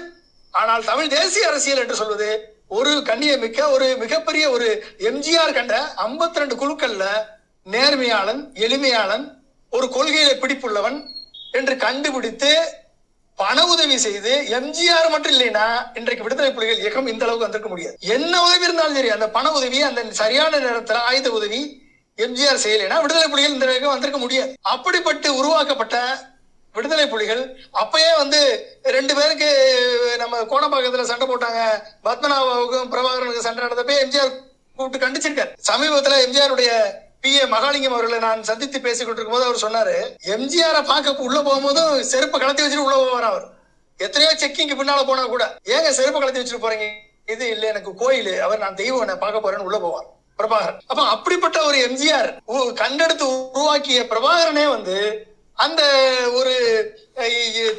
ஆனால் 0.53 0.83
தமிழ் 0.83 1.09
தேசிய 1.09 1.47
அரசியல் 1.47 1.81
என்று 1.83 1.95
சொல்வது 1.95 2.29
ஒரு 2.69 2.91
கண்ணியமிக்க 3.09 3.69
ஒரு 3.71 3.87
மிகப்பெரிய 3.97 4.45
ஒரு 4.49 4.67
எம்ஜிஆர் 5.09 5.53
கண்ட 5.53 5.75
52 6.03 6.43
ரெண்டு 6.43 6.55
குழுக்கள்ல 6.55 7.05
நேர்மையாளன் 7.65 8.41
எளிமையாளன் 8.65 9.25
ஒரு 9.71 9.87
கொள்கையில 9.87 10.31
பிடிப்புள்ளவன் 10.39 10.97
என்று 11.51 11.75
கண்டுபிடித்து 11.77 12.51
பண 13.41 13.59
உதவி 13.73 13.95
செய்து 13.97 14.31
எம்ஜிஆர் 14.57 15.13
மட்டும் 15.13 15.33
இல்லைன்னா 15.35 15.65
இன்றைக்கு 15.99 16.25
விடுதலை 16.25 16.49
புலிகள் 16.55 16.81
இயக்கம் 16.83 17.09
இந்த 17.11 17.23
அளவுக்கு 17.25 17.45
வந்திருக்க 17.45 17.69
முடியாது. 17.71 17.95
என்ன 18.15 18.33
உதவி 18.47 18.67
இருந்தாலும் 18.67 18.97
சரி 18.97 19.09
அந்த 19.15 19.27
பண 19.37 19.45
உதவி 19.59 19.79
அந்த 19.87 20.03
சரியான 20.21 20.59
நேரத்துல 20.65 21.01
ஆயுத 21.09 21.31
உதவி 21.39 21.61
எம்ஜிஆர் 22.17 22.63
செய்யலைன்னா 22.65 22.97
விடுதலை 23.03 23.27
புலிகள் 23.29 23.55
இந்த 23.55 23.65
அளவுக்கு 23.67 23.93
வந்திருக்க 23.93 24.19
முடியாது. 24.23 24.51
அப்படிப்பட்டு 24.73 25.29
உருவாக்கப்பட்ட 25.39 25.97
விடுதலை 26.75 27.05
புலிகள் 27.09 27.41
அப்பயே 27.81 28.11
வந்து 28.21 28.39
ரெண்டு 28.95 29.13
பேருக்கு 29.17 29.49
நம்ம 30.21 30.41
கோணப்பாக்கத்துல 30.51 31.09
சண்டை 31.11 31.27
போட்டாங்க. 31.27 31.61
பத்மநாபாவுக்கும் 32.07 32.91
பிரபாகரனுக்கும் 32.93 33.47
சண்டை 33.47 33.63
நடந்தப்ப 33.65 33.95
எம்ஜிஆர் 34.05 34.31
கூப்பிட்டு 34.77 35.03
கண்டிச்சிருக்காரு. 35.05 35.51
சமீபத்துல 35.69 36.21
எம்ஜிஆருடைய 36.25 36.71
பி. 37.23 37.31
ஏ. 37.33 37.43
மகாலிங்கம் 37.45 37.95
அவர்களை 37.95 38.17
நான் 38.19 38.41
சந்தித்து 38.43 38.77
பேசிக்கொண்டிருக்கும் 38.79 39.35
போது 39.35 39.47
அவர் 39.47 39.63
சொன்னாரு 39.65 39.93
எம்ஜிஆரை 40.35 40.81
பார்க்க 40.89 41.25
உள்ள 41.27 41.37
போகும்போதும் 41.41 41.93
செருப்பை 42.11 42.37
கலத்தி 42.39 42.63
வச்சுட்டு 42.63 42.87
உள்ள 42.87 42.95
போவார் 43.01 43.29
அவர்? 43.29 43.45
எத்தனையோ 43.99 44.31
செக்கிங்க்கு 44.33 44.77
பின்னால 44.79 45.03
போனா 45.05 45.23
கூட 45.25 45.43
ஏங்க 45.73 45.89
செருப்பை 45.99 46.19
கலத்தி 46.21 46.41
வச்சுட்டு 46.41 46.65
போறீங்க? 46.65 46.87
இது 47.27 47.45
இல்ல 47.49 47.67
எனக்கு 47.67 47.91
கோயில். 47.95 48.33
அவர் 48.45 48.63
நான் 48.63 48.79
தெய்வம் 48.81 49.03
என்ன 49.05 49.15
பார்க்க 49.17 49.43
போறேன்னு 49.45 49.67
உள்ள 49.69 49.77
போவார். 49.85 50.07
பிரபாகரன் 50.39 50.79
அப்ப 50.91 51.01
அப்படிப்பட்ட 51.15 51.57
ஒரு 51.63 51.77
எம்ஜிஆர் 51.87 52.29
கண்டெடுத்து 52.81 53.25
உருவாக்கிய 53.55 53.99
பிரபாகரனே 54.11 54.65
வந்து 54.75 54.95
அந்த 55.57 55.81
ஒரு 56.39 56.53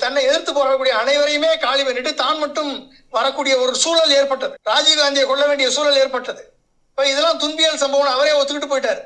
தன்னை 0.02 0.20
எதிர்த்து 0.28 0.52
போராடக்கூடிய 0.52 0.94
அனைவரையுமே 1.02 1.50
காலி 1.64 1.82
பண்ணிட்டு 1.84 2.12
தான் 2.14 2.38
மட்டும் 2.38 2.70
வரக்கூடிய 3.16 3.54
ஒரு 3.64 3.72
சூழல் 3.84 4.14
ஏற்பட்டது. 4.18 4.54
ராஜீவ்காந்தியை 4.70 5.26
கொள்ள 5.30 5.44
வேண்டிய 5.46 5.68
சூழல் 5.76 6.00
ஏற்பட்டது. 6.02 6.42
இப்ப 6.90 7.06
இதெல்லாம் 7.12 7.40
துன்பியல் 7.42 7.82
சம்பவம் 7.82 8.16
அவரே 8.16 8.34
ஒத்துக்கிட்டு 8.38 8.72
போயிட்டாரு. 8.72 9.02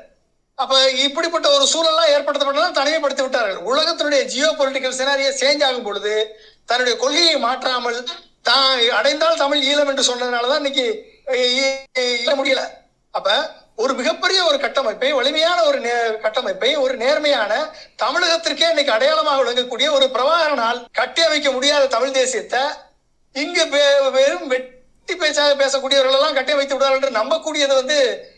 அப்ப 0.59 0.73
இப்படிப்பட்ட 0.89 1.47
ஒரு 1.49 1.65
சூழல்லாம் 1.73 2.11
ஏற்படுத்தப்பட்டதால் 2.13 2.77
தனிமைப்படுத்தி 2.79 3.21
விட்டார்கள். 3.21 3.59
உலகத்தினுடைய 3.65 4.25
ஜியோ 4.25 4.55
பொலிட்டிக்கல் 4.57 4.97
சினாரியை 4.97 5.31
சேஞ்ச் 5.41 5.63
ஆகும் 5.63 5.83
பொழுது 5.83 6.13
தன்னுடைய 6.65 6.97
கொள்கையை 6.97 7.37
மாற்றாமல் 7.37 7.99
தான் 8.41 8.67
அடைந்தால் 8.91 9.37
தமிழ் 9.37 9.63
ஈழம் 9.63 9.87
என்று 9.87 10.03
சொன்னதுனாலதான் 10.03 10.55
இன்னைக்கு 10.55 10.85
ஈழ 12.23 12.35
முடியல. 12.35 12.61
அப்ப 13.13 13.29
ஒரு 13.75 13.93
மிகப்பெரிய 13.93 14.45
ஒரு 14.45 14.59
கட்டமைப்பை 14.59 15.11
வலிமையான 15.11 15.63
ஒரு 15.63 15.79
நே- 15.79 16.19
கட்டமைப்பை 16.19 16.75
ஒரு 16.75 16.97
நேர்மையான 16.97 17.51
தமிழகத்திற்கே 18.03 18.69
இன்னைக்கு 18.69 18.91
அடையாளமாக 18.91 19.43
விளங்கக்கூடிய 19.43 19.91
ஒரு 19.91 20.05
பிரபாகரனால் 20.05 20.85
கட்டி 20.91 21.27
வைக்க 21.27 21.51
முடியாத 21.51 21.87
தமிழ் 21.87 22.11
தேசியத்தை 22.11 22.63
இங்கு 23.35 23.67
வெ- 23.67 23.85
வெறும் 24.11 24.47
வெட்டி 24.47 25.15
பேச்சாக 25.15 25.55
பேசக்கூடியவர்கள் 25.55 26.13
எல்லாம் 26.13 26.33
கட்டி 26.33 26.53
வைத்து 26.53 26.75
விடுவார்கள் 26.75 27.01
என்று 27.01 27.19
நம்பக்கூடியது 27.19 27.75
வந்து 27.75 27.97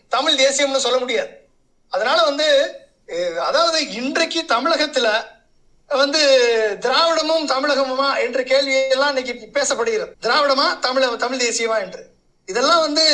தமிழ் 0.10 0.36
தேசியம்னு 0.36 0.86
சொல்ல 0.86 0.98
முடியாது. 0.98 1.32
அதனால 1.96 2.18
வந்து 2.30 2.48
அதாவது 3.48 3.80
இன்றைக்கு 4.00 4.42
தமிழகத்துல 4.54 5.08
வந்து 6.02 6.22
திராவிடமும் 6.84 7.48
தமிழகமுமா 7.54 8.10
என்ற 8.26 8.40
கேள்வியெல்லாம் 8.52 9.12
இன்னைக்கு 9.14 9.34
பேசப்படுகிறது. 9.58 10.12
திராவிடமா 10.26 10.68
தமிழ 10.86 11.10
தமிழ் 11.24 11.44
தேசியமா 11.48 11.78
என்று. 11.86 12.02
இதெல்லாம் 12.50 12.84
வந்து 12.86 13.06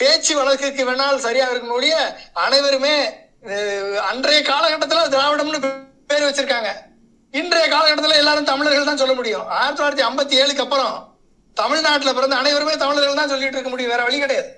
பேச்சு 0.00 0.32
வழக்குக்கு 0.38 0.82
வேணால் 0.88 1.24
சரியா 1.26 1.46
இருக்கும் 1.50 1.76
ஒழிய 1.76 1.94
அனைவருமே 2.46 2.96
அன்றைய 4.10 4.40
காலகட்டத்துல 4.50 5.06
திராவிடம்னு 5.14 5.60
பேர் 6.10 6.26
வச்சிருக்காங்க. 6.28 6.70
இன்றைய 7.40 7.66
காலகட்டத்துல 7.74 8.20
எல்லாரும் 8.22 8.50
தமிழர்கள் 8.52 8.90
தான் 8.90 9.02
சொல்ல 9.02 9.14
முடியும். 9.20 9.46
ஆயிரத்தி 9.58 9.78
தொள்ளாயிரத்தி 9.78 10.06
ஐம்பத்தி 10.08 10.34
ஏழுக்கு 10.42 10.64
அப்புறம் 10.66 10.94
தமிழ்நாட்டுல 11.56 12.12
பிறந்த 12.12 12.36
அனைவருமே 12.36 12.76
தமிழர்கள் 12.84 13.20
தான் 13.20 13.32
சொல்லிட்டு 13.32 13.56
இருக்க 13.56 13.72
முடியும். 13.72 13.92
வேற 13.94 14.02
வழி 14.08 14.18
கிடையாது. 14.18 14.50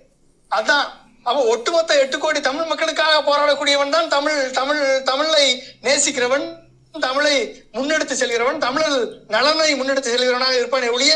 அதான். 0.50 0.86
அப்ப 1.28 1.38
ஒட்டுமொத்த 1.52 1.92
எட்டு 2.02 2.16
கோடி 2.22 2.40
தமிழ் 2.48 2.70
மக்களுக்காக 2.70 3.16
போராடக்கூடியவன் 3.28 3.94
தான் 3.96 4.08
தமிழ் 4.14 4.38
தமிழ் 4.58 4.82
தமிழை 5.10 5.46
நேசிக்கிறவன் 5.86 6.46
தமிழை 6.94 7.34
முன்னெடுத்து 7.76 8.14
செல்கிறவன் 8.20 8.60
தமிழர் 8.64 8.98
நலனை 9.34 9.70
முன்னெடுத்து 9.80 10.12
செல்கிறவனாக 10.12 10.54
இருப்பானே 10.60 10.88
ஒழிய 10.96 11.14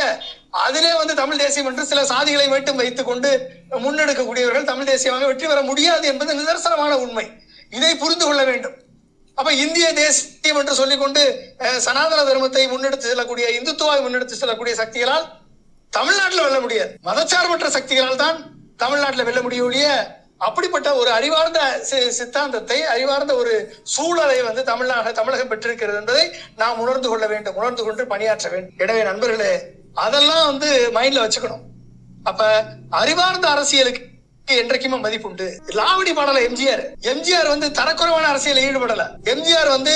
அதிலே 0.65 0.91
வந்து 1.01 1.15
தமிழ் 1.21 1.41
தேசியம் 1.43 1.69
என்று 1.71 1.85
சில 1.91 2.01
சாதிகளை 2.13 2.47
மட்டும் 2.55 2.81
வைத்துக் 2.81 3.11
கொண்டு 3.11 3.31
முன்னெடுக்கக்கூடியவர்கள் 3.85 4.69
தமிழ் 4.71 4.91
தேசியமாக 4.91 5.29
வெற்றி 5.31 5.47
பெற 5.51 5.61
முடியாது 5.71 6.05
என்பது 6.13 6.39
நிதர்சனமான 6.41 6.93
உண்மை. 7.05 7.27
இதை 7.77 7.93
புரிந்து 8.03 8.25
கொள்ள 8.27 8.43
வேண்டும். 8.51 8.77
அப்ப 9.39 9.51
இந்திய 9.65 9.87
தேசியம் 10.03 10.59
என்று 10.61 10.75
சொல்லிக்கொண்டு 10.81 11.23
சனாதன 11.87 12.21
தர்மத்தை 12.31 12.65
முன்னெடுத்து 12.73 13.11
செல்லக்கூடிய 13.13 13.47
இந்துத்துவாவை 13.59 14.01
முன்னெடுத்து 14.07 14.41
செல்லக்கூடிய 14.41 14.75
சக்திகளால் 14.83 15.27
தமிழ்நாட்டில் 15.93 16.45
வெல்ல 16.47 16.59
முடியாது. 16.65 16.93
மதச்சார்பற்ற 17.09 17.69
சக்திகளால் 17.77 18.23
தான் 18.25 18.39
தமிழ்நாட்டில் 18.81 19.25
வெல்ல 19.25 19.43
முடியும் 19.43 19.67
ஒழிய 19.67 19.89
அப்படிப்பட்ட 20.39 20.95
ஒரு 20.95 21.11
அறிவார்ந்த 21.11 21.87
சி- 21.91 22.09
சித்தாந்தத்தை 22.09 22.85
அறிவார்ந்த 22.85 23.35
ஒரு 23.35 23.75
சூழலை 23.83 24.43
வந்து 24.43 24.63
தமிழ்நாடு 24.65 25.13
தமிழகம் 25.13 25.49
பெற்றிருக்கிறது 25.49 25.99
என்பதை 25.99 26.25
நாம் 26.57 26.79
உணர்ந்து 26.79 27.09
கொள்ள 27.09 27.27
வேண்டும் 27.27 27.55
உணர்ந்து 27.55 27.85
கொண்டு 27.85 28.07
பணியாற்ற 28.07 28.49
வேண்டும். 28.49 28.75
எனவே 28.79 29.03
நண்பர்களே 29.03 29.53
அதெல்லாம் 29.95 30.47
வந்து 30.47 30.91
மைண்ட்ல 30.95 31.23
வச்சுக்கணும். 31.27 31.65
அப்ப 32.25 32.65
அறிவார்ந்த 32.91 33.49
அரசியலுக்கு 33.49 34.10
என்றைக்குமே 34.63 34.99
மதிப்புண்டு 35.05 35.47
லாவடி 35.79 36.13
பாடல 36.19 36.43
எம்ஜிஆர். 36.49 36.83
எம்ஜிஆர் 37.13 37.49
வந்து 37.49 37.67
தரக்குறைவான 37.79 38.29
அரசியல் 38.33 38.63
ஈடுபடல. 38.67 39.05
எம்ஜிஆர் 39.33 39.71
வந்து 39.77 39.95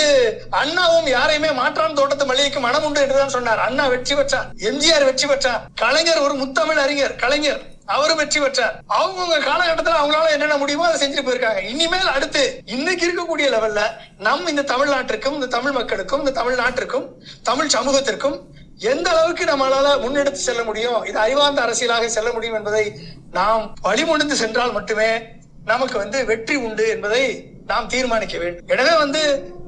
அண்ணாவும் 0.62 1.08
யாரையுமே 1.16 1.52
மாற்றான் 1.60 1.98
தோட்டத்து 2.00 2.26
மல்லிகைக்கு 2.30 2.60
மனம் 2.60 2.84
உண்டு 2.84 3.00
என்றுதான் 3.00 3.36
சொன்னார். 3.36 3.58
அண்ணா 3.58 3.86
வெற்றி 3.86 4.14
பெற்றார். 4.14 4.48
எம்ஜிஆர் 4.70 5.04
வெற்றி 5.04 5.26
பெற்றார். 5.26 5.62
கலைஞர் 5.74 6.24
ஒரு 6.26 6.34
முத்தமிழ் 6.34 6.82
அறிஞர். 6.86 7.16
கலைஞர். 7.16 7.62
அவரும் 7.94 8.20
வெற்றி 8.20 8.40
பெற்றார். 8.40 8.74
அவங்கவுங்க 8.98 9.38
காலகட்டத்துல 9.48 9.98
அவங்களால 10.00 10.30
என்னென்ன 10.34 10.56
முடியுமோ 10.56 10.86
அதை 10.88 10.98
செஞ்சுட்டு 11.00 11.26
போயிருக்காங்க. 11.26 11.62
இனிமேல் 11.72 12.12
அடுத்து 12.16 12.62
இன்னைக்கு 12.64 13.06
இருக்கக்கூடிய 13.06 13.46
லெவல்ல 13.54 13.80
நம் 14.26 14.46
இந்த 14.46 14.62
தமிழ்நாட்டிற்கும் 14.62 15.36
இந்த 15.38 15.46
தமிழ் 15.46 15.72
மக்களுக்கும் 15.72 16.22
இந்த 16.24 16.34
தமிழ்நாட்டிற்கும் 16.40 17.06
தமிழ் 17.42 17.74
சமூகத்திற்கும் 17.76 18.36
எந்த 18.78 19.10
அளவுக்கு 19.10 19.44
நம்மளால 19.44 19.88
முன்னெடுத்து 20.00 20.40
செல்ல 20.48 20.64
முடியும் 20.64 21.04
இது 21.04 21.18
அறிவார்ந்த 21.18 21.62
அரசியலாக 21.62 22.04
செல்ல 22.04 22.32
முடியும் 22.32 22.54
என்பதை 22.54 23.00
நாம் 23.30 23.74
வழிமுடிந்து 23.82 24.32
சென்றால் 24.32 24.72
மட்டுமே 24.72 25.22
நமக்கு 25.64 25.98
வந்து 25.98 26.24
வெற்றி 26.24 26.56
உண்டு 26.56 26.88
என்பதை 26.88 27.52
நாம் 27.66 27.88
தீர்மானிக்க 27.88 28.38
வேண்டும். 28.38 28.66
எனவே 28.66 28.96
வந்து 28.96 29.20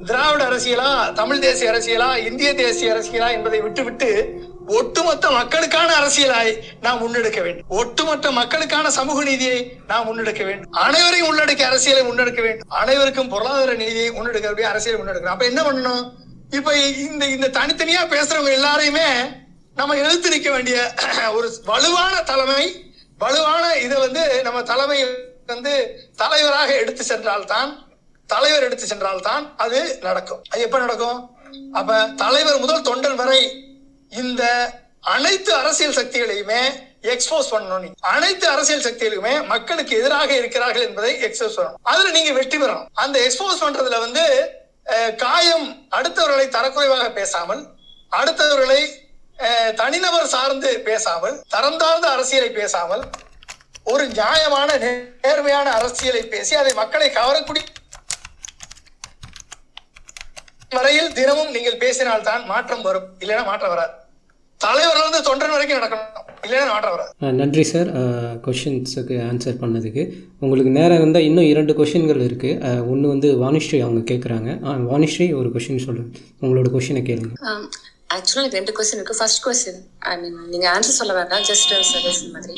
திராவிட 0.06 0.48
அரசியலா 0.48 1.12
தமிழ் 1.12 1.38
தேசிய 1.38 1.70
அரசியலா 1.70 2.26
இந்திய 2.26 2.54
தேசிய 2.54 2.94
அரசியலா 2.94 3.30
என்பதை 3.30 3.60
விட்டுவிட்டு 3.60 4.40
ஒட்டுமொத்த 4.66 5.30
மக்களுக்கான 5.30 5.94
அரசியலாய் 6.00 6.62
நாம் 6.80 7.00
முன்னெடுக்க 7.02 7.42
வேண்டும். 7.42 7.64
ஒட்டுமொத்த 7.68 8.30
மக்களுக்கான 8.30 8.90
சமூக 8.90 9.22
நீதியை 9.22 9.78
நாம் 9.86 10.06
முன்னெடுக்க 10.08 10.44
வேண்டும். 10.44 10.70
அனைவரையும் 10.70 11.28
உள்ளடக்கிய 11.28 11.68
அரசியலை 11.68 12.10
முன்னெடுக்க 12.10 12.42
வேண்டும். 12.42 12.68
அனைவருக்கும் 12.68 13.28
பொருளாதார 13.28 13.72
நீதியை 13.72 14.10
முன்னெடுக்க 14.10 14.62
அரசியலை 14.62 15.02
முன்னெடுக்கணும். 15.02 15.34
அப்ப 15.36 15.44
என்ன 15.44 15.62
பண்ணணும்? 15.62 16.24
இப்ப 16.50 16.76
இந்த 16.76 17.26
இந்த 17.26 17.48
தனித்தனியா 17.48 18.02
பேசுறவங்க 18.08 18.52
எல்லாரையுமே 18.52 19.36
நம்ம 19.74 19.96
எழுத்து 19.96 20.30
நிற்க 20.30 20.50
வேண்டிய 20.50 20.94
ஒரு 21.32 21.58
வலுவான 21.64 22.22
தலைமை 22.22 22.84
வலுவான 23.18 23.76
இதை 23.76 23.98
வந்து 23.98 24.42
நம்ம 24.42 24.62
தலைமை 24.62 25.04
வந்து 25.46 26.06
தலைவராக 26.16 26.76
எடுத்து 26.76 27.04
சென்றால்தான் 27.04 27.94
தலைவர் 28.26 28.62
எடுத்து 28.62 28.86
சென்றால்தான் 28.86 29.56
அது 29.56 29.98
நடக்கும். 30.00 30.42
அது 30.50 30.62
எப்ப 30.62 30.78
நடக்கும்? 30.78 31.36
அப்ப 31.72 32.08
தலைவர் 32.16 32.58
முதல் 32.58 32.82
தொண்டன் 32.82 33.14
வரை 33.14 33.66
இந்த 34.10 34.72
அனைத்து 35.00 35.54
அரசியல் 35.54 35.94
சக்திகளையுமே 35.94 36.72
எக்ஸ்போஸ் 37.02 37.50
பண்ணணும் 37.50 37.92
அனைத்து 38.00 38.48
அரசியல் 38.48 38.82
சக்திகளுமே 38.82 39.46
மக்களுக்கு 39.46 39.96
எதிராக 39.96 40.36
இருக்கிறார்கள் 40.36 40.82
என்பதை 40.82 41.22
எக்ஸ்போஸ் 41.22 41.56
பண்ணணும். 41.56 41.82
அதுல 41.82 42.10
நீங்க 42.10 42.32
வெற்றி 42.32 42.58
பெறணும். 42.58 42.86
அந்த 42.92 43.20
எக்ஸ்போஸ் 43.20 43.62
பண்றதுல 43.62 43.98
வந்து 43.98 44.50
காயம் 45.24 45.66
அடுத்தவர்களை 45.96 46.46
தரக்குறைவாக 46.56 47.06
பேசாமல் 47.18 47.62
அடுத்தவர்களை 48.18 48.80
தனிநபர் 49.80 50.32
சார்ந்து 50.34 50.70
பேசாமல் 50.88 51.38
தரம் 51.54 51.80
தாழ்ந்த 51.82 52.06
அரசியலை 52.08 52.50
பேசாமல் 52.50 53.02
ஒரு 53.92 54.04
நியாயமான 54.18 54.68
நேர்மையான 54.84 55.66
அரசியலை 55.78 56.22
பேசி 56.34 56.54
அதை 56.60 56.72
மக்களை 56.82 57.08
கவரக்கூடிய 57.18 57.64
வரையில் 60.76 61.12
தினமும் 61.18 61.52
நீங்கள் 61.56 61.80
பேசினால்தான் 61.82 62.42
மாற்றம் 62.52 62.82
வரும். 62.86 63.06
இல்லைன்னா 63.22 63.44
மாற்றம் 63.50 63.72
வராது. 63.74 63.94
தலைவர் 64.64 65.04
வந்து 65.04 65.20
தொண்டன் 65.28 65.54
வரைக்கும் 65.54 65.78
நடக்கணும். 65.78 66.25
இல்லைன்னா 66.46 66.74
வராது. 66.76 67.12
அஹ் 67.20 67.36
நன்றி 67.40 67.64
சார் 67.72 67.88
கொஷின்ஸுக்கு 68.46 69.16
ஆன்சர் 69.30 69.60
பண்ணதுக்கு. 69.62 70.02
உங்களுக்கு 70.40 70.72
நேரம் 70.78 71.00
இருந்தால் 71.00 71.22
இன்னும் 71.22 71.48
இரண்டு 71.52 71.72
கொஷின்கள் 71.80 72.22
இருக்குது 72.26 72.86
ஒன்று 72.90 73.08
வந்து 73.08 73.30
வாணிஸ்ரீ 73.44 73.80
அவங்க 73.86 74.14
கேட்குறாங்க 74.14 74.50
வாணிஸ்ரீ 74.92 75.26
ஒரு 75.40 75.50
கொஷின் 75.56 75.84
சொல்லுங்கள் 75.86 76.20
உங்களோட 76.42 76.70
கொஷினை 76.76 77.02
கேளுங்க. 77.10 77.36
ஆக்சுவலாக 78.14 78.50
ரெண்டு 78.56 78.72
கொஸ்டின் 78.72 78.98
இருக்கு. 78.98 79.14
ஃபர்ஸ்ட் 79.18 79.44
கொஸ்டின் 79.46 79.80
ஐ 79.98 80.18
மீன் 80.20 80.36
நீங்கள் 80.48 80.72
ஆன்சர் 80.74 80.98
சொல்ல 80.98 81.14
வேண்டாம். 81.14 81.42
ஜஸ்ட் 81.50 81.72
சஜஷன் 81.92 82.30
மாதிரி. 82.34 82.54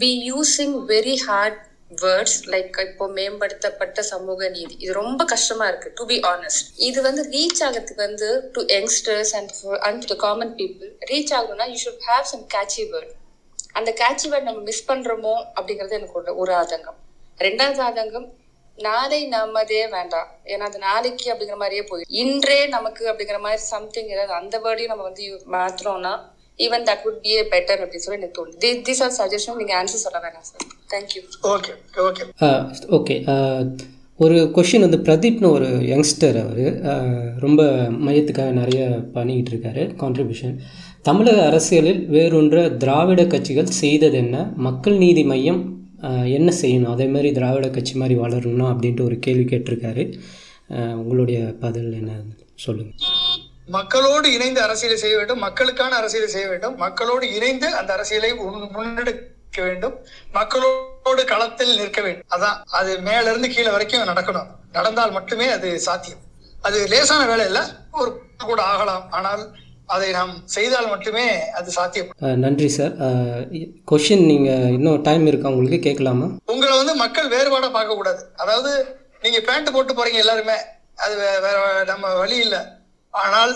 We 0.00 0.10
using 0.30 0.76
very 0.92 1.16
hard 1.26 1.58
words 2.02 2.38
like 2.46 2.76
இப்போ 2.88 3.06
மேம்படுத்தப்பட்ட 3.14 4.00
சமூக 4.10 4.48
நீதி. 4.48 4.74
இது 4.78 4.92
ரொம்ப 4.92 5.24
கஷ்டமா 5.24 5.66
இருக்கு 5.68 5.92
டு 5.94 6.06
பி 6.06 6.16
ஆனஸ்ட் 6.32 6.68
இது 6.88 7.02
வந்து 7.02 7.22
ரீச் 7.32 7.60
ஆகிறதுக்கு 7.66 8.02
வந்து 8.06 8.28
to 8.52 8.62
youngsters 8.76 9.32
and 9.38 9.52
and 9.80 10.04
to 10.04 10.16
common 10.16 10.54
people 10.58 10.90
reach 11.10 11.32
ஆகணும்னா 11.38 11.66
you 11.72 11.78
should 11.84 12.04
have 12.10 12.28
some 12.32 12.46
catchy 12.48 12.84
word 12.92 13.12
அந்த 13.72 13.92
கேட்சி 13.92 14.30
வேர்ட் 14.30 14.42
நம்ம 14.42 14.60
மிஸ் 14.60 14.90
பண்றோமோ 14.90 15.44
அப்படிங்கிறது 15.60 15.90
எனக்கு 15.90 16.12
ஒரு 16.12 16.36
ஒரு 16.36 16.52
ஆதங்கம். 16.52 16.98
ரெண்டாவது 17.38 17.80
ஆதங்கம் 17.80 18.28
நாளை 18.76 19.26
நம்மதே 19.26 19.88
வேண்டாம். 19.88 20.28
ஏன்னா 20.44 20.58
அது 20.58 20.78
நாளைக்கு 20.78 21.32
அப்படிங்கிற 21.32 21.56
மாதிரியே 21.56 21.80
போயிடும். 21.80 22.02
இன்றே 22.08 22.66
நமக்கு 22.66 23.12
அப்படிங்கிற 23.12 23.40
மாதிரி 23.40 23.62
சம்திங் 23.62 24.06
ஏதாவது 24.06 24.32
அந்த 24.32 24.58
வேர்டையும் 24.58 24.86
நம்ம 24.86 25.02
வந்து 25.02 25.22
யூ- 25.22 25.52
மாத்துறோம்னா 25.52 26.20
even 26.56 26.82
that 26.82 27.00
would 27.04 27.20
be 27.22 27.40
better 27.40 27.80
அப்படின்னு 27.80 27.96
சொல்லி 27.96 28.20
எனக்கு 28.20 28.46
தோணுது. 28.46 28.50
திஸ் 28.50 29.08
ஆர் 29.08 29.28
சஜஷன் 29.28 29.54
நீங்க 29.54 29.82
ஆன்சர் 29.82 30.02
சொல்ல 30.04 30.18
வேணாம் 30.18 30.40
sir 30.40 30.66
thank you 30.88 31.22
okay 31.42 31.98
okay 31.98 32.30
okay 32.88 33.20
ஒரு 34.20 34.52
கொஷின் 34.54 34.90
வந்து 34.90 34.96
பிரதீப்னு 34.96 35.50
ஒரு 35.50 35.66
யங்ஸ்டர் 35.66 36.42
அவர். 36.42 36.80
ரொம்ப 37.38 37.62
மையத்துக்காக 37.90 38.50
நிறைய 38.50 38.86
பண்ணிக்கிட்டு 39.12 39.68
இருக்காரு 39.68 39.72
கான்ட்ரிபியூஷன் 39.72 40.58
தமிழக 41.02 41.46
அரசியலில் 41.46 42.08
வேறொன்ற 42.10 42.76
திராவிட 42.76 43.26
கட்சிகள் 43.26 43.64
செய்தது 43.64 44.16
என்ன? 44.16 44.52
மக்கள் 44.56 44.96
நீதி 44.96 45.24
மையம் 45.24 45.88
என்ன 46.24 46.52
செய்யணும்? 46.62 46.86
அதே 46.86 47.06
மாதிரி 47.06 47.32
திராவிட 47.32 47.70
கட்சி 47.70 47.94
மாதிரி 47.94 48.20
வளரணும் 48.20 48.66
அப்படின்ட்டு 48.66 49.04
ஒரு 49.04 49.18
கேள்வி 49.18 49.56
கேட்டிருக்காரு. 49.56 50.18
உங்களுடைய 50.74 51.54
பதில் 51.60 51.92
என்ன? 51.92 52.12
சொல்லுங்கள் 52.54 52.94
மக்களோடு 53.66 54.32
இணைந்து 54.32 54.60
அரசியலை 54.60 55.00
செய்ய 55.00 55.16
வேண்டும். 55.16 55.38
மக்களுக்கான 55.38 55.94
அரசியலை 55.94 56.30
செய்ய 56.30 56.48
வேண்டும். 56.48 56.76
மக்களோடு 56.76 57.34
இணைந்து 57.34 57.74
அந்த 57.74 57.92
அரசியலை 57.92 58.32
முன்- 58.32 59.38
முன்னெடுக்க 59.50 59.68
வேண்டும். 59.68 59.94
மக்களோடு 60.38 61.22
களத்தில் 61.32 61.78
நிற்க 61.80 62.00
வேண்டும். 62.06 62.28
அதான் 62.34 62.58
அது 62.78 62.90
மேல 63.08 63.24
இருந்து 63.30 63.48
கீழே 63.54 63.70
வரைக்கும் 63.74 64.10
நடக்கணும். 64.12 64.50
நடந்தால் 64.76 65.16
மட்டுமே 65.18 65.46
அது 65.56 65.68
சாத்தியம். 65.86 66.22
அது 66.66 66.78
லேசான 66.92 67.22
வேலை 67.30 67.44
இல்ல 67.50 67.60
ஒரு 68.00 68.10
கூட 68.50 68.60
ஆகலாம். 68.72 69.04
ஆனால் 69.18 69.42
அதை 69.94 70.08
நாம் 70.18 70.32
செய்தால் 70.56 70.90
மட்டுமே 70.92 71.24
அது 71.58 71.68
சாத்தியம். 71.76 72.10
நன்றி 72.44 72.68
சார். 72.76 72.94
கொஷின் 73.90 74.26
நீங்கள் 74.30 74.68
இன்னும் 74.76 75.04
டைம் 75.08 75.24
இருக்கா? 75.30 75.52
உங்களுக்கு 75.54 75.80
கேட்கலாமா? 75.86 76.26
உங்களை 76.52 76.74
வந்து 76.80 76.94
மக்கள் 77.04 77.32
வேறுபாடா 77.34 77.70
பார்க்க 77.78 77.98
கூடாது 78.00 78.22
அதாவது 78.42 78.72
நீங்க 79.24 79.40
பேண்ட் 79.48 79.74
போட்டு 79.76 79.94
போறீங்க 79.94 80.20
எல்லாருமே. 80.24 80.58
அது 81.04 81.14
வேற 81.46 81.58
நம்ம 81.90 82.06
வழி 82.22 82.36
இல்ல. 82.46 82.56
ஆனால் 83.14 83.52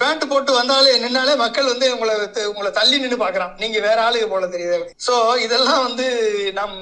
பேண்ட் 0.00 0.24
போட்டு 0.30 0.52
வந்தாலே 0.58 0.90
நின்னாலே 1.02 1.34
மக்கள் 1.42 1.70
வந்து 1.70 1.86
உங்களை 1.94 2.14
உங்களை 2.50 2.70
தள்ளி 2.78 2.96
நின்னு 3.02 3.18
பாக்குறான் 3.22 3.52
நீங்க 3.62 3.78
வேற 3.86 3.98
ஆளுங்க 4.06 4.26
போல 4.32 4.48
தெரியுது 4.54 4.78
சோ 5.06 5.14
இதெல்லாம் 5.44 5.82
வந்து 5.86 6.06
நாம் 6.58 6.74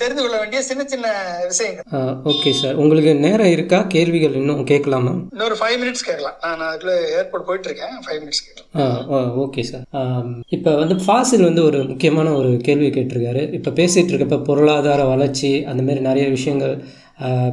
தெரிந்து 0.00 0.20
கொள்ள 0.22 0.36
வேண்டிய 0.42 0.60
சின்ன 0.68 0.82
சின்ன 0.92 1.06
விஷயங்கள். 1.50 1.86
ஓகே 2.32 2.52
சார் 2.60 2.78
உங்களுக்கு 2.82 3.12
நேரம் 3.26 3.52
இருக்கா? 3.56 3.80
கேள்விகள் 3.94 4.38
இன்னும் 4.40 4.62
கேட்கலாமா? 4.72 5.14
இன்னொரு 5.34 5.56
ஃபைவ் 5.60 5.78
மினிட்ஸ் 5.82 6.06
கேட்கலாம். 6.08 6.36
நான் 6.44 6.66
அதுக்குள்ள 6.68 6.96
ஏர்போர்ட் 7.18 7.48
போயிட்டு 7.48 7.68
இருக்கேன் 7.70 7.96
ஃபைவ் 8.06 8.20
மினிட்ஸ் 8.22 8.44
கேட்கலாம் 8.46 9.34
ஓகே 9.44 9.64
சார் 9.70 9.84
இப்போ 10.56 10.70
வந்து 10.82 10.96
ஃபாசில் 11.06 11.48
வந்து 11.48 11.64
ஒரு 11.70 11.80
முக்கியமான 11.92 12.28
ஒரு 12.40 12.50
கேள்வி 12.68 12.90
கேட்டிருக்காரு. 12.96 13.44
இப்போ 13.58 13.70
பேசிகிட்டு 13.80 14.12
இருக்கப்ப 14.14 14.38
பொருளாதார 14.50 15.04
வளர்ச்சி 15.14 15.52
அந்த 15.72 15.82
மாதிரி 15.86 16.02
நிறைய 16.10 16.26
விஷயங்கள் 16.36 16.74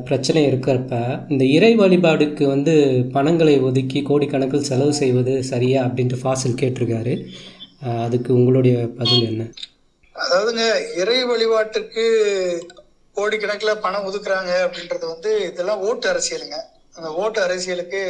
பிரச்சனை 0.08 0.42
இருக்கிறப்ப 0.50 0.94
இந்த 1.34 1.44
இறை 1.56 1.72
வழிபாடுக்கு 1.80 2.44
வந்து 2.46 2.74
பணங்களை 3.16 3.56
ஒதுக்கி 3.60 4.00
கோடிக்கணக்கில் 4.10 4.68
செலவு 4.70 4.94
செய்வது 4.94 5.34
சரியா 5.44 5.80
அப்படின்ட்டு 5.86 6.20
ஃபாசில் 6.24 6.60
கேட்டிருக்காரு. 6.62 7.14
அதுக்கு 8.06 8.30
உங்களுடைய 8.34 8.76
பதில் 9.00 9.28
என்ன? 9.32 9.44
அதாவதுங்க 10.16 10.66
இறை 11.02 11.20
வழிபாட்டுக்கு 11.24 12.06
கோடிக்கணக்கில் 13.16 13.82
பணம் 13.86 14.08
ஒதுக்குறாங்க 14.10 14.52
அப்படின்றது 14.66 15.06
வந்து 15.14 15.32
இதெல்லாம் 15.50 15.84
ஓட்டு 15.90 16.08
அரசியலுங்க. 16.14 16.58
அந்த 16.96 17.10
ஓட்டு 17.24 17.40
அரசியலுக்கு 17.42 18.02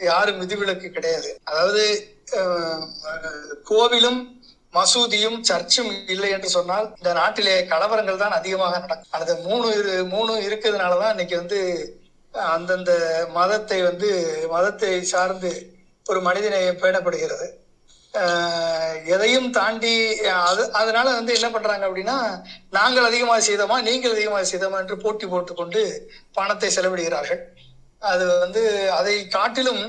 யாரும் 0.00 0.40
விதிவிலக்கு 0.42 0.88
கிடையாது. 0.96 1.30
அதாவது 1.44 1.84
கோவிலும் 3.70 4.20
மசூதியும் 4.74 5.38
சர்ச்சும் 5.50 5.92
இல்லை 6.14 6.30
என்று 6.36 6.48
சொன்னால் 6.56 6.86
இந்த 6.98 7.12
நாட்டிலே 7.20 7.54
கலவரங்கள் 7.72 8.22
தான் 8.22 8.36
அதிகமாக 8.38 8.80
நடக்கும். 8.84 9.14
அந்த 9.18 9.32
மூணு 9.46 9.68
இரு 9.78 9.94
மூணு 10.14 10.32
இருக்கிறதுனாலதான் 10.48 11.14
இன்னைக்கு 11.14 11.36
வந்து 11.42 11.60
அந்தந்த 12.54 12.92
மதத்தை 13.38 13.78
வந்து 13.90 14.08
மதத்தை 14.54 14.90
சார்ந்து 15.12 15.52
ஒரு 16.06 16.20
மனிதநேயம் 16.26 16.82
பேணப்படுகிறது. 16.82 17.46
எதையும் 19.14 19.48
தாண்டி 19.56 19.94
அது 20.48 20.62
அதனால 20.80 21.06
வந்து 21.18 21.32
என்ன 21.38 21.48
பண்றாங்க 21.54 21.84
அப்படின்னா 21.88 22.16
நாங்கள் 22.76 23.08
அதிகமாக 23.08 23.40
செய்தோமா 23.48 23.76
நீங்கள் 23.88 24.14
அதிகமாக 24.16 24.46
செய்தோமா 24.52 24.78
என்று 24.82 24.96
போட்டி 25.04 25.26
போட்டுக்கொண்டு 25.32 25.82
பணத்தை 26.38 26.70
செலவிடுகிறார்கள். 26.76 27.42
அது 28.12 28.24
வந்து 28.44 28.62
அதை 28.98 29.16
காட்டிலும் 29.36 29.82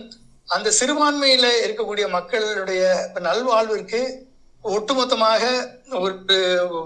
அந்த 0.48 0.70
சிறுபான்மையில 0.80 1.48
இருக்கக்கூடிய 1.66 2.06
மக்களுடைய 2.18 2.84
நல்வாழ்விற்கு 3.28 4.02
ஒட்டுமொத்தமாக 4.64 5.65
ஒரு 5.99 6.19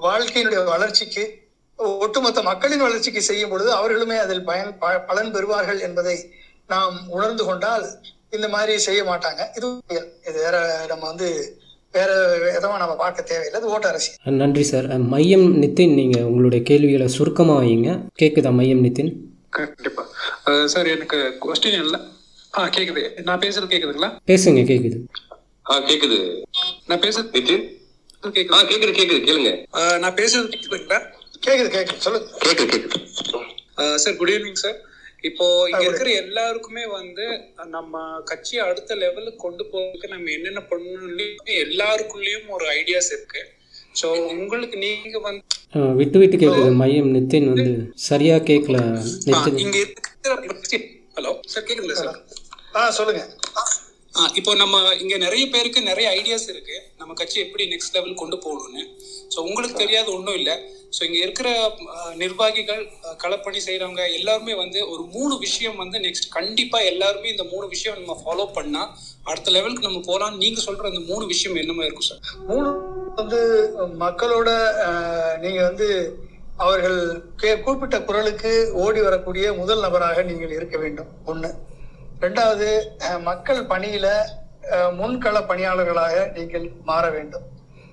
வாழ்க்கையினுடைய 0.02 0.66
வளர்ச்சிக்கு 0.66 1.42
ஒட்டுமொத்த 1.76 2.42
மக்களின் 2.42 2.80
வளர்ச்சிக்கு 2.80 3.22
செய்யும் 3.22 3.50
பொழுது 3.50 3.72
அவர்களுமே 3.72 4.18
அதில் 4.18 4.44
பயன் 4.44 4.78
ப- 4.78 5.00
பலன் 5.00 5.34
பெறுவார்கள் 5.34 5.80
என்பதை 5.80 6.32
நாம் 6.68 7.10
உணர்ந்து 7.10 7.46
கொண்டால் 7.46 7.86
இந்த 8.30 8.48
மாதிரி 8.48 8.78
செய்ய 8.78 9.04
மாட்டாங்க. 9.04 9.42
இது. 9.56 9.82
இது 10.28 10.34
வேற 10.34 10.86
நம்ம 10.88 11.06
வந்து 11.06 11.58
வேற 11.92 12.38
எதுவும் 12.56 12.78
நம்ம 12.78 12.96
பார்க்க 12.96 13.22
தேவையில்லை. 13.22 13.62
இது 13.62 13.70
ஓட்டு 13.70 13.88
அரசியல். 13.88 14.34
நன்றி 14.34 14.64
சார். 14.64 14.98
மையம் 14.98 15.62
நிதின் 15.62 15.94
நீங்கள் 15.94 16.24
உங்களுடைய 16.24 16.64
கேள்விகளை 16.64 17.08
சுருக்கமாக 17.08 17.66
வைங்க. 17.66 18.00
கேட்குதா 18.22 18.52
மையம் 18.52 18.84
நிதின் 18.84 19.14
கண்டிப்பா. 19.50 20.06
சார் 20.66 20.88
எனக்கு 20.88 21.38
கொஸ்டின் 21.42 21.84
இல்லை. 21.84 22.00
ஆ 22.58 22.66
கேக்குது. 22.66 23.22
நான் 23.22 23.40
பேசுறது 23.40 23.70
கேக்குதுங்களா? 23.70 24.18
பேசுங்க 24.28 24.64
கேட்குது 24.64 25.00
ஆ 25.70 25.80
கேக்குது. 25.80 26.42
நான் 26.90 27.04
பேசுறது 27.04 27.30
நிதின் 27.36 27.66
கேக்குது. 28.36 28.56
ஆ 28.56 28.60
கேக்குது 28.72 28.94
கேக்குது. 28.98 29.20
கேளுங்க. 29.28 29.52
நான் 30.04 30.18
பேசுறது 30.20 30.50
கேக்குதுங்களா? 30.54 31.00
கேக்குது 31.46 31.70
கேக்குது. 31.76 32.02
சொல்லுங்க 32.06 32.28
கேக்குது 32.46 32.68
கேக்குது. 32.74 33.00
சார் 34.04 34.18
குட் 34.20 34.34
ஈவினிங் 34.34 34.62
சார் 34.64 34.78
இப்போ 35.30 35.46
இங்க 35.70 35.84
இருக்கிற 35.88 36.10
எல்லாருக்குமே 36.24 36.84
வந்து 37.00 37.26
நம்ம 37.76 38.00
கட்சியை 38.32 38.62
அடுத்த 38.70 38.96
லெவலுக்கு 39.04 39.44
கொண்டு 39.44 39.64
போறதுக்கு 39.72 40.08
நம்ம 40.14 40.32
என்னென்ன 40.38 40.62
பண்ணணும் 40.72 41.22
எல்லாருக்குள்ளேயும் 41.64 42.50
ஒரு 42.58 42.66
ஐடியாஸ் 42.80 43.12
இருக்கு. 43.16 43.42
ஸோ 44.00 44.08
உங்களுக்கு 44.36 44.78
நீங்க 44.86 45.20
வந்து 45.28 45.42
விட்டு 46.00 46.18
விட்டு 46.22 46.38
கேட்குது 46.42 46.72
மையம் 46.82 47.12
நிதின் 47.16 47.52
வந்து 47.54 47.72
சரியாக 48.10 48.46
கேட்கல 48.52 48.78
இங்க 49.66 49.78
இருக்கிற 49.84 50.36
ஹலோ 51.18 51.32
சார் 51.54 51.66
கேக்குதுங்களா 51.68 52.00
சார்? 52.02 52.20
ஆ 52.76 52.84
சொல்லுங்க. 53.00 53.24
இப்போ 54.40 54.52
நம்ம 54.62 54.76
இங்க 55.04 55.16
நிறைய 55.24 55.44
பேருக்கு 55.54 55.80
நிறைய 55.90 56.08
ஐடியாஸ் 56.18 56.48
இருக்கு. 56.52 56.76
நம்ம 57.00 57.12
கட்சி 57.20 57.38
எப்படி 57.44 57.64
நெக்ஸ்ட் 57.72 57.96
லெவல் 57.96 58.20
கொண்டு 58.22 58.38
போகணும்னு. 58.44 58.84
ஸோ 59.34 59.38
உங்களுக்கு 59.48 59.76
தெரியாது 59.82 60.10
ஒன்றும் 60.16 60.38
இல்லை. 60.40 60.56
ஸோ 60.96 61.02
இங்க 61.08 61.18
இருக்கிற 61.26 61.50
நிர்வாகிகள் 62.22 62.84
களப்பணி 63.24 63.60
செய்யறவங்க 63.68 64.04
எல்லாருமே 64.20 64.56
வந்து 64.62 64.80
ஒரு 64.94 65.04
மூணு 65.16 65.34
விஷயம் 65.46 65.80
வந்து 65.84 66.00
நெக்ஸ்ட் 66.06 66.28
கண்டிப்பா 66.38 66.80
எல்லாருமே 66.92 67.32
இந்த 67.34 67.46
மூணு 67.54 67.66
விஷயம் 67.74 67.98
நம்ம 68.02 68.18
ஃபாலோ 68.22 68.46
பண்ணா 68.58 68.84
அடுத்த 69.32 69.56
லெவலுக்கு 69.56 69.88
நம்ம 69.90 70.04
போகலாம் 70.10 70.38
நீங்க 70.44 70.62
சொல்ற 70.68 70.92
அந்த 70.92 71.04
மூணு 71.12 71.26
விஷயம் 71.34 71.60
என்னமா 71.64 71.86
இருக்கும் 71.88 72.10
சார் 72.12 72.22
மூணு 72.52 72.70
வந்து 73.22 73.42
மக்களோட 74.06 74.50
நீங்க 75.44 75.60
வந்து 75.70 75.90
அவர்கள் 76.64 77.00
குறிப்பிட்ட 77.42 77.60
கூப்பிட்ட 77.66 77.98
குரலுக்கு 78.08 78.52
ஓடி 78.86 79.00
வரக்கூடிய 79.10 79.46
முதல் 79.62 79.86
நபராக 79.86 80.24
நீங்கள் 80.32 80.58
இருக்க 80.58 80.78
வேண்டும். 80.84 81.12
ஒன்று 81.32 81.50
ரெண்டாவது 82.24 82.68
மக்கள் 83.30 83.62
பணியில 83.72 84.08
முன்கள 85.00 85.38
பணியாளர்களாக 85.50 86.18
நீங்கள் 86.36 86.68
மாற 86.90 87.06
வேண்டும். 87.16 87.46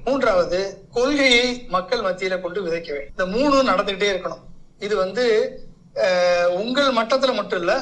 மூன்றாவது 0.05 0.61
கொள்கையை 0.97 1.47
மக்கள் 1.74 2.05
மத்தியில 2.07 2.36
கொண்டு 2.44 2.61
விதைக்க 2.66 2.90
வேண்டும். 2.97 3.15
இந்த 3.15 3.24
மூணும் 3.35 3.70
நடந்துகிட்டே 3.70 4.11
இருக்கணும். 4.12 4.44
இது 4.86 4.94
வந்து 5.05 5.24
உங்கள் 6.61 6.97
மட்டத்துல 6.98 7.32
மட்டும் 7.39 7.61
இல்ல 7.62 7.74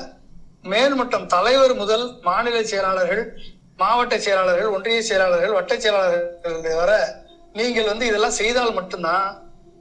மேல்மட்டம் 0.73 1.27
தலைவர் 1.35 1.75
முதல் 1.83 2.07
மாநில 2.29 2.63
செயலாளர்கள் 2.71 3.23
மாவட்ட 3.83 4.15
செயலாளர்கள் 4.25 4.73
ஒன்றிய 4.77 5.03
செயலாளர்கள் 5.11 5.57
வட்ட 5.59 5.73
செயலாளர்கள் 5.85 6.81
வர 6.81 6.93
நீங்கள் 7.59 7.91
வந்து 7.91 8.09
இதெல்லாம் 8.11 8.39
செய்தால் 8.41 8.77
மட்டும்தான் 8.79 9.29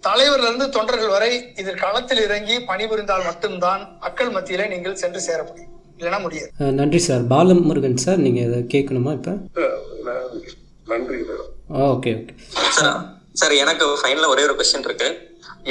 தலைவர்ல 0.07 0.49
இருந்து 0.49 0.68
தொண்டர்கள் 0.76 1.15
வரை 1.15 1.31
இதில் 1.61 1.81
களத்தில் 1.85 2.26
இறங்கி 2.27 2.57
பணிபுரிந்தால் 2.69 3.27
மட்டும்தான் 3.30 3.81
மக்கள் 4.03 4.35
மத்தியில 4.35 4.68
நீங்கள் 4.73 5.02
சென்று 5.03 5.22
சேர 5.27 5.39
முடியும். 5.49 5.73
இல்லைன்னா 5.98 6.19
முடியாது. 6.22 6.49
நன்றி 6.80 6.99
சார். 7.07 7.24
பாலமுருகன் 7.34 8.03
சார் 8.06 8.24
நீங்கள் 8.26 8.45
எதை 8.48 8.60
கேட்கணுமா 8.74 9.14
இப்போ? 9.19 9.34
நன்றி 10.91 11.15
ஓகே 11.94 12.11
ஓகே. 12.18 12.34
சார் 12.78 12.98
சார் 13.34 13.53
எனக்கு 13.64 13.86
ஃபைனலா 14.02 14.28
ஒரே 14.34 14.44
ஒரு 14.48 14.56
கொஸ்டின் 14.60 14.88
இருக்கு. 14.90 15.10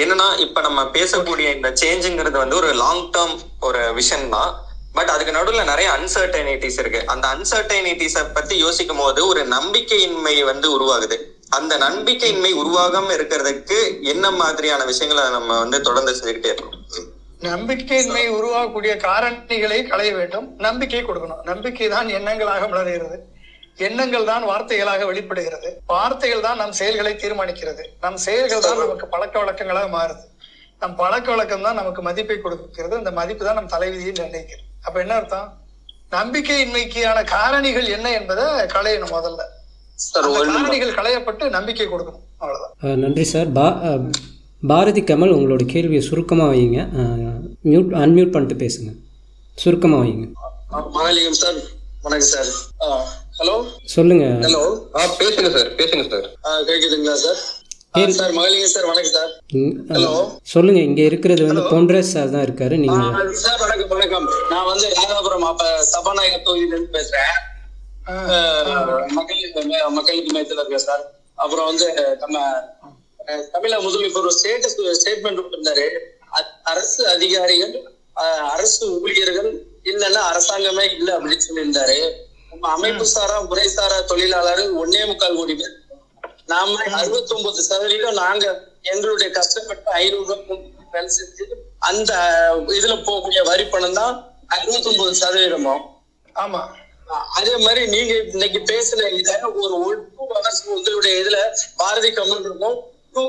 என்னன்னா 0.03 0.27
இப்ப 0.44 0.61
நம்ம 0.61 0.81
பேசக்கூடிய 0.97 1.55
இந்த 1.57 1.69
சேஞ்சுங்கிறது 1.82 2.39
வந்து 2.43 2.57
ஒரு 2.57 2.70
லாங் 2.82 3.05
டேர்ம் 3.11 3.36
ஒரு 3.61 3.81
விஷன் 3.98 4.28
தான். 4.28 4.51
பட் 4.93 5.11
அதுக்கு 5.15 5.32
நடுவுல 5.36 5.65
நிறைய 5.65 5.89
அன்சர்டனிட்டிஸ் 5.97 6.78
இருக்கு. 6.82 7.01
அந்த 7.15 7.24
அன்சர்டனிட்டிஸ 7.35 8.19
பத்தி 8.35 8.57
யோசிக்கும் 8.59 9.03
போது 9.03 9.27
ஒரு 9.27 9.43
நம்பிக்கையின்மை 9.57 10.36
வந்து 10.44 10.69
உருவாகுது. 10.77 11.16
அந்த 11.48 11.73
நம்பிக்கையின்மை 11.78 12.53
உருவாகாம 12.62 13.09
இருக்கிறதுக்கு 13.16 13.78
என்ன 14.12 14.31
மாதிரியான 14.40 14.85
விஷயங்களை 14.85 15.24
நம்ம 15.31 15.59
வந்து 15.59 15.81
தொடர்ந்து 15.81 16.12
செஞ்சுக்கிட்டே 16.12 16.53
இருக்கோம்? 16.53 16.82
நம்பிக்கையின்மை 17.41 18.23
உருவாகக்கூடிய 18.37 18.93
காரணிகளை 19.07 19.79
களைய 19.89 20.15
வேண்டும். 20.19 20.47
நம்பிக்கை 20.67 21.03
கொடுக்கணும். 21.05 21.43
நம்பிக்கை 21.51 21.89
தான் 21.89 22.09
எண்ணங்களாக 22.19 22.69
மலர்கிறது. 22.73 23.19
எண்ணங்கள் 23.87 24.29
தான் 24.31 24.45
வார்த்தைகளாக 24.51 25.07
வெளிப்படுகிறது. 25.07 25.71
வார்த்தைகள் 25.87 26.45
தான் 26.47 26.61
நம் 26.63 26.77
செயல்களை 26.79 27.13
தீர்மானிக்கிறது. 27.23 27.83
நம் 28.05 28.17
செயல்கள் 28.17 28.65
தான் 28.67 28.79
நமக்கு 28.85 29.07
பழக்க 29.15 29.35
வழக்கங்களாக 29.43 29.89
மாறுது. 29.97 30.25
நம் 30.83 30.97
பழக்க 31.03 31.31
வழக்கம் 31.31 31.67
தான் 31.67 31.79
நமக்கு 31.81 32.03
மதிப்பை 32.03 32.41
கொடுக்கிறது. 32.41 32.95
அந்த 32.97 33.11
மதிப்பு 33.11 33.45
தான் 33.45 33.59
நம் 33.61 33.73
தலைவிதியை 33.75 34.13
நிர்ணயிக்கிறது. 34.21 34.65
அப்ப 34.87 35.01
என்ன 35.01 35.15
அர்த்தம்? 35.15 35.49
நம்பிக்கையின்மைக்கான 36.17 37.23
காரணிகள் 37.35 37.89
என்ன 37.97 38.11
என்பதை 38.11 38.45
களையணும் 38.77 39.15
முதல்ல. 39.17 39.43
காரணிகள் 40.25 40.97
களையப்பட்டு 40.99 41.45
நம்பிக்கை 41.51 41.87
கொடுக்கணும். 41.87 42.25
அவ்வளவுதான். 42.39 43.01
நன்றி 43.05 43.25
சார் 43.25 43.53
பாரதி 44.62 45.03
கமல் 45.03 45.35
உங்களோட 45.35 45.65
கேள்வியை 45.66 46.03
சுருக்கமாக 46.03 46.53
வைங்க 46.53 46.78
மியூட் 47.65 47.91
அன்மியூட் 48.03 48.33
பண்ணிட்டு 48.33 48.57
பேசுங்க. 48.62 48.91
சுருக்கமாக 49.59 50.01
வைங்க 50.03 50.27
மகாலிங்கம் 50.95 51.41
சார். 51.41 51.59
வணக்கம் 52.03 52.31
சார். 52.31 52.51
ஹலோ? 53.39 53.55
சொல்லுங்க. 53.95 54.24
ஹலோ? 54.45 54.62
ஆ 54.95 55.03
பேசுங்க 55.20 55.49
சார் 55.57 55.70
பேசுங்க 55.78 56.05
சார். 56.09 56.27
கேக்குதுங்களா 56.69 57.16
சார்? 57.19 57.41
சார் 58.16 58.33
மகளிங்க 58.33 58.69
சார் 58.69 58.87
வணக்கம் 58.87 59.15
சார். 59.15 59.31
ஹலோ? 59.93 60.12
சொல்லுங்க 60.53 60.81
இங்க 60.81 61.03
இருக்கிறது 61.03 61.43
வந்து 61.47 61.62
பொன்ராஜ் 61.70 62.12
சார் 62.12 62.33
தான் 62.35 62.45
இருக்காரு 62.47 62.77
நீங்க. 62.78 62.99
சார் 63.43 63.61
வணக்கம் 63.61 63.93
வணக்கம். 63.95 64.27
நான் 64.51 64.69
வந்து 64.70 64.89
ராதாபுரம் 64.99 65.47
அப்ப 65.47 65.65
சபாநாயகர் 65.93 66.47
தொகுதியிலிருந்து 66.49 66.97
பேசுறேன். 66.97 67.35
அஹ், 68.07 68.66
மக்களுக்கு 69.12 69.62
மக்களுக்கு 69.97 70.33
மையத்துல 70.35 70.61
இருக்கேன் 70.61 70.87
சார் 70.87 71.05
அப்புறம் 71.39 71.66
வந்து 71.66 71.87
நம்ம 72.20 72.37
தமிழக 73.55 73.81
முதலமைச்சர் 73.86 74.23
ஒரு 74.23 74.35
ஸ்டேட்டஸ் 74.39 74.77
ஸ்டேட்மெண்ட் 75.01 75.39
கொடுத்திருந்தாரு. 75.39 75.86
அரசு 76.73 77.03
அதிகாரிகள் 77.15 77.74
அரசு 78.55 78.85
ஊழியர்கள் 79.05 79.51
இல்லைன்னா 79.90 80.20
அரசாங்கமே 80.32 80.85
இல்லை 80.98 81.12
அப்படின்னு 81.16 81.47
சொல்லியிருந்தாரு. 81.48 81.98
நம்ம 82.51 82.69
அமைப்பு 82.77 83.05
சாரா 83.15 83.36
முறைசாரா 83.51 83.98
தொழிலாளர் 84.12 84.62
ஒன்னே 84.82 85.03
முக்கால் 85.11 85.39
கோடி 85.40 85.55
பேர். 85.61 85.74
நாம 86.53 86.74
அறுபத்தி 86.98 87.32
ஒன்பது 87.36 87.61
சதவீதம் 87.69 88.19
நாங்க 88.23 88.47
எங்களுடைய 88.93 89.28
கஷ்டப்பட்டு 89.39 89.90
ஐநூறு 90.01 90.27
ரூபாய் 90.31 90.65
வேலை 90.94 91.09
செஞ்சு 91.16 91.44
அந்த 91.89 92.12
இதுல 92.78 92.94
போகக்கூடிய 93.09 93.40
வரி 93.51 93.65
பணம் 93.73 93.98
தான் 94.01 94.15
அறுபத்தி 94.55 94.89
ஒன்பது 94.90 95.15
சதவீதமும் 95.23 95.82
ஆமா 96.36 96.61
அதே 97.39 97.55
மாதிரி 97.65 97.82
நீங்க 97.94 98.15
இன்னைக்கு 98.35 98.61
பேசுன 98.70 99.09
இத 99.20 99.32
ஒரு 99.62 99.74
ஒரு 99.86 99.98
டூ 100.15 100.23
ஹவர்ஸ் 100.35 100.62
உங்களுடைய 100.77 101.15
இதுல 101.23 101.40
பாரதி 101.81 102.11
கமல் 102.19 102.47
இருக்கும் 102.48 102.78
டூ 103.17 103.25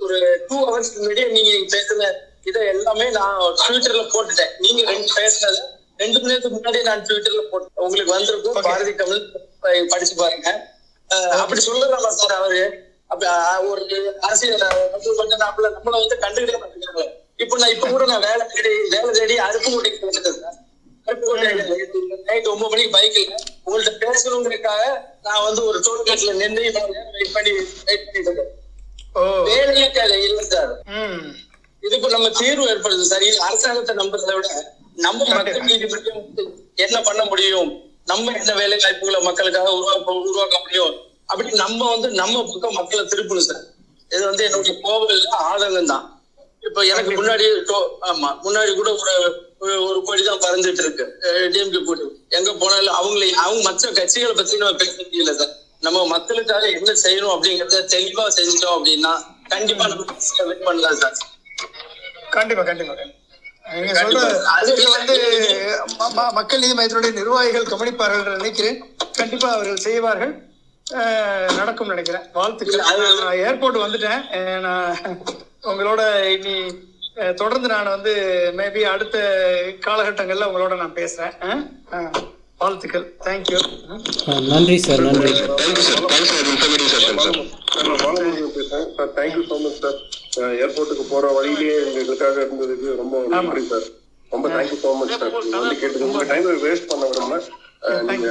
ஒரு 0.00 0.44
டூ 0.48 0.56
ஹவர்ஸ் 0.64 0.92
முன்னாடியே 0.94 1.26
நீங்க 1.26 1.76
பேசுன 1.76 2.12
இதை 2.44 2.66
எல்லாமே 2.66 3.10
நான் 3.10 3.40
ட்விட்டர்ல 3.40 4.02
போட்டுட்டேன். 4.04 4.50
நீங்க 4.58 4.90
ரெண்டு 4.90 5.12
பேசுனது 5.14 5.58
ரெண்டு 5.96 6.20
மணி 6.20 6.32
நேரத்துக்கு 6.32 6.48
முன்னாடியே 6.48 6.82
நான் 6.82 7.04
ட்விட்டர்ல 7.06 7.40
போட்டேன் 7.50 7.70
உங்களுக்கு 7.74 8.12
வந்திருக்கும். 8.12 8.52
பாரதி 8.62 8.92
ப- 9.60 9.86
படிச்சு 9.88 10.14
பாருங்க. 10.16 10.50
அப்படி 11.30 11.60
சொல்லலாமா 11.66 12.08
சார் 12.08 12.36
அவரு. 12.36 12.86
ஒரு 13.68 14.16
அரசியல் 14.20 14.60
நம்மள 14.60 15.68
நம்மள 15.76 15.90
வந்து 15.90 16.16
கண்டுக்கிட்டே 16.20 16.54
மாட்டேங்கிறாங்க. 16.54 17.08
இப்ப 17.36 17.58
நான் 17.58 17.70
இப்ப 17.70 17.88
கூட 17.88 18.04
நான் 18.04 18.20
வேலை 18.20 18.46
தேடி 18.46 18.68
வேலை 18.88 19.10
தேடி 19.10 19.38
அருப்பு 19.38 19.68
மூட்டைக்கு 19.68 20.06
போயிட்டேன் 20.06 20.40
சார். 20.40 20.54
நைட் 22.24 22.46
ஒன்பது 22.46 22.68
மணிக்கு 22.70 22.98
பைக்ல 22.98 23.34
உங்கள்ட்ட 23.68 24.04
பேசணுங்கிறதுக்காக 24.04 24.82
நான் 25.22 25.44
வந்து 25.44 25.64
ஒரு 25.64 25.78
டோல்கேட்ல 25.78 26.32
நின்று 26.32 26.60
வெயிட் 26.60 27.32
பண்ணி 27.32 27.50
வெயிட் 27.50 27.72
பண்ணிட்டு 27.82 28.18
இருக்கேன். 28.20 28.57
வேலையே 29.44 29.90
தேவை 29.90 30.22
இல்லை 30.24 30.44
சார். 30.44 30.82
இதுக்கு 31.80 32.08
நம்ம 32.08 32.30
தீர்வு 32.30 32.66
ஏற்படுது 32.68 33.00
சார். 33.00 33.22
அரசாங்கத்தை 33.38 33.96
நம்புறதை 33.96 34.34
விட 34.34 34.74
நம்ம 34.96 35.24
மக்கள் 35.24 35.54
வந்து 35.54 36.52
என்ன 36.74 37.00
பண்ண 37.00 37.24
முடியும்? 37.24 37.80
நம்ம 38.04 38.32
என்ன 38.32 38.54
வேலை 38.54 38.78
வாய்ப்புகளை 38.82 39.20
மக்களுக்காக 39.20 39.72
உருவாக்க 39.72 40.12
உருவாக்க 40.12 40.58
முடியும்? 40.58 40.94
அப்படி 41.26 41.50
நம்ம 41.50 41.90
வந்து 41.90 42.08
நம்ம 42.08 42.44
பக்கம் 42.44 42.72
மக்களை 42.72 43.04
திருப்பணும் 43.04 43.38
சார். 43.38 43.62
இது 44.08 44.24
வந்து 44.24 44.44
என்னுடைய 44.44 44.80
கோபம் 44.80 45.08
இல்ல 45.08 45.28
ஆதங்கம் 45.42 45.84
தான். 45.84 46.22
இப்ப 46.60 46.82
எனக்கு 46.82 47.10
முன்னாடி 47.10 47.46
ஆமா 48.02 48.38
முன்னாடி 48.42 48.74
கூட 48.74 48.94
ஒரு 48.94 49.46
ஒரு- 49.60 50.02
கோடி 50.02 50.22
தான் 50.22 50.38
பறந்துட்டு 50.38 50.78
இருக்கு. 50.78 51.18
டிஎம்கே 51.22 51.84
கூட்டு 51.84 52.18
எங்க 52.28 52.52
போனாலும் 52.52 52.94
அவங்களை 52.94 53.30
அவங்க 53.30 53.62
மற்ற 53.62 53.90
கட்சிகளை 53.90 54.34
பத்தி 54.36 54.56
நம்ம 54.56 54.76
பேச 54.76 55.02
முடியல 55.02 55.34
சார். 55.34 55.57
நம்ம 55.86 55.98
மக்களுக்காக 56.06 56.64
என்ன 56.78 56.90
செய்யணும் 57.04 57.34
அப்படிங்கறத 57.34 57.82
தெளிவா 57.94 58.24
செஞ்சிட்டோம் 58.38 58.76
அப்படின்னா 58.78 59.12
கண்டிப்பா 59.54 59.84
நம்ம 59.92 60.04
வெயிட் 60.48 60.66
பண்ணலாம் 60.68 60.98
சார். 61.02 61.18
கண்டிப்பா 62.36 62.64
கண்டிப்பா 62.70 62.94
வந்து 64.96 65.16
மக்கள் 66.38 66.60
நீதி 66.62 66.74
மையத்தினுடைய 66.78 67.12
நிர்வாகிகள் 67.20 67.70
கவனிப்பார்கள் 67.72 68.36
நினைக்கிறேன். 68.36 68.78
கண்டிப்பா 69.18 69.48
அவர்கள் 69.54 69.84
செய்வார்கள். 69.86 70.32
நடக்கும் 71.58 71.90
நினைக்கிறேன். 71.92 72.24
வாழ்த்துக்கள். 72.36 72.84
நான் 73.22 73.40
ஏர்போர்ட் 73.46 73.82
வந்துட்டேன். 73.84 74.22
நான் 74.66 74.96
உங்களோட 75.70 76.02
இனி 76.34 76.56
தொடர்ந்து 77.40 77.68
நான் 77.74 77.92
வந்து 77.94 78.12
மேபி 78.58 78.82
அடுத்த 78.94 79.18
காலகட்டங்கள்ல 79.86 80.48
உங்களோட 80.50 80.76
நான் 80.82 80.98
பேசுறேன். 81.00 81.36
வாழ்த்துக்கள் 82.60 83.04
தேங்க்யூ 83.24 83.58
நன்றி 84.48 84.76
சார் 84.84 85.02
நன்றி 85.06 85.32
நான் 87.78 88.00
பாலமுருகன் 88.02 88.54
பேசுறேன் 88.56 88.88
sir 88.96 89.12
thank you 89.18 89.42
so 89.48 89.56
much 89.64 89.78
sir 89.82 89.98
ஏர்போர்ட்டுக்கு 90.62 91.04
போற 91.10 91.30
வழியிலேயே 91.36 91.76
எங்களுக்காக 91.84 92.36
இருந்ததுக்கு 92.44 92.88
ரொம்ப 93.00 93.22
நன்றி 93.34 93.62
சார் 93.70 93.86
ரொம்ப 94.32 94.46
தேங்க்யூ 94.50 94.78
ஸோ 94.82 94.92
மச் 95.00 95.14
சார் 95.14 95.32
வந்து 95.36 95.76
கேட்டது 95.82 96.04
உங்க 96.08 96.24
டைம் 96.32 96.48
வேஸ்ட் 96.66 96.90
பண்ண 96.92 97.06
விடாம 97.10 97.40
நீங்க. 98.08 98.28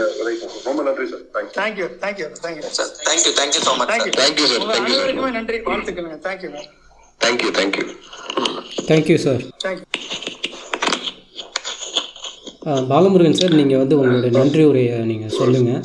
ரொம்ப 0.65 0.79
நன்றி 0.87 1.05
sir 1.11 1.23
thank you 1.57 1.87
thank you 2.01 2.27
thank you 2.43 2.65
thank you 3.05 3.31
thank you 3.31 3.31
thank you 3.39 3.61
so 3.67 3.75
much 3.79 3.89
thank you 3.91 4.13
thank you 4.19 4.47
sir 4.49 4.65
thank you 4.73 4.97
sir 4.97 5.35
நன்றி 5.37 5.59
வாழ்த்துக்களுங்க 5.69 6.19
thank you 6.27 6.51
thank you 7.21 7.51
thank you 7.59 7.85
thank you 8.89 9.17
sir 9.19 9.43
thank you 9.63 9.85
Balamurugan 12.89 13.39
sir 13.39 13.57
நீங்கள் 13.59 13.81
வந்து 13.81 13.97
உங்களுடைய 13.97 14.31
நன்றி 14.37 14.63
உரையை 14.65 14.97
நீங்கள் 15.09 15.35
சொல்லுங்கள் 15.37 15.81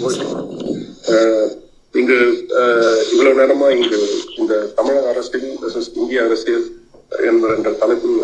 இங்கு 1.94 2.18
அஹ், 2.58 3.00
இவ்வளவு 3.12 3.38
நேரமா 3.40 3.66
இங்கு 3.76 3.98
இந்த 4.38 4.54
தமிழக 4.76 5.06
அரசியல் 5.08 5.48
இந்திய 5.96 6.20
அரசியல் 6.22 6.66
என்ற 7.26 7.46
என்ற 7.56 7.70
தலைப்பில் 7.80 8.20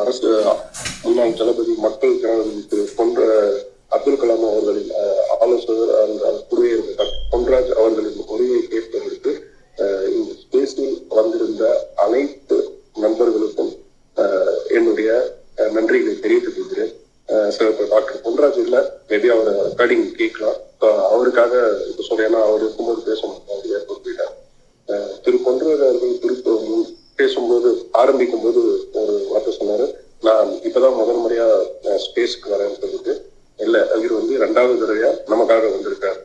அரசு 0.00 0.30
முன்னாள் 1.04 1.38
தளபதி 1.38 1.72
மக்கள் 1.80 2.18
ஜனாதிபதி 2.18 2.62
திரு 2.66 2.84
பொன்ற 2.96 3.20
அப்துல் 3.92 4.20
கலாம் 4.20 4.44
அவர்களின் 4.48 4.90
ஆலோசகர் 5.36 5.92
அந்த 6.02 6.22
குடியரசு 6.50 6.92
பொன்ராஜ் 7.32 7.72
அவர்களின் 7.78 8.20
உரையை 8.28 8.60
கேட்பதற்கு 8.66 9.32
அஹ், 9.78 10.08
இந்த 10.10 10.30
ஸ்பேஸில் 10.42 10.90
வந்திருந்த 11.12 11.64
அனைத்து 12.04 12.58
நண்பர்களுக்கும் 12.98 13.72
என்னுடைய 14.74 15.10
நன்றிகளை 15.74 16.14
தெரிவித்துக் 16.18 16.56
கொள்கிறேன். 16.56 16.92
அஹ் 17.32 17.48
சார் 17.56 17.68
இப்போ 17.70 17.84
டாக்டர் 17.94 18.22
பொன்ராஜ் 18.26 18.60
இல்லை. 18.64 18.80
மேபி 19.08 19.28
அவர் 19.34 19.50
ரெக்கார்டிங் 19.68 20.06
கேட்கலாம். 20.20 20.58
அவருக்காக 21.14 21.52
இப்போ 21.90 22.02
சொல்ல 22.08 22.28
ஏன்னா 22.28 22.42
அவர் 22.48 22.62
இருக்கும்போது 22.64 23.00
பேச 23.00 23.20
மாட்டோம் 23.26 23.56
அவர் 23.56 23.72
ஏற்பட்டு 23.76 24.02
போயிட்டார். 24.04 24.34
திரு 25.24 25.36
பொன்ராஜ் 25.36 25.82
அவர்கள் 25.86 26.18
திருப்ப 26.22 26.56
பேசும்போது 27.16 27.68
ஆரம்பிக்கும் 27.92 28.42
போது 28.42 28.60
ஒரு 28.92 29.14
வார்த்தை 29.30 29.52
சொன்னாரு. 29.60 29.86
நான் 30.22 30.48
இப்பதான் 30.68 30.98
முதல் 31.00 31.22
முறையா 31.24 31.48
ஸ்பேஸ்க்கு 32.04 32.52
வரேன்னு 32.54 32.80
சொல்லிட்டு. 32.80 33.14
இல்லை 33.64 33.80
அவர் 33.80 34.12
வந்து 34.18 34.34
இரண்டாவது 34.40 34.80
தடவையா 34.80 35.10
நமக்காக 35.32 35.70
வந்திருக்கார். 35.76 36.20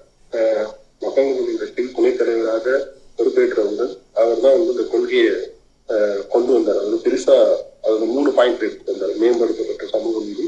மக்கள் 0.99 1.57
கட்சியில் 1.59 1.93
துணைத் 1.95 2.17
தலைவராக 2.17 2.87
பொறுப்பேற்றவர்கள் 3.17 3.91
அவர் 4.13 4.39
தான் 4.43 4.55
வந்து 4.57 4.71
இந்த 4.71 4.83
கொள்கையை 4.91 5.35
கொண்டு 6.29 6.51
வந்தார். 6.53 6.79
அது 6.83 7.01
பெருசா 7.05 7.37
அதில் 7.85 8.13
மூணு 8.15 8.31
பாயிண்ட் 8.31 8.65
எடுத்து 8.67 8.91
வந்தார். 8.91 9.17
மேம்படுத்தப்பட்ட 9.23 9.85
சமூக 9.91 10.23
நீதி 10.27 10.45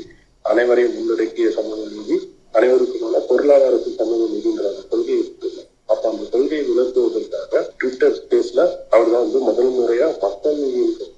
அனைவரையும் 0.48 0.98
உள்ளடக்கிய 1.00 1.48
சமூக 1.56 1.80
நீதி 1.92 2.18
அனைவருக்குமான 2.56 3.22
பொருளாதாரத்தில் 3.30 4.00
சமூக 4.00 4.22
நீதின்ற 4.32 4.64
அந்த 4.70 4.84
கொள்கையை 4.92 5.20
எடுத்து 5.22 5.50
அப்ப 5.90 6.04
அந்த 6.12 6.24
கொள்கையை 6.32 6.64
உணர்த்துவதற்காக 6.72 7.62
ட்விட்டர் 7.76 8.18
ஸ்பேஸ்ல 8.20 8.62
அவர் 8.92 9.12
தான் 9.12 9.24
வந்து 9.24 9.40
முதல் 9.48 9.74
முறையா 9.76 10.08
மக்கள் 10.24 10.58
நீதிக்காக 10.64 11.14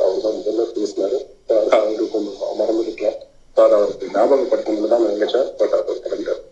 அவர் 0.00 0.22
தான் 0.24 0.36
முதல்ல 0.38 0.64
பேசினாரு. 0.74 1.18
அவருக்கு 1.50 1.76
அவரு 1.78 2.04
கொஞ்சம் 2.12 2.58
மறந்துருக்கலாம் 2.60 3.18
சார் 3.56 3.74
அவருக்கு 3.76 4.12
ஞாபகப்படுத்தணும்னு 4.14 4.90
தான் 4.92 5.04
நான் 5.04 5.16
நினைச்சேன். 5.16 5.48
பட் 5.58 5.74
அவர் 5.78 6.04
கடந்தார் 6.04 6.42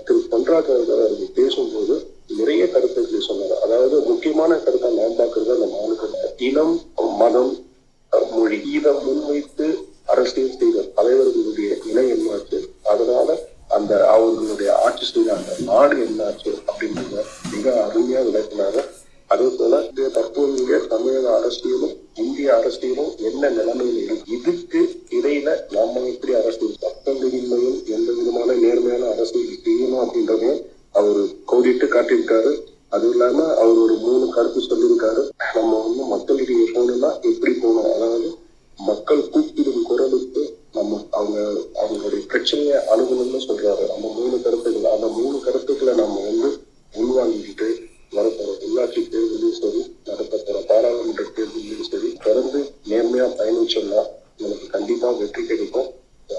திரு 0.00 0.20
பொன்ராஜ் 0.30 0.70
அவர்கள் 0.72 1.04
பேசும்போது 1.36 1.94
நிறைய 2.32 2.62
கருத்துக்களை 2.68 3.20
சொன்னார். 3.22 3.54
அதாவது 3.64 3.96
முக்கியமான 4.08 4.58
கருத்தை 4.60 4.90
நான் 4.94 5.18
பார்க்கறது 5.18 5.54
அந்த 5.56 5.68
மாநில 5.74 5.96
இனம் 6.48 6.74
மதம் 7.20 7.52
அஹ் 8.12 8.28
மொழி 8.32 8.58
இதை 8.72 8.92
முன்வைத்து 9.04 9.66
அரசியல் 10.12 10.56
செய்த 10.56 10.86
தலைவர்களுடைய 10.96 11.70
இணை 11.88 12.04
என்னாச்சு 12.14 12.58
அதனால 12.92 13.28
அந்த 13.70 13.92
அவர்களுடைய 14.12 14.70
ஆட்சி 14.84 15.04
செய்த 15.06 15.28
அந்த 15.34 15.52
நாடு 15.68 15.96
என்னாச்சு 16.06 16.50
அப்படின்றத 16.64 17.20
மிக 17.52 17.66
அருமையா 17.82 18.20
விளக்கினாங்க 18.26 18.80
அதே 19.30 19.48
போல 19.50 19.74
இந்த 19.86 20.08
தற்போதைய 20.14 20.78
தமிழக 20.90 21.26
அரசியலும் 21.36 21.92
இந்திய 22.22 22.48
அரசியலும் 22.56 23.12
என்ன 23.28 23.50
நிலைமையில 23.56 24.00
இருக்கு 24.04 24.32
இதுக்கு 24.36 24.80
இடையில 25.16 25.46
நாம 25.74 26.02
எப்படி 26.10 26.32
அரசியல் 26.40 26.74
சட்டங்களின்மையும் 26.84 27.78
எந்த 27.94 28.08
விதமான 28.16 28.56
நேர்மையான 28.60 29.04
அரசியல் 29.14 29.60
செய்யணும் 29.60 30.02
அப்படின்றதையும் 30.02 30.60
அவர் 30.94 31.20
கோடிட்டு 31.50 31.86
காட்டியிருக்காரு 31.90 32.52
அதுவும் 32.92 33.14
இல்லாம 33.14 33.40
அவர் 33.56 33.80
ஒரு 33.82 33.96
மூணு 34.02 34.26
கருத்து 34.32 34.60
சொல்லியிருக்காரு 34.64 35.22
நம்ம 35.56 35.72
வந்து 35.84 36.04
மக்களிடையே 36.12 36.64
போகணும்னா 36.70 37.10
எப்படி 37.28 37.52
போகணும் 37.56 37.92
அதாவது 37.94 38.30
மக்கள் 38.78 39.22
கூப்பிடும் 39.28 39.84
குரலுக்கு 39.86 40.42
நம்ம 40.76 40.98
அவங்க 41.16 41.38
அவங்களுடைய 41.80 42.22
பிரச்சனையை 42.30 42.76
அணுகணும்னு 42.92 43.40
சொல்றாரு 43.44 43.84
அந்த 43.90 44.08
மூணு 44.16 44.36
கருத்துக்கள் 44.44 44.92
அந்த 44.94 45.08
மூணு 45.16 45.36
கருத்துக்களை 45.46 45.94
நம்ம 46.00 46.16
வந்து 46.26 46.50
உள்வாங்கிட்டு 46.94 47.68
வரப்போற 48.12 48.50
உள்ளாட்சி 48.66 49.00
தேர்தலையும் 49.06 49.58
சரி 49.58 49.80
நடத்தப்போற 50.08 50.60
பாராளுமன்ற 50.70 51.24
தேர்தலையும் 51.30 51.88
சரி 51.90 52.08
தொடர்ந்து 52.24 52.60
நேர்மையா 52.90 53.26
பயணிச்சோம்னா 53.36 54.00
நமக்கு 54.40 54.66
கண்டிப்பா 54.72 55.08
வெற்றி 55.18 55.42
கிடைக்கும் 55.44 55.88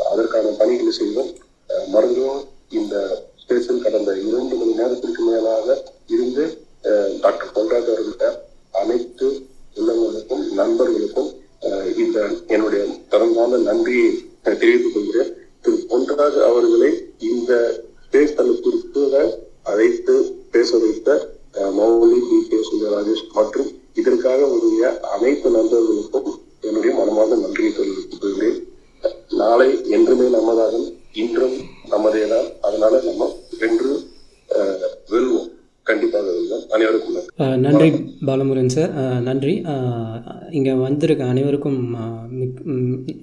அதற்கான 0.07 0.53
பணிகளை 0.59 0.93
செய்வோம் 0.93 1.31
அஹ் 1.69 1.87
மறுபடியும் 1.93 2.41
இந்த 2.79 2.95
ஸ்பேஸில் 3.43 3.83
கடந்த 3.85 4.11
இரண்டு 4.23 4.55
மணி 4.59 4.73
நேரத்திற்கு 4.79 5.21
மேலாக 5.27 5.77
இருந்து 6.09 6.43
அஹ் 6.85 7.13
டாக்டர் 7.23 7.53
பொன்ராஜ் 7.55 7.91
அவர்கள்ட்ட 7.91 8.27
அனைத்து 8.73 9.27
உள்ளவங்களுக்கும் 9.77 10.43
நண்பர்களுக்கும் 10.59 11.29
அஹ், 11.67 11.89
இந்த 12.03 12.19
என்னுடைய 12.49 12.83
பிறந்தால 13.11 13.57
நன்றியை 13.65 14.11
அஹ், 14.45 14.57
தெரிவித்துக் 14.61 14.95
கொள்கிறேன் 14.95 15.31
திரு 15.63 15.77
பொன்ராஜ் 15.89 16.39
அவர்களை 16.47 16.91
இந்த 17.29 17.51
பேசலுக்கு 18.13 18.69
அழைத்து 19.65 20.15
பேச 20.53 20.71
வைத்த 20.77 21.09
அஹ், 21.55 21.71
மௌலி 21.77 22.19
பி 22.23 22.37
கே 22.45 22.59
சுந்தரராஜேஷ் 22.63 23.25
மற்றும் 23.33 23.69
இதற்காக 23.97 24.41
உதவிய 24.53 24.85
அனைத்து 25.11 25.47
நண்பர்களுக்கும் 25.55 26.29
என்னுடைய 26.63 26.91
மனமார்ந்த 26.97 27.37
நன்றியை 27.41 27.71
தெரிவித்துக் 27.73 28.21
கொள்கிறேன் 28.21 28.59
நாளை 29.39 29.67
என்றுமே 29.95 30.27
நம்மதாகும் 30.29 30.87
இன்றும் 31.15 31.57
நமதேதான் 31.91 32.49
அதனால 32.61 33.01
நம்ம 33.05 33.23
வென்று 33.61 33.93
அஹ், 34.49 34.77
வெல்வோம் 35.11 35.49
கண்டிப்பாக 35.87 36.25
வெல்வோம் 36.29 36.65
அனைவருக்கும் 36.71 37.15
நன்றி 37.15 37.31
அஹ் 37.43 37.59
நன்றி 37.63 37.89
பாலமுருகன் 38.27 38.75
சார் 38.75 38.91
அஹ் 39.01 39.21
நன்றி 39.27 39.53
இங்கே 41.15 41.27
அனைவருக்கும் 41.33 41.79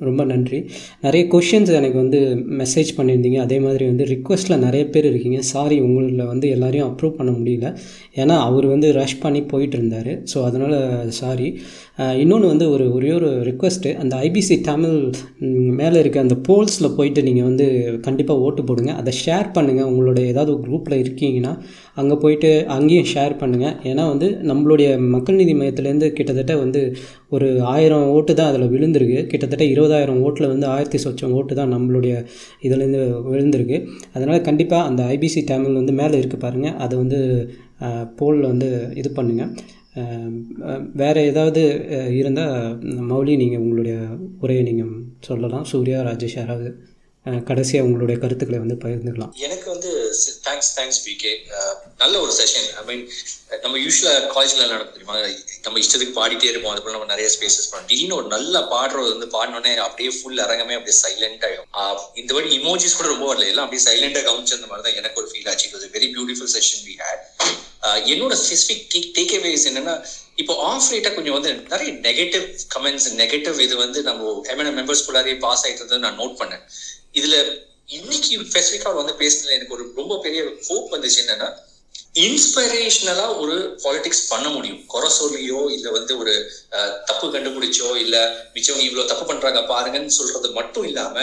ரொம்ப 0.09 0.23
நன்றி. 0.33 0.59
நிறைய 1.07 1.23
கொஷின்ஸ் 1.35 1.73
எனக்கு 1.81 1.99
வந்து 2.03 2.21
மெசேஜ் 2.61 2.91
பண்ணியிருந்தீங்க. 2.99 3.39
அதே 3.47 3.59
மாதிரி 3.67 3.85
வந்து 3.91 4.05
ரிக்வெஸ்ட்டில் 4.15 4.63
நிறைய 4.67 4.85
பேர் 4.95 5.09
இருக்கீங்க. 5.11 5.41
சாரி 5.53 5.79
உங்களில் 5.87 6.31
வந்து 6.33 6.49
எல்லாரையும் 6.57 6.89
அப்ரூவ் 6.91 7.19
பண்ண 7.19 7.33
முடியல. 7.39 7.71
ஏன்னா 8.23 8.37
அவர் 8.49 8.67
வந்து 8.75 8.91
ரஷ் 9.01 9.21
பண்ணி 9.25 9.43
போயிட்டு 9.53 9.79
இருந்தார் 9.81 10.13
ஸோ 10.33 10.39
அதனால் 10.49 10.77
சாரி 11.21 11.49
இன்னொன்று 12.23 12.49
வந்து 12.53 12.67
ஒரு 12.75 12.85
ஒரே 12.97 13.11
ஒரு 13.19 13.29
ரிக்வெஸ்ட்டு 13.51 13.93
அந்த 14.03 14.15
ஐபிசி 14.27 14.57
தமிழ் 14.69 14.99
மேலே 15.81 15.97
இருக்க 16.03 16.19
அந்த 16.27 16.37
போல்ஸில் 16.49 16.95
போயிட்டு 16.99 17.21
நீங்கள் 17.29 17.49
வந்து 17.49 17.67
கண்டிப்பாக 18.07 18.45
ஓட்டு 18.47 18.63
போடுங்க. 18.69 18.93
அதை 19.01 19.13
ஷேர் 19.25 19.49
பண்ணுங்கள் 19.57 19.89
உங்களோட 19.91 20.19
ஏதாவது 20.33 20.53
ஒரு 20.55 20.63
குரூப்பில் 20.67 21.01
இருக்கீங்கன்னா 21.03 21.53
அங்கே 22.01 22.17
போயிட்டு 22.23 22.51
அங்கேயும் 22.77 23.09
ஷேர் 23.13 23.35
பண்ணுங்கள் 23.41 23.77
ஏன்னா 23.91 24.05
வந்து 24.13 24.27
நம்மளுடைய 24.51 24.89
மக்கள் 25.15 25.39
நீதி 25.41 25.55
மையத்துலேருந்து 25.61 26.09
கிட்டத்தட்ட 26.19 26.55
வந்து 26.63 26.81
ஒரு 27.37 27.49
ஆயிரம் 27.75 28.07
ஓட்டு 28.17 28.33
தான் 28.41 28.51
அதில் 28.51 28.73
விழுந்திருக்கு. 28.75 29.21
கிட்டத்தட்ட 29.31 29.65
இருபதாயிரம் 29.75 30.21
ஓட்டில் 30.27 30.53
வந்து 30.53 30.69
ஆயிரத்தி 30.75 31.01
சொச்சம் 31.05 31.35
ஓட்டு 31.39 31.55
தான் 31.61 31.75
நம்மளுடைய 31.77 32.15
இதுலேருந்து 32.67 33.01
விழுந்திருக்கு. 33.33 33.79
அதனால் 34.17 34.47
கண்டிப்பாக 34.51 34.89
அந்த 34.91 35.03
ஐபிசி 35.17 35.43
தமிழ் 35.53 35.81
வந்து 35.81 35.95
மேலே 36.03 36.21
இருக்குது 36.21 36.45
பாருங்கள் 36.47 36.79
அதை 36.87 36.95
வந்து 37.03 37.21
போலில் 38.21 38.51
வந்து 38.53 38.69
இது 39.01 39.11
பண்ணுங்கள் 39.19 39.53
வேறு 41.01 41.21
ஏதாவது 41.31 41.63
இருந்தால் 42.21 42.55
மௌலி 43.11 43.35
நீங்கள் 43.43 43.63
உங்களுடைய 43.65 43.97
உரையை 44.45 44.63
நீங்கள் 44.69 44.93
சொல்லலாம். 45.29 45.67
சூர்யா 45.71 46.01
ராஜேஷ் 46.09 46.39
யாராவது 46.41 46.69
கடைசியாக 47.49 47.87
உங்களுடைய 47.87 48.17
கருத்துக்களை 48.23 48.59
வந்து 48.63 48.77
பகிர்ந்துக்கலாம். 48.83 49.33
எனக்கு 49.47 49.67
வந்து 49.75 49.91
தேங்க்ஸ் 50.47 50.71
தேங்க்ஸ் 50.79 51.01
பிகே 51.07 51.33
நல்ல 52.03 52.15
ஒரு 52.25 52.33
செஷன் 52.41 52.69
ஐ 52.81 52.85
மீன் 52.91 53.05
நம்ம 53.65 53.79
யூஸ்வலா 53.85 54.15
காலேஜ்ல 54.37 54.67
நடக்கும் 54.73 54.97
தெரியுமா? 54.97 55.17
நம்ம 55.65 55.79
இஷ்டத்துக்கு 55.83 56.17
பாடிட்டே 56.19 56.49
இருப்போம். 56.53 56.73
அதுக்குள்ள 56.73 56.97
நம்ம 56.97 57.11
நிறைய 57.13 57.29
ஸ்பேசஸ் 57.35 57.69
பண்ணோம். 57.71 57.89
திடீர்னு 57.91 58.19
ஒரு 58.21 58.29
நல்ல 58.35 58.61
பாடுறது 58.73 59.11
வந்து 59.15 59.29
பாடினோடனே 59.37 59.75
அப்படியே 59.87 60.11
ஃபுல் 60.17 60.43
அரங்கமே 60.47 60.77
அப்படியே 60.79 60.97
சைலண்ட் 61.05 61.47
ஆகும் 61.85 62.19
இந்த 62.23 62.31
மாதிரி 62.35 62.59
இமோஜிஸ் 62.59 62.97
கூட 62.99 63.09
ரொம்ப 63.15 63.27
வரல. 63.31 63.49
எல்லாம் 63.53 63.67
அப்படியே 63.67 63.85
சைலண்டா 63.89 64.23
அந்த 64.59 64.69
மாதிரி 64.73 64.85
தான் 64.89 64.99
எனக்கு 65.03 65.21
ஒரு 65.23 65.31
ஃபீல் 65.33 65.49
ஆச்சு. 65.53 65.69
It 65.69 65.97
very 65.99 66.11
beautiful 66.17 66.53
session 66.57 66.85
we 66.89 66.95
had 67.05 67.25
என்னோட 68.13 68.35
ஸ்பெசிபிக் 68.45 69.11
டேக் 69.17 69.33
அவேஸ் 69.39 69.67
என்னன்னா 69.71 69.95
இப்போ 70.43 70.55
ஆஃப் 70.71 70.89
ரேட்டா 70.93 71.11
கொஞ்சம் 71.15 71.37
வந்து 71.39 71.51
நிறைய 71.73 71.91
நெகட்டிவ் 72.09 72.47
கமெண்ட்ஸ் 72.75 73.09
நெகட்டிவ் 73.23 73.59
இது 73.67 73.77
வந்து 73.85 74.03
நம்ம 74.09 74.43
எம்என்எம் 74.53 74.79
மெம்பர்ஸ் 74.81 75.05
குள்ளாரே 75.07 75.35
பாஸ் 75.47 75.65
ஆயிட்டு 75.67 75.99
நான் 76.07 76.19
நோட் 76.21 76.37
பண்ணேன். 76.41 76.65
இதுல 77.21 77.37
இன்னைக்கு 77.91 78.35
ஸ்பெசிஃபிக்கா 78.45 78.91
வந்து 78.97 79.13
பேசுனதுல 79.21 79.57
எனக்கு 79.57 79.77
ஒரு 79.77 79.85
ரொம்ப 79.95 80.15
பெரிய 80.25 80.41
ஹோப் 80.67 80.89
வந்துச்சு 80.95 81.21
என்னன்னா 81.23 81.49
இன்ஸ்பிரேஷனலா 82.19 83.27
ஒரு 83.41 83.55
பாலிடிக்ஸ் 83.83 84.29
பண்ண 84.31 84.47
முடியும். 84.49 84.81
குறை 84.87 85.09
சொல்லியோ 85.13 85.61
இல்ல 85.77 85.89
வந்து 85.97 86.13
ஒரு 86.19 86.33
தப்பு 87.09 87.27
கண்டுபிடிச்சோ 87.29 87.89
இல்ல 87.97 88.17
மிச்சவங்க 88.55 88.87
இவ்வளவு 88.87 89.11
தப்பு 89.13 89.25
பண்றாங்க 89.27 89.61
பாருங்கன்னு 89.69 90.17
சொல்றது 90.19 90.49
மட்டும் 90.59 90.85
இல்லாம 90.85 91.17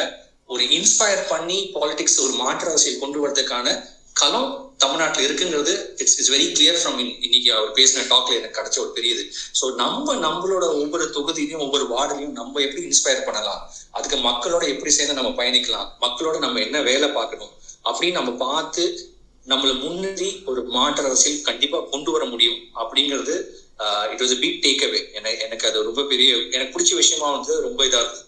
ஒரு 0.49 0.63
இன்ஸ்பயர் 0.77 1.23
பண்ணி 1.27 1.59
பாலிடிக்ஸ் 1.75 2.19
ஒரு 2.19 2.33
மாற்று 2.41 2.69
அரசியல் 2.69 3.01
கொண்டு 3.01 3.19
வரதுக்கான 3.21 3.67
களம் 4.15 4.49
தமிழ்நாட்டில் 4.83 5.25
இருக்குங்கிறது 5.27 5.73
it's 6.01 6.15
it's 6.19 6.31
very 6.33 6.45
clear 6.57 6.79
from 6.81 6.99
இன்னைக்கு 7.25 7.49
அவர் 7.57 7.71
பேசின 7.77 8.03
டாக்ல 8.11 8.37
எனக்கு 8.39 8.57
கிடைச்ச 8.59 8.77
ஒரு 8.83 8.91
பெரியது. 8.97 9.23
ஸோ 9.59 9.65
நம்ம 9.81 10.15
நம்மளோட 10.25 10.65
ஒவ்வொரு 10.81 11.05
தொகுதியிலையும் 11.17 11.63
ஒவ்வொரு 11.65 11.85
வார்டுலையும் 11.93 12.35
நம்ம 12.39 12.61
எப்படி 12.65 12.83
இன்ஸ்பயர் 12.89 13.25
பண்ணலாம்? 13.27 13.61
அதுக்கு 13.97 14.19
மக்களோட 14.29 14.63
எப்படி 14.73 14.93
சேர்ந்து 14.97 15.17
நம்ம 15.19 15.31
பயணிக்கலாம்? 15.41 15.89
மக்களோட 16.05 16.37
நம்ம 16.45 16.61
என்ன 16.67 16.81
வேலை 16.89 17.09
பார்க்கணும்? 17.19 17.53
அப்படின்னு 17.89 18.19
நம்ம 18.19 18.33
பார்த்து 18.45 18.85
நம்மளை 19.47 19.73
முன்னேறி 19.81 20.29
ஒரு 20.51 20.61
மாற்று 20.75 21.03
அரசியல் 21.07 21.47
கண்டிப்பா 21.49 21.79
கொண்டு 21.93 22.11
வர 22.13 22.23
முடியும் 22.33 22.59
அப்படிங்கிறது 22.81 23.33
it 24.13 24.21
was 24.23 24.37
big 24.43 24.61
take 24.63 24.85
away 24.87 25.01
எனக்கு 25.45 25.65
அது 25.69 25.87
ரொம்ப 25.89 26.03
பெரிய 26.11 26.29
எனக்கு 26.55 26.73
பிடிச்ச 26.75 26.93
விஷயமா 27.01 27.27
வந்து 27.37 27.53
ரொம்ப 27.67 27.81
இதா 27.89 27.99
இருக்கு. 28.03 28.23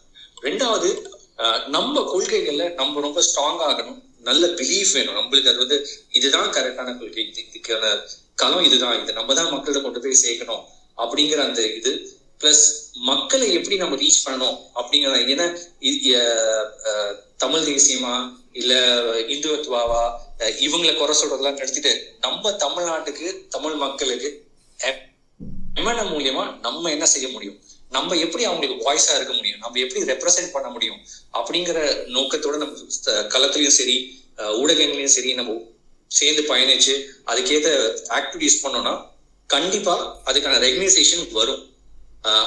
ரெண்டாவது 0.47 0.89
நம்ம 1.75 2.01
கொள்கைகள்ல 2.11 2.65
நம்ம 2.81 3.01
ரொம்ப 3.05 3.19
ஸ்ட்ராங் 3.27 3.63
ஆகணும். 3.69 3.97
நல்ல 4.21 4.45
பிலீஃப் 4.59 4.93
வேணும் 4.93 5.17
நம்மளுக்கு 5.17 5.51
அது 5.51 5.63
வந்து 5.63 5.77
இதுதான் 6.09 6.49
கரெக்டான 6.49 6.95
கொள்கை 6.97 7.23
இதுக்கான 7.41 7.91
களம் 8.35 8.65
இதுதான் 8.65 8.97
இது 9.03 9.13
நம்ம 9.13 9.33
தான் 9.33 9.51
மக்கள்கிட்ட 9.53 9.81
கொண்டு 9.81 9.99
போய் 9.99 10.21
சேர்க்கணும் 10.21 10.63
அப்படிங்கிற 10.97 11.39
அந்த 11.45 11.61
இது 11.69 11.91
பிளஸ் 12.41 12.65
மக்களை 13.01 13.47
எப்படி 13.53 13.75
நம்ம 13.77 13.95
ரீச் 13.95 14.25
பண்ணணும் 14.25 14.57
அப்படிங்கிற 14.75 15.13
ஏன்னா 15.27 15.45
தமிழ் 17.37 17.67
தேசியமா 17.67 18.13
இல்ல 18.51 18.73
இந்துத்துவாவா 19.27 20.03
இவங்களை 20.59 20.93
குறை 20.95 21.15
சொல்றதெல்லாம் 21.15 21.59
நடத்திட்டு 21.59 21.93
நம்ம 22.19 22.51
தமிழ்நாட்டுக்கு 22.57 23.27
தமிழ் 23.49 23.75
மக்களுக்கு 23.75 24.29
எம்என்எம் 25.79 26.13
மூலியமா 26.13 26.43
நம்ம 26.61 26.89
என்ன 26.89 27.05
செய்ய 27.05 27.27
முடியும் 27.27 27.57
நம்ம 27.95 28.15
எப்படி 28.25 28.43
அவங்களுக்கு 28.49 28.85
வாய்ஸா 28.87 29.13
இருக்க 29.17 29.33
முடியும்? 29.33 29.61
நம்ம 29.63 29.79
எப்படி 29.83 30.01
ரெப்ரசென்ட் 30.11 30.53
பண்ண 30.55 30.69
முடியும்? 30.75 30.99
அப்படிங்கிற 31.39 31.79
நோக்கத்தோட 32.15 32.55
நம்ம 32.63 32.73
களத்திலயும் 33.33 33.77
சரி 33.79 33.95
ஊடகங்களையும் 34.61 35.15
சரி 35.17 35.31
நம்ம 35.39 35.53
சேர்ந்து 36.17 36.43
பயணிச்சு 36.49 36.93
அதுக்கேற்ற 37.31 37.69
ஆக்டிவிட்டிஸ் 38.17 38.61
பண்ணோம்னா 38.63 38.93
கண்டிப்பா 39.53 39.95
அதுக்கான 40.29 40.59
ரெகனைசேஷன் 40.65 41.23
வரும். 41.39 41.63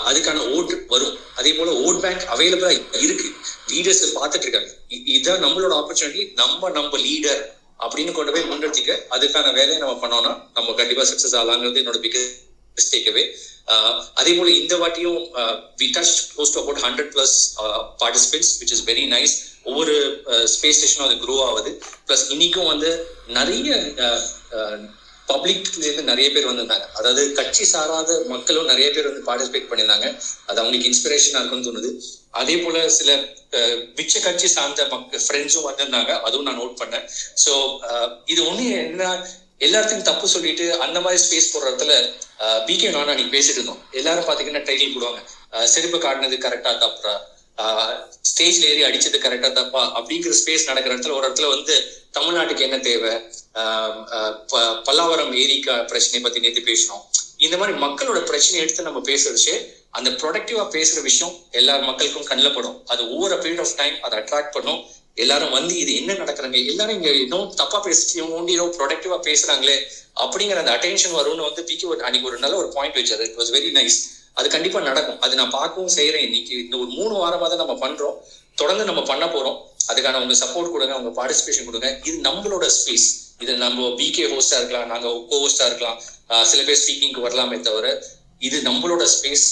அதுக்கான 0.09 0.39
ஓட் 0.57 0.73
வரும். 0.93 1.15
அதே 1.39 1.51
போல 1.59 1.71
ஓட் 1.87 2.01
பேங்க் 2.05 2.25
அவைலபிளா 2.35 2.71
இருக்கு. 3.05 3.29
லீடர்ஸ் 3.73 4.05
பார்த்துட்டு 4.17 4.47
இருக்காங்க. 4.47 4.71
இதுதான் 5.15 5.43
நம்மளோட 5.45 5.73
ஆப்பர்ச்சுனிட்டி 5.81 6.25
நம்ம 6.41 6.71
நம்ம 6.79 6.99
லீடர் 7.07 7.43
அப்படின்னு 7.85 8.13
கொண்டு 8.17 8.33
போய் 8.33 8.49
முன்னெடுத்துக்க 8.51 8.95
அதுக்கான 9.17 9.53
வேலையை 9.59 9.79
நம்ம 9.83 9.95
பண்ணோம்னா 10.03 10.33
நம்ம 10.57 10.75
கண்டிப்பா 10.81 11.05
சக்சஸ் 11.11 11.37
ஆகலாங்கிறது 11.41 11.83
என்னோட 11.83 12.01
பிகஸ்ட் 12.07 12.49
டேக்அவே 12.95 13.25
uh, 13.75 13.93
அதே 14.21 14.33
போல 14.39 14.49
இந்த 14.63 14.75
வாட்டியும் 14.83 15.21
we 15.81 15.89
touch 15.97 16.15
close 16.33 16.55
to 16.55 16.61
about 16.63 16.83
hundred 16.87 17.11
plus 17.17 17.37
participants 18.03 18.53
which 18.61 18.75
is 18.77 18.85
very 18.91 19.05
nice 19.17 19.35
ஒவ்வொரு 19.71 19.97
uh, 20.33 20.45
ஸ்பேஸ் 20.55 20.79
ஸ்டேஷனும் 20.79 21.09
அது 21.09 21.19
க்ரோ 21.25 21.37
ஆகுது. 21.49 21.73
பிளஸ் 22.09 22.25
இன்னைக்கும் 22.37 22.71
வந்து 22.73 22.91
நிறைய 23.39 23.69
uh, 24.07 24.79
பப்ளிக்லேருந்து 25.29 26.05
நிறைய 26.11 26.29
பேர் 26.35 26.49
வந்திருந்தாங்க. 26.49 26.87
அதாவது 26.99 27.23
கட்சி 27.39 27.65
சாராத 27.73 28.11
மக்களும் 28.33 28.71
நிறைய 28.71 28.87
பேர் 28.95 29.09
வந்து 29.11 29.27
பார்ட்டிசிபேட் 29.29 29.69
பண்ணியிருந்தாங்க. 29.71 30.09
அது 30.49 30.59
அவங்களுக்கு 30.61 30.89
இன்ஸ்பிரேஷனாக 30.91 31.41
இருக்கும்னு 31.41 31.69
தோணுது. 31.69 31.91
அதே 32.41 32.57
போல 32.65 32.77
சில 32.97 33.11
மிச்ச 33.99 34.15
கட்சி 34.25 34.49
சார்ந்த 34.55 34.87
மக்க 34.95 35.21
ஃப்ரெண்ட்ஸும் 35.27 35.69
வந்திருந்தாங்க. 35.69 36.13
அதுவும் 36.27 36.49
நான் 36.49 36.61
நோட் 36.63 36.81
பண்ணேன். 36.81 37.07
ஸோ 37.45 37.53
இது 38.33 38.41
ஒண்ணு 38.51 38.65
என்ன 38.83 39.13
எல்லாத்தையும் 39.67 40.07
தப்பு 40.09 40.27
சொல்லிட்டு 40.35 40.67
அந்த 40.85 40.99
மாதிரி 41.05 41.19
ஸ்பேஸ் 41.25 41.51
போடுற 41.53 41.69
இடத்துல 41.71 41.95
பிகே 42.69 42.89
நானா 42.95 43.13
அன்னைக்கு 43.13 43.35
பேசிட்டு 43.37 43.59
இருந்தோம். 43.59 43.83
எல்லாரும் 43.99 44.29
பாத்தீங்கன்னா 44.29 44.63
டைட்டில் 44.69 44.95
போடுவாங்க. 44.95 45.21
செருப்பு 45.73 45.99
காட்டினது 45.99 46.37
கரெக்டா 46.47 46.73
தப்புறா. 46.85 47.15
ஸ்டேஜ்ல 48.29 48.67
ஏறி 48.73 48.83
அடிச்சது 48.89 49.19
கரெக்டா 49.25 49.49
தப்பா? 49.59 49.83
அப்படிங்கிற 49.99 50.33
ஸ்பேஸ் 50.41 50.69
நடக்கிற 50.69 50.93
இடத்துல 50.97 51.17
ஒரு 51.19 51.27
இடத்துல 51.29 51.49
வந்து 51.55 51.75
தமிழ்நாட்டுக்கு 52.19 52.67
என்ன 52.69 52.79
தேவை? 52.89 53.13
பல்லாவரம் 54.87 55.35
ஏரிக்கா 55.43 55.75
பிரச்சனையை 55.91 56.23
பத்தி 56.27 56.45
நேற்று 56.45 56.63
பேசணும் 56.71 57.03
இந்த 57.47 57.57
மாதிரி 57.61 57.77
மக்களோட 57.85 58.21
பிரச்சனையை 58.31 58.63
எடுத்து 58.65 58.87
நம்ம 58.89 59.01
பேசுறச்சு 59.11 59.53
அந்த 59.99 60.09
ப்ரொடக்டிவா 60.21 60.65
பேசுற 60.77 60.99
விஷயம் 61.09 61.37
எல்லா 61.59 61.75
மக்களுக்கும் 61.87 62.27
கண்ணில் 62.31 62.55
படும். 62.57 62.77
அது 62.93 63.03
ஒவ்வொரு 63.15 63.37
பீரியட் 63.43 63.63
ஆஃப் 63.65 63.77
டைம் 63.81 63.97
அதை 64.07 64.17
அட்ராக்ட் 64.19 64.55
பண்ணும். 64.57 64.81
எல்லாரும் 65.17 65.55
வந்து 65.57 65.75
இது 65.83 65.93
என்ன 66.01 66.13
நடக்கிறாங்க? 66.21 66.59
எல்லாரும் 66.73 66.97
இங்க 66.99 67.11
இன்னும் 67.25 67.49
தப்பா 67.61 67.79
பேசிட்டு 67.87 68.19
இவங்க 68.19 68.35
ஒண்டி 68.41 68.53
இன்னும் 68.57 68.75
ப்ரொடக்டிவா 68.79 69.19
பேசுறாங்களே 69.29 69.77
அப்படிங்கிற 70.25 70.61
அந்த 70.63 70.73
அட்டென்ஷன் 70.77 71.17
வரும்னு 71.19 71.47
வந்து 71.49 71.63
பிக்கி 71.71 71.87
ஒரு 71.93 72.01
அன்னைக்கு 72.07 72.29
ஒரு 72.31 72.39
நல்ல 72.45 72.57
ஒரு 72.63 72.69
பாயிண்ட் 72.77 72.99
வச்சாரு. 73.01 73.25
இட் 73.29 73.39
வாஸ் 73.41 73.53
வெரி 73.57 73.71
நைஸ் 73.79 73.99
அது 74.39 74.49
கண்டிப்பா 74.55 74.81
நடக்கும். 74.91 75.19
அது 75.25 75.35
நான் 75.41 75.55
பார்க்கவும் 75.57 75.95
செய்யறேன் 75.97 76.25
இன்னைக்கு 76.27 76.55
இந்த 76.65 76.77
ஒரு 76.83 76.91
மூணு 76.99 77.15
வாரமா 77.23 77.47
தான் 77.53 77.63
நம்ம 77.63 77.77
பண்றோம். 77.85 78.17
தொடர்ந்து 78.61 78.85
நம்ம 78.91 79.03
பண்ண 79.11 79.25
போறோம். 79.35 79.59
அதுக்கான 79.91 80.21
உங்க 80.25 80.35
சப்போர்ட் 80.43 80.73
கொடுங்க 80.75 80.95
உங்க 81.01 81.11
பார்ட்டிசிபேஷன் 81.19 81.69
கொடுங்க. 81.69 81.89
இது 82.09 82.17
நம்மளோட 82.29 82.67
ஸ்பேஸ் 82.79 83.09
இது 83.45 83.53
நம்ம 83.65 83.89
பிகே 84.01 84.25
ஹோஸ்டா 84.33 84.57
இருக்கலாம் 84.61 84.89
நாங்க 84.93 85.09
கோ 85.31 85.37
ஹோஸ்டா 85.45 85.67
இருக்கலாம். 85.71 85.99
சில 86.51 86.61
பேர் 86.69 86.81
ஸ்பீக்கிங்க்கு 86.83 87.27
வரலாமே 87.27 87.59
தவிர 87.69 87.87
இது 88.49 88.59
நம்மளோட 88.67 89.05
ஸ்பேஸ் 89.15 89.47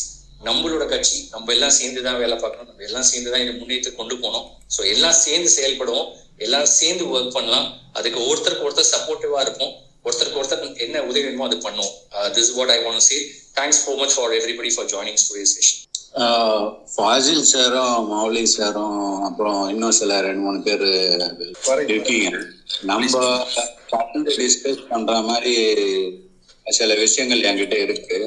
நம்மளோட 0.46 0.84
கட்சி 0.92 1.18
நம்ம 1.34 1.52
எல்லாம் 1.56 1.74
சேர்ந்து 1.78 2.00
தான் 2.06 2.20
வேலை 2.22 2.36
பார்க்கணும். 2.42 2.68
நம்ம 2.70 2.84
எல்லாம் 2.88 3.08
சேர்ந்து 3.10 3.32
தான் 3.32 3.42
இதை 3.44 3.52
முன்னேற்றி 3.60 3.90
கொண்டு 3.98 4.14
போனோம் 4.24 4.46
ஸோ 4.74 4.80
எல்லாம் 4.94 5.18
சேர்ந்து 5.24 5.50
செயல்படுவோம். 5.58 6.08
எல்லாம் 6.46 6.68
சேர்ந்து 6.78 7.04
ஒர்க் 7.12 7.36
பண்ணலாம். 7.36 7.68
அதுக்கு 7.98 8.20
ஒருத்தருக்கு 8.30 8.66
ஒருத்தர் 8.68 8.92
சப்போர்ட்டிவா 8.94 9.40
இருப்போம். 9.46 9.72
ஒருத்தருக்கு 10.06 10.40
ஒருத்தர் 10.40 10.82
என்ன 10.84 11.02
உதவி 11.08 11.24
வேணுமோ 11.26 11.46
அது 11.48 11.56
பண்ணுவோம். 11.66 11.94
This 12.36 12.52
what 12.58 12.72
I 12.76 12.78
want 12.84 13.04
say 13.08 13.18
thanks 13.58 13.80
so 13.84 13.92
much 14.00 14.14
for 14.16 14.34
everybody 14.38 14.70
for 14.74 14.88
joining 14.94 15.20
today 15.28 15.44
session 15.54 15.84
Fazil 16.92 17.42
சாரும் 17.50 18.06
மௌலி 18.12 18.44
சாரும் 18.54 19.00
அப்புறம் 19.26 19.58
இன்னும் 19.72 19.96
சில 19.98 20.20
ரெண்டு 20.26 20.42
மூணு 20.44 20.60
பேர் 20.68 20.86
இருக்கீங்க. 21.94 22.30
நம்ம 22.90 23.24
டிஸ்கஸ் 24.38 24.86
பண்ற 24.92 25.14
மாதிரி 25.30 25.54
சில 26.78 26.94
விஷயங்கள் 27.04 27.46
என்கிட்ட 27.50 27.76
இருக்கு. 27.86 28.18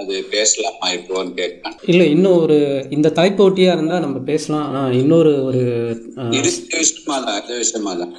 அது 0.00 0.24
பேசலாமா 0.30 0.88
இப்போன்னு 0.92 1.32
கேட்கலாம் 1.34 1.76
இல்லை 1.84 2.10
இன்னும் 2.10 2.38
ஒரு 2.38 2.58
இந்த 2.90 3.08
தாய்ப்போட்டியாக 3.10 3.76
இருந்தால் 3.76 4.00
நம்ம 4.00 4.18
பேசலாம். 4.18 4.66
ஆனால் 4.68 4.92
இன்னொரு 4.92 5.32
ஒரு 5.44 5.62
தான் 7.18 7.58
விஷயமா 7.58 7.92
தான் 7.94 8.14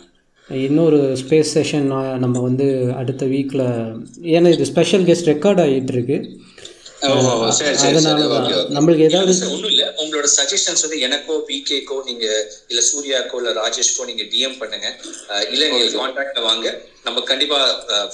இன்னொரு 0.49 0.99
ஸ்பேஸ் 1.22 1.52
செஷன் 1.58 1.90
நம்ம 2.18 2.38
வந்து 2.40 2.66
அடுத்த 2.95 3.26
வீக்கில் 3.26 3.66
ஏன்னா 4.32 4.49
இது 4.53 4.66
ஸ்பெஷல் 4.66 5.06
கெஸ்ட் 5.06 5.30
ரெக்கார்ட் 5.30 5.62
ஆகிட்டு 5.62 5.94
இருக்கு 5.94 6.18
நம்மளுக்கு 8.76 9.06
ஏதாவது 9.10 9.32
ஒண்ணும் 9.53 9.72
இல்ல. 9.73 9.84
உங்களோட 10.02 10.28
சஜஷன்ஸ் 10.38 10.84
வந்து 10.86 10.99
எனக்கோ 11.07 11.36
பிகேக்கோ 11.49 11.98
நீங்க 12.10 12.26
இல்ல 12.72 12.82
சூர்யாக்கோ 12.90 13.38
இல்ல 13.41 13.52
ராஜேஷ்கோ 13.61 14.06
நீங்க 14.10 14.23
டிஎம் 14.34 14.57
பண்ணுங்க. 14.61 14.88
இல்ல 15.53 15.64
நீங்க 15.72 15.88
கான்டாக்ட்ல 15.99 16.44
வாங்க. 16.49 16.68
நம்ம 17.07 17.22
கண்டிப்பா 17.32 17.60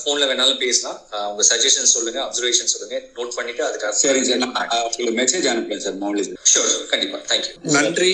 போன்ல 0.03 0.27
வேணாலும் 0.29 0.61
பேசலாம். 0.65 0.97
உங்க 1.31 1.43
சஜஷன் 1.51 1.93
சொல்லுங்க 1.95 2.19
அப்சர்வேஷன் 2.25 2.71
சொல்லுங்க. 2.73 2.97
நோட் 3.17 3.35
பண்ணிட்டு 3.37 3.63
அதுக்காக 3.69 3.93
சரி 4.03 4.21
சார். 4.29 4.41
நான் 4.45 4.55
உங்களுக்கு 4.87 5.17
மெசேஜ் 5.21 5.47
அனுப்புறேன் 5.53 5.83
சார் 5.87 5.97
மௌலி 6.03 6.25
ஷூர் 6.53 6.71
கண்டிப்பா. 6.93 7.19
தேங்க்யூ 7.31 7.53
நன்றி. 7.77 8.13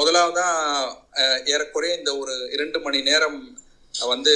முதலாவதா 0.00 0.48
ஏறக்குறைய 1.54 1.92
இந்த 2.00 2.10
ஒரு 2.22 2.34
இரண்டு 2.56 2.80
மணி 2.86 3.00
நேரம் 3.10 3.38
வந்து 3.94 4.32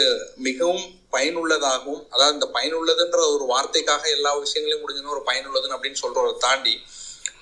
மிகவும் 0.46 0.84
பயனுள்ளதாகவும் 1.16 2.02
அதாவது 2.10 2.34
இந்த 2.34 2.48
பயனுள்ளதுன்ற 2.54 3.20
ஒரு 3.34 3.44
வார்த்தைக்காக 3.46 4.04
எல்லா 4.10 4.32
விஷயங்களையும் 4.36 4.82
முடிஞ்சதுன்னு 4.82 5.14
ஒரு 5.16 5.24
பயனுள்ளதுன்னு 5.26 5.76
அப்படின்னு 5.76 6.02
சொல்றதை 6.02 6.32
தாண்டி 6.38 6.74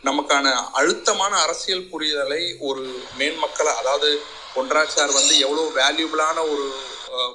நமக்கான 0.05 0.47
அழுத்தமான 0.73 1.35
அரசியல் 1.41 1.89
புரிதலை 1.93 2.41
ஒரு 2.61 2.83
மேன்மக்களை 3.19 3.73
அதாவது 3.75 4.09
ஒன்றாச்சார் 4.57 5.13
வந்து 5.13 5.35
எவ்வளவு 5.39 5.69
வேல்யூபிளான 5.77 6.39
ஒரு 6.49 6.67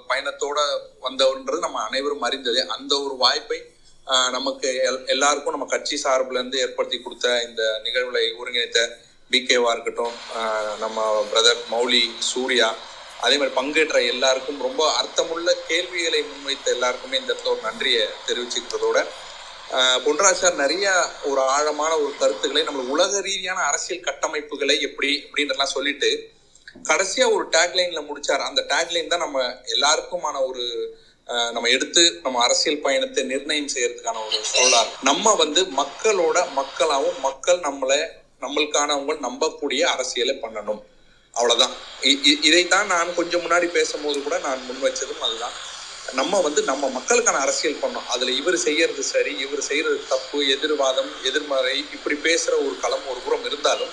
பயணத்தோட 0.09 0.59
வந்தவன்றது 1.01 1.59
நம்ம 1.59 1.81
அனைவரும் 1.81 2.21
அறிந்தது. 2.21 2.61
அந்த 2.69 2.93
ஒரு 2.99 3.15
வாய்ப்பை 3.17 3.59
நமக்கு 4.31 4.67
எல்- 4.85 5.05
எல்லாருக்கும் 5.07 5.51
நம்ம 5.51 5.67
கட்சி 5.69 5.95
சார்புல 6.03 6.37
இருந்து 6.37 6.59
ஏற்படுத்தி 6.59 6.97
கொடுத்த 6.99 7.27
இந்த 7.43 7.63
நிகழ்வுகளை 7.83 8.23
ஒருங்கிணைத்த 8.39 8.81
பிகேவா 9.31 9.71
இருக்கட்டும் 9.71 10.15
நம்ம 10.79 10.99
பிரதர் 11.31 11.61
மௌலி 11.71 12.01
சூர்யா 12.29 12.69
அதே 13.23 13.35
மாதிரி 13.39 13.53
பங்கேற்ற 13.59 13.97
எல்லாருக்கும் 14.13 14.61
ரொம்ப 14.67 14.81
அர்த்தமுள்ள 14.99 15.49
கேள்விகளை 15.69 16.19
முன்வைத்த 16.27 16.67
எல்லாருக்குமே 16.75 17.19
இந்த 17.19 17.31
இடத்துல 17.31 17.53
ஒரு 17.55 17.63
நன்றியை 17.69 18.03
தெரிவிச்சுக்கிறதோட 18.27 18.99
பொன்ராஜார் 20.05 20.61
நிறைய 20.61 20.85
ஒரு 21.29 21.41
ஆழமான 21.55 21.91
ஒரு 22.03 22.13
கருத்துக்களை 22.21 22.61
நம்ம 22.69 22.85
உலக 22.93 23.21
ரீதியான 23.27 23.59
அரசியல் 23.71 24.05
கட்டமைப்புகளை 24.07 24.75
எப்படி 24.87 25.11
அப்படின்றலாம் 25.25 25.75
சொல்லிட்டு 25.75 26.09
கடைசியா 26.89 27.25
ஒரு 27.35 27.43
டேக்லைன்ல 27.55 28.01
முடிச்சார். 28.07 28.47
அந்த 28.49 28.61
டேக்லைன் 28.71 29.11
தான் 29.13 29.23
நம்ம 29.25 29.39
எல்லாருக்குமான 29.75 30.35
ஒரு 30.49 30.63
நம்ம 31.55 31.69
எடுத்து 31.75 32.03
நம்ம 32.23 32.37
அரசியல் 32.45 32.83
பயணத்தை 32.85 33.23
நிர்ணயம் 33.31 33.71
செய்யறதுக்கான 33.73 34.21
ஒரு 34.27 34.37
சொல்லா 34.53 34.81
நம்ம 35.09 35.33
வந்து 35.43 35.61
மக்களோட 35.81 36.37
மக்களாகவும் 36.59 37.19
மக்கள் 37.27 37.59
நம்மளை 37.67 37.99
நம்மளுக்கானவங்க 38.43 39.15
நம்பக்கூடிய 39.27 39.81
அரசியலை 39.93 40.35
பண்ணணும். 40.43 40.81
அவ்வளவுதான். 41.39 41.75
இதைத்தான் 42.49 42.89
நான் 42.93 43.17
கொஞ்சம் 43.19 43.43
முன்னாடி 43.45 43.67
பேசும்போது 43.77 44.17
கூட 44.27 44.37
நான் 44.47 44.65
முன் 44.67 44.83
வச்சதும் 44.85 45.25
அதுதான். 45.27 45.55
நம்ம 46.19 46.35
வந்து 46.45 46.61
நம்ம 46.69 46.83
மக்களுக்கான 46.97 47.41
அரசியல் 47.45 47.81
பண்ணோம். 47.81 48.07
அதுல 48.13 48.31
இவர் 48.41 48.57
செய்யறது 48.67 49.03
சரி 49.13 49.33
இவர் 49.45 49.67
செய்யறது 49.69 49.97
தப்பு 50.13 50.39
எதிர்வாதம் 50.55 51.11
எதிர்மறை 51.29 51.75
இப்படி 51.95 52.15
பேசுற 52.27 52.53
ஒரு 52.67 52.75
களம் 52.83 53.05
ஒரு 53.11 53.19
புறம் 53.25 53.45
இருந்தாலும் 53.49 53.91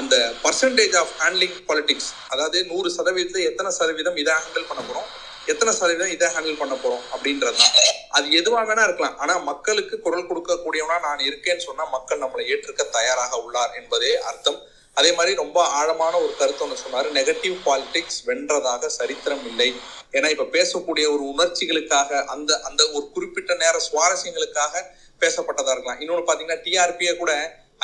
அந்த 0.00 0.14
பர்சன்டேஜ் 0.44 0.96
ஆஃப் 1.00 1.12
ஹேண்ட்லிங் 1.20 1.58
பாலிடிக்ஸ் 1.68 2.10
அதாவது 2.32 2.58
நூறு 2.70 2.88
சதவீதத்தை 2.96 3.42
எத்தனை 3.50 3.70
சதவீதம் 3.78 4.18
இதை 4.22 4.34
ஹேண்டில் 4.44 4.68
பண்ண 4.70 4.82
போறோம் 4.88 5.08
எத்தனை 5.52 5.72
சதவீதம் 5.80 6.12
இதை 6.16 6.28
ஹேண்டில் 6.34 6.60
பண்ண 6.62 6.74
போறோம் 6.82 7.04
அப்படின்றது 7.14 7.58
தான். 7.62 7.74
அது 8.16 8.26
எதுவா 8.40 8.60
வேணா 8.68 8.84
இருக்கலாம். 8.88 9.16
ஆனா 9.22 9.34
மக்களுக்கு 9.50 9.94
குரல் 10.06 10.28
கொடுக்கக்கூடியவனா 10.28 10.96
நான் 11.06 11.26
இருக்கேன்னு 11.28 11.66
சொன்னா 11.68 11.84
மக்கள் 11.96 12.22
நம்மளை 12.24 12.44
ஏற்றுக்க 12.52 12.82
தயாராக 12.98 13.40
உள்ளார் 13.44 13.74
என்பதே 13.80 14.12
அர்த்தம். 14.30 14.58
அதே 14.98 15.10
மாதிரி 15.18 15.32
ரொம்ப 15.42 15.58
ஆழமான 15.78 16.14
ஒரு 16.24 16.34
கருத்து 16.40 16.64
ஒன்று 16.64 16.82
சொன்னாரு. 16.84 17.08
நெகட்டிவ் 17.18 17.56
பாலிடிக்ஸ் 17.68 18.20
வென்றதாக 18.28 18.90
சரித்திரம் 18.98 19.46
இல்லை. 19.50 19.68
ஏன்னா 20.16 20.28
இப்ப 20.34 20.48
பேசக்கூடிய 20.56 21.06
ஒரு 21.14 21.24
உணர்ச்சிகளுக்காக 21.32 22.20
அந்த 22.34 22.60
அந்த 22.68 22.82
ஒரு 22.96 23.06
குறிப்பிட்ட 23.14 23.54
நேர 23.62 23.76
சுவாரஸ்யங்களுக்காக 23.88 24.74
பேசப்பட்டதா 25.22 25.72
இருக்கலாம். 25.74 26.00
இன்னொன்று 26.02 26.26
பாத்தீங்கன்னா 26.28 26.60
டிஆர்பியை 26.66 27.14
கூட 27.22 27.32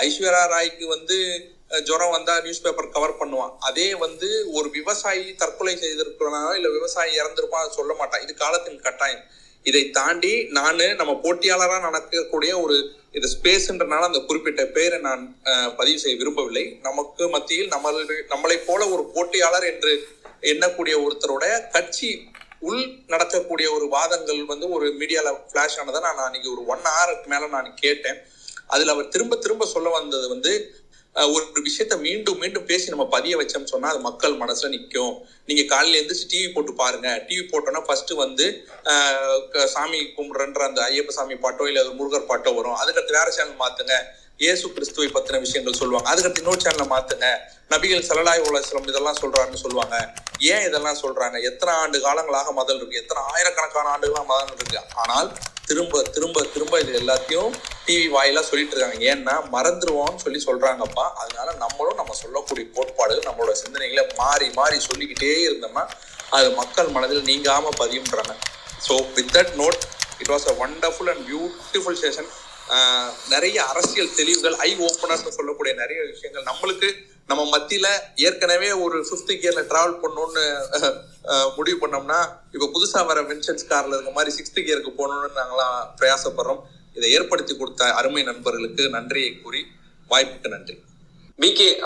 ஐஸ்வர்யா 0.07 0.45
ராய்க்கு 0.55 0.85
வந்து 0.97 1.17
ஜுரம் 1.89 2.15
வந்தா 2.15 2.35
நியூஸ் 2.45 2.63
பேப்பர் 2.63 2.95
கவர் 2.95 3.19
பண்ணுவான். 3.19 3.53
அதே 3.69 3.89
வந்து 4.05 4.29
ஒரு 4.59 4.69
விவசாயி 4.79 5.27
தற்கொலை 5.43 5.75
செய்திருக்கிறானோ 5.83 6.55
இல்ல 6.59 6.69
விவசாயி 6.79 7.13
இறந்திருப்பான் 7.21 7.77
சொல்ல 7.79 7.93
மாட்டான். 8.01 8.23
இது 8.25 8.35
காலத்தின் 8.45 8.81
கட்டாயம். 8.87 9.25
இதை 9.69 9.83
தாண்டி 9.99 10.33
நான் 10.59 10.81
நம்ம 11.01 11.13
போட்டியாளராக 11.25 11.85
நடக்கக்கூடிய 11.89 12.53
ஒரு 12.65 12.77
இது 13.19 13.29
ஸ்பேஸ்ன்றனால 13.35 14.09
அந்த 14.09 14.21
குறிப்பிட்ட 14.29 14.63
பேரை 14.77 14.99
நான் 15.07 15.23
பதிவு 15.79 15.99
செய்ய 16.03 16.15
விரும்பவில்லை. 16.21 16.65
நமக்கு 16.89 17.23
மத்தியில் 17.35 17.73
நம்ம 17.75 17.93
நம்மளை 18.33 18.57
போல 18.69 18.81
ஒரு 18.95 19.05
போட்டியாளர் 19.15 19.67
என்று 19.73 19.93
எண்ணக்கூடிய 20.53 20.95
ஒருத்தரோட 21.07 21.45
கட்சி 21.77 22.11
உள் 22.69 22.83
நடக்கக்கூடிய 23.13 23.67
ஒரு 23.77 23.87
வாதங்கள் 23.97 24.41
வந்து 24.53 24.67
ஒரு 24.77 24.87
மீடியால 25.01 25.29
ஃபிளாஷ் 25.49 25.79
ஆனதை 25.83 26.01
நான் 26.07 26.27
அன்னைக்கு 26.27 26.49
ஒரு 26.55 26.63
ஒன் 26.73 26.87
ஹவருக்கு 26.89 27.29
மேல 27.33 27.49
நான் 27.57 27.71
கேட்டேன். 27.85 28.19
அதுல 28.75 28.93
அவர் 28.95 29.13
திரும்ப 29.15 29.37
திரும்ப 29.45 29.67
சொல்ல 29.75 29.89
வந்தது 29.99 30.27
வந்து 30.29 30.53
ஒரு 31.35 31.61
விஷயத்த 31.67 31.95
மீண்டும் 32.05 32.39
மீண்டும் 32.43 32.67
பேசி 32.71 32.93
நம்ம 32.93 33.07
பதிய 33.15 33.35
வச்சோம்னு 33.41 33.73
சொன்னா 33.73 33.89
அது 33.93 34.01
மக்கள் 34.07 34.35
மனசுல 34.43 34.71
நிற்கும் 34.75 35.15
நீங்க 35.49 35.63
காலையில 35.73 35.99
எழுந்திரிச்சு 36.01 36.31
டிவி 36.33 36.49
போட்டு 36.55 36.73
பாருங்க. 36.81 37.09
டிவி 37.29 37.45
போட்டோன்னா 37.53 37.83
ஃபர்ஸ்ட் 37.87 38.13
வந்து 38.25 38.47
சாமி 39.75 40.01
கும்பிடுறன்ற 40.17 40.63
அந்த 40.71 40.81
ஐயப்ப 40.89 41.15
சாமி 41.19 41.37
பாட்டோ 41.45 41.67
இல்ல 41.71 41.83
ஒரு 41.85 41.95
முருகர் 42.01 42.31
பாட்டோ 42.31 42.53
வரும். 42.59 42.79
அதுக்கடுத்து 42.83 43.19
வேற 43.19 43.31
சேனல் 43.39 43.63
மாத்துங்க. 43.65 43.97
இயேசு 44.45 44.67
கிறிஸ்துவை 44.75 45.09
பத்தின 45.15 45.41
விஷயங்கள் 45.47 45.79
சொல்லுவாங்க. 45.81 46.09
அதுக்கடுத்து 46.13 46.43
இன்னொரு 46.43 46.63
சேனலை 46.65 46.87
மாத்துங்க. 46.95 47.27
நபிகள் 47.73 48.07
சலலாய் 48.09 48.45
உலகம் 48.51 48.89
இதெல்லாம் 48.93 49.19
சொல்றாருன்னு 49.23 49.63
சொல்லுவாங்க. 49.65 49.97
ஏன் 50.53 50.65
இதெல்லாம் 50.69 51.01
சொல்றாங்க? 51.03 51.37
எத்தனை 51.49 51.73
ஆண்டு 51.81 51.99
காலங்களாக 52.07 52.53
மதல் 52.61 52.79
இருக்கு? 52.81 53.01
எத்தனை 53.03 53.23
ஆயிரக்கணக்கான 53.33 53.91
ஆண்டுகளாக 53.95 54.27
மதல் 54.33 54.55
இருக்கு? 54.57 54.79
ஆனால் 55.05 55.29
திரும்ப 55.71 56.03
திரும்ப 56.15 56.45
திரும்ப 56.55 56.79
இது 56.83 56.93
எல்லாத்தையும் 57.01 57.53
டிவி 57.87 58.07
வாயிலாக 58.15 58.45
சொல்லிட்டு 58.51 58.75
இருக்காங்க. 58.75 58.99
ஏன்னா 59.13 59.35
மறந்துருவோம்னு 59.55 60.23
சொல்லி 60.25 60.41
சொல்றாங்கப்பா. 60.47 61.05
அதனால 61.23 61.49
நம்மளும் 61.65 61.99
நம்ம 62.01 62.15
சொல்லக்கூடிய 62.23 62.67
கோட்பாடுகள் 62.77 63.29
நம்மளோட 63.29 63.55
சிந்தனைகளை 63.63 64.05
மாறி 64.23 64.49
மாறி 64.61 64.79
சொல்லிக்கிட்டே 64.89 65.33
இருந்தோம்னா 65.49 65.85
அது 66.37 66.49
மக்கள் 66.61 66.91
மனதில் 66.97 67.29
நீங்காம 67.31 67.73
பதியும்ன்றாங்க. 67.83 68.35
So 68.87 68.95
with 69.17 69.33
that 69.37 69.55
note 69.63 69.81
it 70.23 70.33
was 70.35 70.47
a 70.53 70.55
wonderful 70.63 71.11
and 71.13 71.25
beautiful 71.31 72.01
session 72.05 72.31
நிறைய 73.35 73.57
அரசியல் 73.73 74.11
தெளிவுகள் 74.19 74.57
ஐ 74.67 74.71
ஓப்பனர்ஸ் 74.89 75.25
சொல்லக்கூடிய 75.39 75.73
நிறைய 75.83 76.01
விஷயங்கள் 76.11 76.49
நம்மளுக்கு 76.51 76.89
நம்ம 77.31 77.43
மத்தியில 77.55 77.89
ஏற்கனவே 78.27 78.69
ஒரு 78.85 78.99
ஃபிஃப்த் 79.07 79.33
கியர்ல 79.41 79.63
டிராவல் 79.71 80.01
பண்ணணும்னு 80.03 80.45
முடிவு 81.57 81.79
பண்ணோம்னா 81.83 82.19
இப்ப 82.55 82.69
புதுசா 82.75 83.01
வர 83.11 83.19
வின்சென்ஸ் 83.31 83.69
கார்ல 83.73 83.97
இருக்க 83.97 84.13
மாதிரி 84.19 84.31
சிக்ஸ்த் 84.37 84.63
கியருக்கு 84.67 84.93
போகணும்னு 85.01 85.39
நாங்களாம் 85.41 85.81
பிரயாசப்படுறோம். 85.99 86.61
இதை 86.97 87.09
ஏற்படுத்தி 87.17 87.55
கொடுத்த 87.57 87.93
அருமை 87.99 88.23
நண்பர்களுக்கு 88.31 88.85
நன்றியை 88.97 89.33
கூறி 89.43 89.61
வாய்ப்புக்கு 90.11 90.55
நன்றி. 90.57 90.77
பிகே 91.41 91.79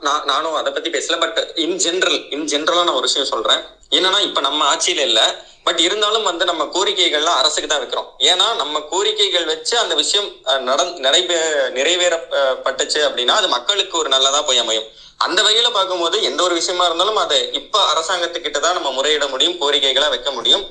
நான் 0.00 0.24
நானும் 0.24 0.54
அதை 0.54 0.72
பத்தி 0.72 0.90
பேசல. 0.90 1.18
பட் 1.18 1.52
இன் 1.54 1.76
ஜென்ரல் 1.76 2.32
இன் 2.32 2.44
ஜென்ரலா 2.44 2.74
நான் 2.74 2.88
ஒரு 2.88 3.00
விஷயம் 3.00 3.28
சொல்றேன். 3.28 3.60
என்னன்னா 3.90 4.20
இப்ப 4.20 4.40
நம்ம 4.40 4.74
ஆட்சியில 4.74 4.98
இல்ல. 4.98 5.44
பட் 5.64 5.78
இருந்தாலும் 5.78 6.22
வந்து 6.22 6.44
நம்ம 6.44 6.64
கோரிக்கைகள்லாம் 6.64 7.38
அரசுக்கு 7.40 7.68
தான் 7.68 7.80
வைக்கிறோம். 7.80 8.06
ஏன்னா 8.18 8.54
நம்ம 8.54 8.78
கோரிக்கைகள் 8.78 9.44
வச்சு 9.44 9.78
அந்த 9.78 9.94
விஷயம் 9.94 10.32
நட- 10.58 10.82
நிறைவே 10.82 11.40
நிறைவேறப்பட்டுச்சு 11.68 12.98
அப்படின்னா 13.08 13.28
அது 13.28 13.48
மக்களுக்கு 13.48 13.98
ஒரு 13.98 14.08
நல்லதா 14.08 14.42
போய் 14.42 14.58
அமையும். 14.58 14.84
அந்த 15.16 15.42
வகையில 15.42 15.70
பார்க்கும்போது 15.72 16.22
எந்த 16.22 16.42
ஒரு 16.42 16.54
விஷயமா 16.54 16.84
இருந்தாலும் 16.84 17.16
அதை 17.16 17.52
இப்ப 17.52 17.92
அரசாங்கத்துக்கிட்ட 17.94 18.58
தான் 18.58 18.72
நம்ம 18.72 18.90
முறையிட 18.90 19.28
முடியும் 19.28 19.60
கோரிக்கைகளா 19.60 20.08
வைக்க 20.08 20.30
முடியும். 20.30 20.66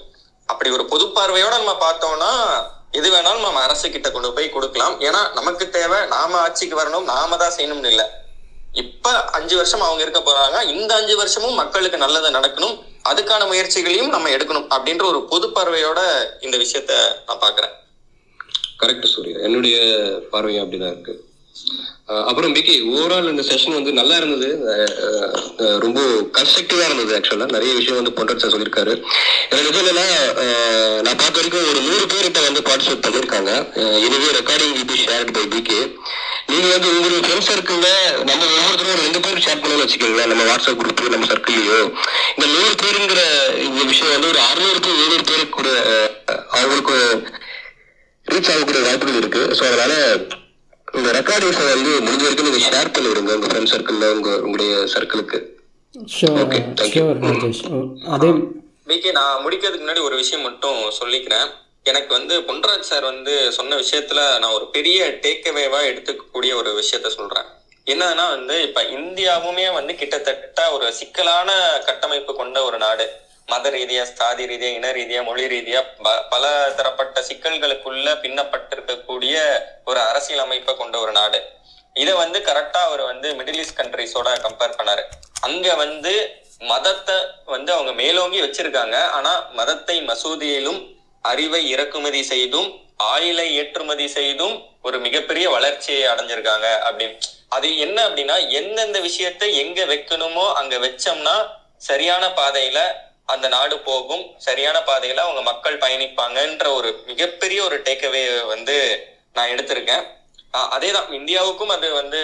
அப்படி 0.45 0.69
ஒரு 0.69 0.85
பொது 0.85 1.05
பார்வையோட 1.05 1.49
நம்ம 1.49 1.91
பார்த்தோம்னா 1.91 2.63
எது 2.91 3.11
வேணாலும் 3.11 3.41
நம்ம 3.41 3.61
அரசு 3.61 3.89
கிட்ட 3.89 4.11
கொண்டு 4.11 4.33
போய் 4.33 4.49
கொடுக்கலாம். 4.49 5.01
ஏன்னா 5.01 5.33
நமக்கு 5.33 5.69
தேவை 5.69 6.05
நாம 6.05 6.37
ஆட்சிக்கு 6.37 6.79
வரணும் 6.79 7.03
நாம 7.03 7.37
தான் 7.37 7.53
செய்யணும்னு 7.57 7.85
இல்லை. 7.85 8.05
இப்ப 8.73 9.25
அஞ்சு 9.25 9.55
வருஷம் 9.55 9.81
அவங்க 9.81 10.01
இருக்க 10.01 10.19
போறாங்க. 10.19 10.67
இந்த 10.67 10.95
அஞ்சு 10.95 11.17
வருஷமும் 11.17 11.53
மக்களுக்கு 11.53 11.97
நல்லது 11.97 12.31
நடக்கணும். 12.31 12.87
அதுக்கான 13.09 13.47
முயற்சிகளையும் 13.47 14.09
நம்ம 14.09 14.29
எடுக்கணும் 14.29 14.67
அப்படின்ற 14.69 15.03
ஒரு 15.03 15.23
பொது 15.23 15.47
பார்வையோட 15.47 16.25
இந்த 16.41 16.57
விஷயத்த 16.57 17.15
நான் 17.25 17.39
பாக்குறேன் 17.39 17.71
கரெக்ட் 18.79 19.05
சூர்யா. 19.05 19.39
என்னுடைய 19.39 19.77
பார்வையும் 20.31 20.71
அப்படிதான் 20.71 20.91
இருக்கு. 20.91 21.28
அப்புறம் 22.29 22.53
பிகி 22.57 22.75
ஓவரால் 22.93 23.29
இந்த 23.31 23.43
செஷன் 23.49 23.75
வந்து 23.77 23.91
நல்லா 23.97 24.15
இருந்தது. 24.19 24.47
ரொம்ப 25.83 25.99
கன்ஸ்ட்ரக்டிவா 26.37 26.85
இருந்தது 26.87 27.11
ஆக்சுவலா 27.17 27.47
நிறைய 27.55 27.71
விஷயம் 27.79 27.99
வந்து 27.99 28.13
பொன்ராஜ் 28.17 28.41
சார் 28.43 28.53
சொல்லியிருக்காரு 28.53 28.93
நிஜம் 29.67 29.89
என்னன்னா 29.91 30.07
நான் 31.05 31.19
பார்த்த 31.21 31.35
வரைக்கும் 31.39 31.67
ஒரு 31.71 31.81
நூறு 31.87 32.05
பேர்கிட்ட 32.13 32.39
வந்து 32.47 32.61
பார்ட்டிசிபேட் 32.69 33.03
பண்ணியிருக்காங்க. 33.05 33.51
இதுவே 34.05 34.29
recording 34.39 34.73
will 34.77 34.89
be 34.93 34.97
shared 35.05 35.33
by 35.37 35.45
PK 35.53 35.79
நீங்க 36.51 36.67
வந்து 36.75 36.89
உங்களுடைய 36.95 37.21
ஃப்ரெண்ட்ஸ் 37.25 37.51
சர்க்கிள்ல 37.51 37.89
நம்ம 38.29 38.41
ஒவ்வொருத்தரும் 38.55 38.93
ஒரு 38.95 39.05
ரெண்டு 39.07 39.21
பேரும் 39.25 39.45
ஷேர் 39.47 39.61
பண்ணணும்னு 39.61 39.85
வச்சுக்கோங்களேன். 39.85 40.31
நம்ம 40.33 40.45
வாட்ஸ்அப் 40.49 40.79
குரூப் 40.81 41.05
நம்ம 41.15 41.29
சர்க்கிள்லயோ 41.33 41.79
இந்த 42.35 42.45
நூறு 42.55 42.73
பேருங்கிற 42.83 43.21
இந்த 43.67 43.83
விஷயம் 43.91 44.15
வந்து 44.15 44.31
ஒரு 44.33 44.41
அறுநூறு 44.49 44.81
டு 44.87 44.91
எழுநூறு 45.03 45.25
பேருக்கு 45.31 45.55
கூட 45.59 45.69
அவங்களுக்கு 46.57 46.97
ரீச் 48.25 48.51
ஆகக்கூடிய 48.53 48.83
வாய்ப்புகள் 48.87 49.21
இருக்கு. 49.21 49.43
ஸோ 49.57 49.63
அதனால 49.69 49.93
இந்த 50.93 51.09
ரெக்கார்டிங்ஸை 51.11 51.65
வந்து 51.67 51.91
முடிஞ்ச 51.99 52.23
வரைக்கும் 52.23 52.47
நீங்க 52.47 52.61
ஷேர் 52.67 52.93
பண்ணி 52.93 53.09
விடுங்க 53.09 53.33
உங்க 53.33 53.47
ஃப்ரெண்ட் 53.47 53.71
சர்க்கிள்ல 53.73 54.07
உங்க 54.11 54.29
உங்களுடைய 54.37 54.73
சர்க்கிளுக்கு 54.93 55.39
ஷோர் 56.11 56.53
ஷோர் 56.91 57.19
ராஜேஷ் 57.23 57.61
ஓ, 57.69 57.79
அதே 58.07 58.29
விகே 58.87 59.11
நான் 59.11 59.41
முடிக்கிறதுக்கு 59.45 59.85
முன்னாடி 59.85 60.03
ஒரு 60.03 60.15
விஷயம் 60.15 60.41
மட்டும் 60.41 60.79
சொல்லிக்கிறேன். 60.99 61.47
எனக்கு 61.85 62.11
வந்து 62.13 62.35
பொன்ராஜ் 62.39 62.89
சார் 62.89 63.03
வந்து 63.03 63.33
சொன்ன 63.51 63.75
விஷயத்துல 63.75 64.39
நான் 64.39 64.51
ஒரு 64.51 64.65
பெரிய 64.71 64.99
டேக்அவேவா 65.23 65.79
எடுத்துக்கக்கூடிய 65.89 66.51
ஒரு 66.55 66.71
விஷயத்த 66.79 67.07
சொல்றேன். 67.09 67.47
என்னன்னா 67.87 68.25
வந்து 68.29 68.61
இப்ப 68.63 68.81
இந்தியாவுமே 68.97 69.73
வந்து 69.73 69.95
கிட்டத்தட்ட 69.95 70.71
ஒரு 70.71 70.93
சிக்கலான 70.93 71.49
கட்டமைப்பு 71.85 72.35
கொண்ட 72.35 72.63
ஒரு 72.63 72.77
நாடு. 72.77 73.05
மத 73.49 73.69
ரீதியா 73.69 74.03
சாதி 74.03 74.45
ரீதியா 74.45 74.73
இன 74.73 74.91
ரீதியா 74.91 75.23
மொழி 75.23 75.45
ரீதியா 75.45 75.85
ப- 76.03 76.23
பல 76.23 76.71
தரப்பட்ட 76.75 77.21
சிக்கல்களுக்குள்ள 77.21 78.13
பின்னப்பட்டிருக்கக்கூடிய 78.15 79.59
ஒரு 79.85 79.99
அரசியல் 79.99 80.41
அமைப்பை 80.41 80.75
கொண்ட 80.75 80.99
ஒரு 80.99 81.11
நாடு. 81.11 81.43
இதை 81.93 82.13
வந்து 82.13 82.39
கரெக்டா 82.39 82.81
அவர் 82.87 83.01
வந்து 83.01 83.33
மிடில் 83.33 83.57
ஈஸ்ட் 83.57 83.79
கண்ட்ரிஸோட 83.79 84.27
கம்பேர் 84.27 84.73
பண்ணாரு. 84.83 85.03
அங்க 85.41 85.75
வந்து 85.75 86.35
மதத்தை 86.59 87.15
வந்து 87.45 87.73
அவங்க 87.73 87.91
மேலோங்கி 87.91 88.41
வச்சிருக்காங்க. 88.41 89.01
ஆனா 89.01 89.47
மதத்தை 89.51 90.01
மசூதியிலும் 90.01 90.95
அறிவை 91.21 91.69
இறக்குமதி 91.69 92.23
செய்தும் 92.23 92.81
ஆயிலை 93.03 93.53
ஏற்றுமதி 93.53 94.07
செய்தும் 94.07 94.65
ஒரு 94.81 94.99
மிகப்பெரிய 94.99 95.49
வளர்ச்சியை 95.49 96.11
அடைஞ்சிருக்காங்க 96.11 96.67
அப்படின்னு. 96.89 97.19
அது 97.49 97.77
என்ன 97.77 98.09
அப்படின்னா 98.09 98.49
எந்தெந்த 98.49 98.99
விஷயத்தை 98.99 99.57
எங்க 99.57 99.85
வைக்கணுமோ 99.85 100.53
அங்க 100.53 100.77
வச்சோம்னா 100.77 101.47
சரியான 101.77 102.27
பாதையில 102.27 103.07
அந்த 103.33 103.47
நாடு 103.47 103.75
போகும். 103.79 104.23
சரியான 104.37 104.77
பாதையில 104.79 105.23
அவங்க 105.25 105.41
மக்கள் 105.41 105.77
பயணிப்பாங்கன்ற 105.77 106.67
ஒரு 106.73 106.89
மிகப்பெரிய 107.05 107.63
ஒரு 107.63 107.77
டேக்அவே 107.79 108.23
வந்து 108.45 108.75
நான் 109.33 109.49
எடுத்திருக்கேன். 109.49 110.05
அதே 110.51 110.91
அதேதான். 110.91 111.09
இந்தியாவுக்கும் 111.17 111.73
அது 111.75 111.93
வந்து 111.93 112.21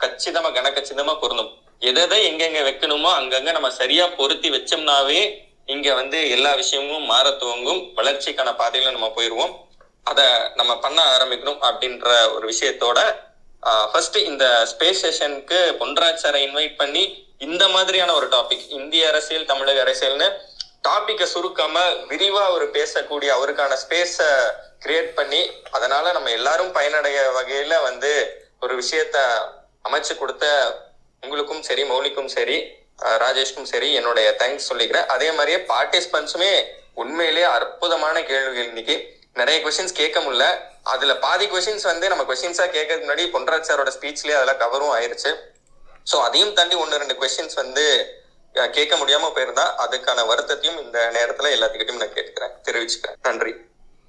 கச்சிதமா 0.00 0.50
கனக்கச்சிதமா 0.58 1.14
பொருந்தும். 1.20 1.50
எதை 1.78 2.20
எங்கெங்க 2.28 2.60
வைக்கணுமோ 2.68 3.10
அங்கங்க 3.18 3.50
நம்ம 3.52 3.70
சரியா 3.70 4.06
பொருத்தி 4.06 4.50
வச்சோம்னாவே 4.50 5.20
இங்க 5.66 5.94
வந்து 5.94 6.18
எல்லா 6.30 6.54
விஷயமும் 6.54 7.02
மாற 7.02 7.30
துவங்கும். 7.30 7.82
வளர்ச்சிக்கான 7.96 8.50
பாதையில 8.60 8.90
நம்ம 8.90 9.12
போயிடுவோம் 9.16 9.54
அதை 10.04 10.24
நம்ம 10.54 10.72
பண்ண 10.78 11.02
ஆரம்பிக்கணும் 11.16 11.62
அப்படின்ற 11.68 12.08
ஒரு 12.34 12.52
விஷயத்தோட 12.52 12.98
ஃபர்ஸ்ட் 13.92 14.16
இந்த 14.16 14.44
ஸ்பேஸ் 14.72 14.98
ஸ்டேஷனுக்கு 15.00 15.58
பொன்ராஜ் 15.80 16.22
சாரை 16.24 16.40
இன்வைட் 16.48 16.76
பண்ணி 16.76 17.02
இந்த 17.40 17.68
மாதிரியான 17.68 18.14
ஒரு 18.14 18.26
டாபிக் 18.28 18.68
இந்திய 18.68 19.08
அரசியல் 19.08 19.44
தமிழக 19.44 19.82
அரசியல்னு 19.84 20.28
டாபிக்கை 20.88 21.26
சுருக்காம 21.34 21.76
விரிவா 22.10 22.42
அவர் 22.50 22.64
பேசக்கூடிய 22.70 23.30
அவருக்கான 23.36 23.76
ஸ்பேஸ 23.82 24.16
கிரியேட் 24.84 25.12
பண்ணி 25.14 25.40
அதனால 25.70 26.12
நம்ம 26.12 26.30
எல்லாரும் 26.30 26.72
பயனடைய 26.72 27.18
வகையில 27.38 27.82
வந்து 27.82 28.12
ஒரு 28.60 28.74
விஷயத்த 28.82 29.18
அமைச்சு 29.88 30.14
கொடுத்த 30.18 30.46
உங்களுக்கும் 31.22 31.62
சரி 31.62 31.82
மௌலிக்கும் 31.82 32.32
சரி 32.36 32.56
ராஜேஷ்கும் 32.98 33.22
ராஜேஷ்க்கும் 33.22 33.70
சரி 33.70 33.88
என்னுடைய 33.92 34.28
தேங்க்ஸ் 34.40 34.68
சொல்லிக்கிறேன். 34.70 35.06
அதே 35.14 35.28
மாதிரியே 35.32 35.58
பார்ட்டிசிபென்ட்ஸுமே 35.72 36.52
உண்மையிலேயே 36.94 37.46
அற்புதமான 37.56 38.22
கேள்விகள் 38.22 38.68
இன்னைக்கு. 38.68 38.96
நிறைய 39.32 39.58
கொஸ்டின்ஸ் 39.64 39.98
கேட்க 40.00 40.20
முடியல. 40.20 40.46
அதுல 40.82 41.16
பாதி 41.24 41.46
கொஸ்டின்ஸ் 41.46 41.86
வந்து 41.90 42.08
நம்ம 42.08 42.24
கொஸ்டின்ஸா 42.28 42.66
கேட்கறதுக்கு 42.76 43.06
முன்னாடி 43.08 43.26
பொன்ராஜ் 43.34 43.68
சாரோட 43.70 43.90
ஸ்பீச்லயே 43.96 44.36
அதெல்லாம் 44.38 44.62
கவரும் 44.64 44.94
ஆயிருச்சு. 44.96 45.32
ஸோ 46.10 46.16
அதையும் 46.26 46.56
தாண்டி 46.58 46.76
ஒன்று 46.82 47.00
ரெண்டு 47.02 47.18
கொஸ்டின்ஸ் 47.20 47.60
வந்து 47.62 47.84
கேட்க 48.76 48.94
முடியாம 49.00 49.30
போயிருந்தா 49.36 49.64
அதுக்கான 49.84 50.20
வருத்தத்தையும் 50.28 50.78
இந்த 50.84 50.98
நேரத்துல 51.16 51.50
எல்லாத்துக்கிட்டையும் 51.56 52.02
நான் 52.02 52.16
கேட்கிறேன் 52.18 52.54
தெரிவிச்சுக்கிறேன். 52.66 53.18
நன்றி. 53.28 53.52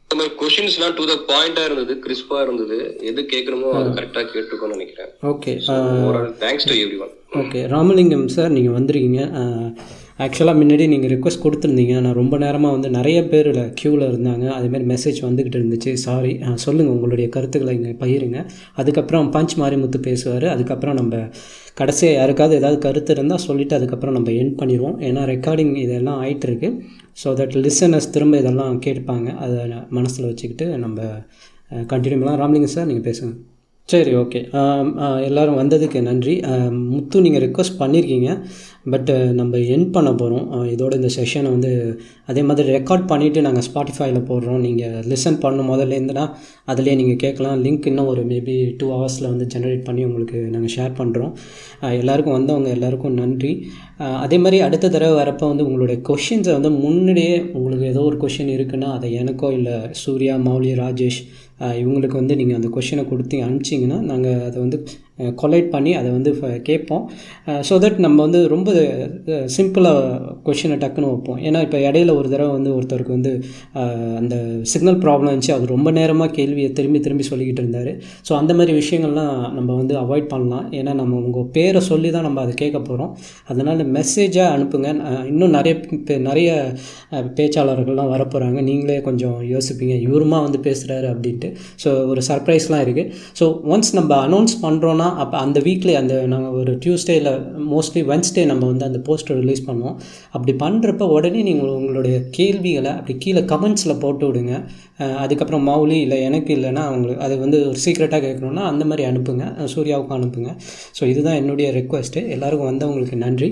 இந்த 0.05 0.17
மாதிரி 0.17 0.33
கொஷின்ஸ்லாம் 0.41 0.93
டு 0.97 1.05
த 1.09 1.15
பாயிண்டா 1.31 1.63
இருந்தது 1.67 1.93
கிறிஸ்பா 2.03 2.37
இருந்தது. 2.45 2.77
எது 3.09 3.21
கேட்கணுமோ 3.33 3.71
அது 3.79 3.89
கரெக்டா 3.97 4.21
கேட்டிருக்கோம்னு 4.33 4.77
நினைக்கிறேன். 4.77 5.09
Okay 5.31 5.53
thanks 6.43 6.67
to 6.69 6.75
every 6.83 6.99
one 7.05 7.13
okay 7.41 7.61
Ramalingam 7.73 8.27
sir 8.35 8.55
நீங்கள் 8.57 8.77
வந்திருக்கீங்க. 8.77 9.21
ஆக்சுவலாக 10.25 10.57
முன்னாடி 10.61 10.85
நீங்கள் 10.91 11.11
ரிக்வஸ்ட் 11.15 11.43
கொடுத்துருந்தீங்க. 11.45 11.95
நான் 12.05 12.17
ரொம்ப 12.21 12.35
நேரமாக 12.43 12.75
வந்து 12.75 12.89
நிறைய 12.99 13.19
பேர் 13.31 13.49
க்யூவில் 13.79 14.07
இருந்தாங்க. 14.11 14.45
அதேமாதிரி 14.57 14.87
மெசேஜ் 14.93 15.19
வந்துக்கிட்டு 15.27 15.59
இருந்துச்சு. 15.61 15.91
சாரி 16.05 16.31
சொல்லுங்கள் 16.65 16.95
உங்களுடைய 16.95 17.27
கருத்துக்களை 17.35 17.73
இங்கே 17.79 17.93
பகிருங்க. 18.03 18.39
அதுக்கப்புறம் 18.81 19.27
பஞ்ச் 19.35 19.55
மாரிமுத்து 19.63 20.01
பேசுவார். 20.09 20.47
அதுக்கப்புறம் 20.55 20.97
நம்ம 21.01 21.15
கடைசியாக 21.79 22.17
யாருக்காவது 22.19 22.57
ஏதாவது 22.59 22.77
கருத்து 22.85 23.11
இருந்தால் 23.15 23.43
சொல்லிவிட்டு 23.47 23.77
அதுக்கப்புறம் 23.77 24.15
நம்ம 24.17 24.31
என் 24.41 24.55
பண்ணிடுவோம். 24.61 24.95
ஏன்னா 25.07 25.23
ரெக்கார்டிங் 25.33 25.73
இதெல்லாம் 25.85 26.21
ஆயிட்டு 26.23 26.47
இருக்கு 26.49 26.69
ஸோ 27.21 27.33
தட் 27.39 27.57
லிசனர்ஸ் 27.65 28.13
திரும்ப 28.15 28.39
இதெல்லாம் 28.43 28.79
கேட்பாங்க. 28.87 29.27
அதை 29.45 29.59
மனசில் 29.97 30.29
வச்சுக்கிட்டு 30.31 30.67
நம்ம 30.85 30.99
கண்டினியூ 31.93 32.17
பண்ணலாம். 32.19 32.41
ராமலிங்கம் 32.43 32.75
சார் 32.77 32.89
நீங்கள் 32.91 33.07
பேசுங்க. 33.09 33.33
சரி 33.89 34.11
ஓகே 34.21 34.39
எல்லோரும் 35.27 35.59
வந்ததுக்கு 35.59 35.99
நன்றி. 36.07 36.33
முத்து 36.93 37.17
நீங்கள் 37.25 37.43
ரெக்வஸ்ட் 37.45 37.77
பண்ணியிருக்கீங்க 37.81 38.29
பட் 38.93 39.09
uh, 39.13 39.29
நம்ம 39.37 39.59
என் 39.75 39.85
பண்ண 39.95 40.09
போகிறோம் 40.19 40.45
இதோட 40.73 40.93
இந்த 40.99 41.09
செஷனை 41.15 41.49
வந்து 41.53 41.71
அதே 42.31 42.41
மாதிரி 42.47 42.67
ரெக்கார்ட் 42.75 43.05
பண்ணிவிட்டு 43.09 43.39
நாங்கள் 43.45 43.65
ஸ்பாட்டிஃபைல 43.67 44.19
போடுறோம். 44.29 44.61
நீங்கள் 44.65 45.01
லிசன் 45.11 45.39
பண்ணும் 45.43 45.69
முதல்லேருந்துனா 45.71 46.23
அதிலே 46.71 46.93
நீங்கள் 46.99 47.19
கேட்கலாம். 47.23 47.55
லிங்க் 47.65 47.87
இன்னும் 47.91 48.11
ஒரு 48.13 48.21
மேபி 48.31 48.55
டூ 48.79 48.87
ஹவர்ஸில் 48.93 49.29
வந்து 49.33 49.47
ஜென்ரேட் 49.53 49.83
பண்ணி 49.87 50.03
உங்களுக்கு 50.09 50.39
நாங்கள் 50.53 50.73
ஷேர் 50.75 50.93
பண்ணுறோம் 50.99 51.33
எல்லாருக்கும் 52.01 52.37
வந்தவங்க 52.37 52.69
எல்லாருக்கும் 52.77 53.17
நன்றி. 53.21 53.51
அதே 54.25 54.39
மாதிரி 54.43 54.59
அடுத்த 54.67 54.91
தடவை 54.95 55.15
வரப்போ 55.21 55.45
வந்து 55.51 55.65
உங்களுடைய 55.67 55.99
கொஷின்ஸை 56.09 56.53
வந்து 56.57 56.71
முன்னாடியே 56.83 57.35
உங்களுக்கு 57.57 57.87
ஏதோ 57.93 58.03
ஒரு 58.09 58.19
கொஷின் 58.23 58.53
இருக்குன்னா 58.57 58.91
அதை 58.97 59.09
எனக்கோ 59.21 59.49
இல்லை 59.57 59.75
சூர்யா 60.03 60.35
மௌலி 60.47 60.71
ராஜேஷ் 60.83 61.19
இவங்களுக்கு 61.81 62.19
வந்து 62.21 62.37
நீங்கள் 62.41 62.59
அந்த 62.59 62.69
கொஷினை 62.75 63.05
கொடுத்து 63.11 63.37
அனுப்பிச்சிங்கன்னா 63.45 63.99
நாங்கள் 64.11 64.41
அதை 64.47 64.57
வந்து 64.63 64.79
கொலைட் 65.17 65.69
பண்ணி 65.69 65.93
அதை 65.93 66.11
வந்து 66.11 66.31
ஃப- 66.33 66.61
கேட்போம். 66.61 67.09
ஸோ 67.47 67.73
தட் 67.83 67.97
நம்ம 67.97 68.21
வந்து 68.21 68.47
ரொம்ப 68.47 68.71
சிம்பிளாக 69.57 70.21
கொஷினை 70.45 70.75
டக்குன்னு 70.83 71.09
வைப்போம். 71.11 71.37
ஏன்னா 71.37 71.61
இப்போ 71.61 71.77
இடையில 71.77 72.15
ஒரு 72.15 72.29
தடவை 72.29 72.51
வந்து 72.53 72.71
ஒருத்தருக்கு 72.71 73.07
வந்து 73.07 73.31
அந்த 74.15 74.35
சிக்னல் 74.61 74.97
ப்ராப்ளம் 74.97 75.29
இருந்துச்சு 75.29 75.51
அது 75.51 75.65
ரொம்ப 75.65 75.91
நேரமாக 75.91 76.31
கேள்வியை 76.31 76.71
திரும்பி 76.71 76.99
திரும்பி 76.99 77.25
சொல்லிக்கிட்டு 77.29 77.61
இருந்தார். 77.63 77.91
ஸோ 78.29 78.33
அந்த 78.33 78.53
மாதிரி 78.53 78.77
விஷயங்கள்லாம் 78.77 79.53
நம்ம 79.53 79.75
வந்து 79.75 79.95
அவாய்ட் 79.99 80.27
பண்ணலாம். 80.27 80.71
ஏன்னா 80.71 80.93
நம்ம 80.93 81.15
உங்கள் 81.15 81.49
பேரை 81.51 81.81
சொல்லி 81.81 82.11
தான் 82.11 82.21
நம்ம 82.21 82.41
அதை 82.41 82.53
கேட்க 82.53 82.77
போகிறோம் 82.79 83.17
அதனால் 83.47 83.91
மெசேஜாக 83.91 84.51
அனுப்புங்க. 84.55 84.85
இன்னும் 85.25 85.49
நிறைய 85.49 85.79
பே- 86.07 86.19
நிறைய 86.19 86.49
பேச்சாளர்கள்லாம் 87.11 88.11
வரப்போகிறாங்க 88.13 88.61
நீங்களே 88.61 89.01
கொஞ்சம் 89.01 89.41
யோசிப்பீங்க. 89.51 89.95
இவருமா 90.07 90.37
வந்து 90.43 90.59
பேசுகிறாரு 90.63 91.07
அப்படின்ட்டு. 91.13 91.49
ஸோ 91.83 92.07
ஒரு 92.07 92.21
சர்ப்ரைஸ்லாம் 92.27 92.83
இருக்குது 92.87 93.11
ஸோ 93.39 93.45
ஒன்ஸ் 93.73 93.91
நம்ம 93.93 94.11
அனௌன்ஸ் 94.27 94.55
பண்ணுறோன்னா 94.61 95.06
அப்போ 95.23 95.37
அந்த 95.45 95.59
வீக்லி 95.67 95.93
அந்த 96.01 96.15
நாங்கள் 96.33 96.55
ஒரு 96.61 96.73
டியூஸ்டேயில் 96.83 97.29
மோஸ்ட்லி 97.73 98.01
வென்ஸ்டே 98.11 98.43
நம்ம 98.51 98.63
வந்து 98.71 98.85
அந்த 98.89 98.99
போஸ்டர் 99.07 99.39
ரிலீஸ் 99.43 99.63
பண்ணுவோம். 99.69 99.95
அப்படி 100.35 100.53
பண்ணுறப்ப 100.63 101.07
உடனே 101.15 101.41
நீங்கள் 101.49 101.75
உங்களுடைய 101.79 102.17
கேள்விகளை 102.37 102.91
அப்படி 102.99 103.15
கீழே 103.25 103.43
கமெண்ட்ஸில் 103.53 104.01
போட்டு 104.03 104.25
விடுங்க. 104.29 104.53
அதுக்கப்புறம் 105.23 105.65
மௌலி 105.69 105.97
இல்லை 106.05 106.17
எனக்கு 106.27 106.51
இல்லைன்னா 106.57 106.83
அவங்களுக்கு 106.89 107.23
அது 107.25 107.35
வந்து 107.43 107.57
ஒரு 107.71 107.79
சீக்ரெட்டாக 107.85 108.21
கேட்கணுன்னா 108.27 108.63
அந்த 108.71 108.83
மாதிரி 108.89 109.03
அனுப்புங்க. 109.09 109.45
சூர்யாவுக்கும் 109.73 110.17
அனுப்புங்க. 110.19 110.51
ஸோ 110.99 111.03
இதுதான் 111.11 111.39
என்னுடைய 111.41 111.67
ரெக்வஸ்ட்டு 111.79 112.23
எல்லாருக்கும் 112.35 112.69
வந்தவங்களுக்கு 112.71 113.17
நன்றி. 113.25 113.49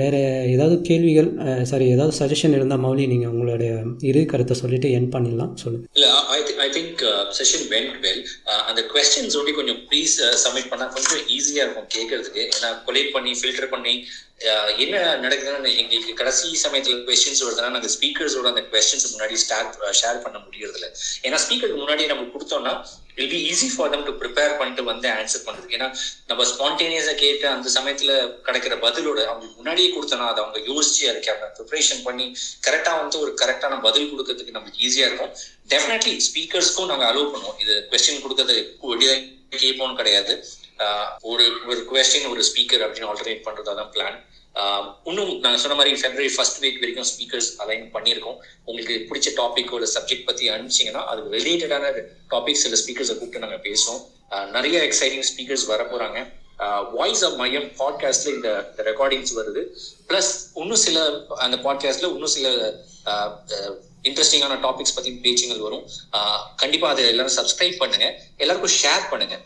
வேறு 0.00 0.20
ஏதாவது 0.54 0.76
கேள்விகள் 0.90 1.30
சாரி 1.70 1.86
ஏதாவது 1.94 2.14
சஜஷன் 2.20 2.56
இருந்தால் 2.58 2.84
மௌலி 2.86 3.06
நீங்கள் 3.14 3.32
உங்களுடைய 3.34 3.72
இரு 4.10 4.22
கருத்தை 4.32 4.56
சொல்லிவிட்டு 4.62 4.90
என் 4.98 5.12
பண்ணிடலாம். 5.16 5.54
சொல்லுங்கள் 5.64 5.90
இல்ல 5.98 6.08
I 6.36 6.38
I 6.66 6.68
think 6.76 7.02
session 7.38 7.66
went 7.72 7.96
well 8.04 8.22
அந்த 8.68 8.80
கொஸ்டின்ஸ் 8.94 9.36
ஒண்டி 9.40 9.54
கொஞ்சம் 9.60 9.80
ப்ளீஸ் 9.90 10.14
சப்மிட் 10.44 10.68
uh, 10.68 10.72
பண்ணா 10.76 10.92
கொஞ்சம் 10.98 11.24
ஈஸியா 11.38 11.64
இருக்கும் 11.66 11.90
கேட்கறதுக்கு 11.96 12.44
ஏன்னா 12.54 12.70
கொலேட் 12.86 13.12
பண்ணி 13.16 13.32
ஃபில்டர் 13.40 13.72
பண்ணி 13.74 13.94
என்ன 14.84 14.96
நடக்குதுன்னு 15.22 15.70
எங்களுக்கு 15.80 16.14
கடைசி 16.18 16.48
சமயத்துல 16.62 16.96
கொஸ்டின்ஸ் 17.06 17.42
வருதுன்னா 17.44 17.70
நாங்க 17.74 17.90
ஸ்பீக்கர்ஸோட 17.94 18.48
அந்த 18.52 18.62
கொஸ்டின்ஸ் 18.72 19.06
முன்னாடி 19.12 19.36
ஸ்டார்ட் 19.42 19.76
ஷேர் 20.00 20.18
பண்ண 20.24 20.38
முடியறது 20.46 20.76
இல்லை 20.78 20.90
ஏன்னா 21.26 21.38
ஸ்பீக்கருக்கு 21.44 21.82
முன்னாடி 21.82 22.06
நம்ம 22.10 22.26
கொடுத்தோம்னா 22.34 22.72
will 23.18 23.30
be 23.34 23.38
easy 23.52 23.68
for 23.74 23.92
them 23.92 24.04
to 24.08 24.12
prepare 24.22 24.56
பண்ணிட்டு 24.58 24.82
வந்து 24.90 25.08
ஆன்சர் 25.18 25.44
பண்றதுக்கு. 25.46 25.76
ஏன்னா 25.78 25.88
நம்ம 26.30 26.44
ஸ்பான்டேனியஸா 26.50 27.14
கேட்டு 27.22 27.46
அந்த 27.54 27.70
சமயத்துல 27.76 28.10
கிடைக்கிற 28.48 28.76
பதிலோட 28.84 29.18
அவங்க 29.30 29.46
முன்னாடியே 29.60 29.88
கொடுத்தோம்னா 29.94 30.28
அதை 30.32 30.42
அவங்க 30.44 30.60
யோசிச்சு 30.70 31.02
இருக்காங்க 31.12 31.42
அவங்க 31.44 31.56
ப்ரிப்பரேஷன் 31.60 32.04
பண்ணி 32.08 32.26
கரெக்டா 32.66 32.92
வந்து 33.00 33.18
ஒரு 33.24 33.32
கரெக்டான 33.42 33.80
பதில் 33.88 34.12
கொடுக்கறதுக்கு 34.12 34.56
நமக்கு 34.58 34.84
ஈஸியா 34.88 35.08
இருக்கும். 35.10 35.32
டெஃபினெட்லி 35.72 36.14
ஸ்பீக்கர்ஸ்க்கும் 36.28 36.92
நாங்க 36.92 37.06
அலோவ் 37.12 37.32
பண்ணுவோம். 37.34 37.58
இது 37.64 37.76
கொஸ்டின் 37.94 38.22
கொடுக்கறது 38.26 38.58
வெளியே 38.92 39.16
கேட்போம்னு 39.64 40.00
கிடையாது. 40.02 40.34
ஒரு 41.32 41.44
ஒரு 41.68 41.80
கொஸ்டின் 41.90 42.30
ஒரு 42.32 42.42
ஸ்பீக்கர் 42.48 42.84
அப்படின்னு 42.84 43.10
ஆல்டர்னேட் 43.10 43.46
பண்றதா 43.46 43.74
தான் 43.80 43.92
பிளான் 43.94 44.18
இன்னும் 45.08 45.32
நாங்கள் 45.44 45.60
சொன்ன 45.62 45.76
மாதிரி 45.78 45.94
பிப்ரவரி 45.94 46.30
ஃபர்ஸ்ட் 46.34 46.60
வீக் 46.64 46.78
வரைக்கும் 46.82 47.08
ஸ்பீக்கர்ஸ் 47.10 47.48
அலைன் 47.62 47.84
பண்ணியிருக்கோம். 47.94 48.38
உங்களுக்கு 48.68 48.94
பிடிச்ச 49.08 49.28
டாபிக் 49.40 49.72
ஒரு 49.78 49.86
சப்ஜெக்ட் 49.94 50.26
பத்தி 50.28 50.44
அனுப்பிச்சிங்கன்னா 50.50 51.02
அது 51.10 51.22
ரிலேட்டடான 51.36 51.90
டாபிக்ஸ் 52.32 52.64
சில 52.64 52.76
ஸ்பீக்கர்ஸை 52.82 53.14
கூப்பிட்டு 53.18 53.44
நாங்கள் 53.44 53.64
பேசுவோம். 53.66 54.00
நிறைய 54.56 54.76
எக்ஸைட்டிங் 54.88 55.26
ஸ்பீக்கர்ஸ் 55.30 55.66
வர 55.72 55.82
போறாங்க. 55.92 56.20
வாய்ஸ் 56.98 57.24
ஆஃப் 57.26 57.36
மையம் 57.40 57.68
பாட்காஸ்ட்ல 57.80 58.34
இந்த 58.36 58.50
ரெக்கார்டிங்ஸ் 58.88 59.34
வருது. 59.38 59.64
பிளஸ் 60.08 60.32
இன்னும் 60.62 60.82
சில 60.86 61.04
அந்த 61.46 61.56
பாட்காஸ்ட்ல 61.66 62.10
இன்னும் 62.16 62.34
சில 62.36 62.48
இன்ட்ரெஸ்டிங்கான 64.08 64.56
டாபிக்ஸ் 64.64 64.96
பத்தி 64.96 65.12
பேச்சுங்கள் 65.26 65.64
வரும். 65.66 65.84
கண்டிப்பா 66.62 66.88
அதை 66.94 67.04
எல்லாரும் 67.12 67.36
சப்ஸ்கிரைப் 67.40 67.78
பண்ணுங்க. 67.82 68.08
எல்லாருக்கும் 68.36 68.76
ஷேர் 68.82 69.06
பண்ணுங்க. 69.12 69.36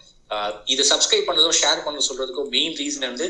இதை 0.66 0.86
சப்ஸ்கிரைப் 0.88 1.28
பண்ணதும் 1.28 1.58
ஷேர் 1.62 1.84
பண்ண 1.84 2.02
சொல்றதுக்கும் 2.08 2.50
மெயின் 2.50 2.76
ரீசன் 2.76 3.08
வந்து 3.08 3.28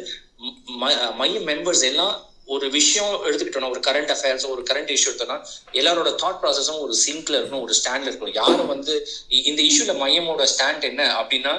ம- 0.82 1.14
மையம் 1.14 1.46
மெம்பர்ஸ் 1.46 1.84
எல்லாம் 1.84 2.16
ஒரு 2.48 2.70
விஷயம் 2.70 3.24
எடுத்துக்கிட்டோம்னா 3.26 3.70
ஒரு 3.70 3.80
கரண்ட் 3.80 4.10
அஃபேர்ஸ் 4.14 4.46
ஒரு 4.48 4.62
கரண்ட் 4.62 4.90
இஷ்யூ 4.90 5.08
எடுத்தோம்னா 5.10 5.36
எல்லாரோட 5.72 6.10
தாட் 6.22 6.40
ப்ராசஸும் 6.42 6.80
ஒரு 6.80 6.94
சிங்க்ல 7.04 7.34
இருக்கணும் 7.36 7.62
ஒரு 7.62 7.74
ஸ்டாண்ட்ல 7.74 8.08
இருக்கணும். 8.10 8.34
யாரும் 8.34 8.66
வந்து 8.66 8.94
இந்த 9.42 9.62
இஷ்யூல 9.62 9.92
மையமோட 10.00 10.46
ஸ்டாண்ட் 10.54 10.80
என்ன 10.80 11.16
அப்படின்னா 11.20 11.52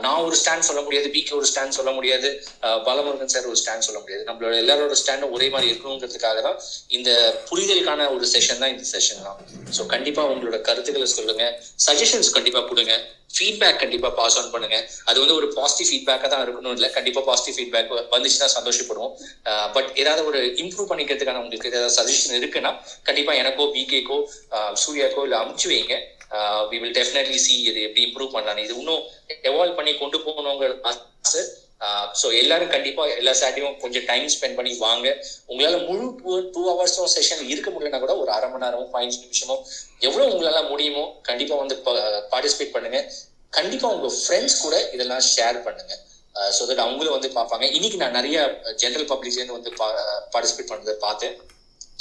நான் 0.00 0.24
ஒரு 0.24 0.36
ஸ்டாண்ட் 0.36 0.58
சொல்ல 0.60 0.80
முடியாது 0.80 1.08
பிகே 1.08 1.34
ஒரு 1.34 1.46
ஸ்டாண்ட் 1.54 1.68
சொல்ல 1.68 1.90
முடியாது 1.90 2.28
ஆஹ் 2.62 2.80
பாலமுருகன் 2.84 3.24
சார் 3.26 3.46
ஒரு 3.46 3.60
ஸ்டாண்ட் 3.64 3.78
சொல்ல 3.78 4.00
முடியாது. 4.00 4.24
நம்மளோட 4.24 4.54
எல்லாரோட 4.62 4.96
ஸ்டாண்டும் 5.02 5.30
ஒரே 5.30 5.48
மாதிரி 5.48 5.72
இருக்கணுங்கிறதுக்காக 5.72 6.42
தான் 6.42 6.58
இந்த 6.88 7.10
புரிதலுக்கான 7.50 8.10
ஒரு 8.14 8.26
செஷன் 8.32 8.58
தான் 8.58 8.70
இந்த 8.70 8.86
செஷன் 8.92 9.22
தான். 9.22 9.40
ஸோ 9.78 9.86
கண்டிப்பா 9.86 10.24
உங்களோட 10.30 10.60
கருத்துக்களை 10.60 11.06
சொல்லுங்க. 11.06 11.46
சஜஷன்ஸ் 11.88 12.30
கண்டிப்பா 12.30 12.60
கொடுங்க. 12.62 12.94
ஃபீட்பேக் 13.36 13.80
கண்டிப்பா 13.82 14.08
பாஸ் 14.18 14.36
ஆன் 14.40 14.50
பண்ணுங்க. 14.54 14.76
அது 15.10 15.18
வந்து 15.22 15.36
ஒரு 15.40 15.48
பாசிட்டிவ் 15.58 15.88
ஃபீட்பேக்காக 15.90 16.28
தான் 16.32 16.44
இருக்கணும். 16.44 16.74
இல்லை 16.76 16.88
கண்டிப்பா 16.96 17.20
பாசிட்டிவ் 17.28 17.56
ஃபீட்பேக் 17.58 17.92
வந்துச்சுன்னா 18.14 18.48
சந்தோஷப்படுவோம். 18.56 19.12
பட் 19.76 19.90
ஏதாவது 20.02 20.22
ஒரு 20.30 20.40
இம்ப்ரூவ் 20.62 20.90
பண்ணிக்கிறதுக்கான 20.92 21.42
உங்களுக்கு 21.44 21.70
ஏதாவது 21.72 21.96
சஜஷன் 21.98 22.38
இருக்குன்னா 22.40 22.72
கண்டிப்பா 23.08 23.34
எனக்கோ 23.42 23.66
பிகேக்கோ 23.76 24.18
சூர்யாக்கோ 24.84 25.24
இல்லை 25.28 25.38
அமுச்சு 25.44 25.68
வைங்க. 25.72 25.96
வி 26.70 26.78
வில் 26.80 26.96
டெஃபினெட்லி 27.00 27.38
சி 27.46 27.54
இது 27.68 27.80
எப்படி 27.86 28.02
இம்ப்ரூவ் 28.08 28.34
பண்ணலாம் 28.34 28.64
இது 28.64 28.74
இன்னும் 28.80 29.04
எவால்வ் 29.50 29.78
பண்ணி 29.78 29.92
கொண்டு 30.02 30.18
போகணுங்கிற 30.26 30.74
ஆசை. 30.90 31.42
ஸோ 32.20 32.26
எல்லாரும் 32.40 32.70
கண்டிப்பா 32.74 33.02
எல்லா 33.20 33.32
சாட்டையும் 33.40 33.74
கொஞ்சம் 33.82 34.06
டைம் 34.10 34.26
ஸ்பெண்ட் 34.34 34.56
பண்ணி 34.58 34.72
வாங்க. 34.86 35.06
உங்களால 35.50 35.76
முழு 35.88 36.06
டூ 36.20 36.32
டூ 36.54 36.62
ஹவர்ஸும் 36.70 37.10
செஷன் 37.14 37.42
இருக்க 37.52 37.68
முடியலன்னா 37.74 38.00
கூட 38.04 38.14
ஒரு 38.22 38.30
அரை 38.36 38.48
மணி 38.52 38.64
நேரமும் 38.64 38.90
பதினஞ்சு 38.94 39.20
நிமிஷமும் 39.24 39.62
எவ்வளவு 40.06 40.30
உங்களால 40.32 40.62
முடியுமோ 40.72 41.04
கண்டிப்பா 41.28 41.56
வந்து 41.62 41.76
பார்ட்டிசிபேட் 42.32 42.74
பண்ணுங்க. 42.76 43.00
கண்டிப்பா 43.58 43.88
உங்க 43.96 44.08
ஃப்ரெண்ட்ஸ் 44.20 44.58
கூட 44.64 44.76
இதெல்லாம் 44.94 45.24
ஷேர் 45.34 45.58
பண்ணுங்க. 45.66 45.92
ஸோ 46.56 46.62
தட் 46.70 46.82
அவங்களும் 46.86 47.16
வந்து 47.16 47.28
பார்ப்பாங்க. 47.36 47.66
இன்னைக்கு 47.76 48.00
நான் 48.02 48.18
நிறைய 48.18 48.38
ஜென்ரல் 48.82 49.08
பப்ளிக்லேருந்து 49.12 49.58
வந்து 49.58 49.70
பார்ட்டிசிபேட் 50.34 50.70
பண்ணதை 50.72 50.96
பார்த்தேன். 51.06 51.36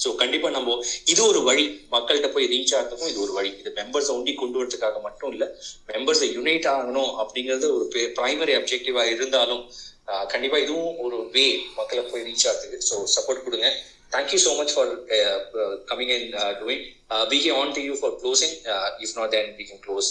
ஸோ 0.03 0.07
கண்டிப்பா 0.21 0.49
நம்ம 0.57 0.77
இது 1.13 1.21
ஒரு 1.31 1.41
வழி. 1.49 1.65
மக்கள்கிட்ட 1.95 2.29
போய் 2.35 2.49
ரீச் 2.53 2.73
ஆகிறதுக்கும் 2.77 3.11
இது 3.13 3.19
ஒரு 3.25 3.33
வழி. 3.39 3.51
இது 3.61 3.69
மெம்பர்ஸை 3.79 4.13
ஒண்டி 4.17 4.33
கொண்டு 4.41 4.59
வரதுக்காக 4.61 5.01
மட்டும் 5.07 5.31
இல்ல 5.35 5.45
மெம்பர்ஸை 5.91 6.29
யுனைட் 6.37 6.69
ஆகணும் 6.75 7.11
அப்படிங்கிறது 7.23 7.69
ஒரு 7.77 7.85
பிரைமரி 8.19 8.55
அப்ஜெக்டிவா 8.59 9.03
இருந்தாலும் 9.15 9.63
கண்டிப்பா 10.33 10.57
இதுவும் 10.65 10.97
ஒரு 11.05 11.19
வே 11.35 11.45
மக்களை 11.79 12.03
போய் 12.11 12.27
ரீச் 12.27 12.47
ஆகிறதுக்கு. 12.49 12.85
ஸோ 12.89 12.97
சப்போர்ட் 13.15 13.45
கொடுங்க. 13.47 13.69
Thank you 14.13 14.37
so 14.43 14.51
much 14.59 14.73
for 14.75 14.91
coming 15.89 16.11
and 16.17 16.35
doing 16.61 16.85
we 17.31 17.37
K 17.43 17.51
on 17.59 17.69
to 17.75 17.81
you 17.87 17.93
for 17.99 18.13
closing 18.21 18.55
if 19.03 19.13
not 19.17 19.31
then 19.35 19.49
we 19.57 19.65
can 19.69 19.81
close 19.85 20.09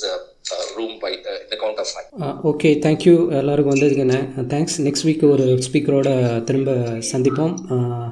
room 0.76 0.94
by 1.04 1.10
இந்த 1.44 1.56
count 1.62 1.80
of 1.82 1.90
five 1.92 2.08
okay 2.50 2.70
thank you 2.86 3.14
எல்லாருக்கும் 3.40 3.74
வந்ததுக்குண்ணே 3.74 4.20
thanks 4.52 4.76
next 4.86 5.06
week 5.08 5.24
ஒரு 5.32 5.46
ஸ்பீக்கரோட 5.66 6.10
திரும்ப 6.50 6.72
சந்திப்போம். 7.12 7.54